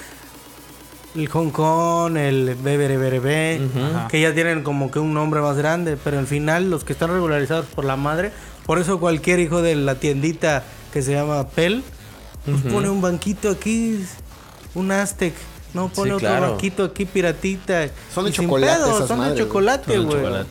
el 1.17 1.29
Hong 1.29 1.51
Kong, 1.51 2.17
el 2.17 2.55
BBRBRB, 2.57 3.61
Ajá. 3.97 4.09
que 4.09 4.21
ya 4.21 4.35
tienen 4.35 4.63
como 4.65 4.91
que 4.91 4.99
un 4.99 5.15
nombre 5.15 5.41
más 5.41 5.57
grande, 5.57 5.97
pero 6.03 6.19
al 6.19 6.27
final 6.27 6.71
los 6.71 6.83
que 6.85 6.93
están 6.93 7.11
regularizados 7.11 7.67
por 7.67 7.85
la 7.85 7.97
madre, 7.97 8.33
por 8.67 8.79
eso 8.79 8.99
cualquier 8.99 9.39
hijo 9.41 9.63
de 9.63 9.77
la 9.77 9.95
tiendita 9.97 10.65
que 10.93 11.03
se 11.03 11.13
llama 11.13 11.47
Pel, 11.49 11.85
pues 12.45 12.61
pone 12.73 12.89
un 12.91 13.01
banquito 13.01 13.51
aquí, 13.51 14.05
un 14.75 14.91
Aztec, 14.91 15.35
no 15.75 15.89
pone 15.91 16.11
Sí, 16.11 16.15
otro 16.17 16.29
claro. 16.29 16.51
banquito 16.53 16.85
aquí 16.85 17.05
piratita. 17.05 17.89
Son 18.15 18.25
de 18.25 18.33
chocolate 18.33 18.73
pedo, 18.77 18.97
esas 18.97 19.09
son 19.09 19.19
madres, 19.19 19.35
de 19.37 19.41
güey. 19.43 19.49
chocolate, 19.49 19.99
güey. 19.99 20.17
chocolate. 20.17 20.49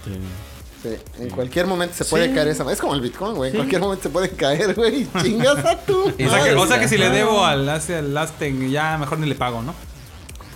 Sí, 0.83 0.89
en 1.19 1.29
cualquier 1.29 1.65
momento 1.65 1.95
se 1.95 2.03
puede 2.05 2.27
Sí. 2.27 2.35
caer 2.35 2.49
esa. 2.49 2.69
Es 2.71 2.79
como 2.81 2.93
el 2.93 2.99
Bitcoin, 3.01 3.35
güey. 3.35 3.47
En 3.49 3.53
Sí. 3.53 3.57
cualquier 3.57 3.81
momento 3.81 4.03
se 4.03 4.09
puede 4.09 4.29
caer, 4.31 4.73
güey. 4.75 5.03
y 5.03 5.09
Chingas 5.23 5.65
a 5.65 5.77
tú. 5.79 6.03
O 6.13 6.29
sea, 6.29 6.43
que, 6.43 6.53
o 6.55 6.67
sea 6.67 6.79
que 6.79 6.87
si 6.89 6.97
le 6.97 7.09
mía. 7.09 7.19
debo 7.19 7.45
al, 7.45 7.67
hace 7.69 7.95
al 7.95 8.17
Aztec, 8.17 8.53
ya 8.69 8.97
mejor 8.97 9.17
ni 9.19 9.27
le 9.27 9.35
pago, 9.35 9.61
¿no? 9.61 9.73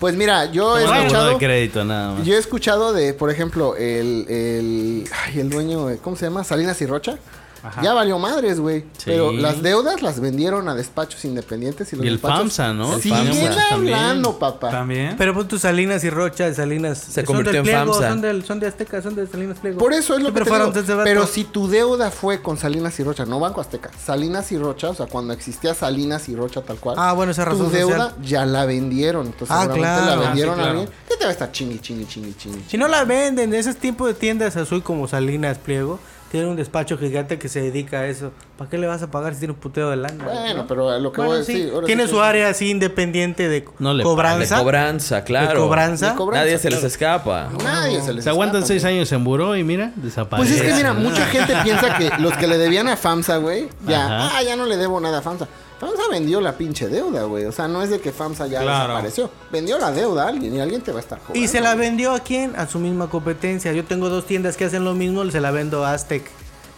Pues 0.01 0.15
mira, 0.15 0.45
yo 0.51 0.77
he 0.77 0.85
buró 0.85 0.95
escuchado. 0.97 1.29
de 1.29 1.37
crédito, 1.37 1.83
nada 1.85 2.11
más. 2.13 2.25
Yo 2.25 2.35
he 2.35 2.37
escuchado 2.37 2.93
de, 2.93 3.13
por 3.15 3.31
ejemplo, 3.31 3.75
el, 3.77 4.25
el, 4.29 5.09
ay, 5.25 5.39
el 5.39 5.49
dueño, 5.49 5.87
¿cómo 6.03 6.15
se 6.15 6.25
llama? 6.25 6.43
Salinas 6.43 6.79
y 6.81 6.85
Rocha. 6.85 7.17
Ajá. 7.63 7.81
Ya 7.81 7.93
valió 7.93 8.17
madres, 8.19 8.59
güey. 8.59 8.81
Sí. 8.97 9.03
Pero 9.05 9.31
las 9.31 9.61
deudas 9.61 10.01
las 10.01 10.19
vendieron 10.19 10.67
a 10.69 10.75
despachos 10.75 11.23
independientes 11.25 11.91
y 11.93 11.95
los 11.95 12.05
Y 12.05 12.07
el 12.09 12.19
FAMSA, 12.19 12.73
¿no? 12.73 12.95
El 12.95 13.01
Siguen 13.01 13.33
FAMSA 13.33 13.73
hablando, 13.73 14.37
papá. 14.39 14.69
También. 14.69 15.15
Pero 15.17 15.33
pon 15.33 15.47
tus 15.47 15.61
Salinas 15.61 16.03
y 16.03 16.09
Rocha, 16.09 16.53
Salinas. 16.53 16.97
Se 16.97 17.25
son 17.25 17.25
convirtió 17.25 17.51
del 17.51 17.57
en 17.59 17.63
Pliego, 17.63 17.93
FAMSA. 17.93 18.09
Son, 18.09 18.21
del, 18.21 18.45
son 18.45 18.59
de 18.59 18.67
Azteca, 18.67 19.01
son 19.01 19.15
de 19.15 19.27
Salinas 19.27 19.57
Pliego. 19.59 19.77
Por 19.79 19.93
eso 19.93 20.15
es 20.15 20.21
lo 20.23 20.33
que 20.33 20.41
te 20.41 20.45
fueron 20.45 20.73
digo. 20.73 21.01
Pero 21.03 21.25
si 21.27 21.43
tu 21.43 21.67
deuda 21.67 22.11
fue 22.11 22.41
con 22.41 22.57
Salinas 22.57 22.99
y 22.99 23.03
Rocha, 23.03 23.25
no 23.25 23.39
Banco 23.39 23.61
Azteca, 23.61 23.89
Salinas 24.03 24.51
y 24.51 24.57
Rocha, 24.57 24.89
o 24.89 24.95
sea, 24.95 25.05
cuando 25.07 25.33
existía 25.33 25.73
Salinas 25.73 26.29
y 26.29 26.35
Rocha 26.35 26.61
tal 26.61 26.77
cual, 26.77 26.95
Ah, 26.99 27.13
bueno, 27.13 27.31
esa 27.31 27.45
razón 27.45 27.67
tu 27.67 27.71
deuda 27.71 28.13
ya 28.23 28.45
la 28.45 28.65
vendieron. 28.65 29.27
Entonces, 29.27 29.49
Ah, 29.51 29.63
seguramente 29.63 30.03
claro. 30.03 30.05
la 30.05 30.13
Ah, 30.13 30.27
vendieron 30.29 30.55
sí, 30.55 30.59
a 30.59 30.63
claro. 30.63 30.79
alguien. 30.79 30.97
¿Qué 31.09 31.15
te 31.17 31.23
va 31.23 31.29
a 31.29 31.33
estar 31.33 31.51
chingui, 31.51 31.79
chingui, 31.79 32.05
chingui, 32.07 32.33
chingui? 32.35 32.63
Si 32.67 32.77
no 32.77 32.87
la 32.87 33.03
venden, 33.03 33.49
de 33.49 33.59
ese 33.59 33.73
tipo 33.73 34.07
de 34.07 34.13
tiendas 34.13 34.55
azul 34.57 34.83
como 34.83 35.07
Salinas 35.07 35.57
Pliego, 35.57 35.99
tiene 36.31 36.47
un 36.47 36.55
despacho 36.55 36.97
gigante 36.97 37.39
que 37.39 37.47
se 37.49 37.61
dedica 37.61 37.99
a 38.01 38.07
eso. 38.07 38.31
¿Para 38.57 38.69
qué 38.69 38.77
le 38.77 38.87
vas 38.87 39.01
a 39.03 39.11
pagar 39.11 39.33
si 39.33 39.39
tiene 39.39 39.53
un 39.53 39.59
puteo 39.59 39.89
de 39.89 39.95
lana? 39.97 40.23
Bueno, 40.23 40.53
¿no? 40.63 40.67
pero 40.67 40.89
a 40.89 40.99
lo 40.99 41.11
que 41.11 41.17
Bueno, 41.21 41.31
voy 41.33 41.41
a 41.41 41.43
sí, 41.45 41.53
decir. 41.53 41.71
ahora 41.73 41.85
tiene 41.87 42.03
sí 42.03 42.09
su 42.09 42.15
que- 42.17 42.21
área 42.23 42.49
así 42.49 42.69
independiente 42.69 43.47
de 43.47 43.65
No 43.79 43.93
le 43.93 43.99
De 43.99 44.03
cobranza. 44.03 44.57
cobranza, 44.59 45.23
claro. 45.23 45.47
De 45.53 45.55
cobranza. 45.67 46.09
De 46.11 46.15
cobranza, 46.15 46.45
Nadie 46.45 46.57
se 46.57 46.69
les 46.69 46.83
escapa. 46.83 47.49
Nadie 47.63 48.01
se 48.01 48.13
les 48.13 48.23
Se 48.23 48.29
aguantan 48.29 48.57
escapa, 48.63 48.67
seis 48.67 48.83
güey. 48.83 48.95
años 48.95 49.11
en 49.11 49.23
buró 49.23 49.55
y 49.55 49.63
mira, 49.63 49.91
Pues 49.95 50.05
desaparece. 50.05 50.55
es 50.55 50.61
que 50.63 50.73
mira, 50.73 50.93
mucha 50.93 51.25
gente 51.27 51.53
piensa 51.63 51.97
que 51.97 52.09
los 52.19 52.33
que 52.33 52.47
le 52.47 52.57
debían 52.57 52.87
a 52.87 52.97
FAMSA, 52.97 53.37
güey, 53.37 53.69
ya, 53.87 54.05
Ajá. 54.25 54.37
ah, 54.37 54.43
ya 54.43 54.55
no 54.55 54.65
le 54.65 54.77
debo 54.77 54.99
nada 54.99 55.19
a 55.19 55.21
FAMSA. 55.21 55.47
FAMSA 55.79 56.03
vendió 56.09 56.41
la 56.41 56.57
pinche 56.57 56.87
deuda, 56.87 57.23
güey. 57.23 57.45
O 57.45 57.51
sea, 57.51 57.67
no 57.67 57.83
es 57.83 57.89
de 57.89 57.99
que 57.99 58.11
FAMSA 58.11 58.47
ya 58.47 58.61
Claro. 58.61 58.93
desapareció. 58.93 59.29
Vendió 59.51 59.77
la 59.77 59.91
deuda 59.91 60.23
a 60.25 60.27
alguien 60.29 60.55
y 60.55 60.59
alguien 60.59 60.81
te 60.81 60.91
va 60.91 60.97
a 60.97 61.01
estar 61.01 61.19
cobrando. 61.19 61.39
Y 61.39 61.47
se 61.47 61.61
la 61.61 61.75
vendió 61.75 62.13
a 62.13 62.19
quién? 62.19 62.55
A 62.55 62.67
su 62.67 62.79
misma 62.79 63.09
competencia. 63.09 63.71
Yo 63.73 63.85
tengo 63.85 64.09
dos 64.09 64.25
tiendas 64.25 64.57
que 64.57 64.65
hacen 64.65 64.83
lo 64.83 64.93
mismo, 64.95 65.29
se 65.29 65.39
la 65.39 65.51
vendo 65.51 65.85
a 65.85 65.93
Aztec 65.93 66.23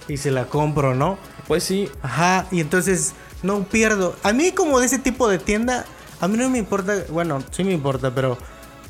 y 0.10 0.18
se 0.18 0.32
la 0.32 0.46
compro, 0.46 0.96
¿no? 0.96 1.18
Pues 1.48 1.64
sí. 1.64 1.90
Ajá, 2.02 2.48
y 2.52 2.60
entonces 2.60 3.14
no 3.42 3.64
pierdo. 3.64 4.16
A 4.24 4.34
mí 4.34 4.52
como 4.52 4.80
de 4.82 4.88
ese 4.88 5.00
tipo 5.00 5.30
de 5.30 5.40
tienda, 5.40 5.86
a 6.20 6.28
mí 6.28 6.38
no 6.38 6.50
me 6.50 6.58
importa, 6.58 6.94
bueno, 7.10 7.42
sí 7.52 7.64
me 7.64 7.72
importa, 7.72 8.14
pero 8.14 8.38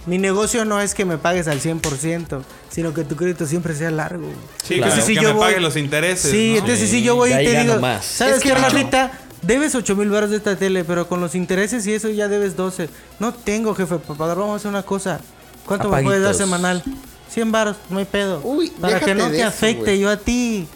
Mi 0.05 0.17
negocio 0.17 0.63
no 0.65 0.79
es 0.81 0.95
que 0.95 1.03
me 1.05 1.17
pagues 1.17 1.47
al 1.49 1.59
100%, 1.59 2.41
sino 2.69 2.93
que 2.93 3.03
tu 3.03 3.15
crédito 3.17 3.45
siempre 3.45 3.75
sea 3.75 3.91
largo. 3.91 4.27
Sí, 4.27 4.29
Claro. 4.29 4.67
que, 4.67 4.75
Entonces, 4.75 5.05
si 5.05 5.13
que 5.13 5.21
yo 5.21 5.27
me 5.29 5.35
voy- 5.35 5.47
pague 5.49 5.59
los 5.59 5.75
intereses. 5.75 6.31
Sí, 6.31 6.51
¿no? 6.53 6.59
entonces 6.59 6.79
Sí, 6.89 6.95
si 6.97 7.03
yo 7.03 7.15
voy 7.17 7.31
y 7.31 7.35
te 7.35 7.61
digo, 7.63 7.79
más. 7.79 8.05
¿sabes 8.05 8.37
Es 8.37 8.43
qué? 8.43 8.55
Rafita? 8.55 9.11
Debes 9.41 9.73
8 9.75 9.95
mil 9.95 10.09
baros 10.09 10.29
de 10.29 10.37
esta 10.37 10.55
tele, 10.55 10.83
pero 10.83 11.07
con 11.07 11.21
los 11.21 11.33
intereses 11.35 11.87
y 11.87 11.93
eso 11.93 12.09
ya 12.09 12.27
debes 12.27 12.55
12. 12.55 12.89
No 13.19 13.33
tengo, 13.33 13.73
jefe, 13.73 13.97
para 13.97 14.17
pagar. 14.17 14.37
Vamos 14.37 14.53
a 14.53 14.55
hacer 14.57 14.69
una 14.69 14.83
cosa. 14.83 15.19
¿Cuánto 15.65 15.89
me 15.89 16.03
puedes 16.03 16.21
dar 16.21 16.35
semanal? 16.35 16.83
100 17.29 17.51
baros, 17.51 17.77
no 17.89 17.99
hay 17.99 18.05
pedo. 18.05 18.41
Uy, 18.43 18.71
para 18.71 18.99
que 18.99 19.13
no 19.15 19.29
te 19.29 19.39
eso, 19.39 19.47
afecte 19.47 19.97
yo 19.99 20.09
a 20.09 20.17
ti. 20.17 20.67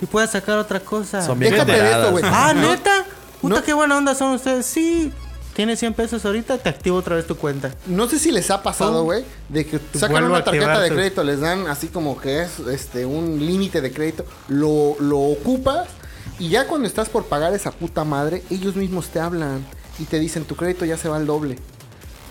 Y 0.00 0.06
puedas 0.06 0.30
sacar 0.30 0.58
otra 0.58 0.80
cosa. 0.80 1.22
Son 1.22 1.38
bien 1.38 1.52
Déjate 1.52 1.72
de 1.72 1.90
esto, 1.90 2.10
güey. 2.12 2.24
Ah, 2.26 2.52
No, 2.54 2.70
neta. 2.70 3.04
Puta, 3.40 3.56
no. 3.56 3.62
qué 3.64 3.72
buena 3.72 3.96
onda 3.98 4.14
son 4.14 4.34
ustedes. 4.34 4.64
Sí. 4.66 5.12
Tienes 5.54 5.80
100 5.80 5.94
pesos 5.94 6.24
ahorita, 6.24 6.56
te 6.58 6.68
activo 6.68 6.96
otra 6.96 7.16
vez 7.16 7.26
tu 7.26 7.36
cuenta. 7.36 7.72
No 7.86 8.08
sé 8.08 8.20
si 8.20 8.30
les 8.30 8.48
ha 8.52 8.62
pasado, 8.62 9.02
güey, 9.02 9.24
de 9.48 9.66
que 9.66 9.80
sacan 9.92 10.10
vuelvo 10.12 10.28
una 10.28 10.44
tarjeta 10.44 10.78
de 10.78 10.88
crédito, 10.88 11.24
les 11.24 11.40
dan 11.40 11.66
así 11.66 11.88
como 11.88 12.16
que 12.16 12.42
es 12.42 12.60
este 12.60 13.04
un 13.04 13.44
límite 13.44 13.80
de 13.80 13.92
crédito, 13.92 14.24
lo, 14.46 14.94
lo 15.00 15.18
ocupas 15.18 15.88
y 16.38 16.48
ya 16.50 16.66
cuando 16.66 16.86
estás 16.86 17.08
por 17.08 17.24
pagar 17.26 17.52
esa 17.54 17.70
puta 17.70 18.04
madre, 18.04 18.42
ellos 18.50 18.76
mismos 18.76 19.08
te 19.08 19.20
hablan 19.20 19.64
y 19.98 20.04
te 20.04 20.18
dicen 20.18 20.44
tu 20.44 20.56
crédito 20.56 20.84
ya 20.84 20.96
se 20.96 21.08
va 21.08 21.16
al 21.16 21.26
doble. 21.26 21.58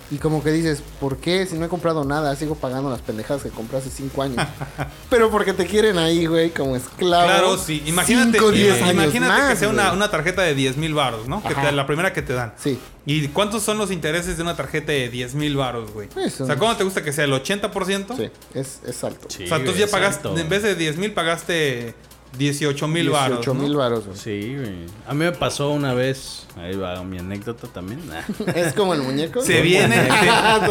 Y 0.10 0.20
como 0.20 0.41
que 0.41 0.51
dices, 0.51 0.82
¿por 1.01 1.18
qué? 1.18 1.45
Si 1.45 1.58
no 1.58 1.66
he 1.66 1.68
comprado 1.68 2.05
nada, 2.05 2.34
sigo 2.38 2.55
pagando 2.55 2.89
las 2.89 3.01
pendejadas 3.01 3.43
que 3.43 3.49
compré 3.49 3.80
hace 3.80 3.89
5 3.89 4.22
años. 4.24 4.38
Pero 5.10 5.30
porque 5.30 5.51
te 5.51 5.66
quieren 5.66 5.97
ahí, 5.97 6.26
güey, 6.28 6.49
como 6.51 6.78
esclavo. 6.78 7.26
Claro, 7.26 7.58
sí. 7.58 7.84
Imagínate, 7.86 8.38
Cinco, 8.38 8.51
diez 8.51 8.78
ima- 8.80 8.88
años 8.88 9.03
imagínate 9.03 9.49
que 9.49 9.55
sea 9.58 9.68
una, 9.68 9.91
una 9.91 10.10
tarjeta 10.10 10.43
de 10.43 10.55
10 10.55 10.78
mil 10.78 10.93
baros, 10.93 11.28
¿no? 11.28 11.43
Que 11.43 11.53
te- 11.53 11.74
la 11.74 11.86
primera 11.86 12.14
que 12.14 12.22
te 12.22 12.32
dan. 12.32 12.53
Sí. 12.58 12.80
¿Y 13.05 13.28
cuántos 13.28 13.64
son 13.64 13.78
los 13.78 13.91
intereses 13.91 14.38
de 14.38 14.43
una 14.43 14.55
tarjeta 14.55 14.93
de 14.93 15.10
10 15.10 15.36
mil 15.36 15.58
baros, 15.58 15.91
güey? 15.91 16.08
Eso. 16.16 16.45
O 16.45 16.47
sea, 16.47 16.55
¿cómo 16.55 16.74
te 16.78 16.86
gusta 16.86 17.03
que 17.03 17.12
sea? 17.12 17.26
¿El 17.26 17.34
80%? 17.34 18.16
Sí, 18.16 18.30
es, 18.53 18.80
es 18.88 19.03
alto. 19.03 19.28
Sí, 19.30 19.43
O 19.43 19.47
sea, 19.47 19.58
entonces 19.58 19.76
güey, 19.76 19.86
ya 19.88 19.91
pagaste, 19.91 20.30
en 20.39 20.47
vez 20.47 20.64
de 20.64 20.76
10 20.76 20.95
mil 20.95 21.12
pagaste 21.12 21.95
18 22.38 22.88
mil 22.88 23.09
baros. 23.09 23.39
18 23.39 23.53
mil 23.53 23.73
¿no? 23.73 23.80
baros, 23.80 24.05
güey. 24.05 24.17
Sí, 24.17 24.55
güey. 24.55 24.86
A 25.07 25.13
mí 25.13 25.25
me 25.25 25.32
pasó 25.32 25.71
una 25.71 25.93
vez. 25.93 26.45
Ahí 26.57 26.75
va 26.75 27.03
mi 27.03 27.19
anécdota 27.19 27.67
también. 27.67 28.01
Es 28.55 28.73
como 28.73 28.93
el 28.93 29.01
muñeco. 29.01 29.41
Se 29.41 29.61
viene, 29.61 30.07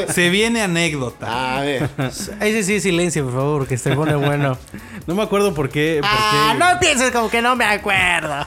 se, 0.07 0.12
se 0.12 0.30
viene 0.30 0.62
anécdota. 0.62 1.59
A 1.59 1.61
ver. 1.62 1.88
Ese 2.40 2.62
sí, 2.62 2.80
silencio, 2.80 3.24
por 3.24 3.34
favor, 3.34 3.59
porque 3.61 3.78
se 3.78 3.94
pone 3.94 4.14
bueno. 4.14 4.59
No 5.07 5.14
me 5.14 5.22
acuerdo 5.22 5.54
por 5.54 5.68
qué. 5.68 5.98
por 6.00 6.11
ah, 6.12 6.50
qué- 6.52 6.59
no 6.59 6.80
pienses 6.80 7.11
como 7.11 7.30
que 7.30 7.42
no 7.42 7.57
me 7.57 7.64
acuerdo. 7.64 8.44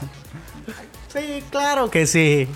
Sí, 1.12 1.42
claro 1.50 1.90
que 1.90 2.06
sí. 2.06 2.46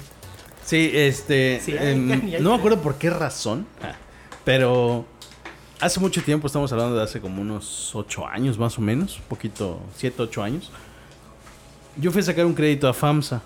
Sí, 0.64 0.90
este. 0.94 1.60
Sí, 1.64 1.74
em, 1.78 2.40
no 2.42 2.50
me 2.50 2.56
acuerdo 2.56 2.80
por 2.80 2.96
qué 2.96 3.10
razón. 3.10 3.66
Pero. 4.44 5.06
Hace 5.80 6.00
mucho 6.00 6.22
tiempo, 6.22 6.46
estamos 6.46 6.72
hablando 6.72 6.96
de 6.96 7.02
hace 7.02 7.20
como 7.20 7.42
unos 7.42 7.94
8 7.94 8.26
años 8.26 8.58
más 8.58 8.78
o 8.78 8.80
menos. 8.80 9.18
Un 9.18 9.24
poquito, 9.24 9.80
7, 9.96 10.22
8 10.22 10.42
años. 10.42 10.70
Yo 11.96 12.10
fui 12.10 12.20
a 12.20 12.24
sacar 12.24 12.46
un 12.46 12.54
crédito 12.54 12.88
a 12.88 12.94
FAMSA. 12.94 13.42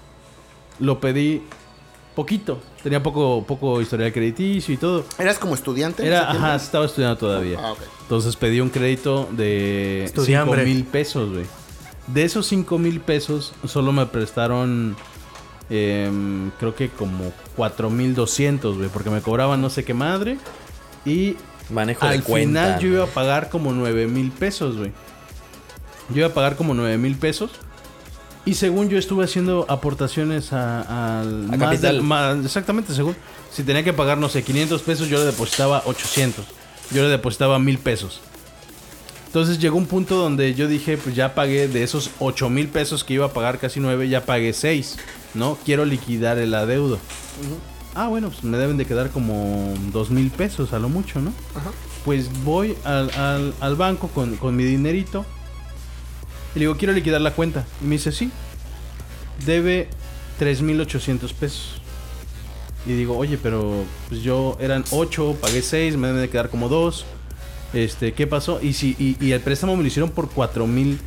Lo 0.78 1.00
pedí 1.00 1.42
poquito. 2.14 2.60
Tenía 2.82 3.02
poco, 3.02 3.44
poco 3.46 3.80
historial 3.80 4.12
crediticio 4.12 4.74
y 4.74 4.76
todo. 4.76 5.04
¿Eras 5.18 5.38
como 5.38 5.54
estudiante? 5.54 6.06
Era, 6.06 6.30
ajá, 6.30 6.54
estaba 6.56 6.84
estudiando 6.84 7.16
todavía. 7.16 7.58
Ah, 7.62 7.72
ok. 7.72 7.78
Entonces 8.02 8.36
pedí 8.36 8.60
un 8.60 8.70
crédito 8.70 9.28
de 9.32 10.04
5 10.08 10.20
Estudiambre. 10.20 10.64
mil 10.64 10.84
pesos, 10.84 11.30
güey. 11.32 11.46
De 12.08 12.24
esos 12.24 12.46
5 12.46 12.78
mil 12.78 13.00
pesos, 13.00 13.52
solo 13.66 13.92
me 13.92 14.06
prestaron, 14.06 14.96
em, 15.70 16.50
creo 16.58 16.74
que 16.74 16.88
como 16.90 17.32
4 17.56 17.90
mil 17.90 18.14
200, 18.14 18.76
güey. 18.78 18.88
Porque 18.90 19.10
me 19.10 19.20
cobraban 19.20 19.60
no 19.60 19.70
sé 19.70 19.84
qué 19.84 19.94
madre. 19.94 20.38
Y 21.04 21.36
Manejo 21.70 22.06
de 22.06 22.14
al 22.14 22.22
cuenta. 22.22 22.64
final 22.64 22.80
yo 22.80 22.88
iba 22.88 23.04
a 23.04 23.08
pagar 23.08 23.48
como 23.50 23.72
9 23.72 24.06
mil 24.06 24.30
pesos, 24.30 24.76
güey. 24.76 24.92
Yo 26.10 26.16
iba 26.18 26.28
a 26.28 26.32
pagar 26.34 26.56
como 26.56 26.74
9 26.74 26.96
mil 26.98 27.16
pesos. 27.16 27.50
Y 28.44 28.54
según 28.54 28.88
yo 28.88 28.96
estuve 28.98 29.24
haciendo 29.24 29.66
aportaciones 29.68 30.52
a, 30.54 31.20
al 31.20 31.44
A 31.52 31.56
más 31.56 31.58
capital. 31.58 32.02
más- 32.02 32.44
exactamente, 32.44 32.94
según. 32.94 33.14
Si 33.52 33.62
tenía 33.62 33.82
que 33.84 33.92
pagar, 33.92 34.16
no 34.16 34.28
sé, 34.30 34.42
500 34.42 34.80
pesos, 34.82 35.08
yo 35.08 35.18
le 35.18 35.24
depositaba 35.26 35.82
800. 35.84 36.44
Yo 36.90 37.02
le 37.02 37.08
depositaba 37.10 37.58
1000 37.58 37.78
pesos. 37.78 38.20
Entonces 39.26 39.58
llegó 39.58 39.76
un 39.76 39.84
punto 39.86 40.16
donde 40.16 40.54
yo 40.54 40.66
dije, 40.68 40.96
pues 40.96 41.14
ya 41.14 41.34
pagué 41.34 41.68
de 41.68 41.82
esos 41.82 42.10
8 42.18 42.48
mil 42.48 42.68
pesos 42.68 43.04
que 43.04 43.12
iba 43.14 43.26
a 43.26 43.32
pagar 43.34 43.58
casi 43.58 43.78
9, 43.80 44.08
ya 44.08 44.24
pagué 44.24 44.54
6, 44.54 44.96
¿no? 45.34 45.58
Quiero 45.66 45.84
liquidar 45.84 46.38
el 46.38 46.54
adeudo. 46.54 46.98
Ah, 48.00 48.06
bueno, 48.06 48.28
pues 48.30 48.44
me 48.44 48.56
deben 48.58 48.76
de 48.76 48.84
quedar 48.86 49.10
como 49.10 49.74
2 49.92 50.10
mil 50.10 50.30
pesos 50.30 50.72
a 50.72 50.78
lo 50.78 50.88
mucho, 50.88 51.20
¿no? 51.20 51.32
Ajá. 51.56 51.70
Pues 52.04 52.30
voy 52.44 52.76
al, 52.84 53.10
al- 53.10 53.54
al 53.58 53.74
banco 53.74 54.06
con, 54.08 54.36
con 54.36 54.54
mi 54.54 54.62
dinerito 54.62 55.26
y 56.54 56.60
le 56.60 56.66
digo, 56.66 56.76
quiero 56.76 56.92
liquidar 56.94 57.20
la 57.20 57.32
cuenta. 57.32 57.66
Y 57.82 57.86
me 57.86 57.96
dice, 57.96 58.12
sí, 58.12 58.30
debe 59.44 59.88
3.800 60.40 61.32
pesos. 61.34 61.80
Y 62.86 62.92
digo, 62.92 63.16
oye, 63.18 63.36
pero 63.36 63.84
pues 64.08 64.22
yo 64.22 64.56
eran 64.60 64.84
8, 64.92 65.36
pagué 65.40 65.60
6, 65.60 65.96
me 65.96 66.06
deben 66.06 66.22
de 66.22 66.30
quedar 66.30 66.50
como 66.50 66.68
2. 66.68 67.04
Este, 67.74 68.12
¿qué 68.14 68.28
pasó? 68.28 68.60
Y, 68.62 68.74
si, 68.74 68.94
y, 68.98 69.16
y 69.20 69.32
el 69.32 69.40
préstamo 69.40 69.74
me 69.76 69.82
lo 69.82 69.88
hicieron 69.88 70.10
por 70.10 70.30
4.000, 70.30 70.98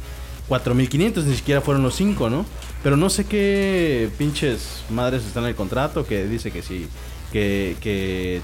4.500, 0.49 1.23
ni 1.23 1.35
siquiera 1.35 1.61
fueron 1.61 1.83
los 1.83 1.95
5, 1.95 2.29
¿no? 2.29 2.45
Pero 2.83 2.97
no 2.97 3.09
sé 3.09 3.25
qué 3.25 4.09
pinches 4.17 4.83
madres 4.89 5.23
están 5.25 5.43
en 5.43 5.49
el 5.49 5.55
contrato 5.55 6.05
que 6.05 6.25
dice 6.25 6.51
que 6.51 6.61
sí, 6.63 6.87
que, 7.31 7.75
que 7.79 8.41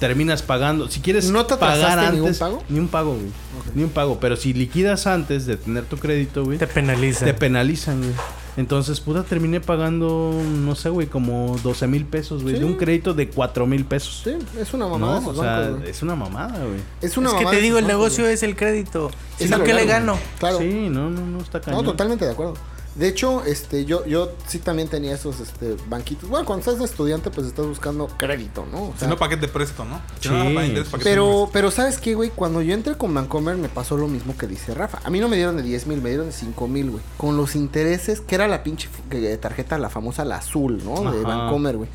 terminas 0.00 0.42
pagando. 0.42 0.88
Si 0.90 1.00
quieres 1.00 1.30
¿No 1.30 1.46
te 1.46 1.56
pagar 1.56 1.98
antes, 1.98 2.14
ningún 2.14 2.34
pago? 2.34 2.62
Ni 2.68 2.78
un 2.78 2.88
pago, 2.88 3.14
güey. 3.14 3.26
Ni 3.74 3.82
un 3.84 3.90
pago. 3.90 4.18
Pero 4.20 4.36
si 4.36 4.52
liquidas 4.52 5.06
antes 5.06 5.46
de 5.46 5.56
tener 5.56 5.84
tu 5.84 5.96
crédito, 5.96 6.44
güey, 6.44 6.58
Te 6.58 6.66
penaliza. 6.66 7.24
te 7.24 7.32
penalizan, 7.32 8.00
güey. 8.02 8.12
Entonces, 8.56 9.00
puta, 9.00 9.24
terminé 9.24 9.60
pagando, 9.60 10.30
no 10.46 10.74
sé, 10.76 10.88
güey, 10.88 11.06
como 11.08 11.56
12 11.64 11.86
mil 11.88 12.04
pesos, 12.04 12.42
güey. 12.42 12.54
Sí. 12.54 12.60
De 12.60 12.66
un 12.66 12.74
crédito 12.74 13.12
de 13.14 13.28
4 13.28 13.66
mil 13.66 13.84
pesos. 13.84 14.20
Sí, 14.24 14.32
es 14.60 14.72
una 14.74 14.86
mamada. 14.86 15.20
no, 15.20 15.28
o 15.28 15.34
sea, 15.34 15.60
bancos, 15.70 15.88
es 15.88 16.02
una 16.02 16.14
mamada, 16.14 16.58
güey. 16.64 16.80
es 17.00 17.16
una 17.16 17.28
es 17.30 17.34
que 17.34 17.38
mamada 17.40 17.56
te 17.56 17.62
digo, 17.62 17.78
el 17.78 17.86
negocio 17.86 18.24
güey. 18.24 18.34
es 18.34 18.42
el 18.44 18.54
crédito. 18.54 19.10
Es 19.38 19.46
Sino 19.46 19.58
lo 19.58 19.64
que 19.64 19.74
le 19.74 19.86
gano. 19.86 20.16
Claro. 20.38 20.58
Sí, 20.58 20.88
no, 20.90 21.10
no, 21.10 21.26
no 21.26 21.38
está 21.40 21.58
No, 21.58 21.64
cañón. 21.64 21.84
totalmente 21.86 22.26
de 22.26 22.30
acuerdo. 22.32 22.54
De 22.94 23.08
hecho, 23.08 23.44
este, 23.44 23.84
yo, 23.84 24.06
yo 24.06 24.32
sí 24.46 24.60
también 24.60 24.88
tenía 24.88 25.14
esos 25.14 25.40
este, 25.40 25.76
banquitos. 25.88 26.28
Bueno, 26.28 26.46
cuando 26.46 26.60
estás 26.60 26.78
de 26.78 26.84
estudiante, 26.84 27.30
pues 27.30 27.46
estás 27.48 27.66
buscando 27.66 28.06
crédito, 28.06 28.66
¿no? 28.70 28.84
O 28.84 28.92
Si 28.92 29.00
sea, 29.00 29.08
no, 29.08 29.16
¿para 29.16 29.30
qué 29.30 29.36
te 29.36 29.48
presto, 29.48 29.84
no? 29.84 30.00
Si 30.20 30.28
Sí, 30.28 30.34
no, 30.34 30.54
para 30.54 30.66
interés, 30.66 30.88
¿para 30.88 30.98
qué 30.98 31.04
te 31.04 31.10
pero, 31.10 31.50
pero 31.52 31.70
¿sabes 31.70 31.98
qué, 31.98 32.14
güey? 32.14 32.30
Cuando 32.30 32.62
yo 32.62 32.72
entré 32.72 32.96
con 32.96 33.12
Bancomer 33.12 33.56
me 33.56 33.68
pasó 33.68 33.96
lo 33.96 34.06
mismo 34.06 34.36
que 34.36 34.46
dice 34.46 34.74
Rafa. 34.74 35.00
A 35.04 35.10
mí 35.10 35.18
no 35.18 35.28
me 35.28 35.36
dieron 35.36 35.56
de 35.56 35.62
10 35.62 35.86
mil, 35.88 36.00
me 36.00 36.10
dieron 36.10 36.26
de 36.26 36.32
5 36.32 36.68
mil, 36.68 36.90
güey. 36.92 37.02
Con 37.16 37.36
los 37.36 37.56
intereses, 37.56 38.20
que 38.20 38.36
era 38.36 38.46
la 38.46 38.62
pinche 38.62 38.88
eh, 39.10 39.38
tarjeta, 39.40 39.76
la 39.78 39.90
famosa, 39.90 40.24
la 40.24 40.36
azul, 40.36 40.80
¿no? 40.84 41.10
De 41.10 41.18
Ajá. 41.20 41.28
Bancomer, 41.36 41.76
güey. 41.76 41.88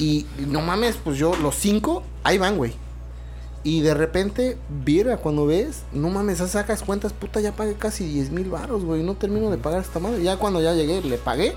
Y 0.00 0.26
no 0.48 0.60
mames, 0.62 0.96
pues 1.02 1.16
yo, 1.16 1.36
los 1.36 1.54
5, 1.54 2.02
ahí 2.24 2.38
van, 2.38 2.56
güey. 2.56 2.74
Y 3.64 3.80
de 3.80 3.94
repente, 3.94 4.58
viera, 4.84 5.16
cuando 5.16 5.46
ves, 5.46 5.84
no 5.92 6.10
mames, 6.10 6.38
sacas 6.38 6.82
cuentas, 6.82 7.14
puta, 7.14 7.40
ya 7.40 7.52
pagué 7.52 7.74
casi 7.74 8.04
10 8.04 8.30
mil 8.30 8.50
baros, 8.50 8.84
güey. 8.84 9.02
No 9.02 9.14
termino 9.14 9.50
de 9.50 9.56
pagar 9.56 9.80
esta 9.80 9.98
madre. 9.98 10.22
Ya 10.22 10.36
cuando 10.36 10.60
ya 10.60 10.74
llegué, 10.74 11.00
le 11.00 11.16
pagué. 11.16 11.54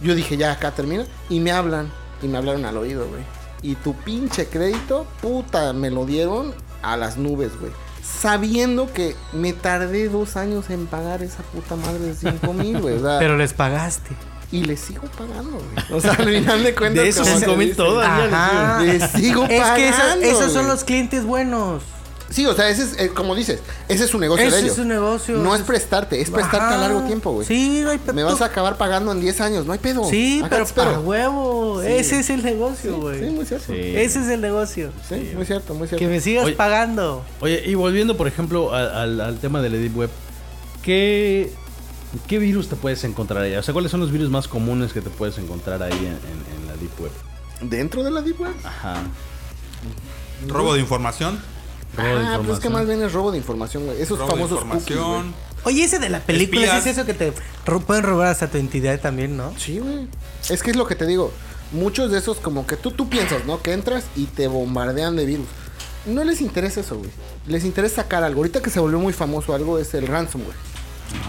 Yo 0.00 0.14
dije, 0.14 0.38
ya 0.38 0.52
acá 0.52 0.70
termina. 0.70 1.04
Y 1.28 1.40
me 1.40 1.52
hablan. 1.52 1.92
Y 2.22 2.28
me 2.28 2.38
hablaron 2.38 2.64
al 2.64 2.78
oído, 2.78 3.06
güey. 3.06 3.22
Y 3.60 3.74
tu 3.74 3.92
pinche 3.92 4.46
crédito, 4.46 5.06
puta, 5.20 5.74
me 5.74 5.90
lo 5.90 6.06
dieron 6.06 6.54
a 6.80 6.96
las 6.96 7.18
nubes, 7.18 7.60
güey. 7.60 7.72
Sabiendo 8.02 8.90
que 8.90 9.14
me 9.34 9.52
tardé 9.52 10.08
dos 10.08 10.36
años 10.36 10.70
en 10.70 10.86
pagar 10.86 11.22
esa 11.22 11.42
puta 11.42 11.76
madre 11.76 11.98
de 11.98 12.14
5 12.14 12.52
mil, 12.54 12.80
güey. 12.80 12.96
Pero 13.18 13.36
les 13.36 13.52
pagaste. 13.52 14.16
Y 14.50 14.64
le 14.64 14.76
sigo 14.76 15.02
pagando, 15.16 15.58
güey. 15.58 15.92
O 15.98 16.00
sea, 16.00 16.12
al 16.12 16.24
final 16.28 16.64
de 16.64 16.74
cuentas. 16.74 17.02
De 17.04 17.08
esos 17.10 17.26
como 17.26 17.38
se 17.38 17.44
5 17.44 17.56
mil 17.56 17.68
dice, 17.68 17.76
todavía. 17.76 18.78
Le 18.82 19.08
sigo 19.08 19.44
Es 19.44 19.60
pagando. 19.60 19.76
que 19.76 19.88
esa- 19.88 20.14
esos 20.18 20.52
son 20.52 20.66
los 20.68 20.84
clientes 20.84 21.24
buenos. 21.24 21.82
Sí, 22.30 22.44
o 22.44 22.52
sea, 22.54 22.68
ese 22.68 22.82
es, 22.82 22.98
eh, 22.98 23.08
como 23.14 23.34
dices, 23.34 23.60
ese 23.88 24.04
es 24.04 24.10
su 24.10 24.18
negocio 24.18 24.44
Ese 24.46 24.52
de 24.56 24.58
es 24.58 24.64
ellos. 24.66 24.76
su 24.76 24.84
negocio. 24.84 25.38
No 25.38 25.54
es 25.56 25.62
prestarte, 25.62 26.20
es 26.20 26.28
prestarte 26.28 26.58
Ajá. 26.66 26.74
a 26.74 26.78
largo 26.78 27.00
tiempo, 27.04 27.32
güey. 27.32 27.46
Sí, 27.46 27.80
no 27.82 27.88
hay 27.90 27.98
Me 28.12 28.22
vas 28.22 28.42
a 28.42 28.44
acabar 28.44 28.76
pagando 28.76 29.12
en 29.12 29.20
10 29.22 29.40
años, 29.40 29.64
no 29.64 29.72
hay 29.72 29.78
pedo. 29.78 30.04
Sí, 30.10 30.42
Acá 30.44 30.62
pero 30.74 30.90
a 30.90 31.00
huevo. 31.00 31.80
Sí. 31.82 31.88
Ese 31.90 32.20
es 32.20 32.28
el 32.28 32.44
negocio, 32.44 32.98
güey. 32.98 33.20
Sí, 33.20 33.30
muy 33.30 33.46
cierto. 33.46 33.72
Sí. 33.72 33.80
Sí, 33.82 33.96
Ese 33.96 34.20
es 34.20 34.28
el 34.28 34.42
negocio. 34.42 34.90
muy 35.34 35.46
cierto, 35.46 35.72
muy 35.72 35.88
cierto. 35.88 36.04
Que 36.04 36.06
me 36.10 36.20
sigas 36.20 36.44
Oye. 36.44 36.54
pagando. 36.54 37.24
Oye, 37.40 37.62
y 37.64 37.74
volviendo, 37.74 38.14
por 38.18 38.28
ejemplo, 38.28 38.74
a- 38.74 39.02
al, 39.04 39.22
al 39.22 39.38
tema 39.38 39.62
de 39.62 39.70
la 39.70 39.78
Deep 39.78 39.96
Web, 39.96 40.10
¿qué, 40.82 41.50
¿qué 42.26 42.38
virus 42.38 42.68
te 42.68 42.76
puedes 42.76 43.02
encontrar 43.04 43.42
ahí? 43.42 43.54
O 43.56 43.62
sea, 43.62 43.72
¿cuáles 43.72 43.90
son 43.90 44.00
los 44.00 44.10
virus 44.12 44.30
más 44.30 44.48
comunes 44.48 44.92
que 44.92 45.00
te 45.00 45.10
puedes 45.10 45.38
encontrar 45.38 45.82
ahí 45.82 45.92
en, 45.92 46.06
en- 46.06 46.60
en 46.62 46.66
la 46.66 46.74
Deep 46.76 47.00
Web? 47.00 47.12
Dentro 47.62 48.02
de 48.04 48.10
la 48.10 48.22
Deep 48.22 48.40
Web. 48.40 48.54
Ajá. 48.64 48.96
Robo 50.46 50.74
de 50.74 50.80
información. 50.80 51.38
Robo 51.96 52.08
de 52.18 52.24
ah, 52.26 52.40
pues 52.44 52.58
es 52.58 52.60
que 52.60 52.68
más 52.70 52.86
bien 52.86 53.02
es 53.02 53.12
robo 53.12 53.32
de 53.32 53.38
información, 53.38 53.86
güey. 53.86 54.00
Esos 54.00 54.18
Robo 54.18 54.28
de 54.30 54.34
famosos 54.36 54.58
cookies, 54.64 54.90
información. 54.90 55.34
Oye, 55.64 55.84
ese 55.84 55.98
de 55.98 56.08
la 56.08 56.20
película, 56.20 56.60
Espías. 56.62 56.84
¿sí 56.84 56.90
es 56.90 56.96
eso 56.98 57.06
que 57.06 57.14
te 57.14 57.32
ro- 57.66 57.80
pueden 57.80 58.04
robar 58.04 58.28
hasta 58.28 58.48
tu 58.48 58.58
entidad 58.58 59.00
también, 59.00 59.36
¿no? 59.36 59.52
Sí, 59.58 59.78
güey. 59.80 60.06
Es 60.48 60.62
que 60.62 60.70
es 60.70 60.76
lo 60.76 60.86
que 60.86 60.94
te 60.94 61.06
digo. 61.06 61.32
Muchos 61.72 62.10
de 62.10 62.18
esos 62.18 62.38
como 62.38 62.66
que 62.66 62.76
tú, 62.76 62.92
tú 62.92 63.08
piensas, 63.08 63.44
¿no? 63.44 63.60
Que 63.60 63.72
entras 63.72 64.04
y 64.16 64.26
te 64.26 64.46
bombardean 64.48 65.16
de 65.16 65.26
virus. 65.26 65.46
no 66.06 66.22
les 66.24 66.40
interesa 66.40 66.80
eso, 66.80 66.96
güey. 66.98 67.10
Les 67.46 67.64
interesa 67.64 67.96
sacar 68.02 68.22
algo. 68.22 68.38
Ahorita 68.40 68.62
que 68.62 68.70
se 68.70 68.80
volvió 68.80 68.98
muy 69.00 69.12
famoso 69.12 69.52
algo 69.54 69.78
es 69.78 69.92
el 69.94 70.06
ransomware. 70.06 70.56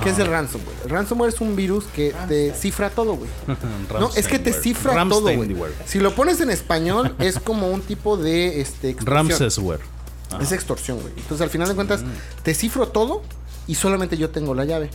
¿Qué 0.04 0.10
es 0.10 0.20
el 0.20 0.28
ransomware? 0.28 0.76
El 0.86 0.90
ransomware 0.90 1.34
es 1.34 1.42
un 1.42 1.56
virus 1.56 1.86
que 1.86 2.14
te 2.28 2.54
cifra 2.54 2.90
todo, 2.90 3.16
güey. 3.16 3.30
No, 4.00 4.10
es 4.16 4.28
que 4.28 4.40
te 4.40 4.54
cifra 4.54 5.08
todo, 5.08 5.22
güey. 5.22 5.56
Si 5.86 6.00
lo 6.00 6.14
pones 6.16 6.40
en 6.42 6.50
español, 6.50 7.16
es 7.20 7.40
como 7.40 7.70
un 7.70 7.82
tipo 7.82 8.18
de 8.18 8.62
este, 8.62 8.92
extorsión. 8.92 9.30
Ramsesware. 9.30 9.82
Es 10.40 10.52
extorsión, 10.52 11.00
güey. 11.00 11.14
Entonces, 11.18 11.42
al 11.42 11.50
final 11.50 11.68
de 11.68 11.76
cuentas, 11.76 12.02
te 12.44 12.54
cifro 12.54 12.88
todo 12.88 13.24
y 13.68 13.76
solamente 13.76 14.18
yo 14.18 14.30
tengo 14.30 14.54
la 14.54 14.66
llave. 14.66 14.90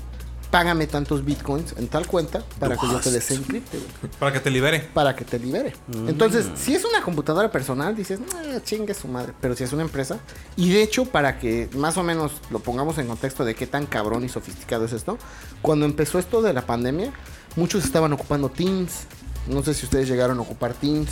Págame 0.54 0.86
tantos 0.86 1.24
bitcoins 1.24 1.74
en 1.78 1.88
tal 1.88 2.06
cuenta 2.06 2.44
para 2.60 2.76
que 2.76 2.86
yo 2.86 3.00
te 3.00 3.10
desencripte. 3.10 3.76
Para 4.20 4.32
que 4.32 4.38
te 4.38 4.50
libere. 4.52 4.78
Para 4.94 5.16
que 5.16 5.24
te 5.24 5.36
libere. 5.36 5.72
Entonces, 6.06 6.46
si 6.54 6.76
es 6.76 6.84
una 6.84 7.02
computadora 7.02 7.50
personal, 7.50 7.96
dices, 7.96 8.20
"Ah, 8.36 8.60
chingue 8.62 8.94
su 8.94 9.08
madre. 9.08 9.32
Pero 9.40 9.56
si 9.56 9.64
es 9.64 9.72
una 9.72 9.82
empresa, 9.82 10.18
y 10.54 10.70
de 10.70 10.84
hecho, 10.84 11.06
para 11.06 11.40
que 11.40 11.68
más 11.74 11.96
o 11.96 12.04
menos 12.04 12.30
lo 12.50 12.60
pongamos 12.60 12.98
en 12.98 13.08
contexto 13.08 13.44
de 13.44 13.56
qué 13.56 13.66
tan 13.66 13.86
cabrón 13.86 14.24
y 14.24 14.28
sofisticado 14.28 14.84
es 14.84 14.92
esto, 14.92 15.18
cuando 15.60 15.86
empezó 15.86 16.20
esto 16.20 16.40
de 16.40 16.52
la 16.52 16.62
pandemia, 16.62 17.12
muchos 17.56 17.84
estaban 17.84 18.12
ocupando 18.12 18.48
Teams. 18.48 19.08
No 19.48 19.64
sé 19.64 19.74
si 19.74 19.86
ustedes 19.86 20.06
llegaron 20.08 20.38
a 20.38 20.42
ocupar 20.42 20.72
Teams. 20.74 21.10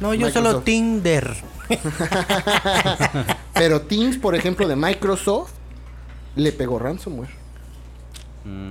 No, 0.00 0.12
yo 0.12 0.30
solo. 0.30 0.60
Tinder. 0.60 1.34
Pero 3.54 3.80
Teams, 3.80 4.18
por 4.18 4.34
ejemplo, 4.34 4.68
de 4.68 4.76
Microsoft, 4.76 5.52
le 6.36 6.52
pegó 6.52 6.78
ransomware. 6.78 7.41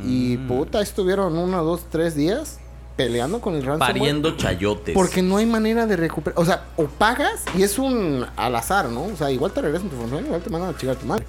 Y 0.05 0.37
puta, 0.37 0.81
estuvieron 0.81 1.37
uno, 1.37 1.63
dos, 1.63 1.85
tres 1.89 2.15
días 2.15 2.59
peleando 2.95 3.39
con 3.39 3.55
el 3.55 3.63
ransomware. 3.63 3.93
Pariendo 3.93 4.37
chayotes. 4.37 4.93
Porque 4.93 5.21
no 5.21 5.37
hay 5.37 5.45
manera 5.45 5.87
de 5.87 5.95
recuperar. 5.95 6.39
O 6.39 6.45
sea, 6.45 6.65
o 6.75 6.85
pagas 6.85 7.43
y 7.57 7.63
es 7.63 7.79
un 7.79 8.25
al 8.35 8.55
azar, 8.55 8.89
¿no? 8.89 9.05
O 9.05 9.15
sea, 9.15 9.31
igual 9.31 9.51
te 9.51 9.61
regresan 9.61 9.89
tu 9.89 9.95
información, 9.95 10.25
igual 10.25 10.41
te 10.41 10.49
mandan 10.49 10.73
a 10.73 10.77
chingar 10.77 10.97
a 10.97 10.99
tu 10.99 11.05
madre. 11.05 11.25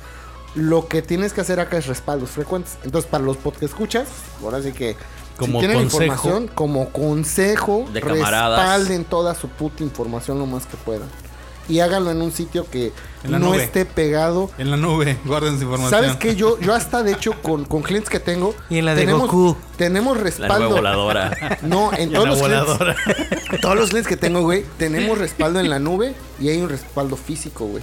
Lo 0.54 0.86
que 0.86 1.00
tienes 1.00 1.32
que 1.32 1.40
hacer 1.40 1.60
acá 1.60 1.78
es 1.78 1.86
respaldos 1.86 2.30
frecuentes. 2.30 2.76
Entonces, 2.84 3.10
para 3.10 3.24
los 3.24 3.36
podcast 3.38 3.62
escuchas, 3.62 4.08
ahora 4.42 4.62
sí 4.62 4.72
que. 4.72 4.96
Como 5.38 5.60
si 5.60 5.66
tienen 5.66 5.88
consejo. 5.88 6.02
información, 6.04 6.48
como 6.54 6.88
consejo, 6.90 7.86
De 7.92 8.00
respalden 8.00 9.04
toda 9.04 9.34
su 9.34 9.48
puta 9.48 9.82
información 9.82 10.38
lo 10.38 10.46
más 10.46 10.66
que 10.66 10.76
puedan. 10.76 11.08
Y 11.68 11.78
háganlo 11.80 12.10
en 12.10 12.20
un 12.22 12.32
sitio 12.32 12.66
que 12.70 12.92
En 13.24 13.32
la 13.32 13.38
no 13.38 13.46
nube. 13.50 13.62
esté 13.64 13.84
pegado 13.84 14.50
En 14.58 14.70
la 14.70 14.76
nube, 14.76 15.16
guarden 15.24 15.56
su 15.58 15.62
información. 15.64 15.90
¿Sabes 16.02 16.16
qué? 16.16 16.34
Yo, 16.34 16.58
yo 16.60 16.74
hasta 16.74 17.02
de 17.02 17.12
hecho 17.12 17.34
con, 17.42 17.64
con 17.64 17.82
clientes 17.82 18.10
que 18.10 18.18
tengo. 18.20 18.54
Y 18.68 18.78
en 18.78 18.84
la 18.84 18.94
de 18.94 19.02
tenemos, 19.02 19.22
Goku. 19.30 19.56
Tenemos 19.76 20.16
La 20.16 20.22
respaldo. 20.24 20.58
nueva 20.58 20.74
voladora. 20.96 21.58
No, 21.62 21.92
en 21.92 22.12
todos 22.12 22.24
la 22.48 22.60
los, 22.62 22.76
clientes, 22.76 23.60
todos 23.60 23.76
los 23.76 23.90
clientes 23.90 24.08
que 24.08 24.16
tengo, 24.16 24.40
güey, 24.42 24.64
tenemos 24.78 25.18
respaldo 25.18 25.60
en 25.60 25.70
la 25.70 25.78
nube 25.78 26.14
y 26.40 26.48
hay 26.48 26.60
un 26.60 26.68
respaldo 26.68 27.16
físico, 27.16 27.66
güey. 27.66 27.82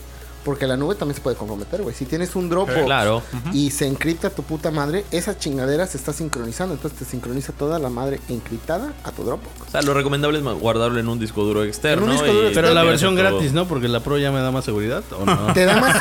Porque 0.49 0.65
la 0.65 0.77
nube 0.77 0.95
también 0.95 1.15
se 1.15 1.21
puede 1.21 1.35
comprometer, 1.37 1.83
güey. 1.83 1.93
Si 1.93 2.05
tienes 2.05 2.35
un 2.35 2.49
Dropbox 2.49 2.85
Claro. 2.85 3.21
y 3.53 3.69
se 3.69 3.85
encripta 3.85 4.31
tu 4.31 4.41
puta 4.41 4.71
madre, 4.71 5.05
esa 5.11 5.37
chingadera 5.37 5.85
se 5.85 5.95
está 5.97 6.11
sincronizando. 6.11 6.73
Entonces 6.73 6.97
te 6.97 7.05
sincroniza 7.05 7.53
toda 7.53 7.77
la 7.77 7.89
madre 7.89 8.19
encriptada 8.29 8.93
a 9.03 9.11
tu 9.11 9.23
Dropbox. 9.23 9.67
O 9.67 9.71
sea, 9.71 9.83
lo 9.83 9.93
recomendable 9.93 10.39
es 10.39 10.43
guardarlo 10.43 10.99
en 10.99 11.07
un 11.07 11.19
disco 11.19 11.43
duro 11.43 11.63
externo. 11.63 12.05
En 12.05 12.09
un 12.09 12.15
disco 12.15 12.25
duro 12.33 12.45
y- 12.45 12.47
externo. 12.47 12.69
Pero 12.69 12.73
la 12.73 12.83
versión 12.83 13.13
todo. 13.15 13.25
gratis, 13.29 13.53
¿no? 13.53 13.67
Porque 13.67 13.87
la 13.87 13.99
Pro 13.99 14.17
ya 14.17 14.31
me 14.31 14.39
da 14.39 14.49
más 14.49 14.65
seguridad, 14.65 15.03
¿o 15.19 15.23
no? 15.23 15.53
Te 15.53 15.65
da, 15.65 15.77
más 15.79 15.99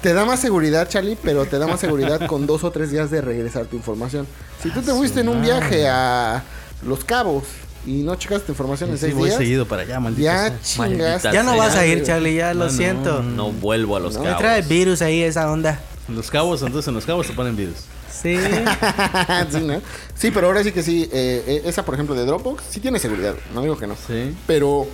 te 0.00 0.14
da 0.14 0.24
más 0.24 0.40
seguridad, 0.40 0.88
Charlie, 0.88 1.18
pero 1.22 1.44
te 1.44 1.58
da 1.58 1.66
más 1.66 1.78
seguridad 1.80 2.26
con 2.26 2.46
dos 2.46 2.64
o 2.64 2.70
tres 2.70 2.90
días 2.90 3.10
de 3.10 3.20
regresar 3.20 3.66
tu 3.66 3.76
información. 3.76 4.26
Si 4.62 4.70
tú 4.70 4.80
te 4.80 4.92
fuiste 4.92 5.20
en 5.20 5.28
un 5.28 5.42
viaje 5.42 5.86
a 5.86 6.42
Los 6.86 7.04
Cabos 7.04 7.44
y 7.86 8.02
no 8.02 8.14
checaste 8.16 8.46
tu 8.46 8.52
información 8.52 8.90
en 8.90 8.96
Sí, 8.96 9.02
seis 9.06 9.14
voy 9.14 9.28
días, 9.28 9.38
seguido 9.38 9.66
para 9.66 9.82
allá, 9.82 9.98
maldito 10.00 10.24
ya 10.24 10.48
sea. 10.48 10.60
chingas. 10.62 11.24
Maldita 11.24 11.32
Ya 11.32 11.42
no 11.42 11.56
vas 11.56 11.74
a 11.76 11.86
ir. 11.86 12.02
Charlie, 12.02 12.34
ya 12.34 12.52
lo 12.54 12.64
No, 12.66 12.70
siento. 12.70 13.22
No 13.22 13.50
vuelvo 13.52 13.96
a 13.96 14.00
los 14.00 14.14
No, 14.14 14.20
Me 14.20 14.26
cabos. 14.26 14.40
trae 14.42 14.62
virus 14.62 15.00
ahí 15.02 15.22
esa 15.22 15.50
onda. 15.50 15.80
Los 16.08 16.30
cabos, 16.30 16.62
entonces 16.62 16.88
en 16.88 16.94
los 16.94 17.04
cabos 17.06 17.26
se 17.26 17.32
ponen 17.34 17.56
videos. 17.56 17.84
Sí. 18.10 18.36
sí, 19.50 19.60
¿no? 19.60 19.80
Sí, 20.14 20.30
pero 20.32 20.48
ahora 20.48 20.64
sí 20.64 20.72
que 20.72 20.82
sí. 20.82 21.08
eh, 21.12 21.44
eh, 21.46 21.62
esa, 21.66 21.84
por 21.84 21.94
ejemplo, 21.94 22.14
de 22.16 22.24
Dropbox, 22.24 22.64
sí 22.68 22.80
tiene 22.80 22.98
seguridad. 22.98 23.34
No 23.54 23.62
digo 23.62 23.76
que 23.78 23.86
no. 23.86 23.94
Sí. 24.06 24.34
Pero, 24.46 24.86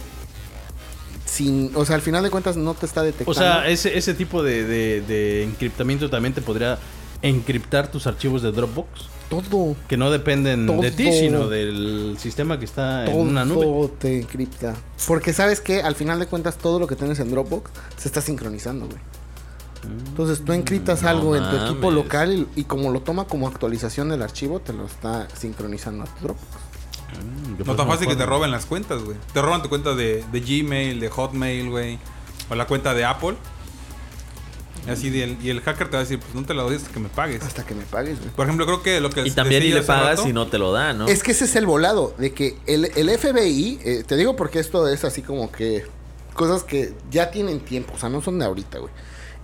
sin, 1.24 1.70
o 1.74 1.84
sea, 1.84 1.96
al 1.96 2.02
final 2.02 2.22
de 2.22 2.30
cuentas 2.30 2.56
no 2.56 2.74
te 2.74 2.86
está 2.86 3.02
detectando. 3.02 3.30
O 3.30 3.34
sea, 3.34 3.66
ese, 3.68 3.96
ese 3.96 4.14
tipo 4.14 4.42
de, 4.42 4.64
de, 4.64 5.00
de 5.02 5.42
encriptamiento 5.44 6.10
también 6.10 6.34
te 6.34 6.42
podría 6.42 6.78
encriptar 7.22 7.88
tus 7.90 8.06
archivos 8.06 8.42
de 8.42 8.52
Dropbox. 8.52 8.88
Todo. 9.28 9.76
Que 9.88 9.96
no 9.96 10.10
dependen 10.10 10.66
de 10.80 10.90
ti, 10.90 11.04
Todo. 11.04 11.12
sino 11.14 11.48
del 11.48 12.16
sistema 12.18 12.58
que 12.58 12.64
está 12.64 13.04
en 13.06 13.12
Todo 13.12 13.20
una 13.22 13.44
nube. 13.44 13.90
te 13.98 14.20
encripta. 14.20 14.74
Porque 15.06 15.32
sabes 15.32 15.60
que 15.60 15.82
al 15.82 15.94
final 15.94 16.18
de 16.18 16.26
cuentas 16.26 16.56
todo 16.56 16.78
lo 16.78 16.86
que 16.86 16.96
tienes 16.96 17.18
en 17.20 17.30
Dropbox 17.30 17.70
se 17.96 18.08
está 18.08 18.20
sincronizando, 18.20 18.86
güey. 18.86 18.98
Entonces 20.08 20.42
tú 20.44 20.52
encriptas 20.54 21.02
no 21.02 21.08
algo 21.10 21.36
en 21.36 21.42
tu 21.50 21.56
equipo 21.56 21.90
local 21.90 22.48
y, 22.56 22.60
y 22.60 22.64
como 22.64 22.90
lo 22.90 23.00
toma 23.02 23.26
como 23.26 23.46
actualización 23.48 24.08
del 24.08 24.22
archivo, 24.22 24.60
te 24.60 24.72
lo 24.72 24.86
está 24.86 25.28
sincronizando 25.36 26.04
a 26.04 26.06
tu 26.06 26.22
Dropbox. 26.24 26.46
Mm, 27.46 27.58
No 27.58 27.64
pues 27.64 27.76
tan 27.76 27.86
fácil 27.86 28.08
que 28.08 28.16
te 28.16 28.24
roben 28.24 28.50
las 28.50 28.64
cuentas, 28.64 29.02
güey. 29.02 29.16
Te 29.34 29.42
roban 29.42 29.62
tu 29.62 29.68
cuenta 29.68 29.94
de, 29.94 30.24
de 30.32 30.40
Gmail, 30.40 31.00
de 31.00 31.08
Hotmail, 31.10 31.68
güey. 31.70 31.98
O 32.50 32.54
la 32.54 32.66
cuenta 32.66 32.94
de 32.94 33.04
Apple. 33.04 33.36
Y 34.86 34.90
Así 34.90 35.10
de, 35.10 35.36
y 35.42 35.50
el 35.50 35.60
hacker 35.60 35.88
te 35.88 35.92
va 35.92 35.98
a 35.98 36.02
decir, 36.02 36.18
pues 36.18 36.34
no 36.34 36.44
te 36.44 36.52
la 36.54 36.62
doy 36.62 36.76
hasta 36.76 36.90
que 36.90 37.00
me 37.00 37.08
pagues. 37.08 37.42
Hasta 37.42 37.64
que 37.64 37.74
me 37.74 37.84
pagues, 37.84 38.18
güey. 38.18 38.30
Por 38.30 38.46
ejemplo, 38.46 38.66
creo 38.66 38.82
que 38.82 39.00
lo 39.00 39.10
que 39.10 39.26
Y 39.26 39.30
también 39.30 39.62
y 39.62 39.68
le 39.70 39.82
pagas 39.82 40.18
rato- 40.18 40.28
y 40.28 40.32
no 40.32 40.46
te 40.48 40.58
lo 40.58 40.72
da, 40.72 40.92
¿no? 40.92 41.06
Es 41.08 41.22
que 41.22 41.32
ese 41.32 41.46
es 41.46 41.56
el 41.56 41.66
volado, 41.66 42.14
de 42.18 42.32
que 42.32 42.56
el, 42.66 42.90
el 42.96 43.08
FBI, 43.10 43.80
eh, 43.84 44.04
te 44.06 44.16
digo 44.16 44.36
porque 44.36 44.58
esto 44.58 44.86
es 44.88 45.04
así 45.04 45.22
como 45.22 45.50
que 45.50 45.84
cosas 46.34 46.64
que 46.64 46.92
ya 47.10 47.30
tienen 47.30 47.60
tiempo, 47.60 47.94
o 47.94 47.98
sea, 47.98 48.08
no 48.08 48.20
son 48.20 48.38
de 48.38 48.44
ahorita, 48.44 48.78
güey. 48.78 48.92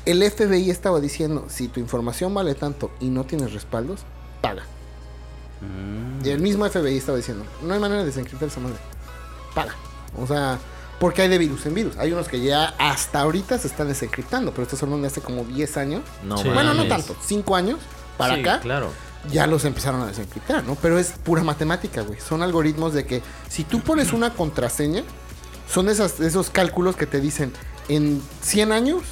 El 0.05 0.22
FBI 0.22 0.70
estaba 0.70 1.01
diciendo, 1.01 1.47
si 1.49 1.68
tu 1.68 1.80
información 1.80 2.32
vale 2.34 2.55
tanto 2.55 2.91
y 3.01 3.09
no 3.09 3.24
tienes 3.24 3.53
respaldos, 3.53 4.01
paga. 4.41 4.64
Mm. 5.61 6.24
Y 6.24 6.30
el 6.30 6.41
mismo 6.41 6.64
FBI 6.68 6.97
estaba 6.97 7.18
diciendo, 7.18 7.45
no 7.62 7.74
hay 7.74 7.80
manera 7.80 8.01
de 8.01 8.07
desencriptar 8.07 8.49
esa 8.49 8.61
madre. 8.61 8.78
Paga. 9.55 9.74
O 10.18 10.26
sea, 10.26 10.59
porque 11.01 11.22
hay 11.22 11.28
de 11.28 11.38
virus 11.38 11.64
en 11.66 11.74
virus. 11.74 11.96
Hay 11.96 12.12
unos 12.12 12.28
que 12.28 12.40
ya 12.40 12.74
hasta 12.78 13.20
ahorita 13.20 13.59
se 13.59 13.66
están 13.66 13.88
desencriptando, 13.88 14.53
pero 14.53 14.64
estos 14.64 14.78
son 14.78 15.01
de 15.01 15.09
hace 15.09 15.22
como 15.22 15.44
10 15.44 15.76
años. 15.78 16.03
No 16.22 16.36
Sí. 16.36 16.48
Bueno, 16.51 16.74
no 16.74 16.86
tanto, 16.86 17.16
5 17.20 17.57
años 17.57 17.78
para 18.18 18.34
Sí, 18.34 18.40
acá 18.42 18.61
claro. 18.61 18.90
ya 19.32 19.46
los 19.46 19.64
empezaron 19.64 20.03
a 20.03 20.07
desencriptar, 20.07 20.62
¿no? 20.62 20.76
Pero 20.76 20.98
es 20.98 21.12
pura 21.24 21.42
matemática, 21.42 22.03
güey. 22.03 22.20
Son 22.20 22.42
algoritmos 22.42 22.92
de 22.92 23.07
que 23.07 23.22
si 23.48 23.64
tú 23.64 23.80
pones 23.80 24.12
una 24.12 24.34
contraseña, 24.34 25.03
son 25.72 25.88
esas, 25.88 26.20
esos 26.20 26.51
cálculos 26.51 26.96
que 26.96 27.07
te 27.07 27.18
dicen 27.20 27.51
en 27.88 28.22
100 28.42 28.70
años 28.72 29.03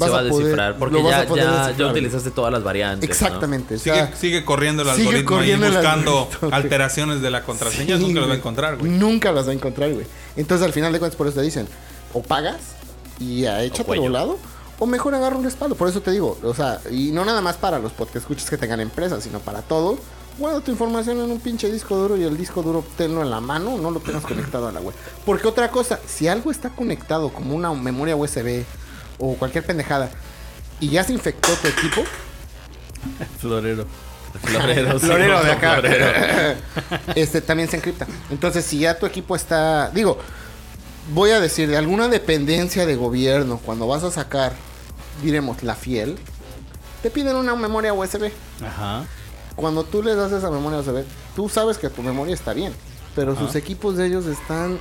vas 0.00 0.08
Se 0.08 0.14
va 0.14 0.20
a 0.20 0.28
poder- 0.28 0.44
descifrar. 0.44 0.78
Porque 0.78 1.02
ya, 1.02 1.20
a 1.20 1.24
ya, 1.70 1.76
ya 1.76 1.86
utilizaste 1.86 2.30
todas 2.32 2.52
las 2.52 2.64
variantes. 2.64 3.08
¿no? 3.08 3.12
Exactamente. 3.12 3.74
o 3.76 3.78
Sigue, 3.78 3.94
sea, 3.94 4.16
sigue 4.16 4.44
corriendo 4.44 4.82
el 4.82 4.88
sigue 4.88 5.00
algoritmo 5.08 5.36
corriendo 5.36 5.66
y 5.66 5.70
buscando 5.70 6.18
algoritmo, 6.22 6.48
alteraciones 6.52 7.22
de 7.22 7.30
la 7.30 7.42
contraseña. 7.44 7.96
sí, 7.98 8.02
nunca 8.02 8.20
lo 8.20 8.26
va 8.28 8.34
a 8.34 8.36
encontrar, 8.38 8.76
güey. 8.78 8.90
Nunca 8.90 9.30
las 9.30 9.46
va 9.46 9.50
a 9.52 9.54
encontrar, 9.54 9.92
güey. 9.92 10.06
Entonces 10.36 10.66
al 10.66 10.72
final 10.72 10.92
de 10.92 10.98
cuentas 10.98 11.16
por 11.16 11.26
eso 11.28 11.36
te 11.36 11.42
dicen, 11.42 11.68
o 12.12 12.22
pagas 12.22 12.56
y 13.20 13.42
ya 13.42 13.62
échate 13.62 13.84
cuello. 13.84 14.02
volado, 14.02 14.38
o 14.78 14.86
mejor 14.86 15.14
agarra 15.14 15.36
un 15.36 15.44
respaldo. 15.44 15.74
Por 15.76 15.88
eso 15.88 16.00
te 16.00 16.10
digo, 16.10 16.38
o 16.42 16.54
sea, 16.54 16.80
y 16.90 17.10
no 17.12 17.24
nada 17.24 17.40
más 17.42 17.56
para 17.56 17.78
los 17.78 17.92
podcast 17.92 18.16
escuchas 18.24 18.48
que 18.48 18.56
tengan 18.56 18.80
empresas, 18.80 19.22
sino 19.22 19.38
para 19.38 19.62
todo. 19.62 19.98
Guarda 20.38 20.60
tu 20.62 20.70
información 20.70 21.18
en 21.20 21.30
un 21.30 21.38
pinche 21.38 21.70
disco 21.70 21.94
duro 21.96 22.16
y 22.16 22.22
el 22.22 22.34
disco 22.38 22.62
duro 22.62 22.82
tenlo 22.96 23.20
en 23.20 23.28
la 23.28 23.40
mano, 23.42 23.76
no 23.76 23.90
lo 23.90 24.00
tengas 24.00 24.22
conectado 24.24 24.68
a 24.68 24.72
la 24.72 24.80
web. 24.80 24.94
Porque 25.26 25.46
otra 25.46 25.70
cosa, 25.70 26.00
si 26.06 26.28
algo 26.28 26.50
está 26.50 26.70
conectado 26.70 27.28
como 27.30 27.54
una 27.54 27.70
memoria 27.74 28.16
USB 28.16 28.64
o 29.20 29.34
cualquier 29.34 29.64
pendejada 29.64 30.10
y 30.80 30.88
ya 30.88 31.04
se 31.04 31.12
infectó 31.12 31.52
tu 31.54 31.68
equipo, 31.68 32.02
Florero. 33.38 33.86
Florero, 34.42 34.98
sí, 34.98 35.06
Florero 35.06 35.42
de 35.42 35.52
acá. 35.52 35.74
florero. 35.80 36.58
este 37.16 37.40
también 37.40 37.68
se 37.68 37.76
encripta. 37.76 38.06
Entonces, 38.30 38.64
si 38.64 38.78
ya 38.78 38.98
tu 38.98 39.06
equipo 39.06 39.34
está, 39.34 39.90
digo, 39.90 40.18
voy 41.12 41.30
a 41.30 41.40
decir, 41.40 41.68
de 41.68 41.76
alguna 41.76 42.08
dependencia 42.08 42.86
de 42.86 42.94
gobierno, 42.94 43.58
cuando 43.58 43.86
vas 43.86 44.04
a 44.04 44.10
sacar, 44.10 44.52
diremos, 45.22 45.62
la 45.62 45.74
fiel, 45.74 46.16
te 47.02 47.10
piden 47.10 47.36
una 47.36 47.56
memoria 47.56 47.92
USB. 47.92 48.30
Ajá. 48.64 49.04
Cuando 49.56 49.84
tú 49.84 50.02
le 50.02 50.14
das 50.14 50.32
esa 50.32 50.50
memoria 50.50 50.78
USB, 50.78 51.04
tú 51.34 51.48
sabes 51.48 51.76
que 51.76 51.90
tu 51.90 52.02
memoria 52.02 52.34
está 52.34 52.52
bien, 52.52 52.72
pero 53.16 53.36
sus 53.36 53.56
equipos 53.56 53.96
de 53.96 54.06
ellos 54.06 54.26
están 54.26 54.78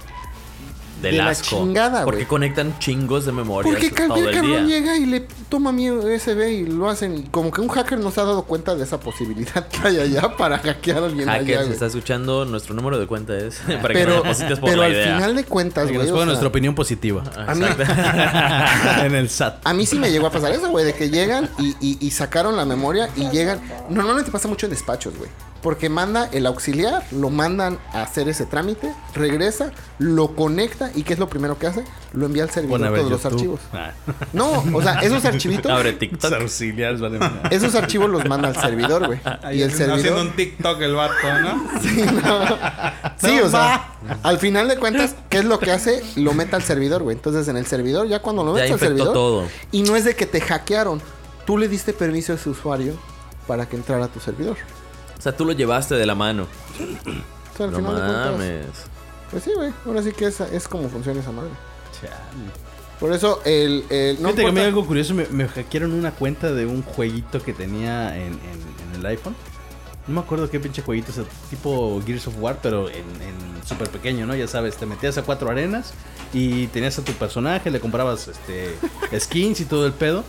Del 1.01 1.11
De 1.13 1.17
la 1.19 1.29
asco. 1.29 1.47
chingada, 1.57 2.03
Porque 2.03 2.19
güey. 2.19 2.27
conectan 2.27 2.77
chingos 2.79 3.25
de 3.25 3.31
memoria 3.31 3.71
Porque 3.71 3.87
el 3.87 3.93
cabrón 3.93 4.31
día. 4.43 4.61
llega 4.79 4.97
y 4.97 5.05
le 5.05 5.21
toma 5.47 5.71
mi 5.71 5.89
USB 5.89 6.49
y 6.49 6.65
lo 6.65 6.89
hacen. 6.89 7.17
Y 7.17 7.23
como 7.23 7.51
que 7.51 7.61
un 7.61 7.69
hacker 7.69 7.97
no 7.99 8.11
se 8.11 8.19
ha 8.19 8.25
dado 8.25 8.43
cuenta 8.43 8.75
de 8.75 8.83
esa 8.83 8.99
posibilidad 8.99 9.67
que 9.67 9.87
hay 9.87 9.99
allá 9.99 10.35
para 10.35 10.57
hackear 10.59 10.97
a 11.03 11.05
alguien 11.05 11.27
Hacker, 11.29 11.57
allá, 11.59 11.67
si 11.67 11.73
está 11.73 11.85
escuchando, 11.85 12.43
nuestro 12.45 12.73
número 12.75 12.99
de 12.99 13.07
cuenta 13.07 13.37
es 13.37 13.55
para 13.65 13.79
que 13.89 13.93
Pero, 13.93 14.15
nos 14.15 14.23
deposites 14.23 14.59
por 14.59 14.69
pero 14.69 14.81
la 14.81 14.87
al 14.87 14.91
idea. 14.93 15.15
final 15.15 15.35
de 15.35 15.43
cuentas, 15.45 15.87
Que 15.87 15.93
güey. 15.93 15.99
nos 15.99 16.07
o 16.09 16.11
ponga 16.11 16.21
sea, 16.23 16.25
nuestra 16.27 16.47
opinión 16.49 16.75
positiva. 16.75 17.23
Ah, 17.37 17.45
a 17.47 17.55
mí- 17.55 17.65
en 19.05 19.15
el 19.15 19.29
SAT. 19.29 19.61
A 19.65 19.73
mí 19.73 19.85
sí 19.85 19.97
me 19.97 20.11
llegó 20.11 20.27
a 20.27 20.31
pasar 20.31 20.51
eso, 20.51 20.69
güey, 20.69 20.85
de 20.85 20.93
que 20.93 21.09
llegan 21.09 21.49
y, 21.59 21.75
y- 21.79 21.97
y 22.01 22.11
sacaron 22.11 22.55
la 22.57 22.65
memoria 22.65 23.09
y 23.15 23.29
llegan. 23.29 23.59
Normalmente 23.89 24.31
pasa 24.31 24.47
mucho 24.47 24.65
en 24.65 24.71
despachos, 24.71 25.15
güey. 25.17 25.29
Porque 25.61 25.89
manda 25.89 26.29
el 26.31 26.45
auxiliar, 26.45 27.03
lo 27.11 27.29
mandan 27.29 27.79
a 27.93 28.01
hacer 28.03 28.29
ese 28.29 28.45
trámite, 28.45 28.93
regresa, 29.13 29.71
lo 29.97 30.33
conecta 30.35 30.89
y 30.95 31.03
¿qué 31.03 31.13
es 31.13 31.19
lo 31.19 31.27
primero 31.27 31.59
que 31.59 31.67
hace? 31.67 31.83
Lo 32.13 32.27
envía 32.27 32.43
al 32.43 32.49
servidor 32.49 32.79
ver 32.79 32.99
todos 33.01 33.11
los 33.11 33.25
archivos. 33.25 33.59
Ah. 33.73 33.91
No, 34.31 34.63
o 34.73 34.81
sea, 34.81 34.99
esos 35.01 35.25
archivitos, 35.25 35.69
Abre 35.71 35.91
TikTok. 35.93 36.31
auxiliares 36.33 37.01
valen 37.01 37.17
una- 37.21 37.41
esos 37.51 37.75
archivos 37.75 38.09
los 38.09 38.23
manda 38.25 38.47
al 38.47 38.55
servidor, 38.55 39.05
güey. 39.05 39.19
Y 39.53 39.61
el 39.61 39.69
haciendo, 39.71 39.95
haciendo 39.95 39.97
servidor 39.97 40.21
un 40.27 40.31
TikTok 40.35 40.81
el 40.81 40.95
vato, 40.95 41.13
¿no? 41.41 41.67
Sí, 43.17 43.39
o 43.41 43.49
sea, 43.49 43.89
al 44.23 44.37
final 44.37 44.67
de 44.69 44.77
cuentas, 44.77 45.15
¿qué 45.29 45.39
es 45.39 45.45
lo 45.45 45.59
que 45.59 45.71
hace? 45.71 46.01
Lo 46.15 46.33
mete 46.33 46.55
al 46.55 46.63
servidor, 46.63 47.03
güey. 47.03 47.15
Entonces, 47.17 47.47
en 47.49 47.57
el 47.57 47.65
servidor, 47.65 48.07
ya 48.07 48.21
cuando 48.21 48.43
lo 48.45 48.53
metes 48.53 48.71
al 48.71 48.79
servidor. 48.79 49.13
todo. 49.13 49.45
Y 49.73 49.81
no 49.81 49.95
es 49.97 50.05
de 50.05 50.15
que 50.15 50.25
te 50.25 50.39
hackearon. 50.39 51.01
Tú 51.45 51.57
le 51.57 51.67
diste 51.67 51.91
permiso 51.93 52.31
a 52.31 52.35
ese 52.35 52.49
usuario 52.49 52.93
para 53.47 53.67
que 53.67 53.75
entrara 53.75 54.05
a 54.05 54.07
tu 54.07 54.19
servidor. 54.19 54.55
O 55.19 55.21
sea, 55.21 55.35
tú 55.35 55.45
lo 55.45 55.51
llevaste 55.51 55.95
de 55.95 56.05
la 56.05 56.15
mano. 56.15 56.43
O 57.53 57.57
sea, 57.57 57.65
al 57.65 57.71
No 57.73 57.77
final 57.77 57.95
de 57.95 58.01
cuentas. 58.01 58.31
mames. 58.31 58.65
Pues 59.31 59.43
sí, 59.43 59.51
güey. 59.55 59.71
Ahora 59.85 60.01
sí 60.01 60.11
que 60.13 60.25
es, 60.27 60.39
es 60.39 60.67
como 60.67 60.89
funciona 60.89 61.19
esa 61.19 61.31
madre. 61.31 61.49
Chale. 61.99 62.13
Por 62.99 63.13
eso, 63.13 63.41
el. 63.45 63.85
el 63.89 64.21
no 64.21 64.29
Fíjate 64.29 64.41
que 64.43 64.47
a 64.49 64.51
mí 64.51 64.59
algo 64.61 64.85
curioso, 64.85 65.13
me, 65.13 65.25
me 65.27 65.47
hackearon 65.47 65.93
una 65.93 66.11
cuenta 66.11 66.51
de 66.51 66.65
un 66.65 66.81
jueguito 66.83 67.41
que 67.41 67.53
tenía 67.53 68.15
en, 68.17 68.33
en- 68.33 68.93
en 68.93 68.99
el 68.99 69.05
iPhone. 69.05 69.35
No 70.07 70.15
me 70.15 70.21
acuerdo 70.21 70.49
qué 70.49 70.59
pinche 70.59 70.81
jueguito, 70.81 71.11
o 71.11 71.15
sea, 71.15 71.23
tipo 71.51 72.01
Gears 72.05 72.27
of 72.27 72.35
War, 72.39 72.57
pero 72.63 72.89
en, 72.89 72.95
en 73.21 73.63
súper 73.67 73.89
pequeño, 73.89 74.25
¿no? 74.25 74.35
Ya 74.35 74.47
sabes, 74.47 74.75
te 74.75 74.85
metías 74.87 75.17
a 75.19 75.21
cuatro 75.21 75.51
arenas 75.51 75.93
y 76.33 76.65
tenías 76.67 76.97
a 76.97 77.03
tu 77.03 77.11
personaje, 77.13 77.69
le 77.69 77.79
comprabas 77.79 78.27
este 78.27 78.75
skins 79.19 79.59
y 79.59 79.65
todo 79.65 79.85
el 79.85 79.93
pedo. 79.93 80.23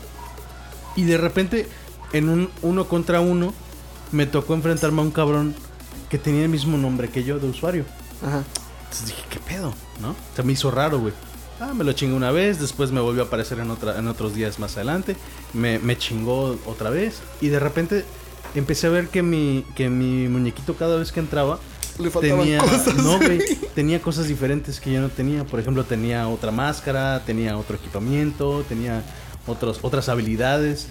Y 0.97 1.05
de 1.05 1.17
repente, 1.17 1.67
en 2.13 2.29
un 2.29 2.51
uno 2.61 2.87
contra 2.89 3.21
uno, 3.21 3.55
me 4.13 4.27
tocó 4.27 4.55
enfrentarme 4.55 5.01
a 5.01 5.05
un 5.05 5.11
cabrón 5.11 5.55
que 6.09 6.19
tenía 6.19 6.43
el 6.43 6.49
mismo 6.49 6.77
nombre 6.77 7.09
que 7.09 7.25
yo 7.25 7.39
de 7.39 7.49
usuario. 7.49 7.85
Ajá. 8.25 8.43
Entonces 8.85 9.07
dije, 9.07 9.23
¿qué 9.31 9.39
pedo? 9.39 9.73
¿No? 10.01 10.17
Se 10.35 10.43
me 10.43 10.53
hizo 10.53 10.71
raro, 10.71 10.99
güey. 10.99 11.13
Ah, 11.61 11.73
me 11.75 11.85
lo 11.85 11.93
chingó 11.93 12.17
una 12.17 12.31
vez, 12.31 12.59
después 12.59 12.91
me 12.91 13.01
volvió 13.01 13.23
a 13.23 13.27
aparecer 13.27 13.59
en, 13.61 13.71
otra, 13.71 13.99
en 13.99 14.09
otros 14.09 14.35
días 14.35 14.59
más 14.59 14.77
adelante. 14.77 15.15
Me, 15.53 15.79
me 15.79 15.97
chingó 15.97 16.59
otra 16.67 16.91
vez. 16.91 17.21
Y 17.41 17.49
de 17.49 17.61
repente 17.61 18.05
empecé 18.55 18.87
a 18.87 18.91
ver 18.91 19.09
que 19.09 19.23
mi, 19.23 19.65
que 19.77 19.89
mi 19.91 20.27
muñequito 20.29 20.75
cada 20.75 20.97
vez 20.97 21.13
que 21.13 21.21
entraba 21.21 21.61
Le 21.99 22.11
tenía, 22.11 22.59
cosas. 22.61 22.95
no, 22.97 23.19
güey, 23.19 23.41
tenía 23.75 24.01
cosas 24.01 24.27
diferentes 24.27 24.81
que 24.81 24.91
yo 24.93 25.01
no 25.01 25.11
tenía. 25.11 25.45
Por 25.45 25.61
ejemplo, 25.61 25.85
tenía 25.85 26.27
otra 26.29 26.51
máscara, 26.51 27.23
tenía 27.25 27.57
otro 27.59 27.77
equipamiento, 27.77 28.65
tenía 28.69 29.03
otros, 29.47 29.79
otras 29.83 30.09
habilidades. 30.09 30.89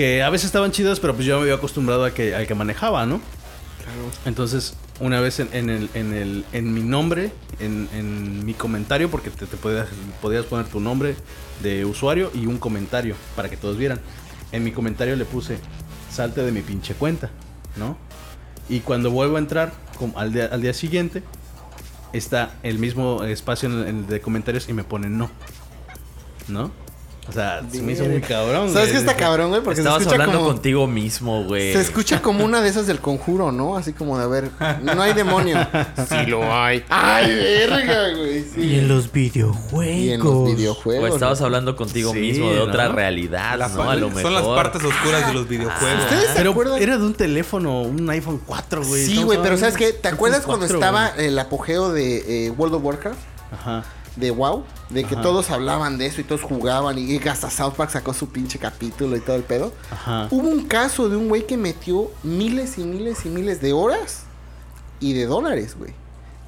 Que 0.00 0.22
a 0.22 0.30
veces 0.30 0.46
estaban 0.46 0.72
chidas, 0.72 0.98
pero 0.98 1.14
pues 1.14 1.26
yo 1.26 1.36
me 1.36 1.42
había 1.42 1.56
acostumbrado 1.56 2.06
a 2.06 2.14
que, 2.14 2.34
al 2.34 2.46
que 2.46 2.54
manejaba, 2.54 3.04
¿no? 3.04 3.20
Entonces, 4.24 4.74
una 4.98 5.20
vez 5.20 5.40
en, 5.40 5.50
en 5.52 5.68
el, 5.68 5.90
en, 5.92 6.14
el, 6.14 6.46
en 6.54 6.72
mi 6.72 6.80
nombre, 6.80 7.32
en, 7.58 7.86
en 7.92 8.42
mi 8.46 8.54
comentario, 8.54 9.10
porque 9.10 9.28
te, 9.28 9.44
te 9.44 9.58
podías, 9.58 9.88
podías 10.22 10.46
poner 10.46 10.68
tu 10.68 10.80
nombre 10.80 11.16
de 11.62 11.84
usuario 11.84 12.30
y 12.34 12.46
un 12.46 12.56
comentario 12.56 13.14
para 13.36 13.50
que 13.50 13.58
todos 13.58 13.76
vieran. 13.76 14.00
En 14.52 14.64
mi 14.64 14.72
comentario 14.72 15.16
le 15.16 15.26
puse, 15.26 15.58
salte 16.10 16.42
de 16.44 16.50
mi 16.50 16.62
pinche 16.62 16.94
cuenta, 16.94 17.28
¿no? 17.76 17.98
Y 18.70 18.80
cuando 18.80 19.10
vuelvo 19.10 19.36
a 19.36 19.40
entrar, 19.40 19.74
al 20.16 20.32
día, 20.32 20.48
al 20.50 20.62
día 20.62 20.72
siguiente, 20.72 21.22
está 22.14 22.54
el 22.62 22.78
mismo 22.78 23.22
espacio 23.24 23.68
en 23.68 23.78
el, 23.80 23.86
en 23.86 23.96
el 23.98 24.06
de 24.06 24.22
comentarios 24.22 24.66
y 24.66 24.72
me 24.72 24.82
pone 24.82 25.10
no. 25.10 25.30
¿No? 26.48 26.72
O 27.30 27.32
sea, 27.32 27.62
se 27.70 27.80
me 27.82 27.92
hizo 27.92 28.04
muy 28.04 28.20
cabrón. 28.20 28.72
¿Sabes 28.72 28.90
güey. 28.90 28.92
qué 28.92 28.98
está 28.98 29.16
cabrón, 29.16 29.48
güey? 29.50 29.62
Porque 29.62 29.76
se 29.76 29.80
Estabas 29.82 30.02
escucha 30.02 30.16
hablando 30.16 30.38
como. 30.40 30.52
contigo 30.52 30.86
mismo, 30.86 31.44
güey. 31.44 31.72
Se 31.72 31.80
escucha 31.80 32.20
como 32.20 32.44
una 32.44 32.60
de 32.60 32.68
esas 32.68 32.86
del 32.86 32.98
conjuro, 33.00 33.52
¿no? 33.52 33.76
Así 33.76 33.92
como 33.92 34.18
de, 34.18 34.24
a 34.24 34.26
ver, 34.26 34.50
no 34.82 35.00
hay 35.02 35.12
demonio. 35.14 35.56
Sí 36.08 36.26
lo 36.26 36.42
hay. 36.52 36.84
¡Ay, 36.88 37.34
verga, 37.34 38.16
güey! 38.16 38.42
Sí. 38.42 38.60
Y 38.62 38.78
en 38.80 38.88
los 38.88 39.10
videojuegos. 39.12 39.86
Y 39.96 40.10
en 40.12 40.20
los 40.22 40.44
videojuegos. 40.56 41.10
O 41.10 41.14
estabas 41.14 41.40
hablando 41.40 41.76
contigo 41.76 42.12
Sí, 42.12 42.18
mismo 42.20 42.50
de 42.50 42.56
¿no? 42.56 42.62
otra 42.64 42.88
realidad, 42.88 43.58
La 43.58 43.68
¿no? 43.68 43.88
A 43.90 43.94
lo 43.96 44.08
mejor. 44.08 44.22
son 44.22 44.34
las 44.34 44.42
partes 44.44 44.82
oscuras 44.82 45.26
de 45.28 45.34
los 45.34 45.48
videojuegos. 45.48 46.04
¿Ustedes 46.04 46.28
se 46.28 46.34
Pero 46.36 46.50
acuerdan? 46.50 46.82
era 46.82 46.98
de 46.98 47.04
un 47.04 47.14
teléfono, 47.14 47.82
un 47.82 48.08
iPhone 48.10 48.40
4, 48.44 48.84
güey. 48.84 49.06
Sí, 49.06 49.22
güey, 49.22 49.38
pero 49.42 49.56
¿sabes 49.56 49.76
qué? 49.76 49.92
¿Te 49.92 50.08
acuerdas 50.08 50.42
cuando 50.44 50.66
4, 50.66 50.76
estaba 50.78 51.10
güey. 51.14 51.26
el 51.26 51.38
apogeo 51.38 51.92
de 51.92 52.46
eh, 52.46 52.50
World 52.50 52.74
of 52.76 52.84
Warcraft? 52.84 53.18
Ajá. 53.52 53.84
De 54.16 54.30
WoW, 54.32 54.64
de 54.90 55.04
que 55.04 55.14
Ajá. 55.14 55.22
todos 55.22 55.50
hablaban 55.50 55.96
de 55.96 56.06
eso 56.06 56.20
y 56.20 56.24
todos 56.24 56.42
jugaban 56.42 56.98
y 56.98 57.16
hasta 57.28 57.48
South 57.48 57.74
Park 57.76 57.90
sacó 57.90 58.12
su 58.12 58.28
pinche 58.28 58.58
capítulo 58.58 59.16
y 59.16 59.20
todo 59.20 59.36
el 59.36 59.42
pedo. 59.44 59.72
Ajá. 59.90 60.26
Hubo 60.30 60.48
un 60.48 60.64
caso 60.66 61.08
de 61.08 61.16
un 61.16 61.28
güey 61.28 61.46
que 61.46 61.56
metió 61.56 62.10
miles 62.24 62.76
y 62.78 62.82
miles 62.84 63.24
y 63.24 63.28
miles 63.28 63.60
de 63.60 63.72
horas 63.72 64.24
y 64.98 65.12
de 65.12 65.26
dólares, 65.26 65.76
güey, 65.78 65.92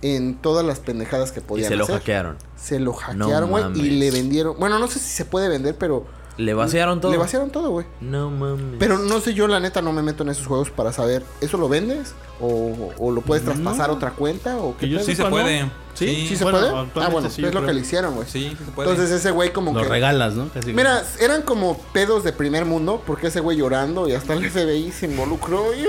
en 0.03 0.35
todas 0.35 0.67
las 0.67 0.81
pendejadas 0.81 1.31
que 1.33 1.41
Y 1.41 1.43
podían 1.45 1.69
se 1.69 1.77
lo 1.77 1.85
hacer. 1.85 1.97
hackearon. 1.99 2.37
Se 2.57 2.81
lo 2.81 2.93
hackearon, 2.93 3.51
güey, 3.51 3.65
y 3.79 3.91
le 3.91 4.11
vendieron. 4.11 4.57
Bueno, 4.59 4.79
no 4.81 4.89
sé 4.89 4.99
si 4.99 5.09
se 5.09 5.25
puede 5.25 5.49
vender, 5.49 5.77
pero 5.79 6.05
¿Le 6.39 6.55
vaciaron 6.55 7.01
todo? 7.01 7.13
le 7.13 7.19
vaciaron 7.19 7.51
todo, 7.51 7.71
güey. 7.71 7.87
No 8.01 8.31
mames. 8.31 8.77
Pero 8.79 8.99
no 8.99 9.21
sé, 9.21 9.35
yo 9.35 9.47
la 9.47 9.61
neta 9.61 9.83
no 9.83 9.93
me 9.93 10.03
meto 10.03 10.23
en 10.25 10.31
esos 10.31 10.47
juegos 10.47 10.71
para 10.71 10.93
saber, 10.93 11.23
¿eso 11.41 11.57
lo 11.59 11.69
vendes? 11.69 12.15
¿O, 12.41 12.93
o 12.99 13.11
lo 13.13 13.21
puedes 13.21 13.45
traspasar 13.45 13.91
a 13.91 13.93
otra 13.93 14.11
cuenta? 14.11 14.57
¿O 14.57 14.77
Que 14.77 14.89
yo? 14.89 14.99
Sí 15.01 15.15
se 15.15 15.25
puede. 15.25 15.71
Sí, 15.95 16.27
¿Sí 16.27 16.37
se 16.37 16.45
Bueno, 16.45 16.59
puede? 16.93 17.07
Ah, 17.07 17.11
bueno, 17.11 17.29
sí, 17.29 17.45
es 17.45 17.53
lo 17.55 17.65
que 17.67 17.73
le 17.75 17.83
hicieron, 17.83 18.15
güey. 18.15 18.27
Sí, 18.27 18.49
sí 18.59 18.65
se 18.65 18.71
puede. 18.73 18.89
Entonces 18.91 19.15
ese 19.15 19.31
güey 19.31 19.53
como 19.53 19.75
Lo 19.75 19.83
que... 19.83 19.89
regalas, 19.89 20.33
¿no? 20.33 20.49
Casi. 20.49 20.73
Mira, 20.73 21.05
eran 21.21 21.43
como 21.43 21.79
pedos 21.93 22.25
de 22.25 22.33
primer 22.33 22.65
mundo, 22.65 23.03
porque 23.07 23.27
ese 23.27 23.41
güey 23.41 23.59
llorando 23.59 24.09
y 24.09 24.15
hasta 24.15 24.33
el 24.33 24.51
FBI 24.51 24.91
se 24.91 25.05
involucró. 25.07 25.67
Y, 25.75 25.85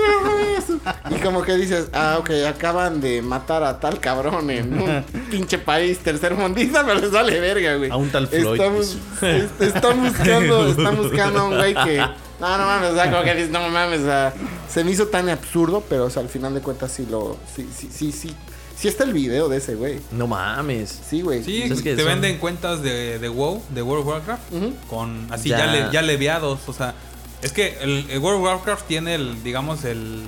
y 1.14 1.18
como 1.20 1.42
que 1.42 1.54
dices, 1.56 1.88
ah, 1.94 2.16
ok, 2.20 2.30
acaban 2.46 3.00
de 3.00 3.22
matar 3.22 3.64
a 3.64 3.80
tal 3.80 3.98
cabrón 3.98 4.50
en 4.50 4.78
un 4.80 5.04
pinche 5.30 5.58
país 5.58 5.98
tercermundista, 6.00 6.84
pero 6.84 7.00
les 7.00 7.10
vale 7.10 7.40
verga, 7.40 7.76
güey. 7.76 7.90
A 7.90 7.96
un 7.96 8.10
tal 8.10 8.28
Floyd, 8.28 8.60
Estamos, 8.60 8.96
est- 9.22 9.60
están 9.62 10.02
buscando, 10.04 10.66
están 10.68 10.96
buscando 10.98 11.40
a 11.40 11.44
un 11.44 11.56
güey 11.56 11.74
que... 11.74 12.04
No, 12.40 12.58
no 12.58 12.64
mames, 12.66 12.90
o 12.90 12.94
sea, 12.94 13.10
como 13.10 13.22
que 13.22 13.34
dices, 13.34 13.50
no 13.50 13.68
mames, 13.68 14.00
o 14.00 14.04
sea, 14.06 14.34
se 14.68 14.82
me 14.84 14.90
hizo 14.90 15.06
tan 15.08 15.28
absurdo, 15.28 15.82
pero 15.88 16.04
o 16.06 16.10
sea, 16.10 16.22
al 16.22 16.28
final 16.28 16.52
de 16.54 16.60
cuentas 16.60 16.90
sí 16.92 17.06
lo... 17.08 17.36
Sí, 17.54 17.68
sí, 17.76 17.88
sí, 17.92 18.12
sí. 18.12 18.34
Sí 18.76 18.88
está 18.88 19.04
el 19.04 19.12
video 19.12 19.48
de 19.48 19.58
ese 19.58 19.76
güey. 19.76 20.00
No 20.10 20.26
mames. 20.26 21.00
Sí, 21.08 21.22
güey. 21.22 21.44
Sí, 21.44 21.62
Es 21.62 21.80
que 21.80 21.94
te 21.94 22.02
son- 22.02 22.12
venden 22.12 22.38
cuentas 22.38 22.82
de, 22.82 23.20
de 23.20 23.28
WoW, 23.28 23.62
de 23.70 23.82
World 23.82 24.02
of 24.02 24.08
Warcraft, 24.12 24.42
con 24.90 25.28
así 25.32 25.48
Ya. 25.50 25.58
ya, 25.58 25.66
le- 25.66 25.92
ya 25.92 26.02
leviados. 26.02 26.58
O 26.66 26.72
sea, 26.72 26.92
es 27.40 27.52
que 27.52 27.78
el, 27.80 28.04
el 28.10 28.18
World 28.18 28.40
of 28.40 28.44
Warcraft 28.46 28.86
tiene 28.88 29.14
el, 29.14 29.42
digamos, 29.44 29.84
el. 29.84 30.22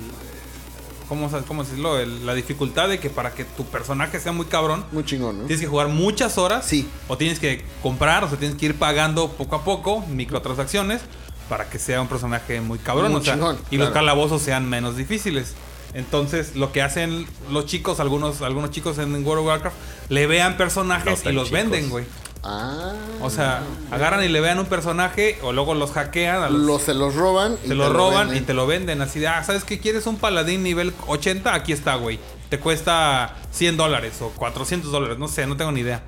¿Cómo, 1.09 1.29
cómo 1.45 1.63
decirlo? 1.65 1.99
El- 1.99 2.25
la 2.25 2.33
dificultad 2.35 2.87
de 2.87 2.99
que 2.99 3.09
para 3.09 3.31
que 3.33 3.43
tu 3.43 3.65
personaje 3.65 4.17
sea 4.19 4.31
muy 4.31 4.45
cabrón, 4.45 4.85
Muy 4.93 5.03
chingón, 5.03 5.39
¿no? 5.41 5.45
tienes 5.45 5.59
que 5.61 5.67
jugar 5.67 5.89
muchas 5.89 6.37
horas. 6.37 6.65
Sí. 6.65 6.87
O 7.09 7.17
tienes 7.17 7.39
que 7.39 7.63
comprar, 7.83 8.23
o 8.23 8.29
sea, 8.29 8.37
tienes 8.37 8.57
que 8.57 8.67
ir 8.67 8.75
pagando 8.75 9.29
poco 9.29 9.57
a 9.57 9.63
poco 9.65 10.05
microtransacciones 10.07 11.01
para 11.49 11.69
que 11.69 11.79
sea 11.79 12.01
un 12.01 12.07
personaje 12.07 12.61
muy 12.61 12.79
cabrón. 12.79 13.11
Muy 13.11 13.21
o 13.21 13.23
sea, 13.23 13.33
chingón, 13.35 13.57
y 13.71 13.77
los 13.77 13.89
calabozos 13.91 14.41
sean 14.41 14.67
menos 14.69 14.95
difíciles. 14.97 15.53
Entonces, 15.93 16.55
lo 16.55 16.71
que 16.71 16.81
hacen 16.81 17.25
los 17.49 17.65
chicos, 17.65 17.99
algunos, 17.99 18.41
algunos 18.41 18.71
chicos 18.71 18.97
en 18.99 19.13
World 19.25 19.39
of 19.41 19.47
Warcraft, 19.47 19.75
le 20.09 20.27
vean 20.27 20.57
personajes 20.57 21.23
No 21.23 21.31
y 21.31 21.33
los 21.33 21.45
chicos. 21.45 21.59
venden, 21.61 21.89
güey. 21.89 22.05
Ah. 22.43 22.93
O 23.21 23.29
sea, 23.29 23.63
agarran 23.91 24.23
y 24.23 24.27
le 24.27 24.39
vean 24.41 24.59
un 24.59 24.67
personaje 24.67 25.39
o 25.41 25.51
luego 25.53 25.73
los 25.73 25.91
hackean, 25.91 26.43
a 26.43 26.49
los- 26.49 26.61
Los, 26.61 26.81
se 26.83 26.93
los 26.93 27.15
roban. 27.15 27.57
y 27.63 27.69
se 27.69 27.75
lo 27.75 27.91
roban 27.91 28.35
y 28.35 28.41
te 28.41 28.53
lo 28.53 28.67
venden 28.67 29.01
así 29.01 29.19
de, 29.19 29.27
ah, 29.27 29.43
¿sabes 29.43 29.63
qué? 29.63 29.79
¿Quieres 29.79 30.05
un 30.07 30.17
paladín 30.17 30.61
nivel 30.63 30.93
80? 31.07 31.53
Aquí 31.53 31.71
está, 31.73 31.95
güey. 31.95 32.19
Te 32.49 32.59
cuesta 32.59 33.35
100 33.51 33.75
dólares 33.75 34.21
o 34.21 34.29
400 34.29 34.91
dólares, 34.91 35.17
no 35.17 35.27
sé, 35.27 35.47
no 35.47 35.57
tengo 35.57 35.71
ni 35.71 35.81
idea. 35.81 36.03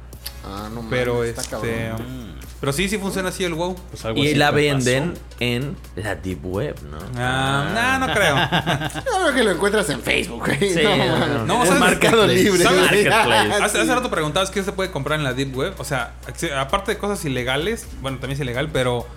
Ah, 0.46 0.70
no 0.70 0.82
mames, 0.84 0.90
Pero 0.90 1.24
está 1.24 1.42
este... 1.42 1.90
cabrón. 1.90 2.39
Pero 2.60 2.74
sí, 2.74 2.90
sí 2.90 2.98
funciona 2.98 3.30
así 3.30 3.44
el 3.46 3.54
WoW. 3.54 3.76
Pues 3.90 4.04
algo 4.04 4.20
Y 4.20 4.28
así 4.28 4.36
la 4.36 4.52
venden 4.52 5.12
pasó. 5.12 5.22
en 5.40 5.78
la 5.96 6.16
Deep 6.16 6.46
Web, 6.46 6.76
¿no? 6.92 6.98
Ah, 7.18 7.98
no, 8.00 8.08
no 8.08 8.14
creo. 8.14 8.36
Yo 9.06 9.22
creo 9.24 9.34
que 9.34 9.44
lo 9.44 9.52
encuentras 9.52 9.90
en 9.90 10.02
Facebook, 10.02 10.46
güey. 10.46 10.74
Sí, 10.74 10.82
no, 10.84 10.98
no, 10.98 11.46
no, 11.46 11.62
en 11.62 11.68
¿sabes? 11.68 11.82
Mercado 11.82 12.28
Libre. 12.28 12.64
¿Sabes? 12.64 12.90
güey. 12.90 13.06
Marketplace. 13.10 13.64
Hace, 13.64 13.80
hace 13.82 13.96
rato 13.96 14.10
preguntabas 14.10 14.50
qué 14.52 14.62
se 14.64 14.74
puede 14.74 14.92
comprar 14.92 15.18
en 15.20 15.24
la 15.24 15.34
Deep 15.34 15.56
Web. 15.56 15.76
O 15.78 15.86
sea, 15.86 16.16
aparte 16.58 16.92
de 16.92 16.98
cosas 16.98 17.24
ilegales, 17.24 17.88
bueno, 18.02 18.18
también 18.20 18.36
es 18.36 18.42
ilegal, 18.42 18.70
pero 18.74 19.08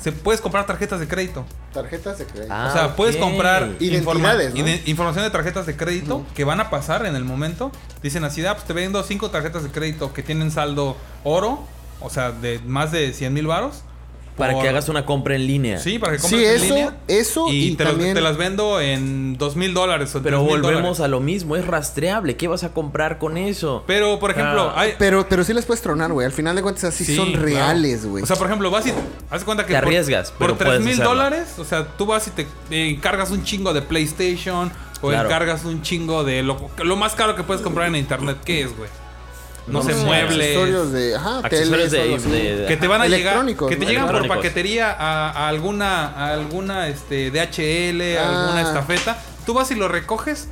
se 0.00 0.12
puedes 0.12 0.40
comprar 0.40 0.66
tarjetas 0.66 1.00
de 1.00 1.08
crédito. 1.08 1.44
Tarjetas 1.72 2.18
de 2.18 2.26
crédito. 2.26 2.52
Ah, 2.52 2.66
o 2.68 2.72
sea, 2.72 2.96
puedes 2.96 3.16
ok. 3.16 3.20
comprar 3.22 3.68
informa- 3.80 4.34
¿no? 4.34 4.68
información 4.86 5.24
de 5.24 5.30
tarjetas 5.30 5.66
de 5.66 5.76
crédito 5.76 6.24
que 6.34 6.44
van 6.44 6.60
a 6.60 6.70
pasar 6.70 7.06
en 7.06 7.16
el 7.16 7.24
momento. 7.24 7.72
Dicen 8.02 8.22
así, 8.24 8.44
ah, 8.46 8.54
pues 8.54 8.66
te 8.66 8.72
vendo 8.72 9.02
cinco 9.02 9.30
tarjetas 9.30 9.62
de 9.64 9.70
crédito 9.70 10.12
que 10.12 10.22
tienen 10.22 10.50
saldo 10.50 10.96
oro, 11.24 11.66
o 12.04 12.10
sea, 12.10 12.30
de 12.32 12.60
más 12.66 12.92
de 12.92 13.12
100 13.12 13.32
mil 13.32 13.46
varos. 13.46 13.82
Para 14.36 14.54
por- 14.54 14.62
que 14.62 14.68
hagas 14.70 14.88
una 14.88 15.04
compra 15.04 15.34
en 15.36 15.46
línea. 15.46 15.78
Sí, 15.78 15.98
para 15.98 16.12
que 16.14 16.18
Sí, 16.18 16.30
compres 16.30 16.62
en 16.62 16.68
línea. 16.70 16.96
eso 17.06 17.48
y, 17.52 17.66
y 17.66 17.74
te, 17.76 17.84
los- 17.84 17.92
también- 17.92 18.14
te 18.14 18.22
las 18.22 18.38
vendo 18.38 18.80
en 18.80 19.36
dos 19.36 19.56
mil 19.56 19.74
dólares 19.74 20.08
Pero 20.22 20.22
3,000 20.42 20.62
volvemos 20.62 21.00
a 21.00 21.08
lo 21.08 21.20
mismo, 21.20 21.54
es 21.54 21.66
rastreable. 21.66 22.34
¿Qué 22.38 22.48
vas 22.48 22.64
a 22.64 22.72
comprar 22.72 23.18
con 23.18 23.36
eso? 23.36 23.84
Pero, 23.86 24.18
por 24.18 24.30
ejemplo, 24.30 24.72
Ah, 24.74 24.80
hay, 24.80 24.94
Pero, 24.98 25.26
pero 25.28 25.44
sí 25.44 25.52
les 25.52 25.66
puedes 25.66 25.82
tronar, 25.82 26.10
güey. 26.14 26.24
Al 26.24 26.32
final 26.32 26.56
de 26.56 26.62
cuentas, 26.62 26.84
así 26.84 27.04
Sí, 27.04 27.14
son 27.14 27.28
claro. 27.32 27.44
reales, 27.44 28.06
güey. 28.06 28.22
O 28.22 28.26
sea, 28.26 28.36
por 28.36 28.46
ejemplo, 28.46 28.70
vas 28.70 28.86
y 28.86 28.92
haz 29.30 29.44
cuenta 29.44 29.66
que 29.66 29.74
Te 29.74 29.78
por- 29.80 29.88
arriesgas, 29.88 30.30
por, 30.30 30.38
pero 30.38 30.54
3 30.56 30.66
puedes 30.66 30.82
mil 30.86 30.96
dólares, 31.04 31.58
o 31.58 31.64
sea, 31.66 31.86
tú 31.98 32.06
vas 32.06 32.26
y 32.26 32.30
te 32.30 32.46
eh, 32.70 32.98
cargas 33.02 33.30
un 33.32 33.44
chingo 33.44 33.74
de 33.74 33.82
PlayStation, 33.82 34.72
o 35.02 35.08
Claro. 35.10 35.28
encargas 35.28 35.66
un 35.66 35.82
chingo 35.82 36.24
de 36.24 36.42
lo, 36.42 36.70
lo 36.82 36.96
más 36.96 37.14
caro 37.14 37.36
que 37.36 37.42
puedes 37.42 37.62
comprar 37.62 37.88
en 37.88 37.96
internet, 37.96 38.38
¿qué 38.46 38.62
es, 38.62 38.74
güey? 38.74 38.88
No, 39.66 39.82
sé, 39.82 39.94
sé, 39.94 40.04
muebles. 40.04 40.38
Accesorios 40.56 40.92
de. 40.92 41.14
Ajá, 41.14 41.38
Accesorios 41.38 41.90
teles, 41.90 41.94
o 41.94 42.02
algo 42.02 42.30
de, 42.30 42.38
así. 42.50 42.60
de- 42.60 42.66
Que 42.66 42.76
te 42.76 42.88
van 42.88 43.00
a 43.00 43.04
llegar, 43.06 43.20
Electrónicos, 43.34 43.68
que 43.68 43.76
te 43.76 43.84
¿no? 43.84 43.90
llegan 43.90 44.08
por 44.08 44.26
paquetería 44.28 44.90
a, 44.90 45.30
a 45.30 45.48
alguna, 45.48 46.06
a 46.08 46.32
alguna 46.32 46.88
este, 46.88 47.30
DHL, 47.30 48.18
a 48.18 48.22
Ah. 48.28 48.40
alguna 48.44 48.62
estafeta. 48.62 49.18
Tú 49.46 49.54
vas 49.54 49.70
y 49.70 49.74
lo 49.74 49.88
recoges. 49.88 50.48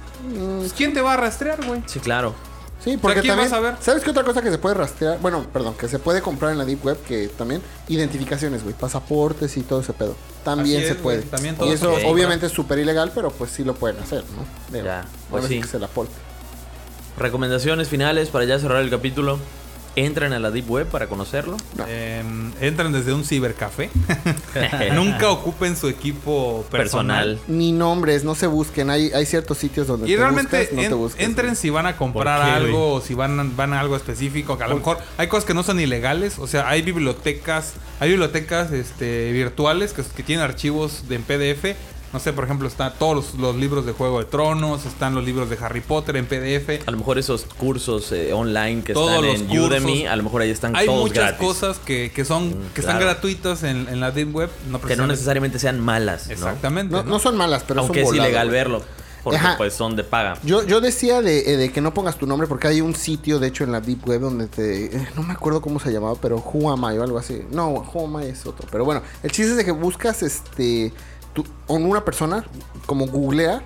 pues, 0.59 0.73
¿Quién 0.73 0.93
te 0.95 1.01
va 1.01 1.15
a 1.15 1.16
rastrear, 1.16 1.65
güey? 1.66 1.82
Sí, 1.87 1.99
claro. 2.01 2.35
Sí, 2.82 2.97
porque 2.97 3.20
¿quién 3.20 3.32
también. 3.37 3.51
vas 3.51 3.59
a 3.59 3.61
ver? 3.61 3.74
¿Sabes 3.81 4.03
qué 4.03 4.11
otra 4.11 4.24
cosa 4.24 4.41
que 4.41 4.51
se 4.51 4.57
puede 4.57 4.74
rastrear? 4.74 5.19
Bueno, 5.20 5.45
perdón, 5.53 5.74
que 5.74 5.87
se 5.87 5.99
puede 5.99 6.23
comprar 6.23 6.53
en 6.53 6.57
la 6.59 6.65
Deep 6.65 6.82
Web, 6.85 6.99
que 7.07 7.28
también. 7.28 7.61
Identificaciones, 7.89 8.62
güey. 8.62 8.74
Pasaportes 8.74 9.55
y 9.59 9.61
todo 9.62 9.81
ese 9.81 9.93
pedo. 9.93 10.16
También 10.45 10.82
se 10.87 10.95
puede. 10.95 11.20
también 11.23 11.57
todo 11.57 11.69
y 11.69 11.73
eso 11.73 11.93
obviamente 12.07 12.47
es 12.47 12.53
súper 12.53 12.78
ilegal, 12.78 13.12
pero 13.15 13.31
pues 13.31 13.51
sí 13.51 13.65
lo 13.65 13.74
pueden 13.74 13.99
hacer, 14.03 14.24
¿no? 14.35 14.82
Ya, 14.82 15.05
pues 15.31 15.45
sí. 15.45 15.61
que 15.61 15.69
se 15.69 15.78
la 15.78 15.89
porte. 15.89 16.15
Recomendaciones 17.21 17.89
finales 17.89 18.31
para 18.31 18.47
ya 18.47 18.59
cerrar 18.59 18.83
el 18.83 18.89
capítulo. 18.89 19.39
Entren 19.95 20.33
a 20.33 20.39
la 20.39 20.51
Deep 20.51 20.71
Web 20.71 20.87
para 20.87 21.07
conocerlo. 21.09 21.57
No. 21.77 21.85
Eh, 21.87 22.23
entran 22.61 22.93
desde 22.93 23.13
un 23.13 23.25
cibercafé. 23.25 23.91
Nunca 24.95 25.29
ocupen 25.31 25.77
su 25.77 25.89
equipo 25.89 26.65
personal. 26.71 27.35
Personal. 27.37 27.59
Ni 27.59 27.73
nombres, 27.73 28.25
no 28.25 28.35
se 28.35 28.47
busquen. 28.47 28.89
Hay, 28.89 29.11
hay 29.13 29.27
ciertos 29.27 29.59
sitios 29.59 29.87
donde 29.87 30.09
Y 30.09 30.15
te 30.15 30.17
realmente 30.19 30.59
buscas, 30.61 30.75
no 30.75 30.83
en- 30.83 30.89
te 30.89 30.95
busques, 30.95 31.27
entren 31.27 31.57
si 31.57 31.69
van 31.71 31.87
a 31.87 31.97
comprar 31.97 32.41
¿Por 32.41 32.47
qué, 32.49 32.55
algo 32.55 32.93
o 32.95 33.01
si 33.03 33.15
van, 33.15 33.55
van 33.57 33.75
a 33.75 33.81
algo 33.81 33.97
específico. 33.97 34.57
Que 34.57 34.65
a 34.65 34.69
lo 34.69 34.77
mejor 34.77 34.97
hay 35.19 35.27
cosas 35.27 35.45
que 35.45 35.53
no 35.55 35.63
son 35.63 35.79
ilegales. 35.79 36.39
O 36.39 36.47
sea, 36.47 36.69
hay 36.69 36.81
bibliotecas, 36.83 37.75
hay 37.99 38.11
bibliotecas 38.11 38.73
este, 38.73 39.31
virtuales 39.33 39.93
que, 39.93 40.03
que 40.05 40.23
tienen 40.23 40.45
archivos 40.45 41.09
de, 41.09 41.17
en 41.17 41.23
PDF. 41.25 41.77
No 42.12 42.19
sé, 42.19 42.32
por 42.32 42.43
ejemplo, 42.45 42.66
están 42.66 42.93
todos 42.99 43.15
los, 43.15 43.35
los 43.35 43.55
libros 43.57 43.87
de 43.87 43.93
Juego 43.93 44.19
de 44.19 44.24
Tronos, 44.24 44.85
están 44.85 45.15
los 45.15 45.24
libros 45.24 45.49
de 45.49 45.57
Harry 45.61 45.81
Potter 45.81 46.16
en 46.16 46.27
PDF. 46.27 46.87
A 46.89 46.91
lo 46.91 46.97
mejor 46.97 47.19
esos 47.19 47.45
cursos 47.45 48.11
eh, 48.11 48.32
online 48.32 48.82
que 48.82 48.95
Todos 48.95 49.11
están 49.12 49.27
los 49.27 49.35
en 49.37 49.47
cursos. 49.47 49.66
Udemy, 49.69 50.07
a 50.07 50.16
lo 50.16 50.23
mejor 50.24 50.43
ahí 50.43 50.51
están 50.51 50.74
Hay 50.74 50.87
todos 50.87 51.01
muchas 51.09 51.24
gratis. 51.28 51.47
cosas 51.47 51.78
que, 51.78 52.11
que 52.12 52.24
son 52.24 52.49
Mm, 52.51 52.73
que 52.74 52.81
están 52.81 52.99
gratuitas 52.99 53.62
en, 53.62 53.87
en 53.89 54.01
la 54.01 54.11
Deep 54.11 54.35
Web. 54.35 54.51
No 54.70 54.81
que 54.81 54.97
no 54.97 55.07
necesariamente 55.07 55.59
sean 55.61 55.78
malas. 55.78 56.27
¿no? 56.27 56.32
Exactamente. 56.32 56.93
No, 56.93 57.05
¿no? 57.05 57.11
no 57.11 57.19
son 57.20 57.37
malas, 57.37 57.62
pero 57.66 57.81
Aunque 57.82 58.05
son 58.05 58.15
es 58.15 58.20
ilegal 58.20 58.51
verlo. 58.51 58.82
Porque 59.23 59.37
Ajá. 59.39 59.55
pues 59.59 59.74
son 59.74 59.97
de 59.97 60.03
paga. 60.03 60.39
Yo, 60.45 60.65
yo 60.65 60.81
decía 60.81 61.20
de, 61.20 61.53
eh, 61.53 61.57
de 61.59 61.70
que 61.70 61.82
no 61.82 61.93
pongas 61.93 62.16
tu 62.16 62.27
nombre 62.27 62.49
porque 62.49 62.69
hay 62.69 62.81
un 62.81 62.95
sitio, 62.97 63.39
de 63.39 63.49
hecho, 63.49 63.65
en 63.65 63.70
la 63.73 63.81
Deep 63.82 64.09
Web 64.09 64.23
donde 64.23 64.47
te... 64.49 64.87
eh, 64.87 65.09
no 65.15 65.23
me 65.23 65.35
acuerdo 65.35 65.61
cómo 65.61 65.78
se 65.78 65.93
llamaba, 65.93 66.15
pero 66.20 66.39
Who 66.39 66.73
Am 66.73 66.81
I 66.93 66.97
o 66.99 67.03
algo 67.03 67.19
así. 67.19 67.43
No, 67.53 67.69
Who 67.69 68.07
Am 68.07 68.23
I 68.24 68.28
es 68.31 68.47
otro. 68.47 68.66
Pero 68.73 68.85
bueno, 68.87 69.03
el 69.23 69.31
chiste 69.31 69.51
es 69.53 69.57
de 69.59 69.65
que 69.66 69.73
buscas 69.73 70.23
este... 70.23 70.93
Con 71.66 71.85
una 71.85 72.05
persona, 72.05 72.44
como 72.86 73.07
googlear, 73.07 73.62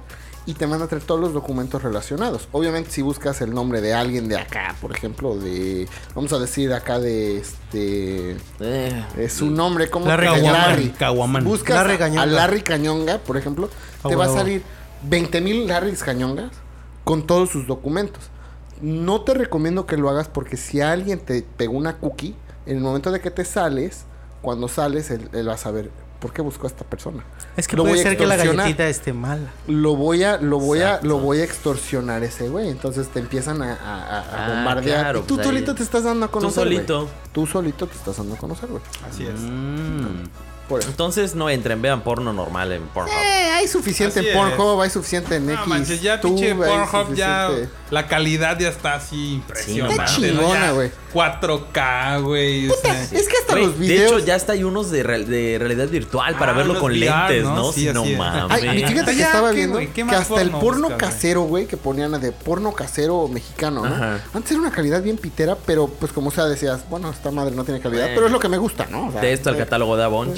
y 0.47 0.53
te 0.53 0.67
manda 0.67 0.85
a 0.85 0.89
traer 0.89 1.03
todos 1.05 1.21
los 1.21 1.33
documentos 1.33 1.83
relacionados. 1.83 2.49
Obviamente, 2.53 2.91
si 2.91 3.01
buscas 3.01 3.41
el 3.41 3.55
nombre 3.55 3.81
de 3.81 3.95
alguien 3.95 4.29
de 4.29 4.37
acá, 4.37 4.77
por 4.81 4.95
ejemplo, 4.95 5.37
de... 5.39 5.89
Vamos 6.15 6.35
a 6.35 6.39
decir 6.39 6.71
acá 6.75 6.99
de 6.99 7.39
este... 7.39 8.37
Eh, 8.61 9.05
Es 9.17 9.33
su 9.33 9.51
nombre, 9.51 9.89
¿cómo? 9.89 10.07
Larry. 10.07 10.43
Larry. 10.43 10.89
Caguaman. 10.91 11.45
Buscas 11.45 11.77
Larry 11.77 11.93
a- 11.93 11.95
a, 11.95 11.99
Cañonga. 11.99 12.27
Larry 12.27 12.61
Cañonga, 12.63 13.19
por 13.19 13.39
ejemplo, 13.39 13.71
te 14.07 14.15
va 14.17 14.27
a 14.27 14.29
salir 14.29 14.63
20 15.05 15.41
mil 15.41 15.67
Larrys 15.67 16.03
Cañongas 16.03 16.51
con 17.05 17.27
todos 17.27 17.49
sus 17.49 17.67
documentos. 17.67 18.25
No 18.83 19.23
te 19.23 19.33
recomiendo 19.33 19.87
que 19.87 19.97
lo 19.97 20.11
hagas 20.11 20.29
porque 20.29 20.59
si 20.59 20.83
alguien 20.83 21.21
te 21.21 21.41
pegó 21.57 21.73
una 21.79 21.97
cookie, 21.97 22.35
en 22.67 22.77
el 22.77 22.83
momento 22.83 23.11
de 23.11 23.21
que 23.21 23.31
te 23.31 23.47
sales, 23.47 24.05
cuando 24.43 24.69
sales, 24.69 25.11
él, 25.11 25.31
él 25.33 25.49
va 25.49 25.55
a 25.55 25.59
saber 25.59 25.91
por 26.25 26.33
qué 26.33 26.41
buscó 26.41 26.67
a 26.67 26.71
esta 26.71 26.87
persona. 26.87 27.23
Es 27.55 27.69
que 27.69 27.77
Lo 27.77 27.83
puede 27.83 27.97
voy 27.97 28.03
ser 28.03 28.17
que 28.17 28.25
la 28.27 28.37
galletita 28.37 28.89
esté 28.89 29.13
mala. 29.13 29.51
Lo 29.69 29.95
voy 29.95 30.23
a, 30.23 30.39
lo 30.39 30.59
voy 30.59 30.81
a, 30.81 30.99
lo 31.03 31.19
voy 31.19 31.41
a 31.41 31.45
extorsionar 31.45 32.23
ese 32.23 32.49
güey. 32.49 32.71
Entonces 32.71 33.09
te 33.09 33.21
empiezan 33.21 33.61
a, 33.61 33.75
a- 33.75 33.77
a- 33.77 34.21
a 34.21 34.47
Ah, 34.47 34.49
bombardear. 34.49 35.01
claro, 35.01 35.19
y 35.19 35.23
tú 35.25 35.35
pues 35.35 35.47
ahí- 35.47 35.53
solito 35.53 35.75
te 35.75 35.83
estás 35.83 36.05
dando 36.05 36.25
a 36.25 36.31
conocer. 36.31 36.65
güey. 36.65 36.77
solito. 36.77 37.09
Tú 37.33 37.47
solito 37.47 37.87
te 37.87 37.95
estás 37.95 38.17
dando 38.17 38.37
a 38.37 38.39
conocer, 38.39 38.71
güey. 38.71 38.83
Así 39.07 39.27
es. 39.27 39.39
Mm. 39.39 40.25
Por. 40.69 40.83
Entonces 40.85 41.35
no 41.35 41.51
entren, 41.51 41.83
vean 41.83 42.03
porno 42.03 42.33
normal 42.33 42.73
en 42.73 42.83
Pornhub. 42.89 43.13
Eh, 43.13 43.51
hay 43.53 43.69
suficiente 43.69 44.21
Así 44.21 44.29
en 44.29 44.35
Pornhub, 44.37 44.81
hay 44.81 44.91
suficiente 44.91 45.37
en 45.37 45.47
No 45.47 45.53
X. 45.53 45.67
manches, 45.67 46.01
ya 46.03 46.21
pinche 46.21 46.55
Pornhub 46.55 47.15
ya 47.15 47.51
la 47.91 48.07
calidad 48.09 48.59
ya 48.59 48.69
está 48.71 48.95
así 48.95 49.35
impresionante. 49.35 49.95
Está 50.03 50.05
¿no? 50.07 50.17
chingona, 50.19 50.61
Ya 50.67 50.71
güey. 50.73 50.91
4K, 51.13 52.23
güey. 52.23 52.69
o 52.71 52.75
sea, 52.75 53.03
Es 53.05 53.29
que 53.29 53.37
hasta 53.41 53.57
los 53.57 53.79
de 53.79 53.87
videos. 53.87 54.13
hecho, 54.13 54.19
ya 54.27 54.35
está 54.37 54.53
hay 54.55 54.65
unos 54.65 54.91
de, 54.91 55.03
real- 55.05 55.27
de 55.27 55.57
realidad 55.61 55.89
virtual 55.89 56.35
para 56.37 56.53
Ah, 56.53 56.57
verlo 56.57 56.81
con 56.81 56.91
VR, 56.93 56.99
lentes, 56.99 57.45
¿no? 57.45 57.55
¿no? 57.57 57.73
Sí, 57.73 57.83
Sí, 57.87 57.91
no 57.93 58.05
mames. 58.05 58.63
Ay, 58.63 58.81
y 58.83 58.85
fíjate 58.85 59.13
que 59.13 59.19
Ya, 59.19 59.27
estaba 59.27 59.51
¿qué, 59.51 59.57
viendo 59.67 59.79
que 59.79 60.03
hasta 60.17 60.41
el 60.43 60.51
porno 60.51 60.97
casero, 60.97 61.43
güey, 61.43 61.67
que 61.67 61.77
ponían 61.77 62.21
de 62.21 62.33
porno 62.33 62.73
casero 62.73 63.29
mexicano, 63.29 63.87
¿no? 63.87 63.95
Ajá. 63.95 64.21
Antes 64.33 64.53
era 64.53 64.61
una 64.61 64.71
calidad 64.73 65.03
bien 65.03 65.17
pitera, 65.17 65.57
pero 65.67 65.87
pues 65.89 66.11
como 66.13 66.31
sea 66.31 66.47
decías, 66.47 66.81
bueno, 66.91 67.11
esta 67.11 67.31
madre 67.31 67.55
no 67.55 67.65
tiene 67.65 67.81
calidad, 67.81 68.09
pero 68.15 68.27
es 68.27 68.33
lo 68.33 68.41
que 68.41 68.49
me 68.49 68.59
gusta, 68.59 68.87
¿no? 68.91 69.13
De 69.13 69.33
esto 69.33 69.51
al 69.51 69.57
eh, 69.57 69.59
catálogo 69.59 69.97
de 69.97 70.05
Avon, 70.05 70.35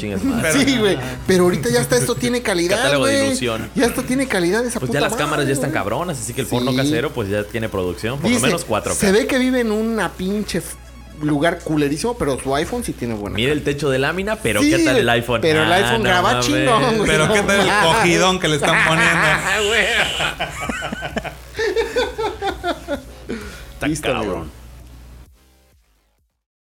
Sí, 0.53 0.79
güey. 0.79 0.99
Pero 1.27 1.45
ahorita 1.45 1.69
ya 1.71 1.81
está, 1.81 1.97
esto 1.97 2.15
tiene 2.15 2.43
calidad, 2.43 2.77
Catálogo 2.79 3.07
de 3.07 3.15
güey. 3.17 3.27
ilusión. 3.29 3.71
Ya 3.75 3.87
esto 3.87 4.03
tiene 4.03 4.27
calidad 4.29 4.65
esa 4.65 4.79
Pues 4.81 4.89
puta 4.89 4.99
ya 4.99 5.03
las 5.03 5.13
madre, 5.13 5.25
cámaras 5.25 5.47
ya 5.47 5.53
están 5.53 5.71
cabronas, 5.71 6.19
así 6.19 6.33
que 6.33 6.43
el 6.43 6.47
Sí. 6.47 6.55
porno 6.55 6.75
casero 6.75 7.11
pues 7.11 7.29
ya 7.29 7.45
tiene 7.45 7.69
producción, 7.69 8.19
por 8.19 8.29
Dice, 8.29 8.41
lo 8.43 8.47
menos 8.47 8.67
4K. 8.67 8.95
Se 8.95 9.13
ve 9.13 9.27
que 9.27 9.39
vive 9.39 9.61
en 9.61 9.73
una 9.73 10.11
pinche 10.13 10.63
lugar 11.23 11.61
culerísimo, 11.61 12.17
pero 12.19 12.39
su 12.39 12.55
iPhone 12.55 12.85
sí 12.85 12.93
tiene 12.93 13.15
buena 13.15 13.37
Mira 13.37 13.51
el 13.53 13.65
techo 13.65 13.89
de 13.89 13.99
lámina, 13.99 14.37
pero 14.37 14.61
Sí, 14.61 14.69
¿qué 14.71 14.85
tal 14.85 14.99
el 14.99 15.09
iPhone? 15.09 15.41
pero 15.41 15.63
el 15.63 15.73
Ah, 15.73 15.77
iPhone 15.77 16.03
no 16.03 16.09
graba 16.11 16.41
chingón, 16.41 16.97
güey. 16.99 17.11
Pero 17.11 17.33
qué 17.33 17.43
tal 17.43 17.61
el 17.61 17.67
No, 17.67 17.83
cogidón 17.95 18.39
que 18.39 18.49
le 18.49 18.57
están 18.57 18.87
poniendo. 18.87 19.17
Está 23.75 23.87
Listo, 23.89 24.11
amigo. 24.11 24.25
cabrón. 24.33 24.51